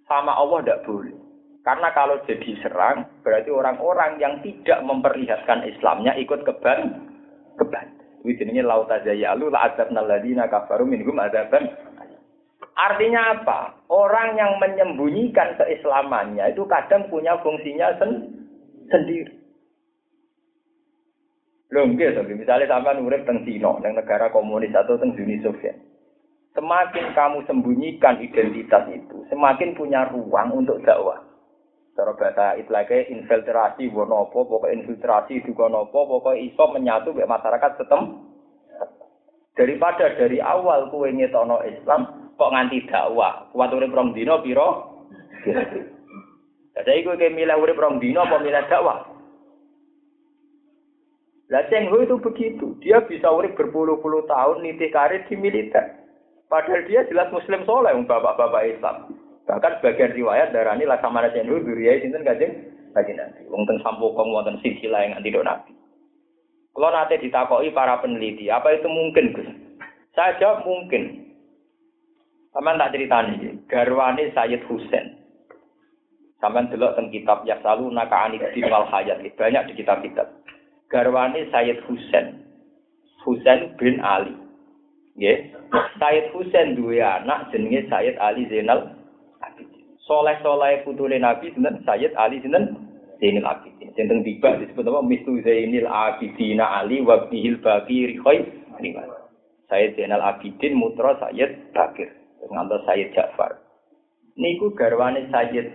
sama 0.05 0.35
Allah 0.35 0.61
tidak 0.61 0.83
boleh. 0.85 1.15
Karena 1.65 1.89
kalau 1.97 2.21
jadi 2.29 2.61
serang, 2.61 3.09
berarti 3.25 3.49
orang-orang 3.49 4.21
yang 4.21 4.37
tidak 4.45 4.85
memperlihatkan 4.85 5.65
Islamnya 5.65 6.13
ikut 6.21 6.45
keban, 6.45 7.09
keban. 7.57 7.87
Itu 8.21 8.37
jenenge 8.37 8.61
lautazayalu 8.61 9.49
la 9.49 9.73
adzabna 9.73 10.05
alladziina 10.05 10.45
kafaru 10.45 10.85
minhum 10.85 11.17
adzaban 11.17 11.73
Artinya 12.75 13.39
apa? 13.39 13.59
Orang 13.87 14.35
yang 14.35 14.59
menyembunyikan 14.59 15.55
keislamannya 15.55 16.51
itu 16.51 16.63
kadang 16.67 17.07
punya 17.07 17.35
fungsinya 17.39 17.95
sen 17.99 18.11
sendiri. 18.91 19.31
Loh, 21.73 21.91
nggih 21.91 22.13
to, 22.15 22.21
misalnya 22.29 22.71
sampean 22.71 23.03
urip 23.03 23.25
teng 23.25 23.43
Cina, 23.43 23.75
teng 23.81 23.97
negara 23.97 24.29
komunis 24.29 24.71
atau 24.71 24.95
teng 25.01 25.17
Uni 25.17 25.41
Soviet. 25.41 25.75
Semakin 26.55 27.11
kamu 27.11 27.43
sembunyikan 27.51 28.15
identitas 28.23 28.87
itu, 28.87 29.27
semakin 29.27 29.75
punya 29.75 30.07
ruang 30.07 30.55
untuk 30.55 30.79
dakwah. 30.87 31.19
Cara 31.95 32.11
bahasa 32.15 32.59
lagi 32.59 33.07
infiltrasi 33.11 33.91
wonopo, 33.91 34.43
pokok 34.47 34.71
infiltrasi 34.71 35.43
juga 35.47 35.71
nopo, 35.71 36.03
pokok 36.07 36.35
iso 36.35 36.63
menyatu 36.71 37.11
ke 37.11 37.23
masyarakat 37.23 37.71
setem. 37.79 38.23
Daripada 39.55 40.11
dari 40.19 40.43
awal 40.43 40.91
kue 40.91 41.11
ngetono 41.15 41.63
Islam, 41.63 42.24
kok 42.35 42.51
nganti 42.51 42.87
dakwah. 42.87 43.49
Kuat 43.51 43.71
urip 43.71 43.95
rong 43.95 44.11
dino 44.11 44.43
piro? 44.43 44.69
Jadi 46.75 47.03
kue 47.07 47.15
kayak 47.15 47.35
milih 47.35 47.57
urip 47.59 47.79
rong 47.79 48.03
dino 48.03 48.23
apa 48.23 48.39
milih 48.43 48.63
dakwah? 48.67 49.15
Lah 51.53 51.63
Cheng 51.69 51.93
itu 51.93 52.17
begitu. 52.19 52.73
Dia 52.81 53.05
bisa 53.05 53.29
urip 53.29 53.53
berpuluh-puluh 53.53 54.25
tahun 54.25 54.65
nitih 54.65 54.89
karir 54.89 55.23
di 55.29 55.37
militer. 55.37 56.01
Padahal 56.49 56.85
dia 56.89 57.05
jelas 57.09 57.29
muslim 57.33 57.65
soleh, 57.65 57.93
bapak-bapak 58.05 58.77
Islam. 58.77 59.13
Bahkan 59.45 59.77
sebagian 59.77 60.17
riwayat 60.17 60.53
darah 60.53 60.73
ini 60.73 60.89
laksamana 60.89 61.29
cendu 61.29 61.61
duriya 61.61 62.01
sinten 62.01 62.25
kajeng 62.25 62.53
kaji 62.97 63.13
nabi. 63.13 63.45
Wong 63.53 63.69
ten 63.69 63.77
sampokong 63.85 64.33
wonten 64.33 64.57
silsilah 64.61 65.05
yang 65.05 65.17
anti 65.21 65.29
nabi. 65.29 65.71
Kalau 66.75 66.91
nanti 66.91 67.21
ditakoi 67.21 67.71
para 67.71 68.01
peneliti, 68.03 68.51
apa 68.51 68.73
itu 68.75 68.89
mungkin 68.89 69.31
Gus? 69.31 69.47
Saya 70.11 70.35
jawab 70.41 70.67
mungkin. 70.67 71.24
Sama 72.55 72.79
tak 72.79 72.95
cerita 72.95 73.19
nih, 73.19 73.67
garwani 73.67 74.31
Sayyid 74.31 74.63
Husain. 74.71 75.19
Sama 76.39 76.63
delok 76.71 76.95
tentang 76.95 77.11
kitab 77.11 77.37
ya 77.43 77.59
selalu 77.59 77.91
naka 77.91 78.31
anidin 78.31 78.71
wal 78.71 78.87
hayat. 78.87 79.19
Banyak 79.35 79.67
di 79.67 79.73
kitab-kitab. 79.75 80.29
Garwani 80.87 81.51
Sayyid 81.51 81.83
Husain. 81.83 82.47
Husain 83.27 83.75
bin 83.75 83.99
Ali. 83.99 84.35
Nggih. 85.17 85.51
Said 85.99 86.31
Husain 86.35 86.75
duwe 86.75 86.99
anak 87.01 87.49
jenenge 87.51 87.87
Said 87.89 88.15
Ali 88.19 88.45
Zainal. 88.51 88.93
Soleh-soleh 90.05 90.85
putune 90.85 91.17
Nabi 91.17 91.49
sinten 91.55 91.81
Said 91.81 92.13
Ali 92.13 92.43
sinten 92.43 92.77
Zainal 93.17 93.57
Abidin. 93.57 93.89
Sinten 93.97 94.21
tiba 94.21 94.59
disebut 94.61 94.85
apa 94.85 95.01
Mistu 95.01 95.41
Zainil 95.41 95.89
Abidin 95.89 96.61
Ali 96.61 97.01
wa 97.01 97.25
bihil 97.31 97.57
Bakir 97.63 98.13
khoi 98.21 98.43
Said 99.71 99.97
Zainal 99.97 100.21
Abidin 100.21 100.77
mutra 100.77 101.17
Said 101.17 101.73
Bakir. 101.73 102.24
Ngantos 102.49 102.85
Said 102.85 103.13
Ja'far. 103.13 103.57
Niku 104.37 104.73
garwane 104.75 105.29
Said 105.31 105.71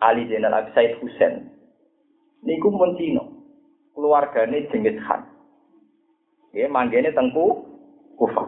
Ali 0.00 0.28
Zainal 0.28 0.54
Abidin 0.54 0.74
Said 0.74 0.92
Husain. 1.00 1.34
Niku 2.44 2.68
mun 2.72 2.96
Keluargane 3.94 4.66
Jenghis 4.74 4.98
Khan. 5.06 5.22
Nggih 6.50 6.70
manggene 6.70 7.10
tengku 7.14 7.66
Kufah. 8.14 8.46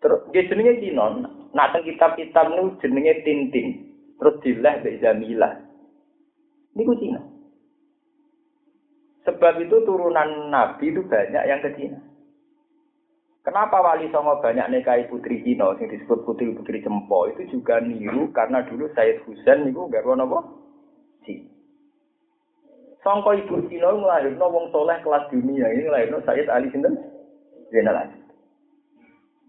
Terus 0.00 0.20
dia 0.32 0.48
jenenge 0.48 0.80
Kinon. 0.80 1.28
Nah 1.52 1.66
teng 1.72 1.84
kitab-kitab 1.84 2.52
nu 2.52 2.76
jenenge 2.80 3.24
Tintin. 3.24 3.92
Terus 4.20 4.36
dilah 4.44 4.80
mbek 4.80 5.00
Jamila. 5.00 5.48
Niku 6.76 6.92
Cina. 7.00 7.20
Sebab 9.28 9.60
itu 9.60 9.76
turunan 9.84 10.48
Nabi 10.48 10.92
itu 10.92 11.04
banyak 11.04 11.44
yang 11.44 11.60
ke 11.60 11.72
Cina. 11.76 12.09
Kenapa 13.50 13.82
Wali 13.82 14.06
Songo 14.14 14.38
banyak 14.38 14.70
nikahi 14.70 15.10
putri 15.10 15.42
Cina 15.42 15.74
yang 15.74 15.90
disebut 15.90 16.22
putri-putri 16.22 16.86
Cempo 16.86 17.26
itu 17.34 17.50
juga 17.50 17.82
niru 17.82 18.30
karena 18.30 18.62
dulu 18.62 18.86
Sayyid 18.94 19.26
Husain 19.26 19.66
niku 19.66 19.90
garwa 19.90 20.14
napa? 20.14 20.38
Cina. 21.26 21.50
Songko 23.02 23.34
ibu 23.34 23.66
Cina 23.66 23.90
nglahirno 23.90 24.46
wong 24.46 24.70
soleh 24.70 25.02
kelas 25.02 25.26
dunia 25.34 25.66
ini 25.66 25.82
nglahirno 25.90 26.22
Sayyid 26.22 26.46
Ali 26.46 26.70
sinten? 26.70 26.94
Zainal 27.74 27.98
Abidin. 27.98 28.22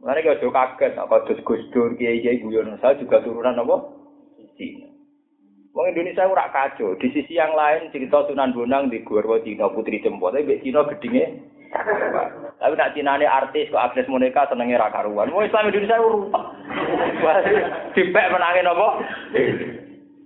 Mana 0.02 0.26
kalau 0.26 0.50
kaget, 0.50 0.98
apa 0.98 1.16
terus 1.30 1.46
Gus 1.46 1.62
Dur, 1.70 1.94
Kiai 1.94 2.26
Kiai 2.26 2.42
Guyon, 2.42 2.74
saya 2.82 2.98
juga 2.98 3.22
turunan 3.22 3.54
apa? 3.54 3.86
Cina. 4.58 4.90
Wong 5.78 5.94
Indonesia 5.94 6.26
ora 6.26 6.50
kacau. 6.50 6.98
Di 6.98 7.14
sisi 7.14 7.38
yang 7.38 7.54
lain 7.54 7.94
cerita 7.94 8.26
Sunan 8.26 8.50
Bonang 8.50 8.90
di 8.90 9.06
Gorwo 9.06 9.38
Cina 9.46 9.70
Putri 9.70 10.02
Jempol, 10.02 10.34
tapi 10.34 10.58
Cina 10.66 10.90
gedinge. 10.90 11.38
Tapi 12.62 12.78
nak 12.78 12.94
ini 12.94 13.26
artis 13.26 13.74
kok 13.74 13.82
akses 13.82 14.06
moneka 14.06 14.46
senengnya 14.46 14.78
raka 14.78 15.02
ruan. 15.02 15.34
Mau 15.34 15.42
Islam 15.42 15.74
Indonesia 15.74 15.98
rupa. 15.98 16.54
Dipek 17.98 18.30
menangin 18.30 18.70
apa? 18.70 18.88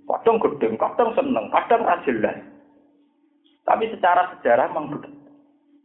Kadang 0.04 0.36
gedeng, 0.44 0.76
kadang 0.76 1.10
seneng, 1.16 1.48
kadang 1.48 1.82
rajilah. 1.88 2.36
Tapi 3.64 3.84
secara 3.88 4.36
sejarah 4.36 4.68
memang 4.68 4.92
begitu. 4.92 5.16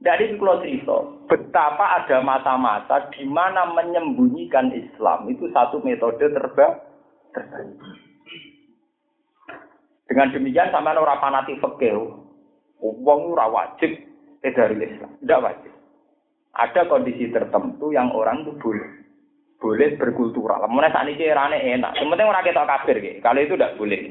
Dari 0.02 0.34
kalau 0.36 0.60
cerita, 0.60 0.98
betapa 1.30 2.03
ada 2.03 2.19
masa-masa 2.26 3.07
di 3.15 3.23
mana 3.23 3.72
menyembunyikan 3.72 4.76
Islam 4.76 5.30
itu 5.32 5.48
satu 5.56 5.80
metode 5.86 6.19
terbaik. 6.19 6.84
Dengan 10.10 10.36
demikian 10.36 10.73
sama 10.73 10.91
orang 10.98 11.22
fanatik 11.22 11.61
fakir, 11.64 11.95
uang 12.82 13.19
ora 13.32 13.48
wajib 13.48 13.94
dari 14.44 14.76
Islam, 14.84 15.15
tidak 15.22 15.44
wajib. 15.48 15.72
Ada 16.52 16.88
kondisi 16.91 17.32
tertentu 17.32 17.95
yang 17.95 18.11
orang 18.11 18.44
itu 18.44 18.52
boleh 18.60 19.02
boleh 19.61 19.94
berkultural. 19.95 20.65
Mulai 20.68 20.90
saat 20.90 21.07
ini 21.07 21.30
rane 21.32 21.61
enak. 21.61 21.95
Sementing 21.95 22.28
orang 22.28 22.44
kita 22.44 22.65
kafir, 22.65 22.98
gitu. 22.98 23.22
kalau 23.22 23.40
itu 23.40 23.53
tidak 23.56 23.78
boleh. 23.78 24.02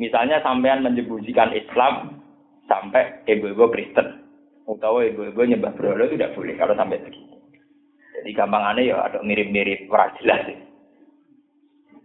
Misalnya 0.00 0.40
sampean 0.40 0.80
menyembunyikan 0.80 1.52
Islam 1.52 2.22
sampai 2.70 3.22
ibu-ibu 3.28 3.68
Kristen 3.68 4.24
utawa 4.68 5.00
ibu-ibu 5.02 5.40
nyembah 5.42 5.74
berhala 5.74 6.06
itu 6.06 6.14
tidak 6.20 6.36
boleh 6.36 6.54
kalau 6.54 6.74
sampai 6.76 7.02
begitu. 7.02 7.34
Jadi 8.18 8.30
gampang 8.36 8.62
aneh 8.62 8.92
ya 8.92 9.00
ada 9.00 9.18
mirip-mirip 9.24 9.88
ora 9.90 10.12
jelas 10.20 10.44
sih. 10.46 10.58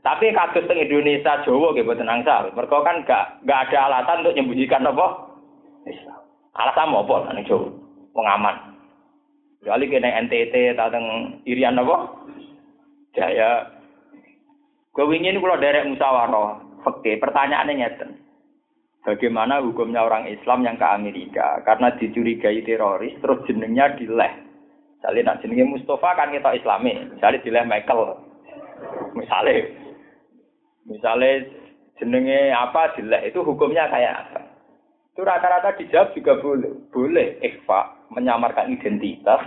Tapi 0.04 0.36
kasus 0.36 0.68
teng 0.68 0.80
Indonesia 0.80 1.44
Jawa 1.48 1.72
gitu 1.78 1.96
tenang 1.96 2.28
sal. 2.28 2.52
Mereka 2.52 2.78
kan 2.84 3.08
gak 3.08 3.46
gak 3.48 3.72
ada 3.72 3.78
alasan 3.88 4.26
untuk 4.26 4.36
menyembunyikan 4.36 4.84
apa 4.84 5.08
Islam. 5.88 6.22
Alasan 6.60 6.92
apa 6.92 7.16
nang 7.32 7.46
Jawa? 7.48 7.68
Pengaman. 8.12 8.73
Kecuali 9.64 9.88
kena 9.88 10.28
NTT 10.28 10.76
atau 10.76 10.92
teng 10.92 11.40
Irian 11.48 11.80
apa? 11.80 12.12
Jaya. 13.16 13.64
Gue 14.92 15.08
ingin 15.16 15.40
kalau 15.40 15.56
derek 15.56 15.88
musyawarah. 15.88 16.60
Oke, 16.84 17.16
pertanyaannya 17.16 17.80
nyeten. 17.80 18.20
Bagaimana 19.08 19.64
hukumnya 19.64 20.04
orang 20.04 20.28
Islam 20.28 20.68
yang 20.68 20.76
ke 20.76 20.84
Amerika 20.84 21.64
karena 21.64 21.96
dicurigai 21.96 22.60
teroris 22.68 23.16
terus 23.24 23.40
jenengnya 23.48 23.96
dileh. 23.96 24.36
Misalnya 25.00 25.32
nak 25.32 25.40
jenengnya 25.40 25.72
Mustafa 25.72 26.12
kan 26.12 26.36
kita 26.36 26.60
Islami, 26.60 27.16
misalnya 27.16 27.44
dileh 27.48 27.64
Michael. 27.64 28.20
Misalnya, 29.16 29.56
misalnya 30.84 31.32
jenenge 32.04 32.52
apa 32.52 33.00
dileh 33.00 33.32
itu 33.32 33.40
hukumnya 33.40 33.88
kayak 33.88 34.28
apa? 34.28 34.44
Itu 35.16 35.24
rata-rata 35.24 35.72
dijawab 35.80 36.12
juga 36.12 36.36
boleh. 36.44 36.72
Boleh 36.92 37.40
ikhfa 37.40 37.93
menyamarkan 38.14 38.72
identitas 38.72 39.42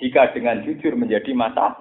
jika 0.00 0.32
dengan 0.32 0.62
jujur 0.62 0.94
menjadi 0.96 1.32
masa. 1.36 1.76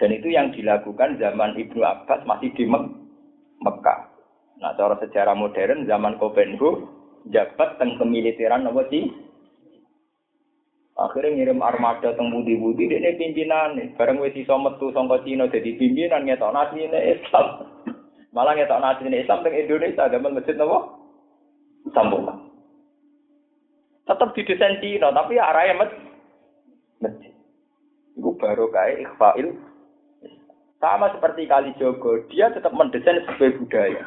Dan 0.00 0.18
itu 0.18 0.34
yang 0.34 0.50
dilakukan 0.50 1.20
zaman 1.22 1.54
Ibnu 1.54 1.78
Abbas 1.82 2.26
masih 2.26 2.50
di 2.58 2.66
Mekah. 2.66 4.00
Nah, 4.58 4.74
cara 4.74 4.98
sejarah 4.98 5.38
modern 5.38 5.86
zaman 5.86 6.18
Kopenhu 6.18 6.86
jabat 7.30 7.78
teng 7.78 7.94
kemiliteran 7.98 8.66
apa 8.66 8.82
sih? 8.90 9.10
Akhirnya 10.98 11.34
ngirim 11.38 11.62
armada 11.62 12.14
teng 12.18 12.34
budi-budi 12.34 12.90
ini 12.90 13.14
pimpinan. 13.14 13.78
Bareng 13.94 14.18
wis 14.18 14.34
iso 14.34 14.58
metu 14.58 14.90
sangka 14.90 15.22
Cina 15.22 15.46
jadi 15.46 15.78
pimpinan 15.78 16.26
ngetok 16.26 16.74
Islam. 16.74 17.46
Malah 18.34 18.58
ngetok 18.58 18.82
nasi 18.82 19.06
ini 19.06 19.22
Islam 19.22 19.42
teng 19.46 19.54
Indonesia 19.54 20.10
zaman 20.10 20.34
masjid 20.34 20.58
napa? 20.58 20.78
Sambung. 21.94 22.41
Tetap 24.02 24.34
didesain 24.34 24.82
Cina 24.82 25.14
tapi 25.14 25.38
arahnya 25.38 25.86
masjid. 26.98 27.32
Iku 28.18 28.36
baru 28.36 28.68
kayak 28.68 29.08
ikhfail 29.08 29.56
sama 30.82 31.14
seperti 31.14 31.46
Kali 31.46 31.70
Jogo, 31.78 32.26
dia 32.26 32.50
tetap 32.50 32.74
mendesain 32.74 33.22
sebagai 33.22 33.62
budaya. 33.62 34.02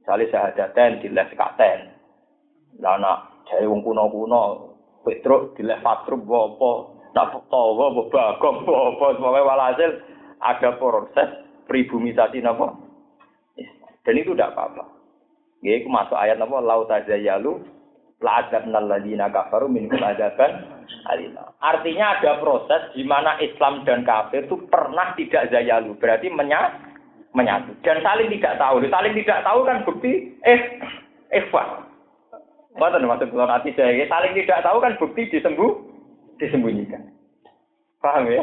Misalnya 0.00 0.32
sahadaten 0.32 1.04
di 1.04 1.12
les 1.12 1.28
katen. 1.36 1.92
Lana 2.80 3.28
jaya 3.44 3.68
wong 3.68 3.84
kuno-kuno. 3.84 4.72
Petruk 5.04 5.52
di 5.52 5.68
les 5.68 5.76
fatrub 5.84 6.24
apa. 6.24 6.70
Nak 7.12 7.44
tawa 7.52 7.92
apa 7.92 8.02
bagong 8.08 8.64
apa. 8.64 9.06
Semuanya 9.20 9.44
walhasil 9.44 9.90
ada 10.40 10.80
proses 10.80 11.28
pribumisasi 11.68 12.40
apa. 12.40 12.72
Dan 14.02 14.18
itu 14.18 14.32
tidak 14.32 14.56
apa-apa. 14.56 14.88
Ya, 15.62 15.78
itu 15.78 15.86
masuk 15.86 16.16
ayat 16.16 16.40
apa? 16.40 16.56
Lau 16.58 16.88
tajayalu 16.88 17.62
la'adab 18.22 18.64
naladina 18.70 19.28
kafaru 19.28 19.66
minkum 19.68 19.98
adaban 20.00 20.62
alina. 21.10 21.50
Artinya 21.58 22.18
ada 22.18 22.38
proses 22.38 22.94
di 22.94 23.02
mana 23.02 23.36
Islam 23.42 23.82
dan 23.82 24.06
kafir 24.06 24.46
itu 24.46 24.56
pernah 24.70 25.12
tidak 25.18 25.50
zayalu. 25.50 25.98
Berarti 25.98 26.30
menyatu 26.30 26.94
menyatu 27.32 27.72
dan 27.82 28.00
saling 28.00 28.28
tidak 28.32 28.56
tahu. 28.60 28.80
Saling 28.86 29.14
tidak 29.18 29.40
tahu 29.44 29.60
kan 29.66 29.84
bukti 29.84 30.36
eh 30.46 30.60
ikhwan. 31.32 31.88
Mana 32.72 33.04
maksud 33.04 33.28
kalau 33.28 33.48
nanti 33.50 33.74
saya 33.76 34.08
saling 34.08 34.32
tidak 34.32 34.64
tahu 34.64 34.78
kan 34.80 34.96
bukti 34.96 35.28
disembuh 35.28 35.76
disembunyikan. 36.40 37.12
Paham 38.00 38.30
ya? 38.30 38.42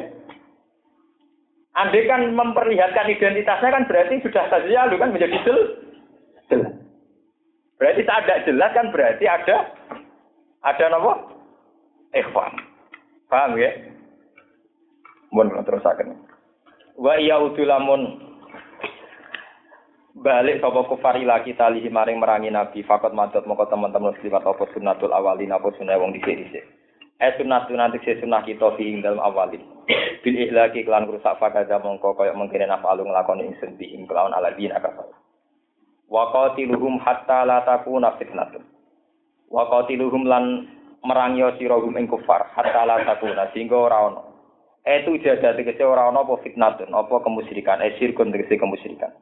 Andai 1.77 2.09
kan 2.09 2.33
memperlihatkan 2.33 3.07
identitasnya 3.07 3.69
kan 3.71 3.87
berarti 3.87 4.19
sudah 4.25 4.45
saja 4.51 4.89
kan 4.89 5.09
menjadi 5.13 5.37
jelas. 5.47 6.78
Berarti 7.79 8.03
tak 8.03 8.27
ada 8.27 8.35
jelas 8.43 8.75
kan 8.75 8.91
berarti 8.91 9.25
ada 9.25 9.57
ada 10.67 10.85
apa? 10.91 11.13
Ikhwan. 12.11 12.53
Paham 13.31 13.55
ya? 13.55 13.71
Mohon 15.31 15.63
terus 15.63 15.87
akan. 15.87 16.19
Wa 16.99 17.15
iya 17.15 17.39
udulamun 17.39 18.29
balik 20.19 20.59
sapa 20.59 20.83
kufar 20.83 21.15
ila 21.15 21.39
kita 21.47 21.71
lihi 21.71 21.87
maring 21.87 22.19
merangi 22.19 22.51
nabi 22.51 22.83
fakot 22.83 23.15
madot 23.15 23.47
moko 23.47 23.63
teman-teman 23.71 24.11
muslimat 24.11 24.43
apa 24.43 24.67
sunnatul 24.75 25.15
awalin 25.15 25.55
apa 25.55 25.71
sunah 25.79 25.95
wong 25.95 26.11
dhisik-dhisik 26.11 26.65
eh 27.23 27.31
sunnatul 27.39 27.79
nanti 27.79 28.03
se 28.03 28.19
sunah 28.19 28.43
kita 28.43 28.75
fi 28.75 28.83
ing 28.83 28.99
dalem 28.99 29.23
awalin 29.23 29.63
bil 30.19 30.35
ihlaki 30.35 30.83
kelan 30.83 31.07
rusak 31.07 31.39
fakada 31.39 31.79
mongko 31.79 32.19
kaya 32.19 32.35
mengkene 32.35 32.67
nafalu 32.67 33.07
nglakoni 33.07 33.47
ingsun 33.47 33.79
bi 33.79 33.95
ing 33.95 34.03
aladin 34.11 34.75
akasal 34.75 35.07
wa 36.09 36.33
qatiluhum 36.33 36.99
hatta 36.99 37.45
la 37.45 37.61
takuna 37.63 38.17
fitnatun 38.17 38.65
wa 39.49 39.65
lan 40.25 40.67
merangi 41.05 41.45
sira 41.57 41.79
hum 41.79 41.95
ing 41.97 42.09
kufar 42.09 42.49
hatta 42.53 42.85
la 42.85 43.05
takuna 43.05 43.47
sehingga 43.53 43.77
ora 43.77 43.97
ono 44.09 44.21
itu 44.89 45.21
jadah 45.21 45.53
tegese 45.53 45.85
ora 45.85 46.09
ono 46.09 46.25
apa 46.25 46.41
fitnatun 46.41 46.89
apa 46.91 47.15
kemusyrikan 47.21 47.81
eh 47.85 47.93
sirkun 48.01 48.33
tegese 48.33 48.57
kemusyrikan 48.57 49.13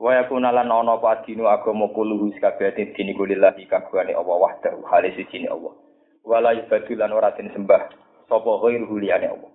Wa 0.00 0.16
yakuna 0.16 0.48
lan 0.48 0.72
ana 0.72 0.96
apa 0.96 1.28
dinu 1.28 1.44
agama 1.44 1.92
kuluhu 1.92 2.32
sakabehane 2.40 2.96
dini 2.96 3.12
kulillahi 3.12 3.68
kagungane 3.68 4.16
Allah 4.16 4.32
wahdahu 4.32 4.80
hale 4.88 5.12
siji 5.12 5.44
Allah. 5.44 5.76
Wala 6.24 6.56
ibadu 6.56 6.96
lan 6.96 7.12
ora 7.12 7.36
den 7.36 7.52
sembah 7.52 7.92
sapa 8.24 8.50
ghairu 8.64 8.96
liyane 8.96 9.28
Allah. 9.28 9.52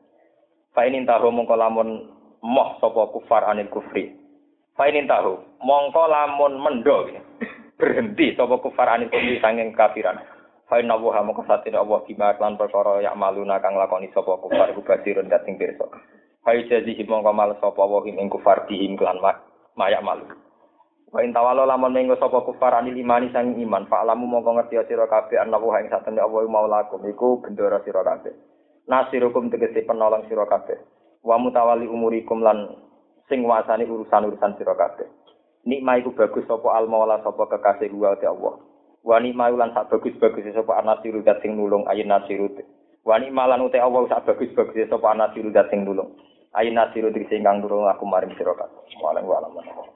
Fa 0.78 0.86
in 0.86 1.02
tahu 1.02 1.34
mongko 1.34 1.57
lamun 1.57 2.14
moh 2.45 2.78
sapa 2.78 3.10
kufar 3.10 3.41
anil 3.49 3.74
kufri. 3.74 4.14
Fa 4.76 4.91
in 4.91 5.07
tahu 5.07 5.39
mongko 5.64 6.03
lamun 6.11 6.60
mendo 6.60 7.07
berhenti 7.80 8.35
sapa 8.35 8.60
kufar 8.60 8.91
anil 8.91 9.07
kufri 9.07 9.39
sanging 9.39 9.72
kafiran. 9.72 10.19
Fa 10.68 10.84
inna 10.84 10.99
wa 10.99 11.15
mongko 11.23 11.47
satine 11.47 11.80
Allah 11.80 12.03
bima 12.03 12.35
lan 12.35 12.60
perkara 12.60 12.99
ya 12.99 13.15
maluna 13.15 13.64
kang 13.64 13.80
lakoni 13.80 14.11
sapa 14.11 14.35
kufar 14.35 14.76
iku 14.76 14.84
basirun 14.84 15.31
dating 15.31 15.56
pirsa. 15.56 15.88
Fa 16.43 16.52
jazihi 16.52 17.07
mongko 17.07 17.31
males 17.31 17.56
sapa 17.64 17.80
wa 17.88 18.03
ing 18.03 18.27
kufar 18.27 18.68
dihim 18.68 18.99
kelan 18.99 19.23
mayak 19.80 20.03
malu. 20.03 20.27
Wa 21.07 21.23
in 21.23 21.31
tawalo 21.31 21.64
lamun 21.64 21.95
mengko 21.95 22.19
sapa 22.19 22.43
kufar 22.43 22.76
anil 22.76 22.99
imani 22.99 23.31
sang 23.31 23.56
iman, 23.56 23.88
fa 23.88 24.03
alamu 24.03 24.27
mongko 24.27 24.60
ngerti 24.60 24.91
sira 24.91 25.07
kabeh 25.07 25.39
annahu 25.39 25.72
ing 25.80 25.88
satene 25.88 26.19
Allah 26.19 26.43
maulakum 26.52 26.99
iku 27.07 27.39
bendera 27.39 27.80
sira 27.88 28.03
kabeh. 28.03 28.35
Nasirukum 28.91 29.47
tegese 29.47 29.88
penolong 29.88 30.27
sira 30.27 30.43
kabeh. 30.43 30.76
Wa 31.23 31.39
mutawali 31.39 31.88
umurikum 31.88 32.43
lan 32.43 32.76
sing 33.30 33.41
wasani 33.45 33.85
urusan-urusan 33.89 34.57
sira 34.57 34.73
kabeh. 34.77 35.07
Nikmah 35.65 35.97
iku 35.97 36.14
bagus 36.14 36.45
sapa 36.45 36.77
al 36.77 36.85
maula 36.85 37.18
sapa 37.26 37.49
kekasih 37.49 37.89
wa 37.97 38.14
Allah. 38.14 38.56
Wa 39.06 39.18
nikmah 39.22 39.49
lan 39.53 39.73
sak 39.73 39.89
bagus-bagus 39.89 40.45
sapa 40.53 40.81
anasiru 40.81 41.26
dat 41.26 41.41
sing 41.41 41.57
nulung 41.57 41.85
ayin 41.89 42.10
nasiru. 42.10 42.49
Wa 43.02 43.18
nikmah 43.18 43.49
lan 43.49 43.65
uti 43.65 43.81
Allah 43.81 44.06
sak 44.10 44.30
bagus-bagus 44.30 44.89
sapa 44.89 45.14
anasiru 45.14 45.49
dat 45.49 45.69
sing 45.73 45.85
nulung. 45.85 46.14
Ayin 46.53 46.77
nasiru 46.77 47.10
sing 47.14 47.41
kang 47.41 47.65
nulung 47.65 47.89
aku 47.89 48.06
maring 48.06 48.34
sira 48.38 48.53
kabeh. 48.53 48.81
Wallahu. 49.02 49.94